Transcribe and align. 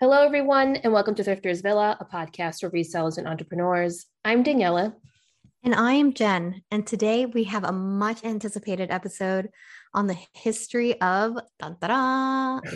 Hello, 0.00 0.24
everyone, 0.24 0.74
and 0.76 0.92
welcome 0.92 1.14
to 1.14 1.22
Thrifters 1.22 1.62
Villa, 1.62 1.96
a 2.00 2.04
podcast 2.04 2.60
for 2.60 2.70
resellers 2.70 3.16
and 3.16 3.28
entrepreneurs. 3.28 4.06
I'm 4.24 4.42
Daniela. 4.42 4.92
And 5.62 5.72
I 5.72 5.92
am 5.92 6.12
Jen. 6.12 6.62
And 6.72 6.84
today 6.84 7.26
we 7.26 7.44
have 7.44 7.62
a 7.62 7.70
much 7.70 8.24
anticipated 8.24 8.90
episode 8.90 9.50
on 9.94 10.08
the 10.08 10.16
history 10.32 11.00
of 11.00 11.38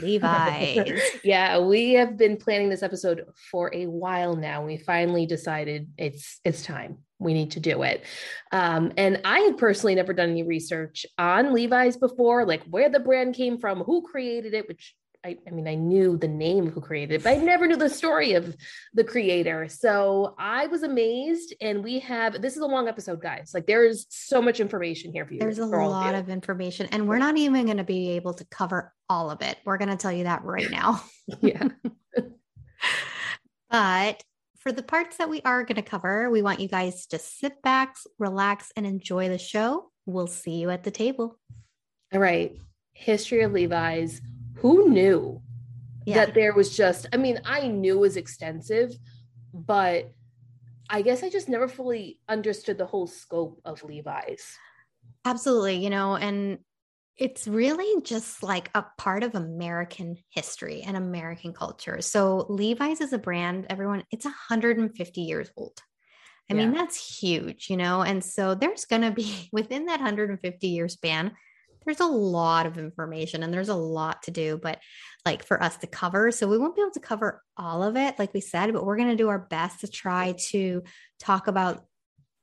Levi's. 0.01 1.01
yeah, 1.25 1.59
we 1.59 1.95
have 1.95 2.17
been 2.17 2.37
planning 2.37 2.71
this 2.71 2.85
episode 2.85 3.25
for 3.51 3.75
a 3.75 3.87
while 3.87 4.37
now. 4.37 4.65
We 4.65 4.77
finally 4.77 5.27
decided 5.27 5.91
it's 5.99 6.39
it's 6.45 6.63
time. 6.63 6.99
We 7.19 7.35
need 7.35 7.51
to 7.51 7.61
do 7.61 7.83
it. 7.83 8.05
Um, 8.53 8.93
and 8.97 9.21
I 9.25 9.41
had 9.41 9.59
personally 9.59 9.97
never 9.97 10.13
done 10.13 10.31
any 10.31 10.45
research 10.45 11.05
on 11.19 11.53
Levi's 11.53 11.97
before, 11.97 12.47
like 12.47 12.63
where 12.71 12.89
the 12.89 13.01
brand 13.01 13.35
came 13.35 13.59
from, 13.59 13.81
who 13.81 14.03
created 14.03 14.55
it, 14.55 14.69
which 14.69 14.95
I, 15.25 15.37
I, 15.47 15.51
mean, 15.51 15.67
I 15.67 15.75
knew 15.75 16.17
the 16.17 16.29
name 16.29 16.71
who 16.71 16.81
created 16.81 17.17
it, 17.17 17.25
but 17.25 17.37
I 17.37 17.41
never 17.41 17.67
knew 17.67 17.77
the 17.77 17.89
story 17.89 18.35
of 18.35 18.57
the 18.95 19.03
creator. 19.03 19.69
So 19.69 20.35
I 20.39 20.69
was 20.69 20.85
amazed. 20.85 21.55
And 21.61 21.83
we 21.83 21.99
have 22.01 22.41
this 22.41 22.55
is 22.55 22.63
a 22.63 22.67
long 22.67 22.89
episode, 22.89 23.21
guys. 23.21 23.51
Like 23.53 23.67
there 23.67 23.85
is 23.85 24.07
so 24.11 24.41
much 24.41 24.61
information 24.61 25.13
here 25.13 25.27
for 25.27 25.35
you. 25.35 25.41
There's 25.41 25.59
a 25.59 25.67
lot 25.67 26.15
of, 26.15 26.25
of 26.27 26.29
information, 26.31 26.87
and 26.93 27.09
we're 27.09 27.19
not 27.19 27.37
even 27.37 27.67
going 27.67 27.79
to 27.79 27.85
be 27.85 28.11
able 28.11 28.35
to 28.35 28.45
cover 28.47 28.95
all 29.09 29.31
of 29.31 29.43
it. 29.43 29.59
We're 29.65 29.79
going 29.79 29.91
to 29.91 29.97
tell 29.97 30.13
you 30.13 30.25
that 30.25 30.45
right 30.45 30.71
now. 30.71 31.03
yeah. 31.41 31.69
but 33.71 34.23
for 34.59 34.73
the 34.73 34.83
parts 34.83 35.17
that 35.17 35.29
we 35.29 35.41
are 35.45 35.65
going 35.65 35.77
to 35.77 35.83
cover, 35.83 36.31
we 36.31 36.43
want 36.43 36.61
you 36.61 36.69
guys 36.69 37.07
to 37.07 37.19
sit 37.19 37.61
back, 37.63 37.97
relax, 38.19 38.71
and 38.77 38.87
enjoy 38.87 39.29
the 39.29 39.39
show. 39.39 39.91
We'll 40.07 40.27
see 40.27 40.53
you 40.53 40.71
at 40.71 40.85
the 40.85 40.91
table. 40.91 41.39
All 42.13 42.21
right. 42.21 42.57
History 42.93 43.43
of 43.43 43.53
Levi's 43.53 44.21
who 44.61 44.89
knew 44.89 45.41
yeah. 46.05 46.15
that 46.15 46.35
there 46.35 46.55
was 46.55 46.77
just, 46.77 47.07
I 47.13 47.17
mean, 47.17 47.41
I 47.45 47.69
knew 47.69 47.97
it 47.97 48.01
was 48.01 48.17
extensive, 48.17 48.93
but 49.53 50.13
I 50.91 51.03
guess 51.03 51.23
I 51.23 51.31
just 51.31 51.49
never 51.49 51.69
fully 51.69 52.19
understood 52.29 52.79
the 52.79 52.87
whole 52.87 53.07
scope 53.07 53.61
of 53.65 53.85
Levi's. 53.85 54.57
Absolutely. 55.25 55.77
You 55.77 55.91
know, 55.91 56.17
and 56.17 56.59
it's 57.19 57.49
really 57.49 58.01
just 58.03 58.43
like 58.43 58.71
a 58.75 58.85
part 58.97 59.25
of 59.25 59.35
American 59.35 60.17
history 60.31 60.83
and 60.83 60.97
American 60.97 61.53
culture. 61.53 62.01
So 62.01 62.47
Levi's 62.49 63.01
is 63.01 63.13
a 63.13 63.19
brand, 63.19 63.67
everyone, 63.69 64.05
it's 64.13 64.25
150 64.25 65.21
years 65.21 65.51
old. 65.57 65.79
I 66.51 66.55
yeah. 66.55 66.65
mean, 66.65 66.73
that's 66.73 67.19
huge, 67.19 67.69
you 67.69 67.77
know? 67.77 68.03
And 68.03 68.25
so 68.25 68.55
there's 68.55 68.85
going 68.87 69.03
to 69.03 69.11
be 69.11 69.49
within 69.53 69.87
that 69.87 70.01
150 70.01 70.67
year 70.67 70.89
span, 70.89 71.33
there's 71.85 72.01
a 72.01 72.07
lot 72.07 72.67
of 72.67 72.79
information 72.79 73.43
and 73.43 73.53
there's 73.53 73.69
a 73.69 73.75
lot 73.75 74.23
to 74.25 74.31
do, 74.31 74.59
but 74.63 74.79
like 75.25 75.45
for 75.45 75.63
us 75.63 75.77
to 75.79 75.87
cover. 75.87 76.31
So 76.31 76.49
we 76.49 76.59
won't 76.59 76.77
be 76.77 76.83
able 76.83 76.93
to 76.93 77.01
cover 77.01 77.43
all 77.57 77.83
of 77.83 77.97
it, 77.97 78.19
like 78.19 78.35
we 78.35 78.41
said, 78.41 78.73
but 78.73 78.85
we're 78.85 78.97
going 78.97 79.11
to 79.11 79.17
do 79.17 79.29
our 79.29 79.39
best 79.39 79.81
to 79.81 79.89
try 79.89 80.35
to 80.51 80.83
talk 81.19 81.47
about 81.47 81.85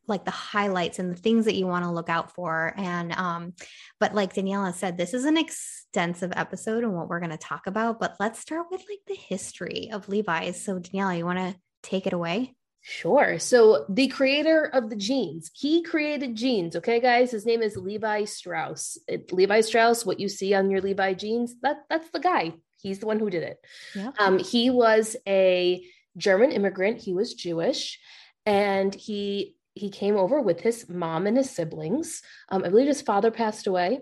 like 0.07 0.23
the 0.23 0.31
highlights 0.31 0.99
and 0.99 1.11
the 1.11 1.19
things 1.19 1.45
that 1.45 1.55
you 1.55 1.65
want 1.65 1.83
to 1.83 1.91
look 1.91 2.09
out 2.09 2.31
for. 2.31 2.73
And, 2.77 3.11
um, 3.13 3.53
but 3.99 4.13
like 4.13 4.33
Daniela 4.33 4.73
said, 4.73 4.97
this 4.97 5.13
is 5.13 5.25
an 5.25 5.37
extensive 5.37 6.31
episode 6.35 6.83
and 6.83 6.93
what 6.93 7.09
we're 7.09 7.19
going 7.19 7.31
to 7.31 7.37
talk 7.37 7.65
about, 7.67 7.99
but 7.99 8.15
let's 8.19 8.39
start 8.39 8.67
with 8.69 8.81
like 8.89 8.99
the 9.07 9.15
history 9.15 9.89
of 9.91 10.07
Levi's. 10.07 10.63
So 10.63 10.79
Daniela, 10.79 11.17
you 11.17 11.25
want 11.25 11.39
to 11.39 11.55
take 11.81 12.05
it 12.05 12.13
away? 12.13 12.55
Sure. 12.87 13.39
So 13.39 13.83
the 13.89 14.09
creator 14.09 14.63
of 14.63 14.91
the 14.91 14.95
jeans, 14.95 15.49
he 15.55 15.81
created 15.81 16.35
jeans. 16.35 16.75
Okay, 16.75 16.99
guys. 16.99 17.31
His 17.31 17.43
name 17.43 17.63
is 17.63 17.75
Levi 17.75 18.25
Strauss. 18.25 18.99
It, 19.07 19.33
Levi 19.33 19.61
Strauss, 19.61 20.05
what 20.05 20.19
you 20.19 20.29
see 20.29 20.53
on 20.53 20.69
your 20.69 20.81
Levi 20.81 21.15
jeans, 21.15 21.55
that 21.63 21.77
that's 21.89 22.11
the 22.11 22.19
guy. 22.19 22.53
He's 22.79 22.99
the 22.99 23.07
one 23.07 23.17
who 23.17 23.31
did 23.31 23.41
it. 23.41 23.57
Yeah. 23.95 24.11
Um, 24.19 24.37
he 24.37 24.69
was 24.69 25.15
a 25.27 25.83
German 26.15 26.51
immigrant. 26.51 27.01
He 27.01 27.11
was 27.11 27.33
Jewish, 27.33 27.99
and 28.45 28.93
he 28.93 29.55
he 29.73 29.89
came 29.89 30.15
over 30.15 30.39
with 30.39 30.61
his 30.61 30.87
mom 30.87 31.25
and 31.25 31.37
his 31.37 31.49
siblings. 31.49 32.21
Um, 32.49 32.63
I 32.63 32.69
believe 32.69 32.87
his 32.87 33.01
father 33.01 33.31
passed 33.31 33.65
away. 33.65 34.01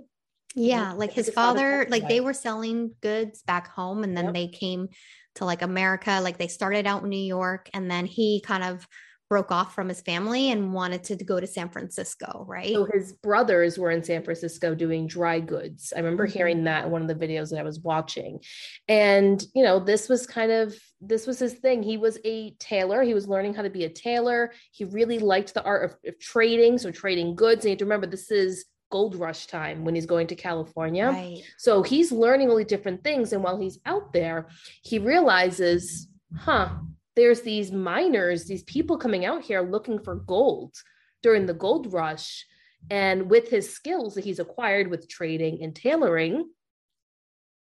Yeah, 0.55 0.91
like 0.91 1.13
his, 1.13 1.27
his 1.27 1.35
father, 1.35 1.59
father 1.59 1.87
like 1.89 2.03
away. 2.03 2.09
they 2.09 2.19
were 2.19 2.33
selling 2.33 2.91
goods 2.99 3.43
back 3.43 3.69
home, 3.69 4.03
and 4.03 4.17
then 4.17 4.25
yep. 4.25 4.33
they 4.33 4.47
came 4.49 4.89
to 5.35 5.45
like 5.45 5.61
America. 5.61 6.19
Like 6.21 6.37
they 6.37 6.47
started 6.47 6.85
out 6.85 7.03
in 7.03 7.09
New 7.09 7.17
York 7.17 7.69
and 7.73 7.89
then 7.89 8.05
he 8.05 8.41
kind 8.45 8.63
of 8.63 8.87
broke 9.33 9.51
off 9.51 9.73
from 9.73 9.89
his 9.89 9.99
family 10.01 10.51
and 10.51 10.73
wanted 10.73 11.03
to 11.03 11.15
go 11.15 11.39
to 11.39 11.47
San 11.47 11.67
Francisco, 11.67 12.45
right? 12.47 12.73
So 12.73 12.85
his 12.93 13.13
brothers 13.13 13.79
were 13.79 13.89
in 13.89 14.03
San 14.03 14.23
Francisco 14.23 14.75
doing 14.75 15.07
dry 15.07 15.39
goods. 15.39 15.91
I 15.95 16.01
remember 16.01 16.27
mm-hmm. 16.27 16.37
hearing 16.37 16.63
that 16.65 16.85
in 16.85 16.91
one 16.91 17.01
of 17.01 17.07
the 17.07 17.15
videos 17.15 17.49
that 17.49 17.59
I 17.59 17.63
was 17.63 17.79
watching. 17.79 18.41
And, 18.87 19.43
you 19.55 19.63
know, 19.63 19.79
this 19.79 20.07
was 20.07 20.27
kind 20.27 20.51
of 20.51 20.75
this 21.01 21.25
was 21.25 21.39
his 21.39 21.53
thing. 21.53 21.81
He 21.81 21.97
was 21.97 22.19
a 22.23 22.51
tailor. 22.59 23.01
He 23.01 23.15
was 23.15 23.27
learning 23.27 23.55
how 23.55 23.63
to 23.63 23.71
be 23.71 23.85
a 23.85 23.89
tailor. 23.89 24.51
He 24.71 24.85
really 24.85 25.17
liked 25.17 25.55
the 25.55 25.63
art 25.63 25.85
of, 25.85 25.97
of 26.07 26.19
trading, 26.19 26.77
so 26.77 26.91
trading 26.91 27.35
goods. 27.35 27.65
And 27.65 27.69
you 27.69 27.71
have 27.71 27.79
to 27.79 27.85
remember 27.85 28.05
this 28.05 28.29
is 28.29 28.65
gold 28.93 29.15
rush 29.15 29.47
time 29.47 29.83
when 29.83 29.95
he's 29.95 30.05
going 30.05 30.27
to 30.27 30.35
California. 30.35 31.07
Right. 31.07 31.41
So 31.57 31.81
he's 31.81 32.11
learning 32.11 32.51
all 32.51 32.57
these 32.57 32.67
different 32.67 33.03
things. 33.03 33.33
And 33.33 33.43
while 33.43 33.57
he's 33.57 33.79
out 33.87 34.13
there, 34.13 34.49
he 34.83 34.99
realizes, 34.99 36.07
huh, 36.37 36.69
there's 37.15 37.41
these 37.41 37.71
miners, 37.71 38.45
these 38.45 38.61
people 38.61 38.97
coming 38.99 39.25
out 39.25 39.41
here 39.41 39.61
looking 39.61 39.97
for 39.97 40.13
gold 40.13 40.75
during 41.23 41.47
the 41.47 41.55
gold 41.55 41.91
rush. 41.91 42.45
And 42.91 43.31
with 43.31 43.49
his 43.49 43.73
skills 43.73 44.13
that 44.13 44.25
he's 44.25 44.37
acquired 44.37 44.89
with 44.91 45.09
trading 45.09 45.63
and 45.63 45.75
tailoring, 45.75 46.51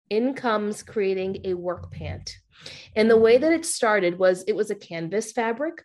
in 0.09 0.33
comes 0.33 0.81
creating 0.81 1.41
a 1.43 1.53
work 1.53 1.91
pant. 1.91 2.39
And 2.95 3.07
the 3.07 3.17
way 3.25 3.37
that 3.37 3.53
it 3.53 3.65
started 3.67 4.17
was 4.17 4.43
it 4.47 4.55
was 4.55 4.71
a 4.71 4.75
canvas 4.89 5.31
fabric 5.31 5.83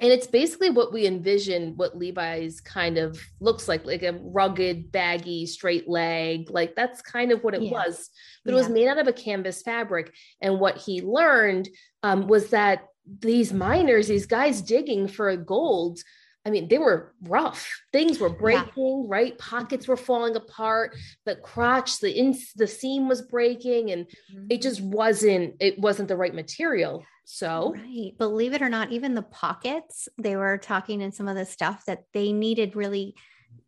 and 0.00 0.12
it's 0.12 0.26
basically 0.26 0.70
what 0.70 0.92
we 0.92 1.06
envision 1.06 1.74
what 1.76 1.96
levi's 1.96 2.60
kind 2.60 2.98
of 2.98 3.20
looks 3.40 3.68
like 3.68 3.84
like 3.84 4.02
a 4.02 4.18
rugged 4.22 4.90
baggy 4.92 5.46
straight 5.46 5.88
leg 5.88 6.48
like 6.50 6.74
that's 6.74 7.02
kind 7.02 7.32
of 7.32 7.42
what 7.42 7.54
it 7.54 7.62
yeah. 7.62 7.70
was 7.70 8.10
but 8.44 8.52
yeah. 8.52 8.56
it 8.56 8.62
was 8.62 8.68
made 8.68 8.88
out 8.88 8.98
of 8.98 9.08
a 9.08 9.12
canvas 9.12 9.62
fabric 9.62 10.14
and 10.40 10.60
what 10.60 10.76
he 10.78 11.02
learned 11.02 11.68
um, 12.02 12.26
was 12.28 12.50
that 12.50 12.86
these 13.20 13.52
miners 13.52 14.08
these 14.08 14.26
guys 14.26 14.62
digging 14.62 15.08
for 15.08 15.34
gold 15.36 16.00
I 16.46 16.50
mean, 16.50 16.68
they 16.68 16.78
were 16.78 17.14
rough. 17.22 17.68
Things 17.92 18.18
were 18.18 18.30
breaking, 18.30 19.02
yeah. 19.04 19.14
right? 19.14 19.38
Pockets 19.38 19.86
were 19.86 19.96
falling 19.96 20.34
apart. 20.36 20.96
The 21.26 21.36
crotch, 21.36 22.00
the 22.00 22.10
in, 22.10 22.38
the 22.56 22.66
seam 22.66 23.08
was 23.08 23.22
breaking, 23.22 23.90
and 23.90 24.06
mm-hmm. 24.06 24.46
it 24.48 24.62
just 24.62 24.80
wasn't. 24.80 25.56
It 25.60 25.78
wasn't 25.78 26.08
the 26.08 26.16
right 26.16 26.34
material. 26.34 27.04
So, 27.24 27.74
right. 27.76 28.12
Believe 28.16 28.54
it 28.54 28.62
or 28.62 28.70
not, 28.70 28.90
even 28.90 29.14
the 29.14 29.22
pockets, 29.22 30.08
they 30.16 30.36
were 30.36 30.56
talking 30.56 31.02
in 31.02 31.12
some 31.12 31.28
of 31.28 31.36
the 31.36 31.44
stuff 31.44 31.84
that 31.84 32.04
they 32.14 32.32
needed 32.32 32.74
really 32.74 33.14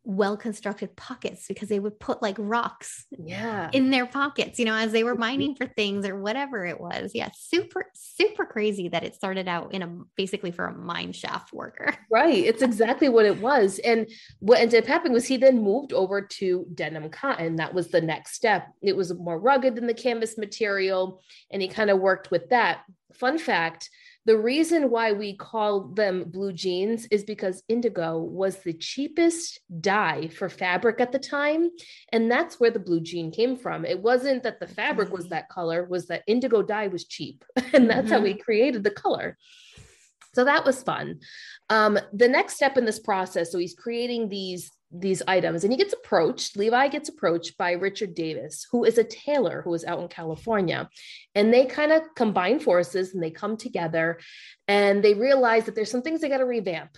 well 0.02 0.36
constructed 0.36 0.96
pockets 0.96 1.46
because 1.46 1.68
they 1.68 1.78
would 1.78 2.00
put 2.00 2.22
like 2.22 2.34
rocks 2.38 3.06
yeah. 3.16 3.68
in 3.72 3.90
their 3.90 4.06
pockets 4.06 4.58
you 4.58 4.64
know 4.64 4.74
as 4.74 4.92
they 4.92 5.04
were 5.04 5.14
mining 5.14 5.54
for 5.54 5.66
things 5.66 6.06
or 6.06 6.18
whatever 6.18 6.64
it 6.64 6.80
was. 6.80 7.12
Yeah 7.14 7.28
super 7.36 7.84
super 7.94 8.46
crazy 8.46 8.88
that 8.88 9.04
it 9.04 9.14
started 9.14 9.46
out 9.46 9.74
in 9.74 9.82
a 9.82 9.98
basically 10.16 10.50
for 10.50 10.66
a 10.66 10.74
mine 10.74 11.12
shaft 11.12 11.52
worker. 11.52 11.94
Right 12.12 12.44
it's 12.44 12.62
exactly 12.62 13.08
what 13.08 13.24
it 13.24 13.40
was. 13.40 13.78
And 13.80 14.08
what 14.40 14.58
ended 14.58 14.82
up 14.82 14.88
happening 14.88 15.12
was 15.12 15.26
he 15.26 15.36
then 15.36 15.62
moved 15.62 15.92
over 15.92 16.22
to 16.22 16.66
denim 16.74 17.08
cotton. 17.10 17.56
That 17.56 17.72
was 17.72 17.88
the 17.88 18.00
next 18.00 18.34
step. 18.34 18.66
It 18.82 18.96
was 18.96 19.14
more 19.14 19.38
rugged 19.38 19.76
than 19.76 19.86
the 19.86 19.94
canvas 19.94 20.36
material 20.36 21.22
and 21.52 21.62
he 21.62 21.68
kind 21.68 21.88
of 21.88 22.00
worked 22.00 22.32
with 22.32 22.48
that. 22.48 22.80
Fun 23.14 23.38
fact 23.38 23.90
the 24.30 24.38
reason 24.38 24.90
why 24.90 25.10
we 25.10 25.34
call 25.34 25.88
them 25.88 26.22
blue 26.22 26.52
jeans 26.52 27.04
is 27.10 27.24
because 27.24 27.64
indigo 27.66 28.16
was 28.20 28.58
the 28.58 28.72
cheapest 28.72 29.58
dye 29.80 30.28
for 30.28 30.48
fabric 30.48 31.00
at 31.00 31.10
the 31.10 31.18
time. 31.18 31.68
And 32.12 32.30
that's 32.30 32.60
where 32.60 32.70
the 32.70 32.78
blue 32.78 33.00
jean 33.00 33.32
came 33.32 33.56
from. 33.56 33.84
It 33.84 34.00
wasn't 34.00 34.44
that 34.44 34.60
the 34.60 34.68
fabric 34.68 35.10
was 35.12 35.30
that 35.30 35.48
color, 35.48 35.84
was 35.84 36.06
that 36.06 36.22
indigo 36.28 36.62
dye 36.62 36.86
was 36.86 37.06
cheap. 37.06 37.44
And 37.72 37.90
that's 37.90 38.02
mm-hmm. 38.02 38.12
how 38.12 38.20
we 38.20 38.34
created 38.34 38.84
the 38.84 38.92
color. 38.92 39.36
So 40.36 40.44
that 40.44 40.64
was 40.64 40.80
fun. 40.80 41.18
Um, 41.68 41.98
the 42.12 42.28
next 42.28 42.54
step 42.54 42.78
in 42.78 42.84
this 42.84 43.00
process, 43.00 43.50
so 43.50 43.58
he's 43.58 43.74
creating 43.74 44.28
these 44.28 44.70
these 44.92 45.22
items. 45.28 45.62
And 45.62 45.72
he 45.72 45.76
gets 45.76 45.92
approached 45.92 46.56
levi 46.56 46.88
gets 46.88 47.08
approached 47.08 47.56
by 47.56 47.72
richard 47.72 48.14
davis 48.14 48.66
who 48.70 48.84
is 48.84 48.98
a 48.98 49.04
tailor 49.04 49.62
who 49.62 49.74
is 49.74 49.84
out 49.84 50.00
in 50.00 50.08
california. 50.08 50.88
And 51.34 51.52
they 51.52 51.66
kind 51.66 51.92
of 51.92 52.02
combine 52.16 52.60
forces 52.60 53.14
and 53.14 53.22
they 53.22 53.30
come 53.30 53.56
together 53.56 54.18
and 54.66 55.02
they 55.02 55.14
realize 55.14 55.64
that 55.66 55.74
there's 55.74 55.90
some 55.90 56.02
things 56.02 56.20
they 56.20 56.28
got 56.28 56.38
to 56.38 56.44
revamp 56.44 56.96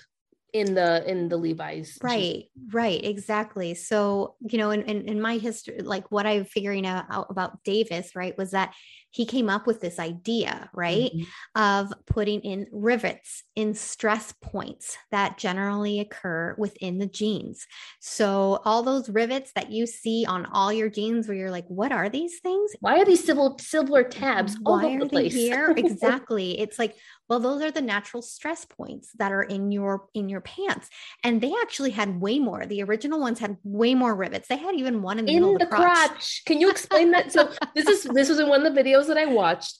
in 0.52 0.74
the 0.74 1.08
in 1.10 1.28
the 1.28 1.36
levi's 1.36 1.98
right 2.02 2.44
right 2.72 3.02
exactly. 3.04 3.74
So 3.74 4.36
you 4.40 4.58
know 4.58 4.70
in, 4.70 4.82
in, 4.82 5.08
in 5.08 5.20
my 5.20 5.38
history 5.38 5.80
like 5.80 6.10
what 6.10 6.26
i'm 6.26 6.44
figuring 6.44 6.86
out 6.86 7.26
about 7.30 7.62
davis 7.64 8.14
right 8.14 8.36
was 8.36 8.50
that 8.50 8.74
he 9.12 9.26
came 9.26 9.50
up 9.50 9.66
with 9.66 9.80
this 9.80 9.98
idea, 9.98 10.70
right, 10.72 11.12
mm-hmm. 11.14 11.60
of 11.60 11.92
putting 12.06 12.40
in 12.40 12.66
rivets 12.72 13.44
in 13.54 13.74
stress 13.74 14.32
points 14.40 14.96
that 15.10 15.36
generally 15.36 16.00
occur 16.00 16.54
within 16.56 16.98
the 16.98 17.06
jeans. 17.06 17.66
So, 18.00 18.60
all 18.64 18.82
those 18.82 19.10
rivets 19.10 19.52
that 19.54 19.70
you 19.70 19.86
see 19.86 20.24
on 20.26 20.46
all 20.46 20.72
your 20.72 20.88
jeans, 20.88 21.28
where 21.28 21.36
you're 21.36 21.50
like, 21.50 21.66
what 21.68 21.92
are 21.92 22.08
these 22.08 22.40
things? 22.40 22.72
Why 22.80 22.98
are 22.98 23.04
these 23.04 23.22
silver, 23.22 23.54
silver 23.60 24.02
tabs 24.02 24.56
Why 24.60 24.72
all 24.72 24.86
over 24.86 25.04
the 25.04 25.10
place? 25.10 25.34
here? 25.34 25.70
exactly. 25.76 26.58
It's 26.58 26.78
like, 26.78 26.96
well, 27.32 27.40
those 27.40 27.62
are 27.62 27.70
the 27.70 27.80
natural 27.80 28.22
stress 28.22 28.66
points 28.66 29.10
that 29.16 29.32
are 29.32 29.42
in 29.42 29.72
your 29.72 30.04
in 30.12 30.28
your 30.28 30.42
pants. 30.42 30.90
And 31.24 31.40
they 31.40 31.54
actually 31.62 31.90
had 31.90 32.20
way 32.20 32.38
more. 32.38 32.66
The 32.66 32.82
original 32.82 33.18
ones 33.18 33.38
had 33.38 33.56
way 33.64 33.94
more 33.94 34.14
rivets. 34.14 34.48
They 34.48 34.58
had 34.58 34.74
even 34.74 35.00
one 35.00 35.18
in 35.18 35.24
the, 35.24 35.36
in 35.36 35.42
the, 35.42 35.58
the 35.60 35.66
crotch. 35.66 36.08
crotch. 36.08 36.42
Can 36.44 36.60
you 36.60 36.70
explain 36.70 37.10
that? 37.12 37.32
So 37.32 37.50
this 37.74 37.86
is 37.86 38.02
this 38.04 38.28
was 38.28 38.38
in 38.38 38.50
one 38.50 38.66
of 38.66 38.74
the 38.74 38.82
videos 38.82 39.06
that 39.06 39.16
I 39.16 39.24
watched. 39.24 39.78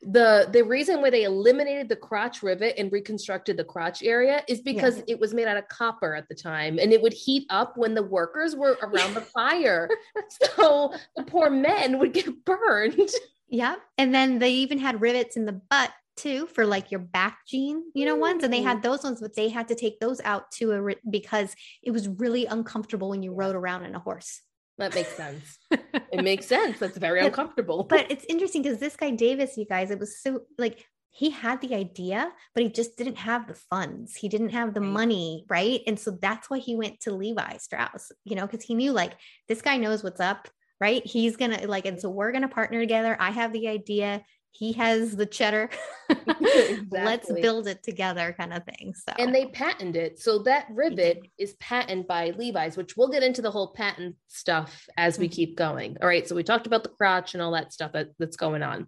The 0.00 0.48
the 0.50 0.64
reason 0.64 1.02
why 1.02 1.10
they 1.10 1.24
eliminated 1.24 1.90
the 1.90 1.96
crotch 1.96 2.42
rivet 2.42 2.78
and 2.78 2.90
reconstructed 2.90 3.58
the 3.58 3.64
crotch 3.64 4.02
area 4.02 4.42
is 4.48 4.62
because 4.62 4.96
yeah. 4.98 5.04
it 5.08 5.20
was 5.20 5.34
made 5.34 5.48
out 5.48 5.58
of 5.58 5.68
copper 5.68 6.14
at 6.14 6.26
the 6.30 6.34
time 6.34 6.78
and 6.78 6.94
it 6.94 7.02
would 7.02 7.12
heat 7.12 7.46
up 7.50 7.76
when 7.76 7.94
the 7.94 8.02
workers 8.02 8.56
were 8.56 8.78
around 8.82 9.12
the 9.12 9.20
fire. 9.20 9.90
so 10.56 10.94
the 11.14 11.24
poor 11.24 11.50
men 11.50 11.98
would 11.98 12.14
get 12.14 12.42
burned. 12.46 13.10
Yeah. 13.48 13.76
And 13.96 14.14
then 14.14 14.38
they 14.38 14.50
even 14.50 14.78
had 14.78 15.00
rivets 15.00 15.36
in 15.36 15.44
the 15.44 15.60
butt 15.70 15.92
too 16.16 16.46
for 16.46 16.66
like 16.66 16.90
your 16.90 17.00
back 17.00 17.38
jean, 17.46 17.84
you 17.94 18.04
know, 18.04 18.16
ones. 18.16 18.42
And 18.42 18.52
they 18.52 18.58
mm-hmm. 18.58 18.68
had 18.68 18.82
those 18.82 19.04
ones, 19.04 19.20
but 19.20 19.34
they 19.34 19.48
had 19.48 19.68
to 19.68 19.74
take 19.74 20.00
those 20.00 20.20
out 20.22 20.50
too 20.50 20.72
a, 20.72 20.94
because 21.08 21.54
it 21.82 21.90
was 21.90 22.08
really 22.08 22.46
uncomfortable 22.46 23.10
when 23.10 23.22
you 23.22 23.32
rode 23.32 23.56
around 23.56 23.84
in 23.84 23.94
a 23.94 23.98
horse. 23.98 24.40
That 24.78 24.94
makes 24.94 25.14
sense. 25.16 25.58
it 25.70 26.22
makes 26.22 26.46
sense. 26.46 26.78
That's 26.78 26.98
very 26.98 27.20
uncomfortable. 27.24 27.84
But 27.84 28.10
it's 28.10 28.26
interesting 28.28 28.62
because 28.62 28.78
this 28.78 28.96
guy 28.96 29.10
Davis, 29.10 29.56
you 29.56 29.64
guys, 29.64 29.90
it 29.90 29.98
was 29.98 30.20
so 30.20 30.42
like 30.58 30.84
he 31.10 31.30
had 31.30 31.62
the 31.62 31.74
idea, 31.74 32.30
but 32.54 32.62
he 32.62 32.68
just 32.68 32.98
didn't 32.98 33.16
have 33.16 33.48
the 33.48 33.54
funds. 33.54 34.14
He 34.14 34.28
didn't 34.28 34.50
have 34.50 34.74
the 34.74 34.82
right. 34.82 34.90
money, 34.90 35.46
right? 35.48 35.80
And 35.86 35.98
so 35.98 36.10
that's 36.10 36.50
why 36.50 36.58
he 36.58 36.76
went 36.76 37.00
to 37.00 37.14
Levi 37.14 37.56
Strauss, 37.56 38.12
you 38.24 38.36
know, 38.36 38.46
because 38.46 38.62
he 38.62 38.74
knew 38.74 38.92
like 38.92 39.14
this 39.48 39.62
guy 39.62 39.78
knows 39.78 40.04
what's 40.04 40.20
up, 40.20 40.46
right? 40.78 41.04
He's 41.06 41.36
gonna 41.36 41.66
like, 41.66 41.86
and 41.86 41.98
so 41.98 42.10
we're 42.10 42.32
gonna 42.32 42.48
partner 42.48 42.80
together. 42.80 43.16
I 43.18 43.30
have 43.30 43.54
the 43.54 43.68
idea 43.68 44.22
he 44.50 44.72
has 44.72 45.16
the 45.16 45.26
cheddar. 45.26 45.70
exactly. 46.08 46.86
Let's 46.90 47.32
build 47.32 47.66
it 47.66 47.82
together, 47.82 48.34
kind 48.38 48.52
of 48.52 48.64
thing. 48.64 48.94
So 48.94 49.12
and 49.18 49.34
they 49.34 49.46
patented 49.46 49.96
it. 49.96 50.18
So 50.20 50.40
that 50.40 50.66
rivet 50.70 51.22
is 51.38 51.54
patented 51.54 52.06
by 52.06 52.30
Levi's, 52.30 52.76
which 52.76 52.96
we'll 52.96 53.08
get 53.08 53.22
into 53.22 53.42
the 53.42 53.50
whole 53.50 53.72
patent 53.72 54.16
stuff 54.28 54.88
as 54.96 55.18
we 55.18 55.26
mm-hmm. 55.26 55.34
keep 55.34 55.56
going. 55.56 55.96
All 56.00 56.08
right. 56.08 56.26
So 56.26 56.34
we 56.34 56.42
talked 56.42 56.66
about 56.66 56.84
the 56.84 56.90
crotch 56.90 57.34
and 57.34 57.42
all 57.42 57.52
that 57.52 57.72
stuff 57.72 57.92
that, 57.92 58.10
that's 58.18 58.36
going 58.36 58.62
on. 58.62 58.86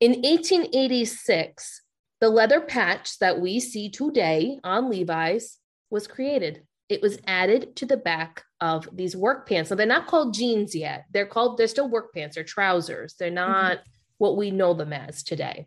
In 0.00 0.12
1886, 0.22 1.82
the 2.20 2.28
leather 2.28 2.60
patch 2.60 3.18
that 3.18 3.40
we 3.40 3.60
see 3.60 3.90
today 3.90 4.58
on 4.62 4.90
Levi's 4.90 5.58
was 5.90 6.06
created. 6.06 6.64
It 6.88 7.02
was 7.02 7.18
added 7.26 7.74
to 7.76 7.86
the 7.86 7.96
back 7.96 8.44
of 8.60 8.88
these 8.92 9.16
work 9.16 9.48
pants. 9.48 9.68
So 9.68 9.74
they're 9.74 9.86
not 9.86 10.06
called 10.06 10.34
jeans 10.34 10.74
yet. 10.74 11.04
They're 11.12 11.26
called, 11.26 11.58
they're 11.58 11.66
still 11.66 11.88
work 11.88 12.12
pants 12.14 12.36
or 12.36 12.44
trousers. 12.44 13.14
They're 13.18 13.30
not. 13.30 13.78
Mm-hmm 13.78 13.88
what 14.22 14.36
we 14.36 14.52
know 14.52 14.72
them 14.72 14.92
as 14.92 15.24
today. 15.24 15.66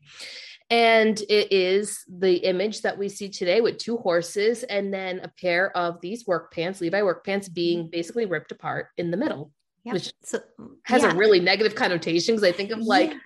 And 0.70 1.20
it 1.30 1.52
is 1.52 2.06
the 2.08 2.38
image 2.38 2.84
that 2.84 2.98
we 2.98 3.10
see 3.10 3.28
today 3.28 3.60
with 3.60 3.80
two 3.80 3.98
horses 3.98 4.64
and 4.64 4.94
then 4.94 5.20
a 5.20 5.28
pair 5.28 5.76
of 5.76 6.00
these 6.00 6.26
work 6.26 6.54
pants, 6.54 6.80
Levi 6.80 7.04
work 7.04 7.26
pants, 7.26 7.50
being 7.50 7.80
mm-hmm. 7.82 7.90
basically 7.92 8.26
ripped 8.26 8.54
apart 8.54 8.88
in 8.98 9.12
the 9.12 9.18
middle, 9.18 9.52
yep. 9.84 9.94
which 9.94 10.14
so, 10.24 10.40
has 10.84 11.04
yeah. 11.04 11.12
a 11.12 11.16
really 11.16 11.42
negative 11.42 11.76
connotation 11.76 12.34
because 12.34 12.48
I 12.48 12.54
think 12.54 12.72
of 12.72 12.80
like 12.80 13.12
yeah. 13.12 13.18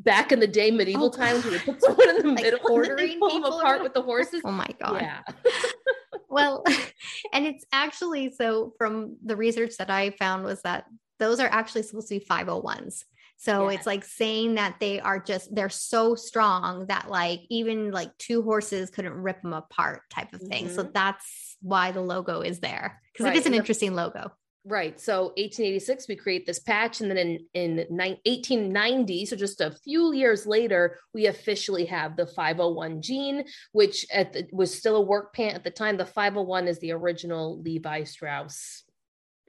back 0.00 0.32
in 0.32 0.38
the 0.38 0.46
day, 0.46 0.70
medieval 0.70 1.06
oh, 1.06 1.10
times, 1.16 1.46
we 1.46 1.58
put 1.58 1.80
someone 1.82 2.10
in 2.10 2.16
the 2.18 2.28
like 2.28 2.44
middle 2.44 2.60
ordering 2.70 3.18
pull 3.18 3.30
them 3.30 3.44
apart 3.44 3.82
with 3.82 3.94
the 3.94 4.02
horses. 4.02 4.42
Oh 4.44 4.52
my 4.52 4.68
God. 4.78 5.00
Yeah. 5.00 5.22
well, 6.28 6.62
and 7.32 7.46
it's 7.46 7.64
actually 7.72 8.34
so 8.34 8.74
from 8.76 9.16
the 9.24 9.34
research 9.34 9.78
that 9.78 9.88
I 9.88 10.10
found 10.10 10.44
was 10.44 10.60
that 10.62 10.84
those 11.18 11.40
are 11.40 11.48
actually 11.48 11.84
supposed 11.84 12.08
to 12.08 12.18
be 12.18 12.24
501s. 12.24 13.04
So 13.36 13.68
yeah. 13.68 13.76
it's 13.76 13.86
like 13.86 14.04
saying 14.04 14.54
that 14.54 14.76
they 14.80 15.00
are 15.00 15.18
just 15.18 15.54
they're 15.54 15.68
so 15.68 16.14
strong 16.14 16.86
that 16.86 17.10
like 17.10 17.40
even 17.50 17.90
like 17.90 18.16
two 18.18 18.42
horses 18.42 18.90
couldn't 18.90 19.14
rip 19.14 19.42
them 19.42 19.52
apart 19.52 20.02
type 20.10 20.32
of 20.32 20.40
thing. 20.40 20.66
Mm-hmm. 20.66 20.74
So 20.74 20.82
that's 20.84 21.56
why 21.60 21.92
the 21.92 22.00
logo 22.00 22.40
is 22.40 22.60
there 22.60 23.00
because 23.12 23.24
right. 23.24 23.36
it 23.36 23.38
is 23.38 23.46
an 23.46 23.52
and 23.52 23.60
interesting 23.60 23.94
logo. 23.94 24.30
Right. 24.66 24.98
So 24.98 25.24
1886 25.36 26.08
we 26.08 26.16
create 26.16 26.46
this 26.46 26.60
patch 26.60 27.02
and 27.02 27.10
then 27.10 27.18
in 27.18 27.46
in 27.52 27.76
1890 27.90 29.26
so 29.26 29.36
just 29.36 29.60
a 29.60 29.70
few 29.70 30.14
years 30.14 30.46
later 30.46 30.98
we 31.12 31.26
officially 31.26 31.84
have 31.84 32.16
the 32.16 32.26
501 32.26 33.02
jean, 33.02 33.44
which 33.72 34.06
at 34.10 34.32
the, 34.32 34.46
was 34.52 34.76
still 34.76 34.96
a 34.96 35.02
work 35.02 35.34
pant 35.34 35.54
at 35.54 35.64
the 35.64 35.70
time 35.70 35.98
the 35.98 36.06
501 36.06 36.66
is 36.66 36.78
the 36.78 36.92
original 36.92 37.60
Levi 37.60 38.04
Strauss 38.04 38.83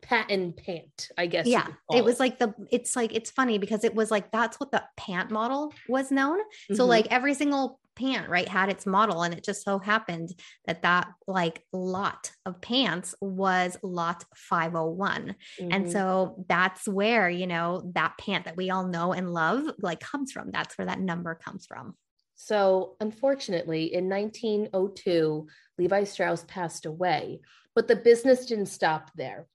patent 0.06 0.58
pant, 0.58 1.10
I 1.18 1.26
guess. 1.26 1.48
Yeah. 1.48 1.68
It 1.94 2.04
was 2.04 2.20
like 2.20 2.38
the, 2.40 2.54
it's 2.72 2.96
like, 2.96 3.14
it's 3.14 3.32
funny 3.32 3.58
because 3.58 3.84
it 3.84 3.96
was 3.96 4.12
like, 4.12 4.32
that's 4.32 4.60
what 4.60 4.72
the 4.72 4.84
pant 4.98 5.32
model 5.32 5.74
was 5.90 6.12
known. 6.12 6.40
Mm-hmm. 6.40 6.76
So, 6.76 6.86
like, 6.86 7.08
every 7.10 7.34
single 7.34 7.80
pant, 7.96 8.30
right, 8.30 8.48
had 8.48 8.70
its 8.70 8.86
model. 8.86 9.24
And 9.24 9.34
it 9.34 9.44
just 9.44 9.64
so 9.64 9.80
happened 9.80 10.30
that 10.68 10.82
that 10.84 11.08
like 11.28 11.64
lot 11.72 12.32
of 12.46 12.62
pants 12.62 13.16
was 13.22 13.78
lot 13.82 14.26
501. 14.36 15.36
Mm-hmm. 15.60 15.72
And 15.72 15.92
so 15.92 16.46
that's 16.48 16.88
where, 16.88 17.30
you 17.30 17.48
know, 17.48 17.90
that 17.96 18.18
pant 18.20 18.46
that 18.46 18.58
we 18.58 18.70
all 18.70 18.86
know 18.86 19.14
and 19.14 19.34
love 19.34 19.64
like 19.80 20.02
comes 20.02 20.32
from. 20.32 20.52
That's 20.52 20.78
where 20.78 20.88
that 20.88 21.00
number 21.00 21.36
comes 21.36 21.66
from. 21.66 21.96
So, 22.36 22.98
unfortunately, 23.00 23.94
in 23.94 24.10
1902, 24.10 25.48
Levi 25.78 26.04
Strauss 26.04 26.44
passed 26.50 26.86
away, 26.86 27.40
but 27.74 27.88
the 27.88 27.96
business 27.96 28.46
didn't 28.46 28.66
stop 28.66 29.10
there. 29.16 29.48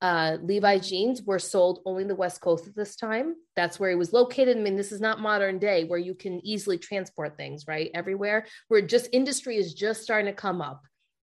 Uh, 0.00 0.36
Levi 0.42 0.78
jeans 0.78 1.22
were 1.22 1.38
sold 1.38 1.80
only 1.86 2.02
in 2.02 2.08
the 2.08 2.14
West 2.14 2.40
Coast 2.40 2.66
at 2.66 2.76
this 2.76 2.96
time. 2.96 3.34
That's 3.56 3.80
where 3.80 3.90
he 3.90 3.96
was 3.96 4.12
located. 4.12 4.56
I 4.56 4.60
mean, 4.60 4.76
this 4.76 4.92
is 4.92 5.00
not 5.00 5.20
modern 5.20 5.58
day 5.58 5.84
where 5.84 5.98
you 5.98 6.14
can 6.14 6.44
easily 6.44 6.78
transport 6.78 7.36
things, 7.36 7.64
right? 7.66 7.90
Everywhere 7.94 8.46
where 8.68 8.82
just 8.82 9.08
industry 9.12 9.56
is 9.56 9.74
just 9.74 10.02
starting 10.02 10.26
to 10.26 10.32
come 10.32 10.60
up. 10.60 10.82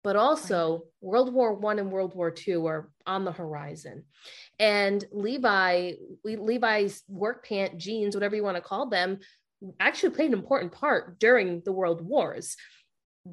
But 0.03 0.15
also, 0.17 0.83
World 0.99 1.33
War 1.33 1.53
One 1.53 1.79
and 1.79 1.91
World 1.91 2.13
War 2.13 2.29
Two 2.29 2.65
are 2.65 2.89
on 3.07 3.23
the 3.23 3.31
horizon, 3.31 4.03
and 4.59 5.03
Levi, 5.13 5.93
Levi's 6.25 7.03
work 7.07 7.45
pant 7.47 7.77
jeans, 7.77 8.13
whatever 8.13 8.35
you 8.35 8.43
want 8.43 8.57
to 8.57 8.61
call 8.61 8.89
them, 8.89 9.19
actually 9.79 10.09
played 10.09 10.31
an 10.31 10.37
important 10.37 10.73
part 10.73 11.19
during 11.19 11.61
the 11.63 11.71
world 11.71 12.01
wars 12.01 12.57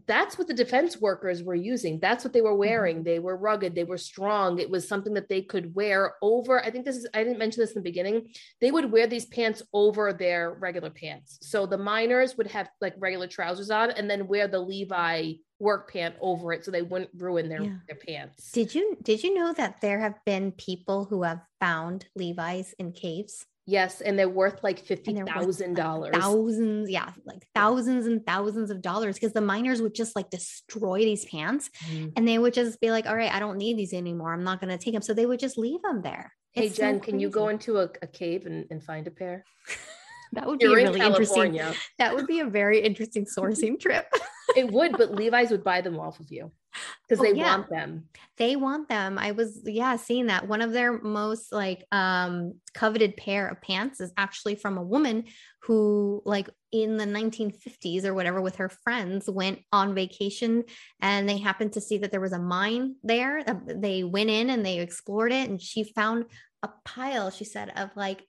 that's 0.06 0.38
what 0.38 0.46
the 0.46 0.54
defense 0.54 1.00
workers 1.00 1.42
were 1.42 1.54
using. 1.54 1.98
That's 1.98 2.22
what 2.24 2.32
they 2.32 2.40
were 2.40 2.54
wearing. 2.54 2.96
Mm-hmm. 2.96 3.04
They 3.04 3.18
were 3.18 3.36
rugged, 3.36 3.74
they 3.74 3.84
were 3.84 3.98
strong. 3.98 4.58
It 4.58 4.70
was 4.70 4.86
something 4.86 5.14
that 5.14 5.28
they 5.28 5.42
could 5.42 5.74
wear 5.74 6.14
over. 6.22 6.64
I 6.64 6.70
think 6.70 6.84
this 6.84 6.96
is, 6.96 7.08
I 7.12 7.24
didn't 7.24 7.38
mention 7.38 7.60
this 7.60 7.72
in 7.72 7.82
the 7.82 7.90
beginning. 7.90 8.32
They 8.60 8.70
would 8.70 8.92
wear 8.92 9.06
these 9.06 9.26
pants 9.26 9.62
over 9.72 10.12
their 10.12 10.52
regular 10.52 10.90
pants. 10.90 11.38
So 11.42 11.66
the 11.66 11.78
miners 11.78 12.36
would 12.36 12.46
have 12.48 12.68
like 12.80 12.94
regular 12.98 13.26
trousers 13.26 13.70
on 13.70 13.90
and 13.90 14.08
then 14.08 14.28
wear 14.28 14.46
the 14.46 14.60
Levi 14.60 15.32
work 15.58 15.92
pant 15.92 16.14
over 16.20 16.52
it 16.52 16.64
so 16.64 16.70
they 16.70 16.82
wouldn't 16.82 17.10
ruin 17.16 17.48
their, 17.48 17.62
yeah. 17.62 17.76
their 17.86 17.96
pants. 17.96 18.50
Did 18.52 18.74
you 18.74 18.96
did 19.02 19.22
you 19.22 19.34
know 19.34 19.52
that 19.52 19.80
there 19.80 20.00
have 20.00 20.14
been 20.24 20.52
people 20.52 21.04
who 21.04 21.22
have 21.22 21.40
found 21.60 22.06
Levi's 22.16 22.74
in 22.78 22.92
caves? 22.92 23.44
Yes, 23.66 24.00
and 24.00 24.18
they're 24.18 24.28
worth 24.28 24.62
like 24.62 24.80
fifty 24.80 25.14
thousand 25.14 25.74
dollars. 25.74 26.16
Thousands, 26.16 26.90
yeah, 26.90 27.12
like 27.24 27.46
thousands 27.54 28.06
and 28.06 28.24
thousands 28.24 28.70
of 28.70 28.82
dollars 28.82 29.14
because 29.16 29.32
the 29.32 29.40
miners 29.40 29.80
would 29.82 29.94
just 29.94 30.16
like 30.16 30.30
destroy 30.30 31.00
these 31.00 31.24
pants, 31.26 31.70
mm. 31.88 32.12
and 32.16 32.26
they 32.26 32.38
would 32.38 32.54
just 32.54 32.80
be 32.80 32.90
like, 32.90 33.06
"All 33.06 33.14
right, 33.14 33.32
I 33.32 33.38
don't 33.38 33.58
need 33.58 33.76
these 33.76 33.92
anymore. 33.92 34.32
I'm 34.32 34.44
not 34.44 34.60
going 34.60 34.76
to 34.76 34.82
take 34.82 34.94
them." 34.94 35.02
So 35.02 35.14
they 35.14 35.26
would 35.26 35.38
just 35.38 35.58
leave 35.58 35.82
them 35.82 36.02
there. 36.02 36.32
Hey 36.52 36.66
it's 36.66 36.76
Jen, 36.76 36.98
so 36.98 37.04
can 37.04 37.20
you 37.20 37.28
go 37.28 37.48
into 37.48 37.78
a, 37.78 37.88
a 38.02 38.06
cave 38.06 38.46
and, 38.46 38.66
and 38.70 38.82
find 38.82 39.06
a 39.06 39.10
pair? 39.10 39.44
that 40.32 40.46
would 40.46 40.60
You're 40.60 40.74
be 40.74 40.84
really 40.84 41.00
in 41.00 41.06
interesting. 41.06 41.60
That 41.98 42.14
would 42.14 42.26
be 42.26 42.40
a 42.40 42.46
very 42.46 42.80
interesting 42.80 43.24
sourcing 43.38 43.78
trip. 43.78 44.12
it 44.56 44.72
would, 44.72 44.92
but 44.92 45.14
Levi's 45.14 45.50
would 45.50 45.62
buy 45.62 45.80
them 45.80 46.00
off 46.00 46.18
of 46.18 46.30
you 46.30 46.50
because 47.08 47.20
oh, 47.20 47.22
they 47.22 47.38
yeah. 47.38 47.56
want 47.56 47.70
them. 47.70 48.04
They 48.36 48.56
want 48.56 48.88
them. 48.88 49.18
I 49.18 49.32
was 49.32 49.60
yeah 49.64 49.96
seeing 49.96 50.26
that 50.26 50.48
one 50.48 50.62
of 50.62 50.72
their 50.72 51.00
most 51.00 51.52
like 51.52 51.84
um 51.92 52.54
coveted 52.74 53.16
pair 53.16 53.48
of 53.48 53.60
pants 53.60 54.00
is 54.00 54.12
actually 54.16 54.54
from 54.54 54.78
a 54.78 54.82
woman 54.82 55.24
who 55.62 56.22
like 56.24 56.48
in 56.72 56.96
the 56.96 57.04
1950s 57.04 58.04
or 58.04 58.14
whatever 58.14 58.40
with 58.40 58.56
her 58.56 58.68
friends 58.68 59.28
went 59.28 59.58
on 59.72 59.94
vacation 59.94 60.64
and 61.00 61.28
they 61.28 61.38
happened 61.38 61.72
to 61.72 61.80
see 61.80 61.98
that 61.98 62.10
there 62.12 62.20
was 62.20 62.32
a 62.32 62.38
mine 62.38 62.94
there. 63.02 63.44
They 63.66 64.04
went 64.04 64.30
in 64.30 64.50
and 64.50 64.64
they 64.64 64.78
explored 64.78 65.32
it 65.32 65.50
and 65.50 65.60
she 65.60 65.84
found 65.84 66.26
a 66.62 66.70
pile 66.84 67.30
she 67.30 67.44
said 67.44 67.72
of 67.76 67.90
like 67.96 68.22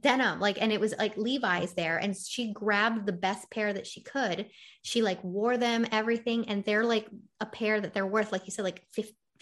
denim 0.00 0.40
like 0.40 0.60
and 0.60 0.72
it 0.72 0.80
was 0.80 0.94
like 0.98 1.16
levi's 1.16 1.74
there 1.74 1.98
and 1.98 2.16
she 2.16 2.52
grabbed 2.52 3.06
the 3.06 3.12
best 3.12 3.50
pair 3.50 3.72
that 3.72 3.86
she 3.86 4.02
could. 4.02 4.46
She 4.82 5.02
like 5.02 5.22
wore 5.22 5.56
them 5.56 5.86
everything 5.92 6.48
and 6.48 6.64
they're 6.64 6.84
like 6.84 7.08
a 7.40 7.46
pair 7.46 7.80
that 7.80 7.92
they're 7.92 8.06
worth 8.06 8.32
like 8.32 8.46
you 8.46 8.52
said 8.52 8.64
like 8.64 8.82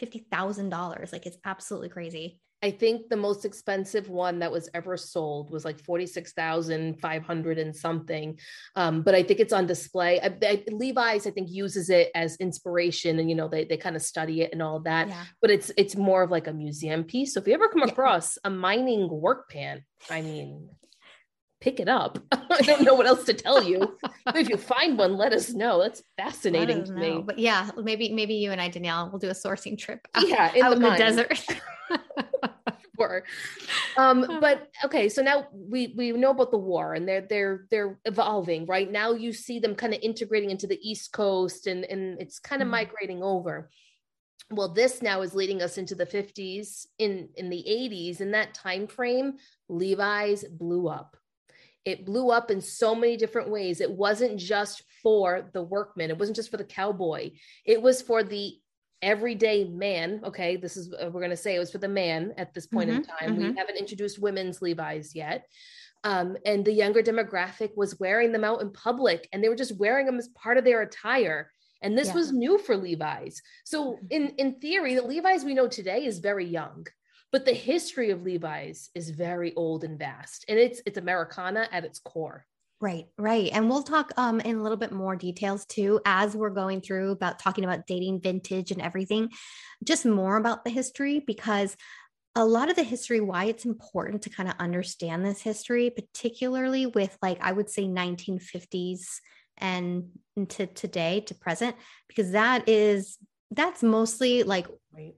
$50000 0.00 1.12
like 1.12 1.26
it's 1.26 1.38
absolutely 1.44 1.88
crazy 1.88 2.40
I 2.62 2.70
think 2.70 3.08
the 3.08 3.16
most 3.16 3.44
expensive 3.46 4.10
one 4.10 4.40
that 4.40 4.52
was 4.52 4.68
ever 4.74 4.96
sold 4.96 5.50
was 5.50 5.64
like 5.64 5.80
46,500 5.80 7.58
and 7.58 7.74
something. 7.74 8.38
Um, 8.76 9.02
but 9.02 9.14
I 9.14 9.22
think 9.22 9.40
it's 9.40 9.52
on 9.52 9.66
display. 9.66 10.20
I, 10.20 10.36
I, 10.42 10.64
Levi's, 10.70 11.26
I 11.26 11.30
think, 11.30 11.50
uses 11.50 11.88
it 11.88 12.10
as 12.14 12.36
inspiration 12.36 13.18
and, 13.18 13.30
you 13.30 13.36
know, 13.36 13.48
they, 13.48 13.64
they 13.64 13.78
kind 13.78 13.96
of 13.96 14.02
study 14.02 14.42
it 14.42 14.52
and 14.52 14.62
all 14.62 14.80
that. 14.80 15.08
Yeah. 15.08 15.24
But 15.40 15.50
it's 15.50 15.72
it's 15.76 15.96
more 15.96 16.22
of 16.22 16.30
like 16.30 16.48
a 16.48 16.52
museum 16.52 17.04
piece. 17.04 17.32
So 17.32 17.40
if 17.40 17.48
you 17.48 17.54
ever 17.54 17.68
come 17.68 17.82
across 17.82 18.36
a 18.44 18.50
mining 18.50 19.08
work 19.08 19.48
pant, 19.48 19.82
I 20.10 20.20
mean, 20.20 20.68
pick 21.60 21.78
it 21.78 21.88
up. 21.88 22.18
I 22.32 22.62
don't 22.62 22.82
know 22.82 22.94
what 22.94 23.06
else 23.06 23.24
to 23.24 23.34
tell 23.34 23.62
you. 23.62 23.96
if 24.34 24.48
you 24.48 24.56
find 24.56 24.98
one, 24.98 25.16
let 25.16 25.32
us 25.32 25.50
know. 25.52 25.80
That's 25.80 26.02
fascinating 26.16 26.84
to 26.84 26.92
know. 26.92 27.16
me. 27.16 27.22
But 27.24 27.38
yeah, 27.38 27.70
maybe 27.76 28.10
maybe 28.10 28.34
you 28.34 28.50
and 28.50 28.60
I, 28.60 28.68
Danielle, 28.68 29.10
will 29.10 29.18
do 29.18 29.28
a 29.28 29.32
sourcing 29.32 29.78
trip. 29.78 30.06
Out, 30.14 30.26
yeah, 30.28 30.52
in, 30.54 30.66
the, 30.66 30.72
in 30.72 30.82
the 30.82 30.96
desert. 30.96 31.38
sure. 32.98 33.24
Um, 33.96 34.38
but 34.40 34.70
okay, 34.84 35.08
so 35.08 35.22
now 35.22 35.48
we 35.52 35.94
we 35.96 36.12
know 36.12 36.30
about 36.30 36.50
the 36.50 36.58
war 36.58 36.94
and 36.94 37.06
they're 37.06 37.26
they're 37.28 37.66
they're 37.70 37.98
evolving, 38.04 38.66
right? 38.66 38.90
Now 38.90 39.12
you 39.12 39.32
see 39.32 39.58
them 39.58 39.74
kind 39.74 39.94
of 39.94 40.00
integrating 40.02 40.50
into 40.50 40.66
the 40.66 40.78
East 40.82 41.12
Coast 41.12 41.66
and 41.66 41.84
and 41.84 42.20
it's 42.20 42.38
kind 42.38 42.62
of 42.62 42.68
mm. 42.68 42.72
migrating 42.72 43.22
over. 43.22 43.70
Well, 44.52 44.72
this 44.74 45.00
now 45.00 45.20
is 45.20 45.32
leading 45.32 45.62
us 45.62 45.78
into 45.78 45.94
the 45.94 46.06
50s 46.06 46.86
in 46.98 47.28
in 47.36 47.50
the 47.50 47.64
80s. 47.68 48.20
In 48.20 48.32
that 48.32 48.54
time 48.54 48.88
frame, 48.88 49.34
Levi's 49.68 50.44
blew 50.44 50.88
up 50.88 51.16
it 51.84 52.04
blew 52.04 52.30
up 52.30 52.50
in 52.50 52.60
so 52.60 52.94
many 52.94 53.16
different 53.16 53.50
ways. 53.50 53.80
It 53.80 53.90
wasn't 53.90 54.38
just 54.38 54.82
for 55.02 55.50
the 55.52 55.62
workman, 55.62 56.10
it 56.10 56.18
wasn't 56.18 56.36
just 56.36 56.50
for 56.50 56.56
the 56.56 56.64
cowboy, 56.64 57.30
it 57.64 57.80
was 57.80 58.02
for 58.02 58.22
the 58.22 58.54
everyday 59.02 59.64
man. 59.64 60.20
Okay, 60.24 60.56
this 60.56 60.76
is 60.76 60.90
we're 60.90 61.10
going 61.10 61.30
to 61.30 61.36
say 61.36 61.54
it 61.54 61.60
was 61.60 61.72
for 61.72 61.78
the 61.78 61.88
man 61.88 62.34
at 62.36 62.52
this 62.54 62.66
point 62.66 62.90
mm-hmm, 62.90 62.98
in 62.98 63.04
time. 63.04 63.30
Mm-hmm. 63.36 63.52
We 63.52 63.58
haven't 63.58 63.78
introduced 63.78 64.18
women's 64.18 64.60
Levi's 64.60 65.14
yet. 65.14 65.46
Um, 66.02 66.36
and 66.46 66.64
the 66.64 66.72
younger 66.72 67.02
demographic 67.02 67.76
was 67.76 68.00
wearing 68.00 68.32
them 68.32 68.44
out 68.44 68.62
in 68.62 68.72
public 68.72 69.28
and 69.32 69.44
they 69.44 69.50
were 69.50 69.56
just 69.56 69.76
wearing 69.76 70.06
them 70.06 70.18
as 70.18 70.28
part 70.28 70.56
of 70.56 70.64
their 70.64 70.80
attire 70.80 71.50
and 71.82 71.96
this 71.96 72.08
yeah. 72.08 72.14
was 72.14 72.32
new 72.32 72.58
for 72.58 72.76
levi's 72.76 73.42
so 73.64 73.92
mm-hmm. 73.92 74.06
in 74.10 74.28
in 74.38 74.54
theory 74.60 74.94
the 74.94 75.02
levi's 75.02 75.44
we 75.44 75.54
know 75.54 75.68
today 75.68 76.06
is 76.06 76.18
very 76.18 76.46
young 76.46 76.86
but 77.32 77.44
the 77.44 77.54
history 77.54 78.10
of 78.10 78.22
Levi's 78.22 78.90
is 78.94 79.10
very 79.10 79.54
old 79.54 79.84
and 79.84 79.98
vast, 79.98 80.44
and 80.48 80.58
it's 80.58 80.80
it's 80.86 80.98
Americana 80.98 81.68
at 81.72 81.84
its 81.84 81.98
core. 81.98 82.46
Right, 82.82 83.06
right. 83.18 83.50
And 83.52 83.68
we'll 83.68 83.82
talk 83.82 84.10
um, 84.16 84.40
in 84.40 84.56
a 84.56 84.62
little 84.62 84.78
bit 84.78 84.90
more 84.90 85.14
details 85.14 85.66
too 85.66 86.00
as 86.06 86.34
we're 86.34 86.48
going 86.48 86.80
through 86.80 87.10
about 87.10 87.38
talking 87.38 87.62
about 87.62 87.86
dating 87.86 88.22
vintage 88.22 88.70
and 88.70 88.80
everything, 88.80 89.28
just 89.84 90.06
more 90.06 90.38
about 90.38 90.64
the 90.64 90.70
history 90.70 91.22
because 91.26 91.76
a 92.34 92.44
lot 92.44 92.70
of 92.70 92.76
the 92.76 92.82
history, 92.82 93.20
why 93.20 93.44
it's 93.44 93.66
important 93.66 94.22
to 94.22 94.30
kind 94.30 94.48
of 94.48 94.54
understand 94.58 95.24
this 95.24 95.42
history, 95.42 95.90
particularly 95.90 96.86
with 96.86 97.18
like, 97.20 97.38
I 97.42 97.52
would 97.52 97.68
say 97.68 97.84
1950s 97.84 99.02
and 99.58 100.08
to 100.48 100.66
today 100.66 101.20
to 101.26 101.34
present, 101.34 101.76
because 102.08 102.32
that 102.32 102.66
is 102.66 103.18
that's 103.50 103.82
mostly 103.82 104.42
like 104.42 104.66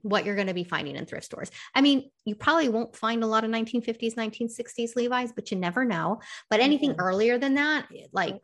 what 0.02 0.24
you're 0.24 0.34
going 0.34 0.46
to 0.46 0.54
be 0.54 0.64
finding 0.64 0.96
in 0.96 1.06
thrift 1.06 1.24
stores. 1.24 1.50
I 1.74 1.80
mean, 1.80 2.10
you 2.24 2.34
probably 2.34 2.68
won't 2.68 2.96
find 2.96 3.22
a 3.22 3.26
lot 3.26 3.44
of 3.44 3.50
1950s, 3.50 4.14
1960s 4.14 4.96
Levi's, 4.96 5.32
but 5.32 5.50
you 5.50 5.58
never 5.58 5.84
know. 5.84 6.20
But 6.50 6.60
anything 6.60 6.90
mm-hmm. 6.90 7.00
earlier 7.00 7.38
than 7.38 7.54
that, 7.54 7.88
like 8.12 8.40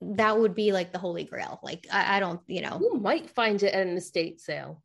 that 0.00 0.38
would 0.38 0.54
be 0.54 0.72
like 0.72 0.92
the 0.92 0.98
holy 0.98 1.24
grail. 1.24 1.60
Like 1.62 1.86
I, 1.92 2.16
I, 2.16 2.20
don't, 2.20 2.40
you 2.46 2.62
know, 2.62 2.78
you 2.80 2.94
might 2.94 3.30
find 3.30 3.62
it 3.62 3.74
at 3.74 3.86
an 3.86 3.96
estate 3.96 4.40
sale. 4.40 4.82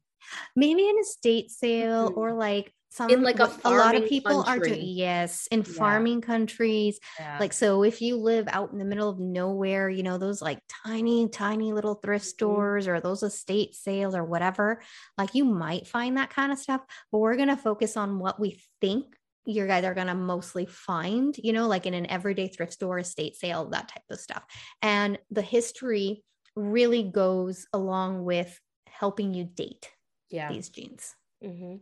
Maybe 0.56 0.88
an 0.88 0.98
estate 1.00 1.52
sale 1.52 2.10
mm-hmm. 2.10 2.20
or 2.20 2.34
like 2.34 2.74
some 2.94 3.10
in 3.10 3.24
like 3.24 3.40
a, 3.40 3.52
a 3.66 3.72
lot 3.72 3.96
of 3.96 4.08
people 4.08 4.44
country. 4.44 4.72
are 4.72 4.76
doing 4.76 4.88
yes 4.88 5.48
in 5.48 5.60
yeah. 5.60 5.74
farming 5.74 6.22
countries 6.22 7.00
yeah. 7.20 7.38
like 7.40 7.52
so 7.52 7.84
if 7.84 8.02
you 8.02 8.16
live 8.18 8.48
out 8.50 8.72
in 8.72 8.78
the 8.78 8.86
middle 8.86 9.10
of 9.10 9.20
nowhere 9.20 9.90
you 9.90 10.04
know 10.04 10.20
those 10.20 10.44
like 10.44 10.60
tiny 10.86 11.28
tiny 11.28 11.74
little 11.74 11.96
thrift 11.96 12.24
mm-hmm. 12.24 12.30
stores 12.30 12.88
or 12.88 13.00
those 13.00 13.24
estate 13.24 13.74
sales 13.74 14.14
or 14.14 14.24
whatever 14.24 14.80
like 15.18 15.34
you 15.34 15.44
might 15.44 15.88
find 15.88 16.18
that 16.18 16.30
kind 16.30 16.52
of 16.52 16.60
stuff 16.60 16.82
but 17.12 17.18
we're 17.18 17.36
going 17.36 17.48
to 17.48 17.58
focus 17.58 17.98
on 17.98 18.20
what 18.20 18.40
we 18.40 18.62
think 18.80 19.06
you 19.46 19.66
guys 19.66 19.84
are 19.84 19.96
going 19.96 20.08
to 20.08 20.16
mostly 20.16 20.68
find 20.68 21.36
you 21.40 21.52
know 21.52 21.68
like 21.68 21.88
in 21.88 21.96
an 21.96 22.10
everyday 22.12 22.48
thrift 22.48 22.74
store 22.74 23.00
estate 23.00 23.36
sale 23.36 23.66
that 23.66 23.88
type 23.88 24.04
of 24.12 24.20
stuff 24.20 24.44
and 24.84 25.18
the 25.32 25.42
history 25.42 26.24
really 26.56 27.02
goes 27.02 27.66
along 27.74 28.24
with 28.24 28.60
helping 28.86 29.34
you 29.34 29.46
date 29.46 29.90
yeah. 30.30 30.52
these 30.52 30.70
jeans 30.70 31.16
mm-hmm. 31.44 31.78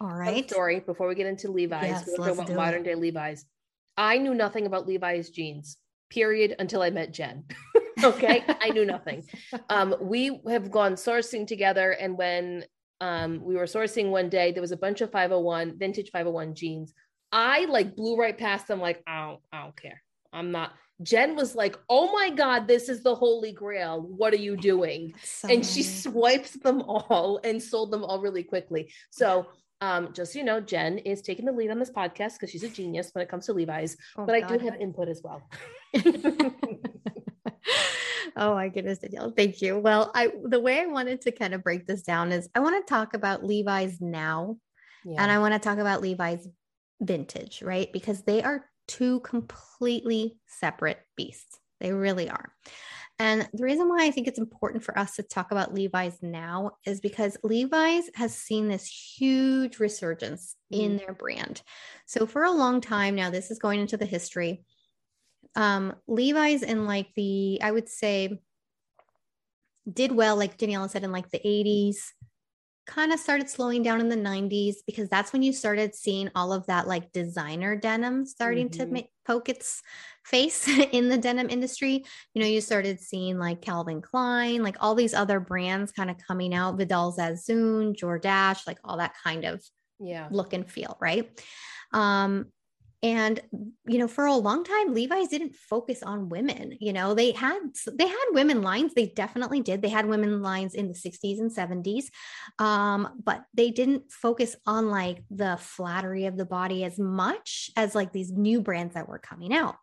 All 0.00 0.14
right. 0.14 0.48
Story 0.48 0.80
before 0.80 1.08
we 1.08 1.14
get 1.14 1.26
into 1.26 1.50
Levi's. 1.50 1.82
Yes, 1.82 2.08
we're 2.08 2.26
talking 2.28 2.44
about 2.44 2.56
modern 2.56 2.80
it. 2.80 2.84
day 2.84 2.94
Levi's. 2.94 3.44
I 3.96 4.16
knew 4.16 4.34
nothing 4.34 4.64
about 4.64 4.86
Levi's 4.86 5.28
jeans, 5.28 5.76
period, 6.08 6.56
until 6.58 6.80
I 6.80 6.88
met 6.88 7.12
Jen. 7.12 7.44
okay. 8.04 8.42
I 8.60 8.70
knew 8.70 8.86
nothing. 8.86 9.24
Um, 9.68 9.94
we 10.00 10.40
have 10.48 10.70
gone 10.70 10.94
sourcing 10.94 11.46
together. 11.46 11.92
And 11.92 12.16
when 12.16 12.64
um, 13.00 13.40
we 13.42 13.54
were 13.54 13.64
sourcing 13.64 14.10
one 14.10 14.28
day, 14.28 14.52
there 14.52 14.60
was 14.60 14.72
a 14.72 14.76
bunch 14.76 15.00
of 15.00 15.12
501, 15.12 15.78
vintage 15.78 16.10
501 16.10 16.54
jeans. 16.54 16.94
I 17.30 17.66
like 17.66 17.94
blew 17.94 18.16
right 18.16 18.36
past 18.36 18.66
them, 18.68 18.80
like, 18.80 19.02
I 19.06 19.26
don't, 19.26 19.40
I 19.52 19.62
don't 19.62 19.80
care. 19.80 20.02
I'm 20.32 20.50
not. 20.50 20.72
Jen 21.02 21.34
was 21.34 21.54
like, 21.54 21.76
"Oh 21.88 22.12
my 22.12 22.30
god, 22.30 22.68
this 22.68 22.88
is 22.88 23.02
the 23.02 23.14
holy 23.14 23.52
grail. 23.52 24.02
What 24.02 24.32
are 24.34 24.36
you 24.36 24.56
doing?" 24.56 25.14
So 25.22 25.48
and 25.48 25.64
she 25.64 25.82
swiped 25.82 26.62
them 26.62 26.82
all 26.82 27.40
and 27.42 27.62
sold 27.62 27.90
them 27.90 28.04
all 28.04 28.20
really 28.20 28.42
quickly. 28.42 28.92
So 29.10 29.46
um, 29.80 30.12
just 30.12 30.32
so 30.32 30.38
you 30.38 30.44
know, 30.44 30.60
Jen 30.60 30.98
is 30.98 31.22
taking 31.22 31.46
the 31.46 31.52
lead 31.52 31.70
on 31.70 31.78
this 31.78 31.90
podcast 31.90 32.34
because 32.34 32.50
she's 32.50 32.64
a 32.64 32.68
genius 32.68 33.10
when 33.12 33.22
it 33.22 33.28
comes 33.28 33.46
to 33.46 33.52
Levi's, 33.52 33.96
oh, 34.16 34.26
but 34.26 34.40
God. 34.40 34.52
I 34.52 34.56
do 34.56 34.64
have 34.64 34.80
input 34.80 35.08
as 35.08 35.22
well. 35.24 35.42
oh 38.36 38.54
my 38.54 38.68
goodness, 38.68 38.98
Danielle. 38.98 39.32
Thank 39.36 39.62
you. 39.62 39.78
Well, 39.78 40.10
I 40.14 40.32
the 40.44 40.60
way 40.60 40.80
I 40.80 40.86
wanted 40.86 41.22
to 41.22 41.32
kind 41.32 41.54
of 41.54 41.62
break 41.62 41.86
this 41.86 42.02
down 42.02 42.32
is 42.32 42.48
I 42.54 42.60
want 42.60 42.84
to 42.84 42.90
talk 42.90 43.14
about 43.14 43.44
Levi's 43.44 44.00
now 44.00 44.56
yeah. 45.04 45.22
and 45.22 45.30
I 45.30 45.38
want 45.38 45.54
to 45.54 45.60
talk 45.60 45.78
about 45.78 46.02
Levi's 46.02 46.46
vintage, 47.00 47.62
right? 47.62 47.92
Because 47.92 48.22
they 48.22 48.42
are 48.42 48.66
two 48.86 49.20
completely 49.20 50.36
separate 50.46 51.00
beasts. 51.16 51.58
They 51.80 51.92
really 51.92 52.28
are. 52.28 52.52
And 53.20 53.46
the 53.52 53.64
reason 53.64 53.86
why 53.86 54.06
I 54.06 54.10
think 54.10 54.26
it's 54.26 54.38
important 54.38 54.82
for 54.82 54.98
us 54.98 55.16
to 55.16 55.22
talk 55.22 55.52
about 55.52 55.74
Levi's 55.74 56.16
now 56.22 56.78
is 56.86 57.02
because 57.02 57.36
Levi's 57.42 58.08
has 58.14 58.34
seen 58.34 58.66
this 58.66 58.86
huge 58.86 59.78
resurgence 59.78 60.56
mm. 60.72 60.80
in 60.80 60.96
their 60.96 61.12
brand. 61.12 61.60
So 62.06 62.24
for 62.24 62.44
a 62.44 62.50
long 62.50 62.80
time 62.80 63.14
now, 63.14 63.28
this 63.28 63.50
is 63.50 63.58
going 63.58 63.78
into 63.78 63.98
the 63.98 64.06
history. 64.06 64.64
Um, 65.54 65.96
Levi's 66.08 66.62
in 66.62 66.86
like 66.86 67.08
the, 67.14 67.60
I 67.62 67.70
would 67.70 67.90
say, 67.90 68.40
did 69.92 70.12
well, 70.12 70.36
like 70.36 70.56
Daniela 70.56 70.88
said, 70.88 71.04
in 71.04 71.12
like 71.12 71.28
the 71.28 71.40
80s, 71.44 71.96
kind 72.90 73.12
of 73.12 73.20
started 73.20 73.48
slowing 73.48 73.84
down 73.84 74.00
in 74.00 74.08
the 74.08 74.16
90s 74.16 74.76
because 74.84 75.08
that's 75.08 75.32
when 75.32 75.42
you 75.42 75.52
started 75.52 75.94
seeing 75.94 76.28
all 76.34 76.52
of 76.52 76.66
that 76.66 76.88
like 76.88 77.12
designer 77.12 77.76
denim 77.76 78.26
starting 78.26 78.68
mm-hmm. 78.68 78.80
to 78.80 78.86
make, 78.86 79.08
poke 79.24 79.48
its 79.48 79.80
face 80.24 80.66
in 80.92 81.08
the 81.08 81.16
denim 81.16 81.48
industry. 81.48 82.04
You 82.34 82.42
know, 82.42 82.48
you 82.48 82.60
started 82.60 83.00
seeing 83.00 83.38
like 83.38 83.62
Calvin 83.62 84.02
Klein, 84.02 84.64
like 84.64 84.76
all 84.80 84.96
these 84.96 85.14
other 85.14 85.38
brands 85.38 85.92
kind 85.92 86.10
of 86.10 86.16
coming 86.18 86.52
out, 86.52 86.78
Vidal 86.78 87.12
Sassoon, 87.12 87.94
Jordache, 87.94 88.66
like 88.66 88.78
all 88.82 88.96
that 88.96 89.14
kind 89.22 89.44
of 89.44 89.62
yeah 90.00 90.28
look 90.32 90.52
and 90.52 90.68
feel, 90.68 90.96
right? 91.00 91.30
Um, 91.92 92.46
and 93.02 93.40
you 93.86 93.98
know 93.98 94.08
for 94.08 94.26
a 94.26 94.34
long 94.34 94.62
time 94.62 94.92
levi's 94.92 95.28
didn't 95.28 95.54
focus 95.54 96.02
on 96.02 96.28
women 96.28 96.76
you 96.80 96.92
know 96.92 97.14
they 97.14 97.32
had 97.32 97.58
they 97.94 98.06
had 98.06 98.26
women 98.32 98.62
lines 98.62 98.92
they 98.94 99.06
definitely 99.06 99.60
did. 99.60 99.82
They 99.82 99.88
had 99.88 100.06
women 100.06 100.42
lines 100.42 100.74
in 100.74 100.88
the 100.88 100.94
60s 100.94 101.40
and 101.40 101.50
70s 101.50 102.06
um, 102.58 103.20
but 103.24 103.44
they 103.54 103.70
didn't 103.70 104.10
focus 104.10 104.56
on 104.66 104.90
like 104.90 105.22
the 105.30 105.56
flattery 105.60 106.26
of 106.26 106.36
the 106.36 106.44
body 106.44 106.84
as 106.84 106.98
much 106.98 107.70
as 107.76 107.94
like 107.94 108.12
these 108.12 108.32
new 108.32 108.60
brands 108.60 108.94
that 108.94 109.08
were 109.08 109.18
coming 109.18 109.54
out. 109.54 109.76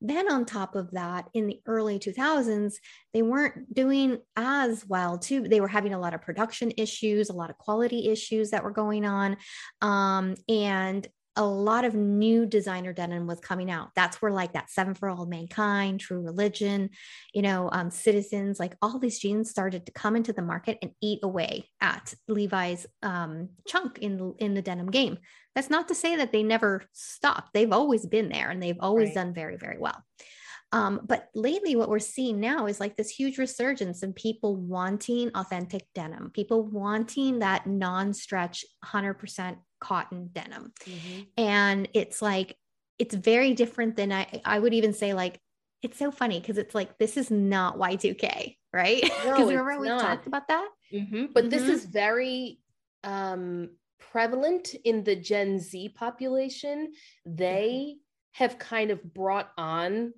Then 0.00 0.30
on 0.30 0.44
top 0.44 0.74
of 0.74 0.90
that 0.92 1.28
in 1.34 1.46
the 1.46 1.60
early 1.66 1.98
2000s 1.98 2.74
they 3.12 3.22
weren't 3.22 3.72
doing 3.72 4.18
as 4.36 4.86
well 4.86 5.18
too. 5.18 5.42
They 5.42 5.60
were 5.60 5.68
having 5.68 5.94
a 5.94 6.00
lot 6.00 6.14
of 6.14 6.22
production 6.22 6.72
issues 6.76 7.30
a 7.30 7.34
lot 7.34 7.50
of 7.50 7.58
quality 7.58 8.08
issues 8.08 8.50
that 8.50 8.64
were 8.64 8.70
going 8.70 9.04
on 9.04 9.36
um, 9.80 10.34
and 10.48 11.06
a 11.36 11.44
lot 11.44 11.84
of 11.84 11.94
new 11.94 12.44
designer 12.44 12.92
denim 12.92 13.26
was 13.26 13.40
coming 13.40 13.70
out. 13.70 13.88
That's 13.96 14.20
where 14.20 14.32
like 14.32 14.52
that 14.52 14.70
Seven 14.70 14.94
for 14.94 15.08
All 15.08 15.24
Mankind, 15.24 16.00
True 16.00 16.20
Religion, 16.20 16.90
you 17.32 17.42
know, 17.42 17.70
um, 17.72 17.90
Citizens, 17.90 18.60
like 18.60 18.76
all 18.82 18.98
these 18.98 19.18
jeans 19.18 19.50
started 19.50 19.86
to 19.86 19.92
come 19.92 20.14
into 20.14 20.32
the 20.32 20.42
market 20.42 20.78
and 20.82 20.92
eat 21.00 21.20
away 21.22 21.70
at 21.80 22.14
Levi's 22.28 22.86
um, 23.02 23.48
chunk 23.66 23.98
in 23.98 24.34
in 24.38 24.54
the 24.54 24.62
denim 24.62 24.90
game. 24.90 25.18
That's 25.54 25.70
not 25.70 25.88
to 25.88 25.94
say 25.94 26.16
that 26.16 26.32
they 26.32 26.42
never 26.42 26.82
stopped. 26.92 27.50
They've 27.54 27.72
always 27.72 28.06
been 28.06 28.28
there 28.28 28.50
and 28.50 28.62
they've 28.62 28.80
always 28.80 29.08
right. 29.08 29.14
done 29.14 29.34
very 29.34 29.56
very 29.56 29.78
well. 29.78 30.02
Um, 30.72 31.00
but 31.04 31.28
lately, 31.34 31.76
what 31.76 31.90
we're 31.90 31.98
seeing 31.98 32.40
now 32.40 32.66
is 32.66 32.80
like 32.80 32.96
this 32.96 33.10
huge 33.10 33.36
resurgence 33.36 34.02
in 34.02 34.14
people 34.14 34.56
wanting 34.56 35.30
authentic 35.34 35.84
denim, 35.94 36.30
people 36.32 36.64
wanting 36.64 37.40
that 37.40 37.66
non 37.66 38.14
stretch 38.14 38.64
100% 38.84 39.56
cotton 39.82 40.30
denim. 40.32 40.72
Mm-hmm. 40.84 41.20
And 41.36 41.88
it's 41.92 42.22
like, 42.22 42.56
it's 42.98 43.14
very 43.14 43.52
different 43.52 43.96
than 43.96 44.12
I, 44.12 44.40
I 44.44 44.58
would 44.58 44.72
even 44.72 44.92
say, 44.92 45.12
like, 45.12 45.40
it's 45.82 45.98
so 45.98 46.12
funny 46.12 46.38
because 46.38 46.56
it's 46.56 46.74
like, 46.74 46.96
this 46.98 47.16
is 47.16 47.30
not 47.30 47.78
Y2K, 47.78 48.56
right? 48.72 49.02
Because 49.02 49.24
no, 49.24 49.46
remember 49.46 49.80
we 49.80 49.88
talked 49.88 50.28
about 50.28 50.46
that? 50.48 50.68
Mm-hmm. 50.92 51.26
But 51.34 51.50
this 51.50 51.62
mm-hmm. 51.62 51.72
is 51.72 51.84
very 51.84 52.60
um, 53.02 53.70
prevalent 53.98 54.74
in 54.84 55.02
the 55.02 55.16
Gen 55.16 55.58
Z 55.58 55.88
population. 55.96 56.92
They 57.26 57.96
have 58.32 58.58
kind 58.58 58.92
of 58.92 59.02
brought 59.12 59.50
on 59.58 60.12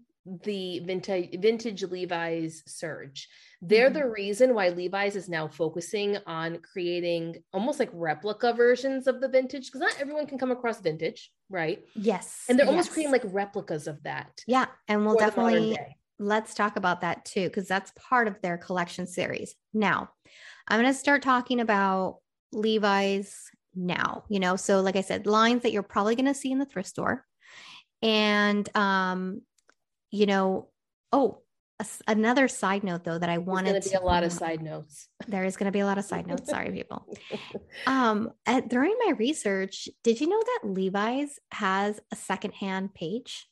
the 0.44 0.80
vintage 0.80 1.38
vintage 1.40 1.83
Levi's 1.85 2.62
surge. 2.66 3.28
They're 3.66 3.88
mm-hmm. 3.88 3.99
the 3.99 4.11
reason 4.11 4.54
why 4.54 4.68
Levi's 4.68 5.16
is 5.16 5.28
now 5.28 5.49
focusing 5.49 6.18
on 6.26 6.59
creating 6.59 7.37
almost 7.52 7.78
like 7.78 7.90
replica 7.92 8.52
versions 8.52 9.06
of 9.06 9.21
the 9.21 9.28
vintage 9.28 9.66
because 9.66 9.80
not 9.80 9.99
everyone 9.99 10.26
can 10.26 10.38
come 10.38 10.50
across 10.50 10.80
vintage, 10.80 11.30
right? 11.49 11.83
Yes. 11.94 12.44
And 12.49 12.59
they're 12.59 12.66
yes. 12.66 12.71
almost 12.71 12.92
creating 12.92 13.12
like 13.12 13.23
replicas 13.25 13.87
of 13.87 14.02
that. 14.02 14.42
Yeah, 14.47 14.66
and 14.88 15.06
we'll 15.06 15.16
definitely 15.16 15.78
let's 16.18 16.54
talk 16.54 16.76
about 16.76 17.00
that 17.00 17.25
too 17.25 17.49
because 17.49 17.66
that's 17.66 17.92
part 17.97 18.28
of 18.28 18.40
their 18.42 18.59
collection 18.59 19.06
series. 19.06 19.54
Now, 19.73 20.11
I'm 20.68 20.80
going 20.80 20.92
to 20.92 20.99
start 20.99 21.23
talking 21.23 21.61
about 21.61 22.18
Levi's 22.52 23.50
now, 23.75 24.25
you 24.28 24.40
know. 24.40 24.56
So 24.56 24.80
like 24.80 24.97
I 24.97 25.00
said, 25.00 25.26
lines 25.26 25.62
that 25.62 25.73
you're 25.73 25.83
probably 25.83 26.16
going 26.16 26.26
to 26.26 26.35
see 26.35 26.52
in 26.52 26.59
the 26.59 26.66
thrift 26.66 26.88
store 26.88 27.25
and 28.02 28.68
um 28.76 29.40
you 30.11 30.26
know, 30.26 30.68
oh, 31.12 31.40
a, 31.84 32.12
another 32.12 32.48
side 32.48 32.84
note 32.84 33.04
though 33.04 33.18
that 33.18 33.28
I 33.28 33.38
wanted 33.38 33.74
There's 33.74 33.84
to 33.84 33.90
be 33.90 33.96
a 33.96 34.00
lot 34.00 34.24
of 34.24 34.32
side 34.32 34.62
notes. 34.62 35.08
There 35.26 35.44
is 35.44 35.56
going 35.56 35.66
to 35.66 35.72
be 35.72 35.80
a 35.80 35.86
lot 35.86 35.96
of 35.96 36.04
side 36.04 36.26
notes. 36.26 36.50
Sorry, 36.50 36.70
people. 36.70 37.06
Um, 37.86 38.32
at, 38.46 38.68
during 38.68 38.94
my 39.04 39.12
research, 39.12 39.88
did 40.02 40.20
you 40.20 40.28
know 40.28 40.40
that 40.40 40.68
Levi's 40.68 41.38
has 41.50 42.00
a 42.12 42.16
secondhand 42.16 42.94
page 42.94 43.48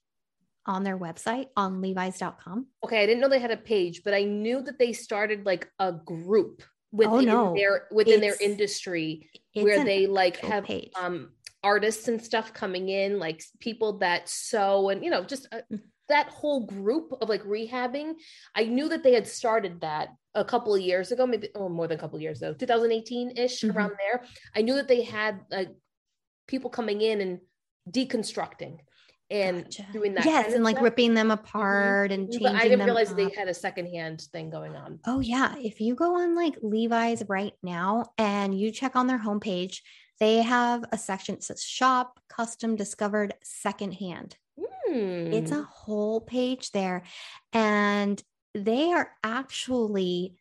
on 0.64 0.84
their 0.84 0.96
website 0.96 1.46
on 1.56 1.80
levi's.com? 1.80 2.66
Okay, 2.84 3.02
I 3.02 3.06
didn't 3.06 3.20
know 3.20 3.28
they 3.28 3.40
had 3.40 3.50
a 3.50 3.56
page, 3.56 4.02
but 4.04 4.14
I 4.14 4.22
knew 4.22 4.62
that 4.62 4.78
they 4.78 4.92
started 4.92 5.44
like 5.44 5.68
a 5.78 5.92
group 5.92 6.62
within 6.92 7.28
oh, 7.30 7.50
no. 7.50 7.54
their 7.54 7.88
within 7.90 8.22
it's, 8.22 8.38
their 8.38 8.50
industry 8.50 9.28
where 9.54 9.82
they 9.84 10.06
like 10.06 10.36
have 10.36 10.64
page. 10.64 10.92
um 11.00 11.30
artists 11.64 12.08
and 12.08 12.22
stuff 12.22 12.52
coming 12.52 12.88
in, 12.88 13.18
like 13.18 13.42
people 13.60 13.98
that 13.98 14.28
sew 14.28 14.90
and 14.90 15.04
you 15.04 15.10
know 15.10 15.24
just. 15.24 15.48
Uh, 15.52 15.60
mm 15.72 15.80
that 16.12 16.28
whole 16.28 16.66
group 16.66 17.12
of 17.20 17.28
like 17.28 17.42
rehabbing, 17.44 18.12
I 18.54 18.64
knew 18.64 18.88
that 18.90 19.02
they 19.02 19.14
had 19.14 19.26
started 19.26 19.80
that 19.80 20.10
a 20.34 20.44
couple 20.44 20.74
of 20.74 20.80
years 20.80 21.10
ago, 21.10 21.26
maybe 21.26 21.48
or 21.54 21.70
more 21.70 21.88
than 21.88 21.98
a 21.98 22.00
couple 22.00 22.16
of 22.16 22.22
years 22.22 22.42
ago, 22.42 22.52
2018 22.52 23.36
ish, 23.36 23.60
mm-hmm. 23.60 23.76
around 23.76 23.92
there. 23.98 24.22
I 24.54 24.60
knew 24.60 24.74
that 24.74 24.88
they 24.88 25.02
had 25.02 25.40
like 25.50 25.70
people 26.46 26.68
coming 26.68 27.00
in 27.00 27.22
and 27.22 27.40
deconstructing 27.90 28.78
and 29.30 29.64
gotcha. 29.64 29.86
doing 29.90 30.12
that. 30.14 30.26
Yes, 30.26 30.52
and 30.52 30.62
like 30.62 30.76
stuff. 30.76 30.84
ripping 30.84 31.14
them 31.14 31.28
mm-hmm. 31.28 31.44
apart 31.44 32.10
mm-hmm. 32.10 32.20
and 32.20 32.30
changing. 32.30 32.52
But 32.52 32.56
I 32.56 32.68
didn't 32.68 32.84
realize 32.84 33.10
up. 33.10 33.16
they 33.16 33.30
had 33.30 33.48
a 33.48 33.54
secondhand 33.54 34.20
thing 34.32 34.50
going 34.50 34.76
on. 34.76 35.00
Oh 35.06 35.20
yeah, 35.20 35.54
if 35.58 35.80
you 35.80 35.94
go 35.94 36.20
on 36.20 36.34
like 36.34 36.56
Levi's 36.62 37.22
right 37.28 37.54
now 37.62 38.04
and 38.18 38.58
you 38.58 38.70
check 38.70 38.96
on 38.96 39.06
their 39.06 39.18
homepage, 39.18 39.78
they 40.20 40.42
have 40.42 40.84
a 40.92 40.98
section 40.98 41.36
that 41.36 41.42
says 41.42 41.64
"Shop 41.64 42.20
Custom 42.28 42.76
Discovered 42.76 43.32
Secondhand." 43.42 44.36
It's 44.86 45.50
a 45.50 45.56
hmm. 45.56 45.62
whole 45.62 46.20
page 46.20 46.72
there. 46.72 47.02
And 47.52 48.22
they 48.54 48.92
are 48.92 49.10
actually 49.24 50.36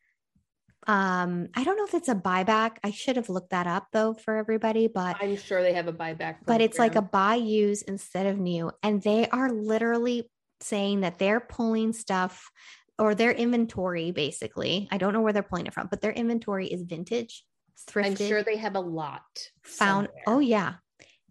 um 0.88 1.48
i 1.56 1.64
don't 1.64 1.78
know 1.78 1.86
if 1.86 1.94
it's 1.94 2.10
a 2.10 2.16
buyback 2.16 2.78
i 2.84 2.90
should 2.90 3.16
have 3.16 3.30
looked 3.30 3.52
that 3.52 3.68
up 3.68 3.88
though 3.94 4.14
for 4.16 4.36
everybody 4.36 4.88
but 4.88 5.16
i'm 5.22 5.38
sure 5.38 5.62
they 5.62 5.74
have 5.74 5.88
a 5.88 5.94
buyback 5.94 6.38
but 6.46 6.60
it's 6.60 6.80
like 6.80 6.96
a 6.96 7.02
buy 7.02 7.36
use 7.36 7.84
instead 7.84 8.26
of 8.26 8.40
new 8.40 8.72
and 8.82 9.02
they 9.04 9.28
are 9.30 9.52
literally 9.52 10.30
saying 10.60 11.02
that 11.02 11.20
they're 11.20 11.40
pulling 11.40 11.94
stuff 11.94 12.50
or 12.98 13.14
their 13.14 13.32
inventory 13.32 14.10
basically 14.12 14.88
i 14.92 14.98
don't 14.98 15.14
know 15.14 15.22
where 15.22 15.34
they're 15.34 15.44
pulling 15.44 15.68
it 15.68 15.74
from 15.74 15.88
but 15.88 16.02
their 16.02 16.12
inventory 16.12 16.68
is 16.68 16.82
vintage 16.82 17.46
thrifted 17.88 18.06
i'm 18.06 18.16
sure 18.16 18.44
they 18.44 18.58
have 18.58 18.76
a 18.76 18.80
lot 18.80 19.22
found 19.64 20.08
somewhere. 20.08 20.24
oh 20.26 20.40
yeah 20.40 20.74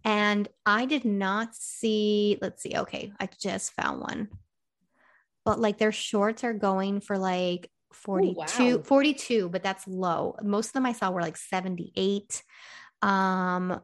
and 0.03 0.47
I 0.65 0.85
did 0.85 1.05
not 1.05 1.55
see, 1.55 2.37
let's 2.41 2.63
see, 2.63 2.73
okay, 2.75 3.11
I 3.19 3.29
just 3.39 3.73
found 3.73 4.01
one. 4.01 4.29
But 5.45 5.59
like 5.59 5.77
their 5.77 5.91
shorts 5.91 6.43
are 6.43 6.53
going 6.53 7.01
for 7.01 7.17
like 7.17 7.69
42, 7.93 8.63
Ooh, 8.63 8.77
wow. 8.77 8.83
42, 8.83 9.49
but 9.49 9.63
that's 9.63 9.87
low. 9.87 10.35
Most 10.41 10.67
of 10.67 10.73
them 10.73 10.85
I 10.85 10.93
saw 10.93 11.11
were 11.11 11.21
like 11.21 11.37
78. 11.37 12.43
Um 13.01 13.81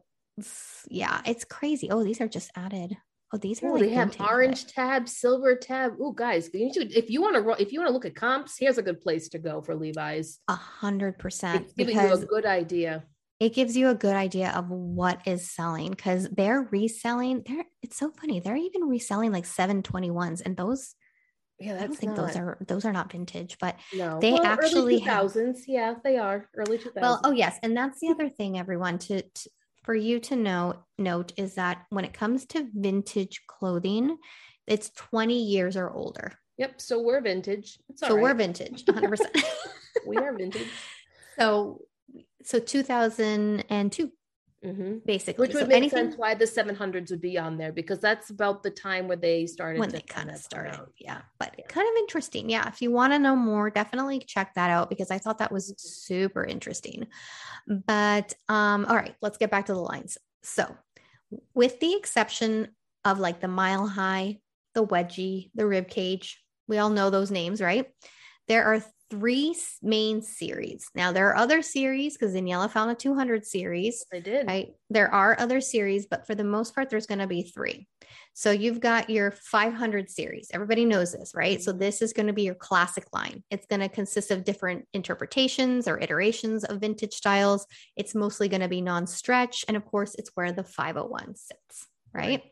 yeah, 0.88 1.20
it's 1.26 1.44
crazy. 1.44 1.90
Oh, 1.90 2.04
these 2.04 2.20
are 2.20 2.28
just 2.28 2.50
added. 2.54 2.96
Oh, 3.32 3.38
these 3.38 3.62
are 3.62 3.66
Ooh, 3.66 3.72
like 3.74 3.82
they 3.82 3.90
have 3.90 4.18
orange 4.20 4.66
tab, 4.68 5.08
silver 5.08 5.54
tab. 5.54 5.94
Oh, 6.00 6.12
guys, 6.12 6.48
you 6.54 6.72
should, 6.72 6.92
if 6.92 7.10
you 7.10 7.20
want 7.20 7.36
to 7.36 7.62
if 7.62 7.72
you 7.72 7.80
want 7.80 7.88
to 7.88 7.92
look 7.92 8.06
at 8.06 8.14
comps, 8.14 8.56
here's 8.58 8.78
a 8.78 8.82
good 8.82 9.00
place 9.00 9.28
to 9.30 9.38
go 9.38 9.60
for 9.60 9.74
Levi's. 9.74 10.38
A 10.48 10.54
hundred 10.54 11.18
percent. 11.18 11.74
Giving 11.76 11.96
you 11.96 12.12
a 12.12 12.24
good 12.24 12.46
idea 12.46 13.04
it 13.40 13.54
gives 13.54 13.76
you 13.76 13.88
a 13.88 13.94
good 13.94 14.16
idea 14.16 14.50
of 14.50 14.68
what 14.68 15.20
is 15.26 15.50
selling 15.50 15.90
because 15.90 16.28
they're 16.30 16.68
reselling. 16.70 17.42
They're 17.46 17.64
it's 17.82 17.96
so 17.96 18.10
funny. 18.10 18.40
They're 18.40 18.56
even 18.56 18.88
reselling 18.88 19.32
like 19.32 19.44
721s 19.44 20.42
and 20.44 20.56
those 20.56 20.94
yeah, 21.60 21.74
I 21.74 21.86
don't 21.86 21.96
think 21.96 22.16
not, 22.16 22.26
those 22.28 22.36
are 22.36 22.58
those 22.66 22.84
are 22.84 22.92
not 22.92 23.10
vintage, 23.10 23.56
but 23.60 23.76
no. 23.92 24.20
they 24.20 24.32
well, 24.32 24.44
actually 24.44 25.00
thousands. 25.00 25.64
Yeah, 25.66 25.94
they 26.04 26.16
are 26.16 26.48
early 26.56 26.78
2000s. 26.78 27.00
Well, 27.00 27.20
oh 27.24 27.32
yes, 27.32 27.58
and 27.64 27.76
that's 27.76 27.98
the 27.98 28.10
other 28.10 28.28
thing, 28.28 28.56
everyone, 28.58 28.98
to, 29.00 29.22
to 29.22 29.50
for 29.82 29.94
you 29.94 30.20
to 30.20 30.36
know 30.36 30.74
note 30.98 31.32
is 31.36 31.54
that 31.54 31.84
when 31.90 32.04
it 32.04 32.12
comes 32.12 32.46
to 32.46 32.68
vintage 32.74 33.42
clothing, 33.48 34.18
it's 34.68 34.90
20 34.90 35.42
years 35.42 35.76
or 35.76 35.90
older. 35.90 36.34
Yep. 36.58 36.80
So 36.80 37.00
we're 37.00 37.20
vintage. 37.20 37.78
so 37.94 38.14
right. 38.14 38.22
we're 38.22 38.34
vintage, 38.34 38.84
100. 38.86 39.08
percent 39.08 39.36
We 40.06 40.16
are 40.16 40.36
vintage. 40.36 40.68
So 41.38 41.82
so 42.42 42.58
2002 42.58 44.12
mm-hmm. 44.64 44.98
basically. 45.04 45.46
Which 45.46 45.54
would 45.54 45.62
so 45.62 45.66
make 45.66 45.76
anything, 45.76 46.10
sense 46.10 46.16
why 46.16 46.34
the 46.34 46.44
700s 46.44 47.10
would 47.10 47.20
be 47.20 47.38
on 47.38 47.58
there 47.58 47.72
because 47.72 47.98
that's 47.98 48.30
about 48.30 48.62
the 48.62 48.70
time 48.70 49.08
where 49.08 49.16
they 49.16 49.46
started 49.46 49.80
when 49.80 49.90
they 49.90 50.00
kind 50.00 50.30
of 50.30 50.36
started. 50.36 50.80
yeah 50.98 51.20
but 51.38 51.54
yeah. 51.58 51.66
kind 51.66 51.88
of 51.88 51.94
interesting. 51.98 52.50
Yeah 52.50 52.68
if 52.68 52.80
you 52.80 52.90
want 52.90 53.12
to 53.12 53.18
know 53.18 53.36
more 53.36 53.70
definitely 53.70 54.20
check 54.20 54.54
that 54.54 54.70
out 54.70 54.88
because 54.88 55.10
i 55.10 55.18
thought 55.18 55.38
that 55.38 55.52
was 55.52 55.74
super 55.78 56.44
interesting. 56.44 57.06
But 57.66 58.34
um 58.48 58.86
all 58.86 58.96
right 58.96 59.14
let's 59.20 59.38
get 59.38 59.50
back 59.50 59.66
to 59.66 59.74
the 59.74 59.80
lines. 59.80 60.18
So 60.42 60.76
with 61.54 61.80
the 61.80 61.94
exception 61.94 62.68
of 63.04 63.18
like 63.18 63.40
the 63.40 63.48
mile 63.48 63.86
high 63.86 64.38
the 64.74 64.84
wedgie 64.86 65.50
the 65.54 65.66
rib 65.66 65.88
cage 65.88 66.42
we 66.66 66.78
all 66.78 66.90
know 66.90 67.10
those 67.10 67.30
names 67.30 67.60
right? 67.60 67.86
There 68.46 68.64
are 68.64 68.82
three 69.10 69.56
main 69.82 70.20
series. 70.22 70.88
Now 70.94 71.12
there 71.12 71.28
are 71.28 71.36
other 71.36 71.62
series 71.62 72.16
because 72.16 72.34
Daniela 72.34 72.70
found 72.70 72.90
a 72.90 72.94
200 72.94 73.46
series. 73.46 74.04
I 74.12 74.20
did. 74.20 74.46
Right. 74.46 74.74
There 74.90 75.12
are 75.12 75.38
other 75.38 75.60
series, 75.60 76.06
but 76.06 76.26
for 76.26 76.34
the 76.34 76.44
most 76.44 76.74
part, 76.74 76.90
there's 76.90 77.06
going 77.06 77.20
to 77.20 77.26
be 77.26 77.42
three. 77.42 77.86
So 78.34 78.50
you've 78.50 78.80
got 78.80 79.10
your 79.10 79.32
500 79.32 80.08
series. 80.10 80.48
Everybody 80.52 80.84
knows 80.84 81.12
this, 81.12 81.32
right? 81.34 81.60
So 81.60 81.72
this 81.72 82.02
is 82.02 82.12
going 82.12 82.28
to 82.28 82.32
be 82.32 82.42
your 82.42 82.54
classic 82.54 83.06
line. 83.12 83.42
It's 83.50 83.66
going 83.66 83.80
to 83.80 83.88
consist 83.88 84.30
of 84.30 84.44
different 84.44 84.86
interpretations 84.92 85.88
or 85.88 85.98
iterations 85.98 86.64
of 86.64 86.80
vintage 86.80 87.14
styles. 87.14 87.66
It's 87.96 88.14
mostly 88.14 88.48
going 88.48 88.60
to 88.60 88.68
be 88.68 88.80
non-stretch, 88.80 89.64
and 89.66 89.76
of 89.76 89.84
course, 89.84 90.14
it's 90.14 90.30
where 90.34 90.52
the 90.52 90.62
501 90.62 91.34
sits, 91.34 91.88
right? 92.14 92.28
right. 92.28 92.42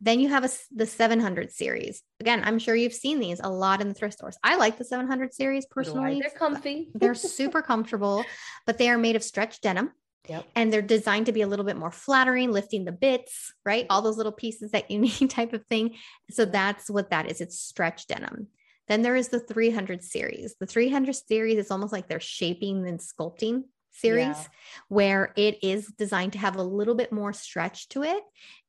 Then 0.00 0.20
you 0.20 0.28
have 0.28 0.44
a, 0.44 0.50
the 0.74 0.86
700 0.86 1.50
series. 1.52 2.02
Again, 2.20 2.42
I'm 2.44 2.58
sure 2.58 2.74
you've 2.74 2.92
seen 2.92 3.20
these 3.20 3.40
a 3.42 3.48
lot 3.48 3.80
in 3.80 3.88
the 3.88 3.94
thrift 3.94 4.18
stores. 4.18 4.36
I 4.42 4.56
like 4.56 4.78
the 4.78 4.84
700 4.84 5.32
series 5.32 5.66
personally. 5.66 6.20
They're 6.20 6.38
comfy. 6.38 6.90
they're 6.94 7.14
super 7.14 7.62
comfortable, 7.62 8.24
but 8.66 8.78
they 8.78 8.88
are 8.90 8.98
made 8.98 9.16
of 9.16 9.22
stretch 9.22 9.60
denim. 9.60 9.92
Yep. 10.28 10.46
And 10.54 10.72
they're 10.72 10.82
designed 10.82 11.26
to 11.26 11.32
be 11.32 11.42
a 11.42 11.46
little 11.46 11.66
bit 11.66 11.76
more 11.76 11.90
flattering, 11.90 12.50
lifting 12.50 12.84
the 12.84 12.92
bits, 12.92 13.52
right? 13.64 13.86
All 13.90 14.00
those 14.00 14.16
little 14.16 14.32
pieces 14.32 14.70
that 14.70 14.90
you 14.90 14.98
need 15.00 15.30
type 15.30 15.52
of 15.52 15.64
thing. 15.66 15.96
So 16.30 16.44
that's 16.44 16.90
what 16.90 17.10
that 17.10 17.30
is. 17.30 17.40
It's 17.40 17.58
stretch 17.58 18.06
denim. 18.06 18.48
Then 18.88 19.02
there 19.02 19.16
is 19.16 19.28
the 19.28 19.40
300 19.40 20.02
series. 20.02 20.56
The 20.60 20.66
300 20.66 21.14
series 21.14 21.58
is 21.58 21.70
almost 21.70 21.92
like 21.92 22.08
they're 22.08 22.20
shaping 22.20 22.86
and 22.86 23.00
sculpting 23.00 23.64
series 23.92 24.36
yeah. 24.36 24.44
where 24.88 25.32
it 25.36 25.62
is 25.62 25.86
designed 25.96 26.32
to 26.32 26.38
have 26.38 26.56
a 26.56 26.62
little 26.62 26.94
bit 26.94 27.12
more 27.12 27.32
stretch 27.32 27.88
to 27.90 28.02
it 28.02 28.22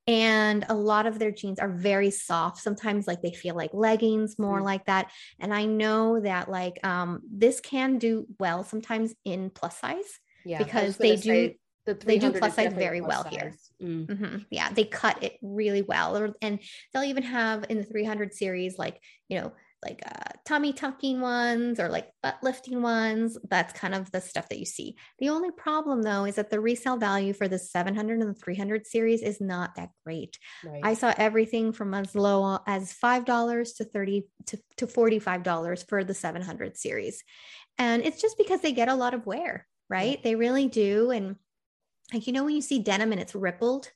and 0.07 0.65
a 0.69 0.73
lot 0.73 1.07
of 1.07 1.17
their 1.17 1.31
jeans 1.31 1.59
are 1.59 1.69
very 1.69 2.11
soft 2.11 2.59
sometimes 2.59 3.07
like 3.07 3.21
they 3.21 3.33
feel 3.33 3.55
like 3.55 3.73
leggings 3.73 4.37
more 4.37 4.57
mm-hmm. 4.57 4.65
like 4.65 4.85
that 4.85 5.11
and 5.39 5.53
i 5.53 5.65
know 5.65 6.19
that 6.19 6.49
like 6.49 6.79
um 6.85 7.21
this 7.29 7.59
can 7.59 7.97
do 7.97 8.27
well 8.39 8.63
sometimes 8.63 9.15
in 9.25 9.49
plus 9.49 9.77
size 9.79 10.19
yeah, 10.45 10.59
because 10.59 10.97
they 10.97 11.15
do 11.15 11.51
the 11.85 11.93
they 11.95 12.19
do 12.19 12.31
plus 12.31 12.55
size 12.55 12.73
very 12.73 12.99
plus 12.99 13.09
well 13.09 13.23
size. 13.23 13.33
here 13.33 13.55
mm. 13.81 14.05
mm-hmm. 14.05 14.37
yeah 14.49 14.71
they 14.71 14.83
cut 14.83 15.23
it 15.23 15.37
really 15.41 15.81
well 15.81 16.33
and 16.41 16.59
they'll 16.93 17.03
even 17.03 17.23
have 17.23 17.65
in 17.69 17.77
the 17.77 17.83
300 17.83 18.33
series 18.33 18.77
like 18.77 18.99
you 19.27 19.39
know 19.39 19.53
like 19.85 20.01
uh, 20.05 20.31
tummy 20.45 20.73
tucking 20.73 21.21
ones 21.21 21.79
or 21.79 21.87
like 21.89 22.09
butt 22.23 22.37
lifting 22.41 22.81
ones. 22.81 23.37
That's 23.49 23.77
kind 23.77 23.93
of 23.93 24.11
the 24.11 24.19
stuff 24.19 24.49
that 24.49 24.59
you 24.59 24.65
see. 24.65 24.95
The 25.19 25.29
only 25.29 25.51
problem 25.51 26.01
though 26.01 26.25
is 26.25 26.35
that 26.35 26.49
the 26.49 26.59
resale 26.59 26.97
value 26.97 27.33
for 27.33 27.47
the 27.47 27.59
700 27.59 28.19
and 28.19 28.29
the 28.29 28.39
300 28.39 28.87
series 28.87 29.21
is 29.21 29.39
not 29.39 29.75
that 29.75 29.89
great. 30.03 30.37
Right. 30.63 30.81
I 30.83 30.95
saw 30.95 31.13
everything 31.17 31.71
from 31.71 31.93
as 31.93 32.15
low 32.15 32.59
as 32.65 32.93
$5 32.93 33.77
to 33.77 33.85
30 33.85 34.25
to, 34.47 34.59
to 34.77 34.87
$45 34.87 35.87
for 35.87 36.03
the 36.03 36.13
700 36.13 36.77
series. 36.77 37.23
And 37.77 38.03
it's 38.03 38.21
just 38.21 38.37
because 38.37 38.61
they 38.61 38.71
get 38.71 38.89
a 38.89 38.95
lot 38.95 39.13
of 39.13 39.25
wear, 39.25 39.67
right? 39.89 40.21
They 40.23 40.35
really 40.35 40.67
do. 40.67 41.11
And 41.11 41.35
like, 42.13 42.27
you 42.27 42.33
know, 42.33 42.45
when 42.45 42.55
you 42.55 42.61
see 42.61 42.79
denim 42.79 43.11
and 43.11 43.21
it's 43.21 43.35
rippled, 43.35 43.91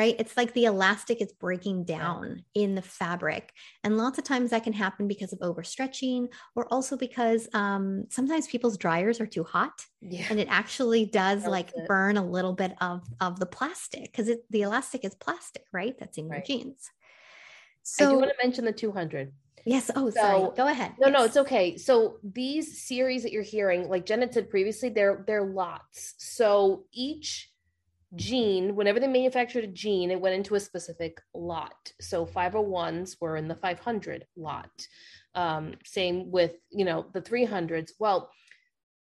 right? 0.00 0.16
It's 0.18 0.34
like 0.34 0.54
the 0.54 0.64
elastic 0.64 1.20
is 1.20 1.30
breaking 1.30 1.84
down 1.84 2.42
in 2.54 2.74
the 2.74 2.80
fabric. 2.80 3.52
And 3.84 3.98
lots 3.98 4.16
of 4.16 4.24
times 4.24 4.48
that 4.48 4.64
can 4.64 4.72
happen 4.72 5.06
because 5.06 5.34
of 5.34 5.40
overstretching 5.40 6.28
or 6.56 6.66
also 6.72 6.96
because 6.96 7.46
um, 7.52 8.06
sometimes 8.08 8.46
people's 8.46 8.78
dryers 8.78 9.20
are 9.20 9.26
too 9.26 9.44
hot 9.44 9.84
yeah. 10.00 10.24
and 10.30 10.40
it 10.40 10.48
actually 10.50 11.04
does 11.04 11.44
like 11.44 11.68
it. 11.76 11.86
burn 11.86 12.16
a 12.16 12.24
little 12.24 12.54
bit 12.54 12.72
of, 12.80 13.06
of 13.20 13.38
the 13.38 13.44
plastic 13.44 14.04
because 14.04 14.30
the 14.48 14.62
elastic 14.62 15.04
is 15.04 15.14
plastic, 15.16 15.66
right? 15.70 15.94
That's 15.98 16.16
in 16.16 16.30
right. 16.30 16.48
your 16.48 16.58
jeans. 16.58 16.88
So 17.82 18.06
I 18.06 18.10
do 18.12 18.18
want 18.20 18.30
to 18.30 18.36
mention 18.42 18.64
the 18.64 18.72
200. 18.72 19.34
Yes. 19.66 19.90
Oh, 19.94 20.08
so, 20.08 20.18
sorry. 20.18 20.56
Go 20.56 20.66
ahead. 20.66 20.94
No, 20.98 21.08
yes. 21.08 21.18
no, 21.18 21.24
it's 21.26 21.36
okay. 21.36 21.76
So 21.76 22.16
these 22.24 22.82
series 22.82 23.22
that 23.24 23.32
you're 23.32 23.42
hearing, 23.42 23.90
like 23.90 24.06
Jen 24.06 24.20
had 24.20 24.32
said 24.32 24.48
previously, 24.48 24.88
they're 24.88 25.24
they're 25.26 25.44
lots. 25.44 26.14
So 26.16 26.84
each 26.90 27.49
jean, 28.16 28.74
whenever 28.74 29.00
they 29.00 29.06
manufactured 29.06 29.64
a 29.64 29.68
jean, 29.68 30.10
it 30.10 30.20
went 30.20 30.34
into 30.34 30.54
a 30.54 30.60
specific 30.60 31.20
lot. 31.34 31.92
So 32.00 32.26
501s 32.26 33.16
were 33.20 33.36
in 33.36 33.48
the 33.48 33.54
500 33.54 34.26
lot. 34.36 34.70
Um, 35.34 35.74
same 35.84 36.30
with, 36.30 36.56
you 36.70 36.84
know, 36.84 37.06
the 37.12 37.22
300s. 37.22 37.92
Well, 37.98 38.30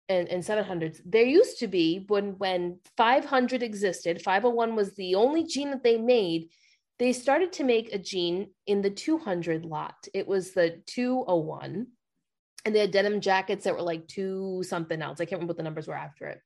and, 0.10 0.28
and 0.30 0.44
700s. 0.44 1.02
There 1.06 1.26
used 1.26 1.60
to 1.60 1.68
be 1.68 2.06
when 2.08 2.38
when 2.38 2.80
500 2.96 3.62
existed, 3.62 4.22
501 4.22 4.76
was 4.76 4.96
the 4.96 5.16
only 5.16 5.46
jean 5.46 5.72
that 5.72 5.84
they 5.84 5.98
made. 5.98 6.50
They 6.98 7.14
started 7.14 7.52
to 7.54 7.64
make 7.64 7.94
a 7.94 8.00
jean 8.00 8.52
in 8.66 8.82
the 8.82 8.90
200 8.90 9.66
lot. 9.66 10.08
It 10.14 10.28
was 10.28 10.52
the 10.52 10.82
201 10.88 11.88
and 12.66 12.76
they 12.76 12.80
had 12.80 12.92
denim 12.92 13.22
jackets 13.22 13.64
that 13.64 13.76
were 13.76 13.82
like 13.82 14.08
two 14.08 14.62
something 14.64 15.02
else. 15.02 15.22
I 15.22 15.26
can't 15.26 15.40
remember 15.40 15.52
what 15.52 15.58
the 15.58 15.64
numbers 15.64 15.88
were 15.88 15.96
after 15.96 16.28
it. 16.28 16.42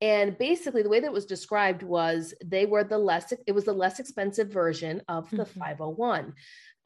And 0.00 0.38
basically, 0.38 0.82
the 0.82 0.88
way 0.88 1.00
that 1.00 1.06
it 1.06 1.12
was 1.12 1.26
described 1.26 1.82
was 1.82 2.32
they 2.44 2.64
were 2.64 2.84
the 2.84 2.96
less, 2.96 3.32
it 3.46 3.52
was 3.52 3.64
the 3.64 3.72
less 3.72 4.00
expensive 4.00 4.48
version 4.48 5.02
of 5.08 5.28
the 5.30 5.44
mm-hmm. 5.44 5.60
501. 5.60 6.34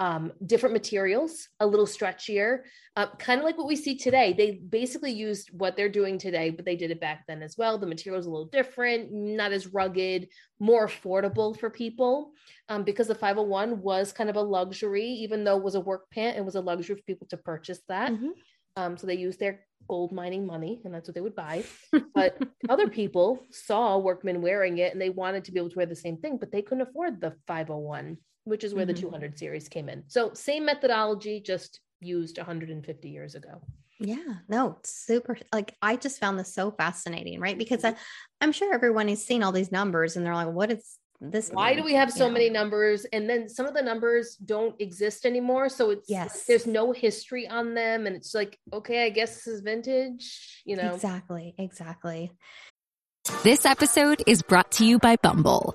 Um, 0.00 0.32
different 0.44 0.72
materials, 0.72 1.48
a 1.60 1.66
little 1.66 1.86
stretchier, 1.86 2.62
uh, 2.96 3.06
kind 3.20 3.38
of 3.38 3.44
like 3.44 3.56
what 3.56 3.68
we 3.68 3.76
see 3.76 3.96
today. 3.96 4.32
They 4.32 4.60
basically 4.68 5.12
used 5.12 5.50
what 5.52 5.76
they're 5.76 5.88
doing 5.88 6.18
today, 6.18 6.50
but 6.50 6.64
they 6.64 6.74
did 6.74 6.90
it 6.90 7.00
back 7.00 7.24
then 7.28 7.42
as 7.42 7.56
well. 7.56 7.78
The 7.78 7.86
material 7.86 8.18
is 8.18 8.26
a 8.26 8.30
little 8.30 8.48
different, 8.48 9.12
not 9.12 9.52
as 9.52 9.68
rugged, 9.68 10.26
more 10.58 10.88
affordable 10.88 11.56
for 11.56 11.70
people 11.70 12.32
um, 12.68 12.82
because 12.82 13.06
the 13.06 13.14
501 13.14 13.82
was 13.82 14.12
kind 14.12 14.28
of 14.28 14.34
a 14.34 14.42
luxury, 14.42 15.06
even 15.06 15.44
though 15.44 15.58
it 15.58 15.62
was 15.62 15.76
a 15.76 15.80
work 15.80 16.10
pant, 16.10 16.36
it 16.36 16.44
was 16.44 16.56
a 16.56 16.60
luxury 16.60 16.96
for 16.96 17.02
people 17.02 17.28
to 17.28 17.36
purchase 17.36 17.78
that. 17.88 18.10
Mm-hmm. 18.10 18.30
Um, 18.76 18.96
so 18.96 19.06
they 19.06 19.14
used 19.16 19.38
their 19.38 19.60
gold 19.88 20.12
mining 20.12 20.46
money 20.46 20.80
and 20.84 20.94
that's 20.94 21.08
what 21.08 21.14
they 21.14 21.20
would 21.20 21.34
buy. 21.34 21.64
But 22.14 22.38
other 22.68 22.88
people 22.88 23.40
saw 23.50 23.98
workmen 23.98 24.40
wearing 24.40 24.78
it 24.78 24.92
and 24.92 25.00
they 25.00 25.10
wanted 25.10 25.44
to 25.44 25.52
be 25.52 25.58
able 25.58 25.70
to 25.70 25.76
wear 25.76 25.86
the 25.86 25.96
same 25.96 26.16
thing, 26.16 26.38
but 26.38 26.52
they 26.52 26.62
couldn't 26.62 26.86
afford 26.88 27.20
the 27.20 27.34
501, 27.46 28.16
which 28.44 28.64
is 28.64 28.72
where 28.72 28.86
mm-hmm. 28.86 28.94
the 28.94 29.00
200 29.00 29.38
series 29.38 29.68
came 29.68 29.88
in. 29.88 30.04
So 30.06 30.32
same 30.32 30.64
methodology, 30.64 31.40
just 31.40 31.80
used 32.00 32.38
150 32.38 33.08
years 33.08 33.34
ago. 33.34 33.60
Yeah, 34.00 34.34
no, 34.48 34.78
super. 34.84 35.36
Like 35.52 35.74
I 35.82 35.96
just 35.96 36.20
found 36.20 36.38
this 36.38 36.54
so 36.54 36.70
fascinating, 36.70 37.40
right? 37.40 37.58
Because 37.58 37.84
I, 37.84 37.94
I'm 38.40 38.52
sure 38.52 38.72
everyone 38.72 39.08
has 39.08 39.24
seen 39.24 39.42
all 39.42 39.52
these 39.52 39.72
numbers 39.72 40.16
and 40.16 40.24
they're 40.24 40.34
like, 40.34 40.52
what 40.52 40.72
is 40.72 40.98
this 41.20 41.50
why 41.50 41.70
mean? 41.70 41.78
do 41.78 41.84
we 41.84 41.94
have 41.94 42.12
so 42.12 42.26
yeah. 42.26 42.32
many 42.32 42.50
numbers? 42.50 43.06
And 43.12 43.28
then 43.28 43.48
some 43.48 43.66
of 43.66 43.74
the 43.74 43.82
numbers 43.82 44.36
don't 44.36 44.78
exist 44.80 45.24
anymore. 45.24 45.68
So 45.68 45.90
it's 45.90 46.10
yes. 46.10 46.44
there's 46.46 46.66
no 46.66 46.92
history 46.92 47.48
on 47.48 47.74
them. 47.74 48.06
And 48.06 48.14
it's 48.16 48.34
like 48.34 48.58
okay 48.72 49.06
i 49.06 49.10
guess 49.10 49.36
this 49.36 49.46
is 49.46 49.60
vintage 49.60 50.62
you 50.64 50.76
know? 50.76 50.94
Exactly 50.94 51.54
exactly. 51.58 52.30
This 53.42 53.64
episode 53.64 54.22
is 54.26 54.42
brought 54.42 54.70
to 54.72 54.84
you 54.84 54.98
by 54.98 55.16
bumble 55.16 55.74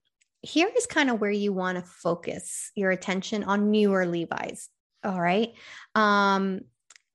here 0.41 0.69
is 0.75 0.85
kind 0.85 1.09
of 1.09 1.19
where 1.19 1.31
you 1.31 1.53
want 1.53 1.77
to 1.77 1.83
focus 1.83 2.71
your 2.75 2.91
attention 2.91 3.43
on 3.43 3.71
newer 3.71 4.05
Levi's. 4.05 4.69
All 5.03 5.19
right. 5.19 5.53
Um, 5.95 6.61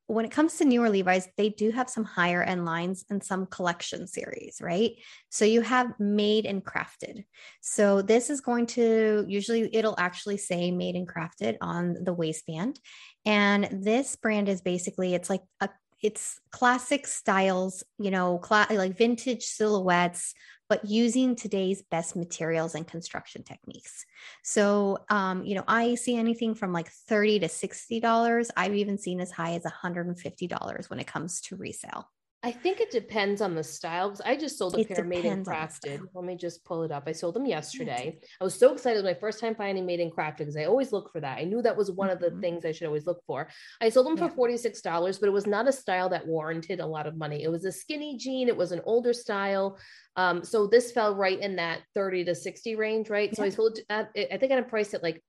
when 0.09 0.25
it 0.25 0.31
comes 0.31 0.57
to 0.57 0.65
newer 0.65 0.89
Levi's, 0.89 1.29
they 1.37 1.49
do 1.49 1.73
have 1.73 1.91
some 1.91 2.05
higher 2.05 2.43
end 2.43 2.65
lines 2.65 3.05
and 3.11 3.23
some 3.23 3.47
collection 3.47 4.07
series, 4.07 4.59
right? 4.61 4.93
So 5.31 5.45
you 5.45 5.63
have 5.63 5.99
made 5.99 6.47
and 6.47 6.65
crafted. 6.65 7.25
So 7.61 8.03
this 8.03 8.31
is 8.31 8.41
going 8.41 8.67
to 8.67 9.25
usually 9.27 9.75
it'll 9.75 9.99
actually 9.99 10.37
say 10.37 10.71
made 10.71 10.95
and 10.95 11.09
crafted 11.09 11.57
on 11.61 12.05
the 12.05 12.13
waistband. 12.13 12.79
And 13.25 13.69
this 13.85 14.15
brand 14.15 14.49
is 14.49 14.61
basically 14.61 15.15
it's 15.15 15.29
like 15.29 15.43
a 15.61 15.71
it's 16.03 16.39
classic 16.53 17.07
styles, 17.07 17.83
you 17.99 18.11
know, 18.11 18.41
cl- 18.47 18.67
like 18.71 18.97
vintage 18.97 19.45
silhouettes 19.45 20.35
but 20.69 20.85
using 20.85 21.37
today's 21.37 21.83
best 21.83 22.17
materials 22.17 22.75
and 22.75 22.87
construction 22.87 23.43
techniques. 23.43 24.05
So, 24.43 24.99
um, 25.09 25.45
you 25.45 25.55
know, 25.55 25.65
I 25.69 25.95
see 25.95 26.17
anything 26.17 26.55
from 26.55 26.73
like 26.73 26.91
30 26.91 27.41
to 27.41 27.49
$60. 27.49 28.51
I've 28.57 28.75
even 28.75 28.99
seen 28.99 29.21
as 29.21 29.31
high 29.31 29.55
as 29.55 29.65
$150 29.65 30.91
when 30.91 31.01
it 31.01 31.07
comes 31.07 31.41
to 31.43 31.57
resale. 31.57 32.09
I 32.47 32.53
think 32.53 32.81
it 32.81 32.93
depends 32.93 33.41
on 33.41 33.57
the 33.57 33.65
style 33.65 34.09
because 34.09 34.21
I 34.25 34.37
just 34.37 34.57
sold 34.57 34.77
a 34.77 34.79
it 34.79 34.89
pair 34.89 35.03
made 35.03 35.25
and 35.25 35.45
crafted. 35.45 35.99
Let 36.15 36.25
me 36.25 36.37
just 36.37 36.65
pull 36.65 36.85
it 36.85 36.93
up. 36.93 37.03
I 37.09 37.11
sold 37.11 37.35
them 37.35 37.45
yesterday. 37.45 38.21
I 38.41 38.45
was 38.45 38.55
so 38.55 38.73
excited. 38.73 39.01
It 39.01 39.03
was 39.03 39.15
my 39.15 39.19
first 39.19 39.41
time 39.41 39.57
finding 39.57 39.85
made 39.85 39.99
and 39.99 40.13
crafted 40.13 40.39
because 40.39 40.57
I 40.57 40.67
always 40.67 40.93
look 40.93 41.11
for 41.11 41.21
that. 41.21 41.39
I 41.39 41.43
knew 41.43 41.61
that 41.63 41.77
was 41.77 41.91
one 41.91 42.07
mm-hmm. 42.07 42.15
of 42.15 42.21
the 42.21 42.29
mm-hmm. 42.29 42.41
things 42.41 42.65
I 42.65 42.71
should 42.71 42.87
always 42.87 43.05
look 43.05 43.21
for. 43.27 43.49
I 43.81 43.89
sold 43.89 44.07
them 44.07 44.17
yeah. 44.17 44.29
for 44.29 44.49
$46, 44.49 45.19
but 45.19 45.27
it 45.27 45.33
was 45.33 45.49
not 45.49 45.67
a 45.67 45.73
style 45.73 46.09
that 46.11 46.25
warranted 46.25 46.79
a 46.79 46.87
lot 46.87 47.09
of 47.09 47.17
money. 47.17 47.43
It 47.43 47.51
was 47.51 47.65
a 47.65 47.73
skinny 47.73 48.17
jean, 48.17 48.47
it 48.47 48.57
was 48.57 48.71
an 48.71 48.81
older 48.85 49.13
style. 49.13 49.77
Um, 50.15 50.45
so 50.45 50.69
this 50.69 50.93
fell 50.93 51.17
right 51.17 51.41
in 51.41 51.57
that 51.57 51.81
30 51.97 52.27
to 52.27 52.35
60 52.37 52.77
range, 52.77 53.11
right? 53.11 53.31
Yeah. 53.31 53.37
So 53.37 53.43
I 53.43 53.49
sold 53.49 53.79
I 53.91 54.07
think 54.39 54.53
I 54.53 54.61
priced 54.61 54.95
it 54.95 55.03
like 55.03 55.21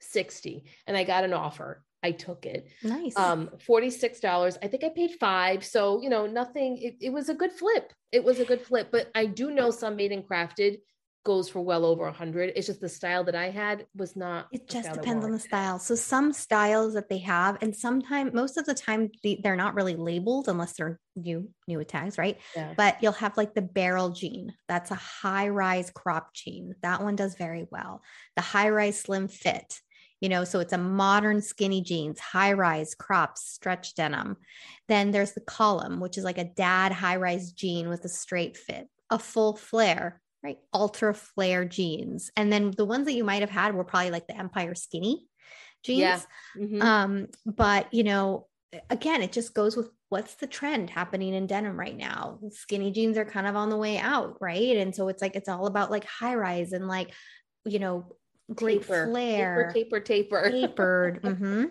60 0.00 0.64
and 0.88 0.96
I 0.96 1.04
got 1.04 1.22
an 1.22 1.34
offer. 1.34 1.84
I 2.04 2.10
took 2.10 2.44
it. 2.44 2.68
Nice. 2.82 3.16
Um, 3.16 3.50
$46. 3.66 4.58
I 4.62 4.68
think 4.68 4.84
I 4.84 4.90
paid 4.90 5.12
five. 5.18 5.64
So, 5.64 6.02
you 6.02 6.10
know, 6.10 6.26
nothing, 6.26 6.76
it, 6.76 6.96
it 7.00 7.10
was 7.10 7.30
a 7.30 7.34
good 7.34 7.50
flip. 7.50 7.92
It 8.12 8.22
was 8.22 8.38
a 8.40 8.44
good 8.44 8.60
flip, 8.60 8.90
but 8.92 9.10
I 9.14 9.24
do 9.24 9.50
know 9.50 9.70
some 9.70 9.96
made 9.96 10.12
and 10.12 10.22
crafted 10.22 10.78
goes 11.24 11.48
for 11.48 11.60
well 11.60 11.86
over 11.86 12.06
a 12.06 12.12
hundred. 12.12 12.52
It's 12.54 12.66
just 12.66 12.80
the 12.80 12.88
style 12.88 13.24
that 13.24 13.34
I 13.34 13.48
had 13.48 13.86
was 13.96 14.14
not. 14.14 14.46
It 14.52 14.68
just 14.68 14.92
depends 14.92 15.24
on 15.24 15.32
the 15.32 15.38
style. 15.38 15.78
So 15.78 15.94
some 15.94 16.32
styles 16.32 16.94
that 16.94 17.08
they 17.08 17.18
have, 17.18 17.56
and 17.62 17.74
sometimes 17.74 18.34
most 18.34 18.58
of 18.58 18.66
the 18.66 18.74
time 18.74 19.10
they're 19.42 19.56
not 19.56 19.74
really 19.74 19.96
labeled 19.96 20.48
unless 20.48 20.74
they're 20.74 21.00
new 21.16 21.48
new 21.66 21.82
tags, 21.82 22.18
right? 22.18 22.38
Yeah. 22.54 22.74
But 22.76 22.98
you'll 23.00 23.12
have 23.12 23.36
like 23.36 23.54
the 23.54 23.62
barrel 23.62 24.10
jean. 24.10 24.52
That's 24.68 24.90
a 24.90 24.96
high 24.96 25.48
rise 25.48 25.90
crop 25.90 26.34
jean. 26.34 26.74
That 26.82 27.02
one 27.02 27.16
does 27.16 27.34
very 27.36 27.66
well. 27.70 28.02
The 28.36 28.42
high 28.42 28.68
rise 28.68 29.00
slim 29.00 29.28
fit 29.28 29.80
you 30.24 30.30
know, 30.30 30.42
so 30.42 30.58
it's 30.58 30.72
a 30.72 30.78
modern 30.78 31.42
skinny 31.42 31.82
jeans, 31.82 32.18
high 32.18 32.54
rise 32.54 32.94
crops, 32.94 33.46
stretch 33.46 33.94
denim. 33.94 34.38
Then 34.88 35.10
there's 35.10 35.32
the 35.32 35.42
column, 35.42 36.00
which 36.00 36.16
is 36.16 36.24
like 36.24 36.38
a 36.38 36.44
dad 36.44 36.92
high 36.92 37.16
rise 37.16 37.52
jean 37.52 37.90
with 37.90 38.06
a 38.06 38.08
straight 38.08 38.56
fit, 38.56 38.88
a 39.10 39.18
full 39.18 39.54
flare, 39.54 40.22
right? 40.42 40.56
Ultra 40.72 41.12
flare 41.12 41.66
jeans. 41.66 42.30
And 42.38 42.50
then 42.50 42.70
the 42.70 42.86
ones 42.86 43.04
that 43.04 43.12
you 43.12 43.22
might 43.22 43.42
have 43.42 43.50
had 43.50 43.74
were 43.74 43.84
probably 43.84 44.12
like 44.12 44.26
the 44.26 44.38
Empire 44.38 44.74
skinny 44.74 45.26
jeans. 45.82 45.98
Yeah. 45.98 46.20
Mm-hmm. 46.56 46.80
Um, 46.80 47.26
but 47.44 47.92
you 47.92 48.02
know, 48.02 48.46
again, 48.88 49.20
it 49.20 49.30
just 49.30 49.52
goes 49.52 49.76
with 49.76 49.90
what's 50.08 50.36
the 50.36 50.46
trend 50.46 50.88
happening 50.88 51.34
in 51.34 51.46
denim 51.46 51.78
right 51.78 51.98
now. 51.98 52.38
Skinny 52.50 52.92
jeans 52.92 53.18
are 53.18 53.26
kind 53.26 53.46
of 53.46 53.56
on 53.56 53.68
the 53.68 53.76
way 53.76 53.98
out, 53.98 54.38
right? 54.40 54.78
And 54.78 54.94
so 54.94 55.08
it's 55.08 55.20
like 55.20 55.36
it's 55.36 55.50
all 55.50 55.66
about 55.66 55.90
like 55.90 56.06
high 56.06 56.34
rise 56.34 56.72
and 56.72 56.88
like 56.88 57.12
you 57.66 57.78
know 57.78 58.16
great 58.52 58.82
taper, 58.82 59.06
flare, 59.06 59.72
taper, 59.72 60.00
taper, 60.00 60.50
taper. 60.50 60.50
tapered. 60.50 61.22
mm-hmm. 61.22 61.64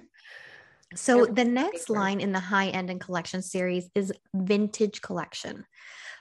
So 0.95 1.25
the 1.25 1.45
next 1.45 1.87
paper. 1.87 1.99
line 1.99 2.21
in 2.21 2.31
the 2.31 2.39
high 2.39 2.67
end 2.67 2.89
and 2.89 3.01
collection 3.01 3.41
series 3.41 3.89
is 3.95 4.13
vintage 4.33 5.01
collection. 5.01 5.65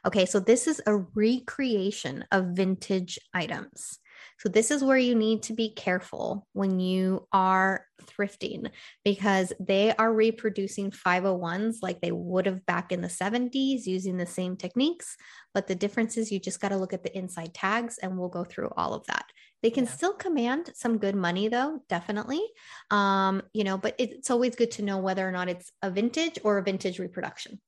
Okay, 0.04 0.26
so 0.26 0.40
this 0.40 0.66
is 0.66 0.80
a 0.86 0.96
recreation 0.96 2.24
of 2.32 2.56
vintage 2.56 3.18
items. 3.32 3.98
So 4.38 4.48
this 4.48 4.72
is 4.72 4.82
where 4.82 4.98
you 4.98 5.14
need 5.14 5.44
to 5.44 5.52
be 5.52 5.70
careful 5.70 6.48
when 6.52 6.80
you 6.80 7.28
are 7.32 7.86
thrifting 8.02 8.70
because 9.04 9.52
they 9.60 9.94
are 9.94 10.12
reproducing 10.12 10.90
501s 10.90 11.76
like 11.80 12.00
they 12.00 12.10
would 12.10 12.46
have 12.46 12.66
back 12.66 12.90
in 12.90 13.00
the 13.00 13.08
70s 13.08 13.86
using 13.86 14.16
the 14.16 14.26
same 14.26 14.56
techniques. 14.56 15.16
But 15.54 15.68
the 15.68 15.76
difference 15.76 16.16
is 16.16 16.32
you 16.32 16.40
just 16.40 16.60
got 16.60 16.70
to 16.70 16.76
look 16.76 16.92
at 16.92 17.04
the 17.04 17.16
inside 17.16 17.54
tags 17.54 17.98
and 17.98 18.18
we'll 18.18 18.28
go 18.28 18.42
through 18.42 18.70
all 18.76 18.94
of 18.94 19.06
that. 19.06 19.26
They 19.62 19.70
can 19.70 19.85
Yeah. 19.85 19.90
still 19.90 20.12
command 20.12 20.72
some 20.75 20.98
good 20.98 21.14
money 21.14 21.48
though, 21.48 21.83
definitely. 21.88 22.42
Um, 22.90 23.42
you 23.53 23.64
know, 23.64 23.79
but 23.79 23.94
it's 23.98 24.31
always 24.31 24.57
good 24.57 24.72
to 24.72 24.83
know 24.83 24.98
whether 24.98 25.27
or 25.27 25.33
not 25.33 25.48
it's 25.48 25.70
a 25.83 25.90
vintage 25.90 26.38
or 26.42 26.59
a 26.59 26.62
vintage 26.62 26.98
reproduction. 26.98 27.61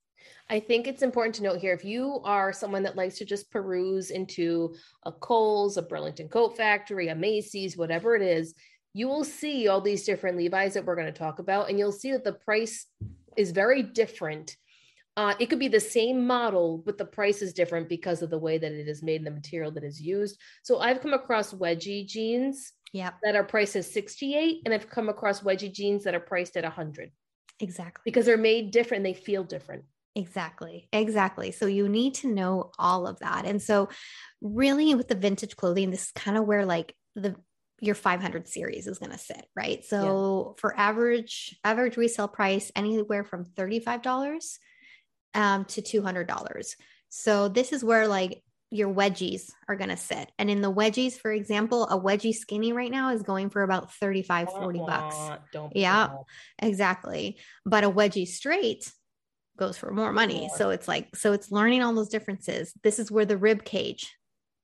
I 0.51 0.61
think 0.61 0.87
it's 0.87 1.03
important 1.03 1.37
to 1.37 1.43
note 1.43 1.61
here 1.61 1.73
if 1.73 1.85
you 1.85 2.21
are 2.25 2.53
someone 2.53 2.83
that 2.83 2.97
likes 2.97 3.19
to 3.19 3.25
just 3.25 3.51
peruse 3.51 4.11
into 4.11 4.75
a 5.05 5.13
Kohl's, 5.13 5.77
a 5.77 5.83
Burlington 5.83 6.29
Coat 6.29 6.57
Factory, 6.57 7.09
a 7.09 7.15
Macy's, 7.15 7.77
whatever 7.77 8.15
it 8.15 8.23
is, 8.23 8.55
you 8.93 9.09
will 9.09 9.25
see 9.25 9.69
all 9.69 9.81
these 9.81 10.05
different 10.05 10.37
Levi's 10.37 10.75
that 10.75 10.85
we're 10.85 10.97
going 10.97 11.13
to 11.13 11.19
talk 11.19 11.39
about, 11.39 11.69
and 11.69 11.79
you'll 11.79 11.93
see 11.93 12.13
that 12.13 12.25
the 12.25 12.33
price 12.33 12.87
is 13.37 13.53
very 13.53 13.83
different. 13.83 14.57
Uh, 15.17 15.35
it 15.39 15.47
could 15.47 15.61
be 15.61 15.69
the 15.69 15.81
same 15.81 16.27
model, 16.27 16.83
but 16.85 16.99
the 16.99 17.05
price 17.05 17.41
is 17.41 17.53
different 17.53 17.89
because 17.89 18.21
of 18.21 18.31
the 18.31 18.39
way 18.39 18.59
that 18.59 18.73
it 18.73 18.89
is 18.89 19.03
made 19.03 19.21
and 19.21 19.27
the 19.27 19.31
material 19.31 19.71
that 19.71 19.85
is 19.85 20.01
used. 20.01 20.41
So 20.63 20.81
I've 20.81 21.01
come 21.01 21.13
across 21.13 21.53
wedgie 21.53 22.07
jeans 22.07 22.73
Yep, 22.93 23.15
that 23.23 23.37
are 23.37 23.45
priced 23.45 23.77
at 23.77 23.85
68, 23.85 24.63
and 24.65 24.75
I've 24.75 24.89
come 24.89 25.09
across 25.09 25.41
wedgie 25.41 25.73
jeans 25.73 26.05
that 26.05 26.15
are 26.15 26.21
priced 26.21 26.57
at 26.57 26.65
100 26.65 27.11
exactly. 27.61 28.03
because 28.05 28.27
they're 28.27 28.37
made 28.37 28.71
different, 28.71 29.05
they 29.05 29.15
feel 29.15 29.45
different. 29.45 29.85
Exactly. 30.17 30.89
Exactly. 30.93 31.51
So 31.51 31.67
you 31.67 31.89
need 31.89 32.15
to 32.15 32.29
know 32.29 32.71
all 32.79 33.07
of 33.07 33.19
that. 33.19 33.47
And 33.47 33.61
so 33.61 33.89
really 34.41 34.95
with 34.95 35.09
the 35.09 35.17
vintage 35.17 35.57
clothing, 35.57 35.91
this 35.91 36.05
is 36.05 36.13
kind 36.13 36.39
of 36.39 36.45
where 36.45 36.65
like 36.65 36.95
the 37.17 37.35
your 37.81 37.97
500 37.97 38.49
series 38.49 38.87
is 38.87 38.99
going 38.99 39.11
to 39.11 39.19
sit, 39.19 39.45
right? 39.57 39.85
So 39.85 40.55
for 40.59 40.79
average 40.79 41.59
average 41.65 41.97
resale 41.97 42.29
price 42.29 42.71
anywhere 42.77 43.25
from 43.25 43.45
$35 43.45 44.59
um, 45.35 45.65
to 45.67 45.83
$200. 45.83 46.77
So 47.09 47.49
this 47.49 47.73
is 47.73 47.85
where 47.85 48.09
like 48.09 48.43
your 48.71 48.93
wedgies 48.93 49.53
are 49.69 49.77
going 49.77 49.91
to 49.91 49.97
sit. 49.97 50.33
And 50.39 50.51
in 50.51 50.61
the 50.61 50.73
wedgies, 50.73 51.15
for 51.15 51.31
example, 51.31 51.85
a 51.85 52.01
wedgie 52.01 52.35
skinny 52.35 52.73
right 52.73 52.91
now 52.91 53.11
is 53.11 53.23
going 53.23 53.51
for 53.51 53.63
about 53.63 53.93
35 53.95 54.49
40 54.49 54.79
bucks. 54.81 55.17
Don't 55.53 55.77
Yeah. 55.77 56.09
Exactly. 56.59 57.39
But 57.65 57.85
a 57.85 57.91
wedgie 57.91 58.27
straight 58.27 58.91
goes 59.57 59.79
for 59.79 59.93
more 59.93 60.13
money. 60.13 60.51
So 60.57 60.71
it's 60.71 60.89
like, 60.89 61.15
so 61.15 61.33
it's 61.33 61.53
learning 61.53 61.83
all 61.83 61.95
those 61.95 62.09
differences. 62.09 62.73
This 62.83 62.99
is 62.99 63.13
where 63.13 63.25
the 63.25 63.37
rib 63.37 63.65
cage 63.65 64.13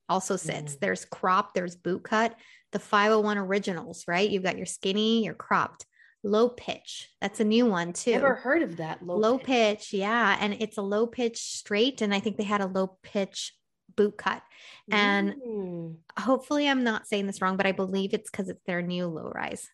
also 0.09 0.35
sits. 0.37 0.75
Mm. 0.75 0.81
There's 0.81 1.05
crop, 1.05 1.55
there's 1.55 1.77
boot 1.77 2.03
cut, 2.03 2.35
the 2.73 2.81
501 2.81 3.39
originals, 3.39 4.05
right? 4.09 4.29
You've 4.29 4.43
got 4.43 4.57
your 4.57 4.67
skinny, 4.67 5.25
your 5.25 5.35
cropped, 5.35 5.87
low 6.23 6.49
pitch. 6.51 7.09
That's 7.21 7.41
a 7.41 7.45
new 7.45 7.67
one 7.67 7.93
too. 7.93 8.13
Never 8.13 8.35
heard 8.35 8.63
of 8.63 8.77
that. 8.79 9.03
Low, 9.05 9.17
low 9.17 9.39
pitch. 9.39 9.47
pitch. 9.47 9.93
Yeah. 9.95 10.37
And 10.41 10.55
it's 10.61 10.77
a 10.77 10.83
low 10.83 11.07
pitch 11.07 11.39
straight. 11.39 12.03
And 12.03 12.15
I 12.15 12.21
think 12.21 12.37
they 12.37 12.45
had 12.45 12.61
a 12.61 12.67
low 12.67 12.99
pitch 13.03 13.55
boot 13.97 14.17
cut. 14.19 14.43
and- 14.91 15.35
Mm. 15.35 15.97
Hopefully, 16.19 16.69
I'm 16.69 16.85
not 16.85 17.07
saying 17.07 17.27
this 17.27 17.41
wrong, 17.43 17.57
but 17.57 17.67
I 17.67 17.73
believe 17.73 18.13
it's 18.15 18.31
because 18.31 18.49
it's 18.49 18.63
their 18.67 18.83
new 18.83 19.07
low 19.07 19.31
rise. 19.35 19.69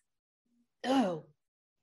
oh, 0.85 1.25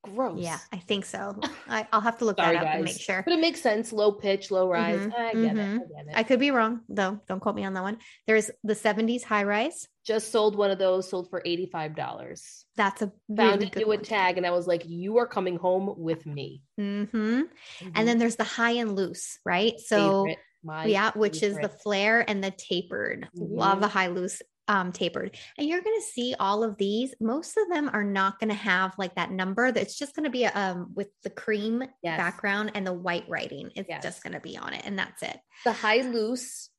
gross. 0.05 0.39
Yeah, 0.41 0.59
I 0.71 0.77
think 0.77 1.05
so. 1.05 1.39
I, 1.67 1.87
I'll 1.91 2.01
have 2.01 2.17
to 2.19 2.25
look 2.25 2.37
Sorry, 2.37 2.55
that 2.55 2.63
up 2.63 2.73
and 2.75 2.83
make 2.83 2.99
sure. 2.99 3.23
But 3.23 3.33
it 3.33 3.39
makes 3.39 3.61
sense. 3.61 3.91
Low 3.91 4.11
pitch, 4.11 4.51
low 4.51 4.67
rise. 4.69 5.07
Mhm, 5.07 5.13
I 5.15 5.35
get 5.35 5.55
mhm. 5.55 5.57
it. 5.57 5.81
I 5.81 5.85
get 6.03 6.07
it. 6.07 6.17
I 6.17 6.23
could 6.23 6.39
be 6.39 6.51
wrong 6.51 6.81
though. 6.89 7.19
Don't 7.27 7.39
quote 7.39 7.55
me 7.55 7.63
on 7.65 7.73
that 7.73 7.83
one. 7.83 7.97
There's 8.27 8.51
the 8.63 8.75
70s 8.75 9.23
high 9.23 9.43
rise. 9.43 9.87
just 10.05 10.31
sold 10.31 10.55
one 10.55 10.71
of 10.71 10.77
those. 10.77 11.09
Sold 11.09 11.29
for 11.29 11.41
eighty 11.45 11.65
five 11.65 11.95
dollars. 11.95 12.65
That's 12.75 13.01
a 13.01 13.11
Found 13.37 13.61
really 13.61 13.65
it 13.67 13.71
good 13.73 13.85
new 13.85 13.91
a 13.91 13.97
tag, 13.97 14.37
and 14.37 14.45
I 14.45 14.51
was 14.51 14.67
like, 14.67 14.83
"You 14.85 15.17
are 15.17 15.27
coming 15.27 15.57
home 15.57 15.93
with 15.97 16.25
me." 16.25 16.63
Mhm. 16.79 17.49
Mhm. 17.81 17.91
And 17.95 18.07
then 18.07 18.17
there's 18.17 18.35
the 18.35 18.43
high 18.43 18.71
and 18.71 18.95
loose, 18.95 19.39
right? 19.45 19.79
So 19.79 20.25
Favorite, 20.25 20.39
my 20.63 20.85
yeah, 20.85 21.11
which 21.15 21.41
is 21.43 21.59
the 21.59 21.69
flare 21.69 22.27
and 22.29 22.43
the 22.43 22.51
tapered. 22.51 23.29
Love 23.33 23.79
Mhm. 23.79 23.81
the 23.81 23.87
high 23.87 24.07
loose 24.07 24.41
um 24.67 24.91
tapered. 24.91 25.37
And 25.57 25.67
you're 25.67 25.81
going 25.81 25.99
to 25.99 26.05
see 26.05 26.35
all 26.39 26.63
of 26.63 26.77
these. 26.77 27.13
Most 27.19 27.57
of 27.57 27.69
them 27.69 27.89
are 27.93 28.03
not 28.03 28.39
going 28.39 28.49
to 28.49 28.55
have 28.55 28.93
like 28.97 29.15
that 29.15 29.31
number. 29.31 29.71
That's 29.71 29.97
just 29.97 30.15
going 30.15 30.23
to 30.23 30.29
be 30.29 30.45
um 30.45 30.91
with 30.95 31.09
the 31.23 31.29
cream 31.29 31.83
Yes. 32.01 32.17
background 32.17 32.71
and 32.75 32.85
the 32.85 32.93
white 32.93 33.25
writing. 33.27 33.71
It's 33.75 33.89
Yes. 33.89 34.03
just 34.03 34.23
going 34.23 34.33
to 34.33 34.39
be 34.39 34.57
on 34.57 34.73
it 34.73 34.83
and 34.85 34.97
that's 34.97 35.21
it. 35.23 35.39
the 35.63 35.73
high 35.73 36.01
loose 36.01 36.69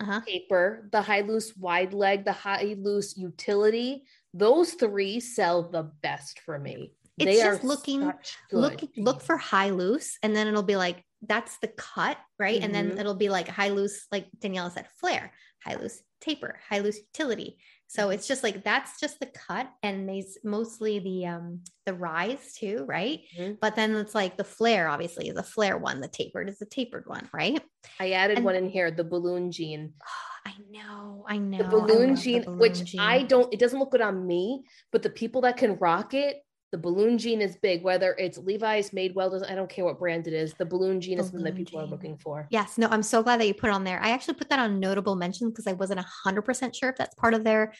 Uh-huh. 0.00 0.20
taper, 0.26 0.88
the 0.90 1.02
high 1.02 1.20
loose 1.20 1.56
wide 1.56 1.94
leg, 1.94 2.24
the 2.24 2.32
high 2.32 2.74
loose 2.78 3.16
utility. 3.16 4.04
Those 4.34 4.72
three 4.74 5.20
sell 5.20 5.70
the 5.70 5.84
best 6.02 6.40
for 6.40 6.58
me. 6.58 6.94
It's 7.18 7.24
they 7.26 7.36
just 7.44 7.62
looking- 7.62 8.10
look 8.50 8.80
look 8.96 9.20
for 9.22 9.36
high 9.36 9.70
loose 9.70 10.18
and 10.22 10.34
then 10.34 10.48
it'll 10.48 10.62
be 10.62 10.76
like 10.76 11.04
that's 11.24 11.58
the 11.58 11.68
cut 11.68 12.18
right 12.38 12.60
and 12.62 12.74
then 12.74 12.92
Mhm. 12.92 12.98
it'll 12.98 13.14
be 13.14 13.28
like 13.28 13.46
high 13.46 13.68
loose 13.68 14.06
like 14.10 14.26
daniela 14.40 14.72
said 14.72 14.88
flare 14.98 15.30
high 15.64 15.76
loose 15.76 16.02
taper 16.22 16.58
high 16.68 16.78
loose 16.78 16.98
utility 16.98 17.56
so 17.88 18.04
Mm-hmm. 18.04 18.12
it's 18.14 18.26
just 18.26 18.42
like 18.42 18.64
that's 18.64 18.98
just 18.98 19.20
the 19.20 19.26
cut 19.26 19.68
and 19.82 20.08
these 20.08 20.38
mostly 20.44 20.98
the 21.00 21.26
um 21.26 21.60
the 21.84 21.92
rise 21.92 22.54
too 22.54 22.84
right 22.88 23.20
Mhm. 23.38 23.58
but 23.60 23.76
then 23.76 23.94
it's 23.96 24.14
like 24.14 24.36
the 24.38 24.44
flare 24.44 24.88
obviously 24.88 25.28
is 25.28 25.36
a 25.36 25.42
flare 25.42 25.76
one 25.76 26.00
the 26.00 26.08
tapered 26.08 26.48
is 26.48 26.62
a 26.62 26.66
tapered 26.66 27.04
one 27.06 27.28
right 27.34 27.60
I 28.00 28.12
added 28.12 28.36
and- 28.38 28.44
one 28.46 28.54
in 28.56 28.68
here, 28.70 28.90
the 28.90 29.04
balloon 29.04 29.52
jean. 29.52 29.92
i 30.46 30.54
know 30.70 31.24
i 31.28 31.36
know 31.38 31.58
The 31.58 31.64
balloon 31.64 32.14
the 32.14 32.20
jean, 32.20 32.42
which 32.58 32.78
jean. 32.84 33.00
I 33.00 33.22
don't, 33.24 33.52
it 33.52 33.60
doesn't 33.60 33.78
look 33.78 33.90
good 33.92 34.00
on 34.00 34.26
me, 34.26 34.64
but 34.92 35.02
the 35.02 35.10
people 35.10 35.40
that 35.42 35.56
can 35.56 35.76
rock 35.78 36.14
it, 36.14 36.36
the 36.72 36.78
balloon 36.78 37.18
jean 37.18 37.42
is 37.42 37.56
big, 37.56 37.82
whether 37.84 38.14
it's 38.18 38.38
Levi's, 38.38 38.90
Madewell, 38.90 39.30
doesn't, 39.30 39.48
I 39.50 39.54
don't 39.54 39.68
care 39.68 39.84
what 39.84 39.98
brand 39.98 40.26
it 40.26 40.32
is. 40.32 40.54
The 40.54 40.64
balloon 40.64 41.02
jean 41.02 41.18
is 41.20 41.26
something 41.26 41.44
that 41.44 41.52
Balloon 41.52 41.64
people 41.66 41.80
are 41.80 41.86
looking 41.86 42.16
for. 42.16 42.48
Yes, 42.50 42.78
no, 42.78 42.88
I'm 42.88 43.02
so 43.02 43.22
glad 43.22 43.40
that 43.40 43.46
you 43.46 43.52
put 43.52 43.68
it 43.68 43.74
on 43.74 43.84
there. 43.84 44.00
I 44.02 44.10
actually 44.10 44.34
put 44.34 44.48
that 44.48 44.58
on 44.58 44.80
notable 44.80 45.14
mentions 45.14 45.52
because 45.52 45.66
I 45.66 45.74
wasn't 45.74 46.00
100% 46.26 46.74
sure 46.74 46.88
if 46.88 46.96
that's 46.96 47.14
part 47.14 47.34
of 47.34 47.44
their 47.44 47.74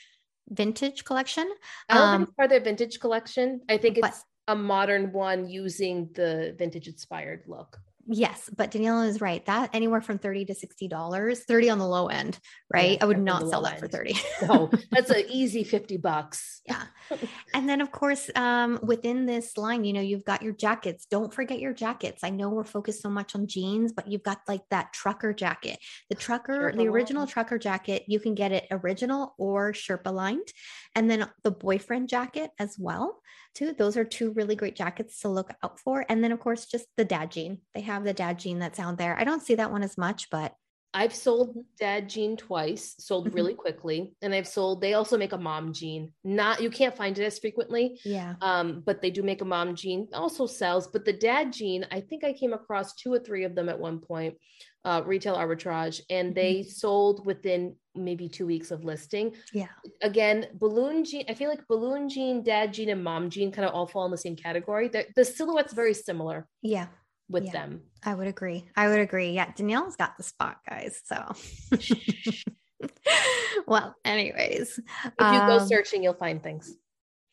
vintage 0.51 1.05
collection. 1.07 1.51
I 1.89 1.95
don't 1.95 2.03
Um, 2.03 2.19
think 2.21 2.29
it's 2.29 2.37
part 2.37 2.47
of 2.47 2.51
their 2.51 2.61
vintage 2.61 3.01
collection. 3.01 3.63
I 3.71 3.79
think 3.79 3.99
but- 4.03 4.11
it's 4.11 4.25
a 4.47 4.55
modern 4.55 5.11
one 5.13 5.49
using 5.49 6.11
the 6.15 6.55
vintage 6.59 6.87
inspired 6.87 7.45
look. 7.47 7.79
Yes, 8.07 8.51
but 8.57 8.71
Daniela 8.73 9.07
is 9.09 9.21
right. 9.21 9.45
That 9.47 9.71
anywhere 9.73 10.01
from 10.01 10.19
30 10.19 10.47
to 10.47 10.55
$60, 10.55 11.39
30 11.39 11.71
on 11.71 11.79
the 11.79 11.87
low 11.87 12.09
end, 12.09 12.39
right? 12.73 13.01
I 13.01 13.05
would 13.05 13.21
not 13.21 13.49
sell 13.49 13.63
that 13.63 13.79
for 13.79 13.87
30. 13.87 14.17
No, 14.43 14.71
that's 14.91 15.11
an 15.11 15.25
easy 15.29 15.63
50 15.63 15.99
bucks. 15.99 16.63
yeah. 16.67 16.85
And 17.55 17.69
then 17.69 17.81
of 17.81 17.93
course, 17.93 18.31
um, 18.35 18.79
within 18.83 19.27
this 19.27 19.57
line, 19.59 19.85
you 19.85 19.93
know, 19.93 20.01
you've 20.01 20.25
got 20.25 20.43
your 20.43 20.53
jackets. 20.53 21.07
Don't 21.07 21.33
forget 21.33 21.61
your 21.61 21.73
jackets. 21.75 22.25
I 22.25 22.31
know 22.31 22.49
we're 22.49 22.65
focused 22.65 23.03
so 23.03 23.11
much 23.11 23.35
on 23.35 23.47
jeans, 23.47 23.93
but 23.93 24.09
you've 24.09 24.23
got 24.23 24.41
like 24.49 24.63
that 24.71 24.93
trucker 24.93 25.33
jacket. 25.33 25.79
The 26.09 26.15
trucker, 26.15 26.73
Sherpa 26.73 26.77
the 26.77 26.89
original 26.89 27.23
lined. 27.23 27.31
trucker 27.31 27.59
jacket, 27.59 28.05
you 28.09 28.19
can 28.19 28.35
get 28.35 28.53
it 28.53 28.67
original 28.71 29.35
or 29.39 29.73
Sherpa 29.73 30.13
lined. 30.13 30.49
And 30.95 31.11
then 31.11 31.29
the 31.43 31.51
boyfriend 31.51 32.09
jacket 32.09 32.51
as 32.59 32.79
well, 32.79 33.21
too. 33.55 33.73
Those 33.73 33.97
are 33.97 34.05
two 34.05 34.33
really 34.33 34.57
great 34.57 34.77
jackets 34.77 35.21
to 35.21 35.29
look 35.29 35.53
out 35.63 35.81
for. 35.81 36.05
And 36.09 36.23
then 36.23 36.33
of 36.33 36.41
course, 36.41 36.67
just 36.67 36.87
the 36.97 37.05
dad 37.05 37.31
jean. 37.31 37.59
They 37.75 37.81
have 37.83 38.05
the 38.05 38.13
dad 38.13 38.39
jean 38.39 38.59
that's 38.59 38.79
out 38.79 38.99
there. 38.99 39.19
I 39.19 39.25
don't 39.25 39.43
see 39.43 39.55
that 39.55 39.71
one 39.73 39.83
as 39.83 39.97
much, 39.97 40.29
but 40.31 40.55
I've 40.95 41.15
sold 41.15 41.57
dad 41.81 42.11
jean 42.11 42.37
twice, 42.37 42.95
sold 42.99 43.31
Mhm. 43.31 43.35
really 43.35 43.55
quickly, 43.55 44.13
and 44.21 44.35
I've 44.35 44.47
sold. 44.47 44.83
They 44.83 44.93
also 44.93 45.17
make 45.17 45.33
a 45.33 45.39
mom 45.39 45.73
jean. 45.73 46.13
Not 46.23 46.61
you 46.61 46.69
can't 46.69 46.95
find 46.95 47.19
it 47.19 47.25
as 47.25 47.39
frequently, 47.39 47.99
yeah. 48.05 48.35
um, 48.43 48.83
but 48.85 49.01
they 49.01 49.11
do 49.11 49.23
make 49.23 49.41
a 49.41 49.47
mom 49.47 49.75
jean. 49.75 50.09
Also 50.13 50.45
sells, 50.45 50.89
but 50.89 51.07
the 51.07 51.13
dad 51.15 51.51
jean, 51.55 51.87
I 51.91 52.03
think 52.03 52.25
I 52.25 52.35
came 52.35 52.53
across 52.53 52.95
two 52.95 53.11
or 53.11 53.19
three 53.19 53.45
of 53.45 53.55
them 53.55 53.71
at 53.71 53.81
one 53.81 54.01
point, 54.01 54.37
uh, 54.85 55.03
retail 55.07 55.37
arbitrage, 55.37 56.01
and 56.11 56.35
they 56.35 56.63
sold 56.63 57.25
within 57.25 57.77
maybe 57.95 58.29
two 58.29 58.47
weeks 58.47 58.71
of 58.71 58.85
listing. 58.85 59.35
Yeah. 59.53 59.69
Again, 60.03 60.47
balloon 60.55 61.05
jean. 61.05 61.25
I 61.29 61.35
feel 61.35 61.49
like 61.51 61.67
balloon 61.69 62.09
jean, 62.09 62.43
dad 62.43 62.73
jean, 62.75 62.89
and 62.89 63.03
mom 63.05 63.31
jean 63.31 63.53
kind 63.53 63.67
of 63.69 63.75
all 63.75 63.87
fall 63.87 64.05
in 64.07 64.11
the 64.11 64.17
same 64.19 64.35
category. 64.37 64.89
They're, 64.89 65.07
the 65.15 65.25
silhouette's 65.25 65.73
very 65.73 65.95
similar 65.95 66.49
Yeah. 66.63 66.87
with 67.29 67.45
Yeah. 67.45 67.53
them. 67.53 67.83
I 68.05 68.15
would 68.15 68.27
agree. 68.27 68.65
I 68.75 68.89
would 68.89 68.99
agree. 68.99 69.31
Yeah, 69.33 69.53
Danielle's 69.55 69.95
got 69.97 70.17
the 70.17 70.25
spot, 70.25 70.59
guys. 70.69 71.01
So, 71.05 71.33
well, 73.67 73.95
anyways, 74.05 74.79
If 75.05 75.33
you 75.33 75.39
go 75.47 75.59
um, 75.59 75.67
searching, 75.69 76.03
you'll 76.03 76.15
find 76.15 76.43
things. 76.43 76.75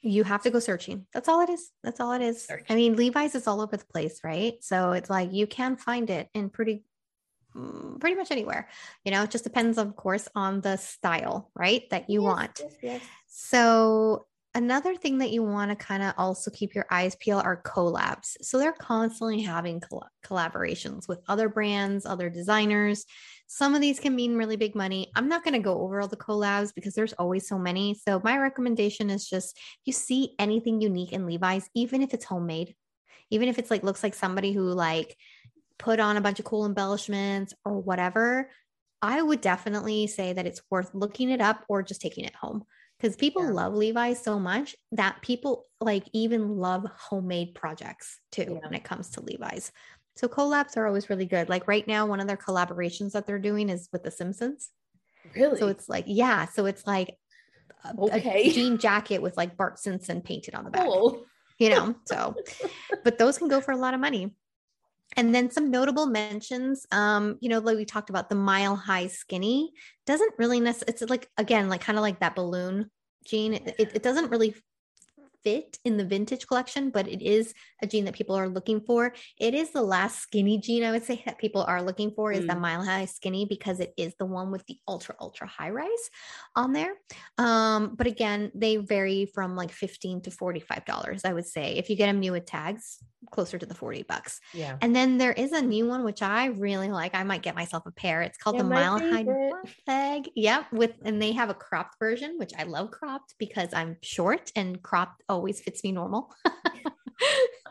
you 0.02 0.24
have 0.24 0.44
to 0.44 0.50
go 0.52 0.60
searching. 0.60 1.06
That's 1.14 1.28
all 1.28 1.42
it 1.42 1.50
is. 1.50 1.72
That's 1.84 2.00
all 2.00 2.12
it 2.14 2.22
is. 2.22 2.46
Search. 2.46 2.66
I 2.70 2.76
mean, 2.76 2.96
Levi's 2.96 3.34
is 3.36 3.48
all 3.48 3.62
over 3.62 3.76
the 3.78 3.86
place, 3.86 4.20
right? 4.24 4.54
So 4.62 4.92
it's 4.92 5.10
like 5.10 5.34
you 5.34 5.48
can 5.48 5.76
find 5.78 6.10
it 6.10 6.30
in 6.34 6.50
pretty, 6.50 6.84
Mm, 7.56 8.00
pretty 8.00 8.16
much 8.16 8.32
anywhere. 8.32 8.70
You 9.04 9.12
know, 9.12 9.24
it 9.24 9.32
just 9.32 9.44
depends, 9.44 9.78
of 9.78 9.96
course, 9.96 10.28
on 10.36 10.62
the 10.62 10.78
style, 10.78 11.52
right? 11.56 11.90
That 11.90 12.10
you 12.10 12.22
Yes, 12.22 12.28
want. 12.28 12.60
yes, 12.60 12.74
yes. 12.82 13.02
So 13.28 14.28
another 14.56 14.96
thing 14.96 15.20
that 15.20 15.32
you 15.32 15.44
want 15.44 15.72
to 15.72 15.76
kind 15.76 16.04
of 16.04 16.14
also 16.18 16.52
keep 16.52 16.76
your 16.76 16.86
eyes 16.92 17.16
peeled 17.16 17.44
are 17.44 17.62
collabs. 17.64 18.36
So 18.42 18.58
they're 18.58 18.72
constantly 18.74 19.42
having 19.42 19.80
coll- 19.80 20.08
collaborations 20.26 21.08
with 21.08 21.22
other 21.28 21.50
brands, 21.50 22.06
other 22.06 22.30
designers. 22.30 23.06
Some 23.48 23.74
of 23.74 23.82
these 23.82 24.00
can 24.00 24.16
mean 24.16 24.36
really 24.36 24.56
big 24.58 24.76
money. 24.76 25.12
I'm 25.16 25.28
not 25.28 25.44
going 25.44 25.56
to 25.56 25.60
go 25.60 25.82
over 25.82 26.02
all 26.02 26.08
the 26.08 26.18
collabs 26.18 26.74
because 26.74 26.94
there's 26.94 27.14
always 27.14 27.48
so 27.48 27.58
many. 27.58 27.96
So 27.96 28.22
my 28.24 28.38
recommendation 28.38 29.10
is 29.10 29.28
just 29.28 29.58
if 29.58 29.82
you 29.86 29.94
see 29.94 30.36
anything 30.38 30.82
unique 30.82 31.14
in 31.14 31.26
Levi's, 31.26 31.68
even 31.74 32.04
if 32.04 32.14
it's 32.14 32.26
homemade, 32.26 32.76
even 33.32 33.50
if 33.50 33.58
it's 33.58 33.72
like 33.72 33.84
looks 33.84 34.04
like 34.04 34.14
somebody 34.14 34.52
who 34.52 34.64
like 34.72 35.16
put 35.80 36.00
on 36.00 36.18
a 36.18 36.22
bunch 36.22 36.38
of 36.40 36.46
cool 36.46 36.66
embellishments 36.66 37.54
or 37.66 37.80
whatever, 37.80 38.52
I 39.02 39.22
would 39.22 39.42
definitely 39.42 40.08
say 40.08 40.34
that 40.34 40.46
it's 40.46 40.62
worth 40.70 40.92
looking 40.94 41.30
it 41.30 41.42
up 41.42 41.64
or 41.68 41.82
just 41.82 42.02
taking 42.02 42.26
it 42.26 42.36
home 42.36 42.66
because 43.00 43.16
people 43.16 43.44
yeah. 43.44 43.52
love 43.52 43.74
Levi's 43.74 44.22
so 44.22 44.40
much 44.40 44.76
that 44.92 45.22
people 45.22 45.66
like 45.80 46.04
even 46.14 46.58
love 46.58 46.86
homemade 46.98 47.56
projects 47.56 48.20
too 48.32 48.44
yeah. 48.44 48.60
when 48.68 48.74
it 48.74 48.84
comes 48.84 49.10
to 49.12 49.22
Levi's. 49.22 49.72
So 50.18 50.28
collabs 50.28 50.76
are 50.76 50.86
always 50.86 51.10
really 51.10 51.26
good. 51.26 51.48
Like 51.48 51.68
right 51.68 51.88
now, 51.88 52.06
one 52.06 52.20
of 52.20 52.28
their 52.28 52.36
collaborations 52.36 53.14
that 53.14 53.26
they're 53.26 53.40
doing 53.40 53.70
is 53.70 53.88
with 53.94 54.04
The 54.04 54.12
Simpsons. 54.12 54.70
Really? 55.34 55.58
So 55.58 55.70
it's 55.70 55.88
like, 55.88 56.04
yeah. 56.08 56.46
So 56.46 56.66
it's 56.66 56.86
like 56.86 57.16
a, 57.86 57.96
okay. 57.98 58.50
a 58.50 58.50
jean 58.54 58.78
jacket 58.78 59.22
with 59.22 59.38
like 59.38 59.56
Bart 59.56 59.80
Simpson 59.80 60.22
painted 60.22 60.56
on 60.56 60.66
the 60.66 60.72
back. 60.72 60.84
Cool. 60.84 61.24
You 61.58 61.70
know, 61.70 61.96
so 62.06 62.36
but 63.04 63.18
those 63.18 63.38
can 63.38 63.48
go 63.48 63.62
for 63.62 63.72
a 63.72 63.78
lot 63.78 63.94
of 63.94 64.02
money. 64.02 64.36
And 65.18 65.34
then 65.34 65.50
some 65.50 65.72
notable 65.72 66.06
mentions, 66.06 66.86
um, 66.92 67.38
you 67.42 67.50
know, 67.50 67.60
like 67.60 67.78
we 67.78 67.86
talked 67.86 68.10
about 68.10 68.30
the 68.30 68.36
mile 68.36 68.76
high 68.76 69.08
skinny 69.08 69.72
doesn't 70.06 70.34
really 70.38 70.60
necessarily, 70.60 70.94
it's 70.94 71.10
like, 71.10 71.28
again, 71.38 71.68
like 71.68 71.82
kind 71.82 71.98
of 71.98 72.04
like 72.04 72.20
that 72.20 72.36
balloon 72.36 72.90
jean. 73.26 73.54
It, 73.54 73.76
it, 73.78 74.04
doesn't 74.04 74.30
really 74.30 74.56
fit 75.44 75.78
in 75.86 75.98
the 75.98 76.06
vintage 76.06 76.48
collection, 76.48 76.90
but 76.90 77.08
it 77.08 77.22
is 77.22 77.54
a 77.82 77.88
jean 77.88 78.06
that 78.06 78.14
people 78.14 78.36
are 78.36 78.50
looking 78.50 78.82
for. 78.82 79.14
It 79.40 79.54
is 79.54 79.72
the 79.72 79.82
last 79.82 80.20
skinny 80.20 80.60
jean 80.60 80.84
I 80.84 80.92
would 80.92 81.04
say 81.04 81.22
that 81.26 81.38
people 81.38 81.64
are 81.64 81.82
looking 81.82 82.12
for 82.12 82.32
is 82.32 82.46
mm. 82.46 82.48
the 82.48 82.56
mile 82.56 82.84
high 82.84 83.06
skinny 83.06 83.46
because 83.46 83.80
it 83.80 83.94
is 83.98 84.14
the 84.20 84.26
one 84.26 84.52
with 84.52 84.66
the 84.66 84.78
ultra 84.88 85.16
ultra 85.20 85.48
high 85.48 85.70
rise 85.70 86.10
on 86.56 86.74
there. 86.74 86.94
Um, 87.38 87.96
but 87.96 88.08
again, 88.08 88.52
they 88.54 88.78
vary 88.78 89.26
from 89.34 89.56
like 89.56 89.72
15 89.72 90.22
to 90.22 90.30
$45 90.30 91.22
I 91.26 91.34
would 91.34 91.48
say. 91.48 91.78
If 91.78 91.90
you 91.90 91.96
get 91.96 92.08
them 92.08 92.20
new 92.20 92.32
with 92.32 92.46
tags, 92.46 93.00
closer 93.32 93.58
to 93.58 93.66
the 93.66 93.76
40 93.76 94.04
bucks. 94.04 94.40
Yeah. 94.54 94.78
And 94.82 94.96
then 94.96 95.18
there 95.18 95.34
is 95.34 95.52
a 95.52 95.62
new 95.62 95.88
one 95.88 96.04
which 96.04 96.22
I 96.22 96.46
really 96.46 96.90
like. 96.90 97.16
I 97.16 97.24
might 97.24 97.42
get 97.42 97.56
myself 97.56 97.86
a 97.86 97.92
pair. 97.92 98.22
It's 98.22 98.38
called 98.38 98.56
yeah, 98.56 98.64
the 98.64 98.70
Mile 98.70 99.00
High 99.00 99.26
Leg. 99.88 100.30
Yep, 100.36 100.74
with 100.74 100.94
and 101.04 101.22
they 101.22 101.34
have 101.34 101.50
a 101.50 101.54
cropped 101.54 102.00
version, 102.00 102.38
which 102.38 102.52
I 102.58 102.64
love 102.64 102.92
cropped 102.92 103.36
because 103.38 103.70
I'm 103.74 103.98
short 104.02 104.52
and 104.56 104.82
cropped 104.82 105.24
always 105.30 105.62
fits 105.62 105.84
me 105.84 105.92
normal. 105.92 106.34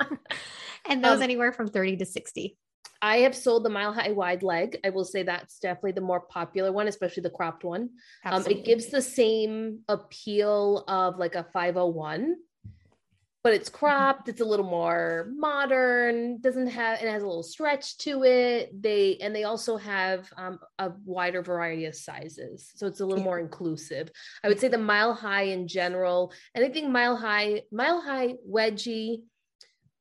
and 0.88 1.04
those 1.04 1.18
um, 1.18 1.22
anywhere 1.22 1.52
from 1.52 1.68
30 1.68 1.98
to 1.98 2.06
60. 2.06 2.56
I 3.00 3.18
have 3.18 3.34
sold 3.34 3.64
the 3.64 3.70
mile 3.70 3.92
high 3.92 4.10
wide 4.10 4.42
leg. 4.42 4.78
I 4.84 4.90
will 4.90 5.04
say 5.04 5.22
that's 5.22 5.58
definitely 5.60 5.92
the 5.92 6.00
more 6.00 6.20
popular 6.20 6.72
one, 6.72 6.88
especially 6.88 7.22
the 7.22 7.30
cropped 7.30 7.62
one. 7.62 7.90
Um, 8.24 8.44
it 8.46 8.64
gives 8.64 8.86
the 8.86 9.02
same 9.02 9.80
appeal 9.88 10.84
of 10.88 11.16
like 11.16 11.36
a 11.36 11.44
501 11.52 12.36
but 13.48 13.54
it's 13.54 13.70
mm-hmm. 13.70 13.78
cropped 13.78 14.28
it's 14.28 14.42
a 14.42 14.44
little 14.44 14.68
more 14.68 15.30
modern 15.34 16.38
doesn't 16.42 16.66
have 16.66 17.00
it 17.00 17.08
has 17.08 17.22
a 17.22 17.26
little 17.26 17.42
stretch 17.42 17.96
to 17.96 18.22
it 18.22 18.70
they 18.82 19.16
and 19.22 19.34
they 19.34 19.44
also 19.44 19.78
have 19.78 20.30
um, 20.36 20.58
a 20.78 20.92
wider 21.06 21.40
variety 21.40 21.86
of 21.86 21.94
sizes 21.94 22.70
so 22.74 22.86
it's 22.86 23.00
a 23.00 23.06
little 23.06 23.20
yeah. 23.20 23.24
more 23.24 23.38
inclusive 23.38 24.10
i 24.44 24.48
would 24.48 24.60
say 24.60 24.68
the 24.68 24.76
mile 24.76 25.14
high 25.14 25.44
in 25.44 25.66
general 25.66 26.30
anything 26.54 26.92
mile 26.92 27.16
high 27.16 27.62
mile 27.72 28.02
high 28.02 28.34
wedgie 28.46 29.22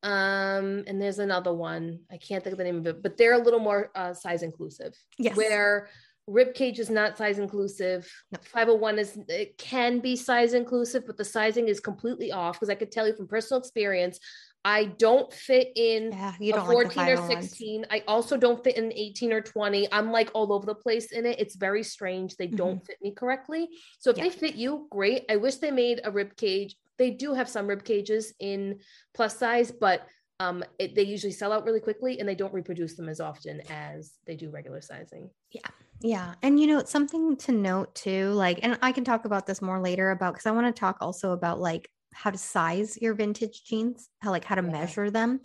um 0.04 0.84
and 0.86 1.02
there's 1.02 1.20
another 1.20 1.54
one 1.54 2.00
i 2.12 2.18
can't 2.18 2.44
think 2.44 2.52
of 2.52 2.58
the 2.58 2.66
name 2.66 2.80
of 2.80 2.88
it 2.88 3.02
but 3.02 3.18
they're 3.18 3.34
a 3.34 3.44
little 3.44 3.62
more 3.62 3.92
uh, 3.96 4.14
size 4.14 4.44
inclusive 4.44 4.94
yes 5.18 5.38
where 5.38 5.88
rib 6.28 6.54
cage 6.54 6.80
is 6.80 6.90
not 6.90 7.18
size 7.18 7.40
inclusive. 7.40 8.12
No. 8.32 8.40
501 8.44 9.00
is 9.00 9.18
it 9.30 9.58
can 9.58 10.00
be 10.00 10.16
size 10.16 10.54
inclusive, 10.54 11.04
but 11.08 11.18
the 11.18 11.26
sizing 11.26 11.68
is 11.68 11.80
completely 11.80 12.32
off 12.32 12.56
because 12.56 12.70
I 12.70 12.76
could 12.76 12.92
tell 12.92 13.08
you 13.08 13.16
from 13.16 13.28
personal 13.28 13.60
experience, 13.60 14.20
I 14.66 14.86
don't 14.86 15.32
fit 15.32 15.70
in 15.78 16.12
yeah, 16.40 16.62
a 16.62 16.66
14 16.66 16.98
like 16.98 17.18
or 17.18 17.28
16. 17.28 17.86
I 17.90 18.04
also 18.06 18.36
don't 18.36 18.62
fit 18.62 18.76
in 18.76 18.92
18 18.92 19.32
or 19.32 19.42
20. 19.42 19.88
I'm 19.94 20.12
like 20.12 20.30
all 20.34 20.52
over 20.52 20.66
the 20.66 20.76
place 20.76 21.14
in 21.14 21.26
it. 21.26 21.40
It's 21.40 21.56
very 21.56 21.84
strange. 21.84 22.36
They 22.36 22.48
mm-hmm. 22.48 22.58
don't 22.58 22.86
fit 22.86 22.98
me 23.02 23.12
correctly. 23.12 23.70
So 24.00 24.10
if 24.10 24.18
yeah. 24.18 24.26
they 24.26 24.30
fit 24.30 24.56
you, 24.56 24.88
great. 24.92 25.24
I 25.30 25.38
wish 25.38 25.56
they 25.56 25.72
made 25.72 26.02
a 26.04 26.12
rib 26.12 26.36
cage. 26.36 26.76
They 26.98 27.12
do 27.12 27.34
have 27.34 27.48
some 27.48 27.68
rib 27.68 27.86
cages 27.86 28.34
in 28.40 28.80
plus 29.14 29.38
size, 29.38 29.72
but 29.72 30.06
um, 30.40 30.64
it, 30.78 30.96
they 30.96 31.04
usually 31.04 31.34
sell 31.34 31.52
out 31.52 31.66
really 31.66 31.80
quickly 31.80 32.20
and 32.20 32.30
they 32.30 32.36
don't 32.36 32.54
reproduce 32.54 32.96
them 32.96 33.10
as 33.10 33.20
often 33.20 33.62
as 33.70 34.14
they 34.26 34.36
do 34.36 34.50
regular 34.50 34.82
sizing. 34.82 35.30
Yeah. 35.52 35.68
Yeah. 36.00 36.36
And 36.44 36.60
you 36.60 36.68
know, 36.68 36.78
it's 36.78 36.92
something 36.92 37.36
to 37.38 37.52
note 37.52 37.96
too, 37.96 38.30
like, 38.32 38.60
and 38.62 38.78
I 38.82 38.92
can 38.92 39.04
talk 39.04 39.26
about 39.26 39.48
this 39.48 39.62
more 39.62 39.82
later 39.82 40.12
about 40.12 40.34
because 40.34 40.46
I 40.46 40.52
want 40.52 40.74
to 40.74 40.80
talk 40.80 40.98
also 41.02 41.32
about 41.32 41.60
like 41.60 41.90
how 42.14 42.30
to 42.30 42.38
size 42.38 42.98
your 43.02 43.16
vintage 43.16 43.64
jeans, 43.64 44.10
how 44.22 44.30
like 44.30 44.46
how 44.46 44.56
to 44.56 44.62
yeah. 44.62 44.72
measure 44.72 45.10
them 45.10 45.40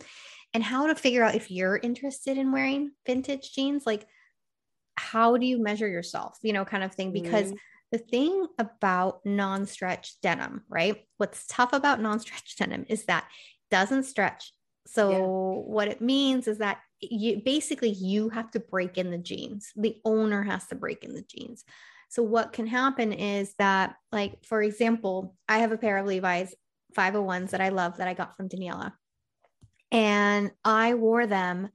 and 0.53 0.63
how 0.63 0.87
to 0.87 0.95
figure 0.95 1.23
out 1.23 1.35
if 1.35 1.49
you're 1.49 1.77
interested 1.77 2.37
in 2.37 2.51
wearing 2.51 2.91
vintage 3.05 3.51
jeans. 3.53 3.85
Like, 3.87 4.05
how 4.95 5.37
do 5.37 5.45
you 5.47 5.61
measure 5.61 5.87
yourself, 5.87 6.37
you 6.43 6.53
know, 6.53 6.65
kind 6.65 6.83
of 6.83 6.93
thing? 6.93 7.11
Because 7.11 7.47
mm-hmm. 7.47 7.57
the 7.91 7.97
thing 7.97 8.47
about 8.59 9.25
non 9.25 9.65
stretch 9.65 10.21
denim, 10.21 10.61
right? 10.69 11.07
What's 11.17 11.47
tough 11.47 11.73
about 11.73 11.99
non 11.99 12.19
stretch 12.19 12.55
denim 12.57 12.85
is 12.87 13.05
that 13.05 13.23
it 13.23 13.75
doesn't 13.75 14.03
stretch 14.03 14.53
so 14.85 15.11
yeah. 15.11 15.17
what 15.73 15.87
it 15.87 16.01
means 16.01 16.47
is 16.47 16.57
that 16.59 16.79
you 16.99 17.41
basically 17.43 17.89
you 17.89 18.29
have 18.29 18.51
to 18.51 18.59
break 18.59 18.97
in 18.97 19.11
the 19.11 19.17
jeans. 19.17 19.71
The 19.75 19.97
owner 20.05 20.43
has 20.43 20.67
to 20.67 20.75
break 20.75 21.03
in 21.03 21.13
the 21.13 21.23
jeans. 21.23 21.63
So 22.09 22.21
what 22.23 22.53
can 22.53 22.67
happen 22.67 23.11
is 23.11 23.53
that 23.57 23.95
like 24.11 24.43
for 24.45 24.61
example, 24.61 25.35
I 25.47 25.59
have 25.59 25.71
a 25.71 25.77
pair 25.77 25.97
of 25.97 26.05
Levi's 26.05 26.53
501s 26.95 27.51
that 27.51 27.61
I 27.61 27.69
love 27.69 27.97
that 27.97 28.07
I 28.07 28.13
got 28.13 28.37
from 28.37 28.49
Daniela. 28.49 28.93
And 29.91 30.51
I 30.65 30.95
wore 30.95 31.27
them 31.27 31.69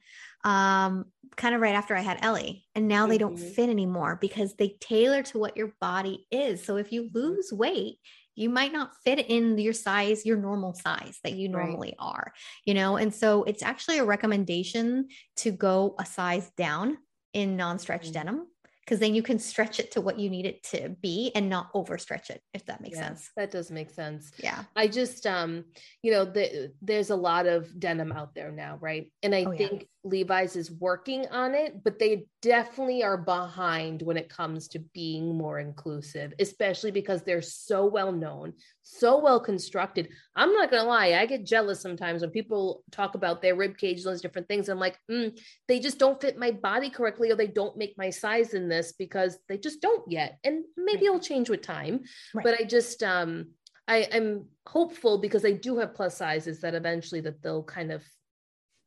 um, 0.44 1.06
kind 1.36 1.54
of 1.54 1.60
right 1.60 1.74
after 1.74 1.96
I 1.96 2.00
had 2.00 2.18
Ellie. 2.22 2.66
And 2.74 2.88
now 2.88 3.02
mm-hmm. 3.02 3.10
they 3.10 3.18
don't 3.18 3.36
mm-hmm. 3.36 3.50
fit 3.50 3.70
anymore 3.70 4.18
because 4.20 4.54
they 4.54 4.76
tailor 4.80 5.22
to 5.24 5.38
what 5.38 5.56
your 5.56 5.72
body 5.80 6.26
is. 6.30 6.64
So 6.64 6.76
if 6.76 6.92
you 6.92 7.04
mm-hmm. 7.04 7.18
lose 7.18 7.52
weight, 7.52 7.98
you 8.38 8.48
might 8.48 8.72
not 8.72 8.92
fit 9.04 9.18
in 9.18 9.58
your 9.58 9.72
size, 9.72 10.24
your 10.24 10.36
normal 10.36 10.74
size 10.74 11.18
that 11.24 11.34
you 11.34 11.48
normally 11.48 11.94
right. 11.98 12.06
are, 12.06 12.32
you 12.64 12.74
know? 12.74 12.96
And 12.96 13.14
so 13.14 13.42
it's 13.44 13.62
actually 13.62 13.98
a 13.98 14.04
recommendation 14.04 15.08
to 15.36 15.50
go 15.50 15.94
a 15.98 16.06
size 16.06 16.50
down 16.56 16.98
in 17.32 17.56
non 17.56 17.78
stretch 17.78 18.04
mm-hmm. 18.04 18.12
denim 18.12 18.46
because 18.88 19.00
then 19.00 19.14
you 19.14 19.22
can 19.22 19.38
stretch 19.38 19.78
it 19.78 19.90
to 19.90 20.00
what 20.00 20.18
you 20.18 20.30
need 20.30 20.46
it 20.46 20.62
to 20.62 20.88
be 21.02 21.30
and 21.34 21.50
not 21.50 21.70
overstretch 21.74 22.30
it 22.30 22.40
if 22.54 22.64
that 22.64 22.80
makes 22.80 22.96
yeah, 22.96 23.08
sense 23.08 23.30
that 23.36 23.50
does 23.50 23.70
make 23.70 23.90
sense 23.90 24.32
yeah 24.42 24.64
i 24.76 24.88
just 24.88 25.26
um 25.26 25.62
you 26.02 26.10
know 26.10 26.24
the, 26.24 26.72
there's 26.80 27.10
a 27.10 27.16
lot 27.16 27.46
of 27.46 27.78
denim 27.78 28.12
out 28.12 28.34
there 28.34 28.50
now 28.50 28.78
right 28.80 29.12
and 29.22 29.34
i 29.34 29.44
oh, 29.44 29.54
think 29.54 29.82
yeah. 29.82 29.86
levi's 30.04 30.56
is 30.56 30.70
working 30.70 31.26
on 31.30 31.54
it 31.54 31.84
but 31.84 31.98
they 31.98 32.24
definitely 32.40 33.02
are 33.02 33.16
behind 33.16 34.02
when 34.02 34.16
it 34.16 34.28
comes 34.28 34.68
to 34.68 34.78
being 34.94 35.36
more 35.36 35.58
inclusive 35.58 36.32
especially 36.38 36.90
because 36.90 37.22
they're 37.22 37.42
so 37.42 37.84
well 37.86 38.12
known 38.12 38.52
so 38.88 39.18
well 39.18 39.38
constructed. 39.38 40.08
I'm 40.34 40.52
not 40.52 40.70
gonna 40.70 40.88
lie, 40.88 41.12
I 41.12 41.26
get 41.26 41.44
jealous 41.44 41.80
sometimes 41.80 42.22
when 42.22 42.30
people 42.30 42.84
talk 42.90 43.14
about 43.14 43.42
their 43.42 43.54
rib 43.54 43.76
cage, 43.76 44.02
those 44.02 44.22
different 44.22 44.48
things. 44.48 44.68
I'm 44.68 44.78
like, 44.78 44.98
mm, 45.10 45.38
they 45.66 45.78
just 45.78 45.98
don't 45.98 46.20
fit 46.20 46.38
my 46.38 46.50
body 46.50 46.88
correctly, 46.88 47.30
or 47.30 47.36
they 47.36 47.46
don't 47.46 47.76
make 47.76 47.98
my 47.98 48.08
size 48.08 48.54
in 48.54 48.68
this 48.68 48.92
because 48.92 49.38
they 49.48 49.58
just 49.58 49.82
don't 49.82 50.10
yet. 50.10 50.38
And 50.42 50.64
maybe 50.76 51.00
right. 51.00 51.06
it'll 51.06 51.20
change 51.20 51.50
with 51.50 51.62
time. 51.62 52.04
Right. 52.34 52.44
But 52.44 52.60
I 52.60 52.64
just 52.64 53.02
um 53.02 53.48
I, 53.86 54.06
I'm 54.12 54.46
hopeful 54.66 55.18
because 55.18 55.44
I 55.46 55.52
do 55.52 55.78
have 55.78 55.94
plus 55.94 56.16
sizes 56.16 56.60
that 56.60 56.74
eventually 56.74 57.22
that 57.22 57.42
they'll 57.42 57.62
kind 57.62 57.90
of 57.90 58.02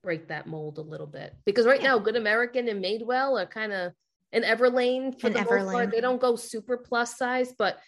break 0.03 0.27
that 0.27 0.47
mold 0.47 0.77
a 0.77 0.81
little 0.81 1.07
bit. 1.07 1.35
Because 1.45 1.65
right 1.65 1.81
yeah. 1.81 1.89
now, 1.89 1.99
Good 1.99 2.15
American 2.15 2.67
and 2.67 2.83
Madewell 2.83 3.41
are 3.41 3.45
kind 3.45 3.71
of 3.71 3.93
an 4.33 4.43
Everlane 4.43 5.19
for 5.19 5.29
the 5.29 5.39
Everlane. 5.39 5.63
most 5.65 5.73
part. 5.73 5.91
They 5.91 6.01
don't 6.01 6.21
go 6.21 6.35
super 6.35 6.77
plus 6.77 7.17
size, 7.17 7.53
but 7.57 7.79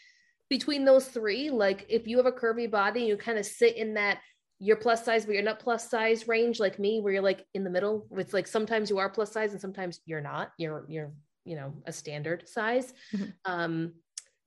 between 0.50 0.86
those 0.86 1.08
three, 1.08 1.50
like 1.50 1.86
if 1.90 2.08
you 2.08 2.18
have 2.18 2.26
a 2.26 2.32
curvy 2.32 2.70
body, 2.70 3.02
you 3.02 3.18
kind 3.18 3.38
of 3.38 3.46
sit 3.46 3.76
in 3.78 3.96
that 3.96 4.20
you're 4.60 4.78
plus 4.78 5.04
size, 5.04 5.26
but 5.26 5.34
you're 5.34 5.44
not 5.44 5.60
plus 5.60 5.90
size 5.90 6.28
range 6.28 6.60
like 6.60 6.80
me, 6.80 7.02
where 7.02 7.14
you're 7.14 7.22
like 7.22 7.46
in 7.54 7.64
the 7.64 7.70
middle. 7.70 8.08
It's 8.12 8.34
like 8.34 8.48
sometimes 8.48 8.90
you 8.90 8.98
are 8.98 9.10
plus 9.10 9.32
size 9.32 9.52
and 9.52 9.60
sometimes 9.60 10.00
you're 10.06 10.22
not. 10.22 10.52
You're 10.58 10.86
you're 10.88 11.12
you 11.44 11.56
know 11.56 11.74
a 11.86 11.92
standard 11.92 12.48
size. 12.48 12.94
Mm-hmm. 13.14 13.30
Um, 13.46 13.94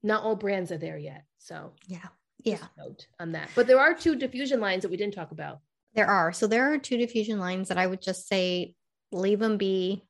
not 0.03 0.23
all 0.23 0.37
brands 0.37 0.73
are 0.73 0.79
there 0.79 0.97
yet. 0.97 1.25
So 1.39 1.73
yeah, 1.87 2.09
yeah. 2.45 2.59
Note 2.79 3.07
on 3.21 3.33
that, 3.33 3.51
but 3.55 3.67
there 3.67 3.81
are 3.81 3.95
two 3.95 4.17
diffusion 4.17 4.61
lines 4.61 4.83
that 4.83 4.91
we 4.91 4.97
didn't 4.97 5.15
talk 5.15 5.33
about. 5.33 5.61
There 5.97 6.07
are. 6.07 6.33
So 6.33 6.47
there 6.47 6.73
are 6.73 6.79
two 6.79 6.97
diffusion 6.97 7.41
lines 7.41 7.69
that 7.69 7.79
I 7.79 7.87
would 7.87 8.01
just 8.01 8.29
say 8.29 8.75
leave 9.11 9.41
them 9.41 9.57
be. 9.57 10.05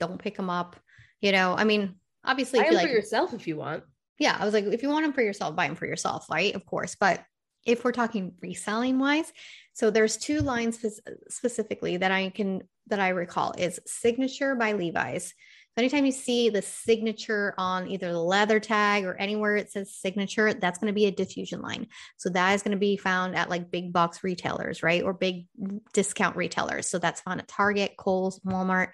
Don't 0.00 0.18
pick 0.18 0.36
them 0.36 0.48
up. 0.48 0.76
You 1.20 1.32
know, 1.32 1.54
I 1.54 1.64
mean, 1.64 1.96
obviously, 2.24 2.60
buy 2.60 2.66
them 2.66 2.74
like, 2.74 2.86
for 2.86 2.92
yourself 2.92 3.34
if 3.34 3.46
you 3.46 3.56
want 3.56 3.84
yeah, 4.18 4.36
I 4.38 4.44
was 4.44 4.54
like, 4.54 4.64
if 4.64 4.82
you 4.82 4.88
want 4.88 5.04
them 5.04 5.12
for 5.12 5.22
yourself, 5.22 5.56
buy 5.56 5.66
them 5.66 5.76
for 5.76 5.86
yourself, 5.86 6.26
right? 6.30 6.54
Of 6.54 6.64
course. 6.66 6.96
But 6.98 7.22
if 7.66 7.84
we're 7.84 7.92
talking 7.92 8.34
reselling 8.40 8.98
wise, 8.98 9.32
so 9.72 9.90
there's 9.90 10.16
two 10.16 10.40
lines 10.40 10.84
specifically 11.28 11.96
that 11.96 12.12
I 12.12 12.30
can 12.30 12.62
that 12.88 13.00
I 13.00 13.08
recall 13.08 13.54
is 13.56 13.80
signature 13.86 14.54
by 14.54 14.72
Levi's. 14.72 15.34
So 15.76 15.82
anytime 15.82 16.06
you 16.06 16.12
see 16.12 16.50
the 16.50 16.62
signature 16.62 17.52
on 17.58 17.88
either 17.88 18.12
the 18.12 18.20
leather 18.20 18.60
tag 18.60 19.04
or 19.04 19.16
anywhere 19.16 19.56
it 19.56 19.72
says 19.72 19.92
signature, 19.92 20.54
that's 20.54 20.78
going 20.78 20.86
to 20.86 20.94
be 20.94 21.06
a 21.06 21.10
diffusion 21.10 21.62
line. 21.62 21.88
So 22.16 22.30
that 22.30 22.54
is 22.54 22.62
going 22.62 22.76
to 22.76 22.78
be 22.78 22.96
found 22.96 23.34
at 23.34 23.50
like 23.50 23.72
big 23.72 23.92
box 23.92 24.22
retailers, 24.22 24.84
right? 24.84 25.02
Or 25.02 25.12
big 25.12 25.46
discount 25.92 26.36
retailers. 26.36 26.88
So 26.88 27.00
that's 27.00 27.22
found 27.22 27.40
at 27.40 27.48
Target, 27.48 27.96
Kohl's, 27.96 28.38
Walmart. 28.46 28.90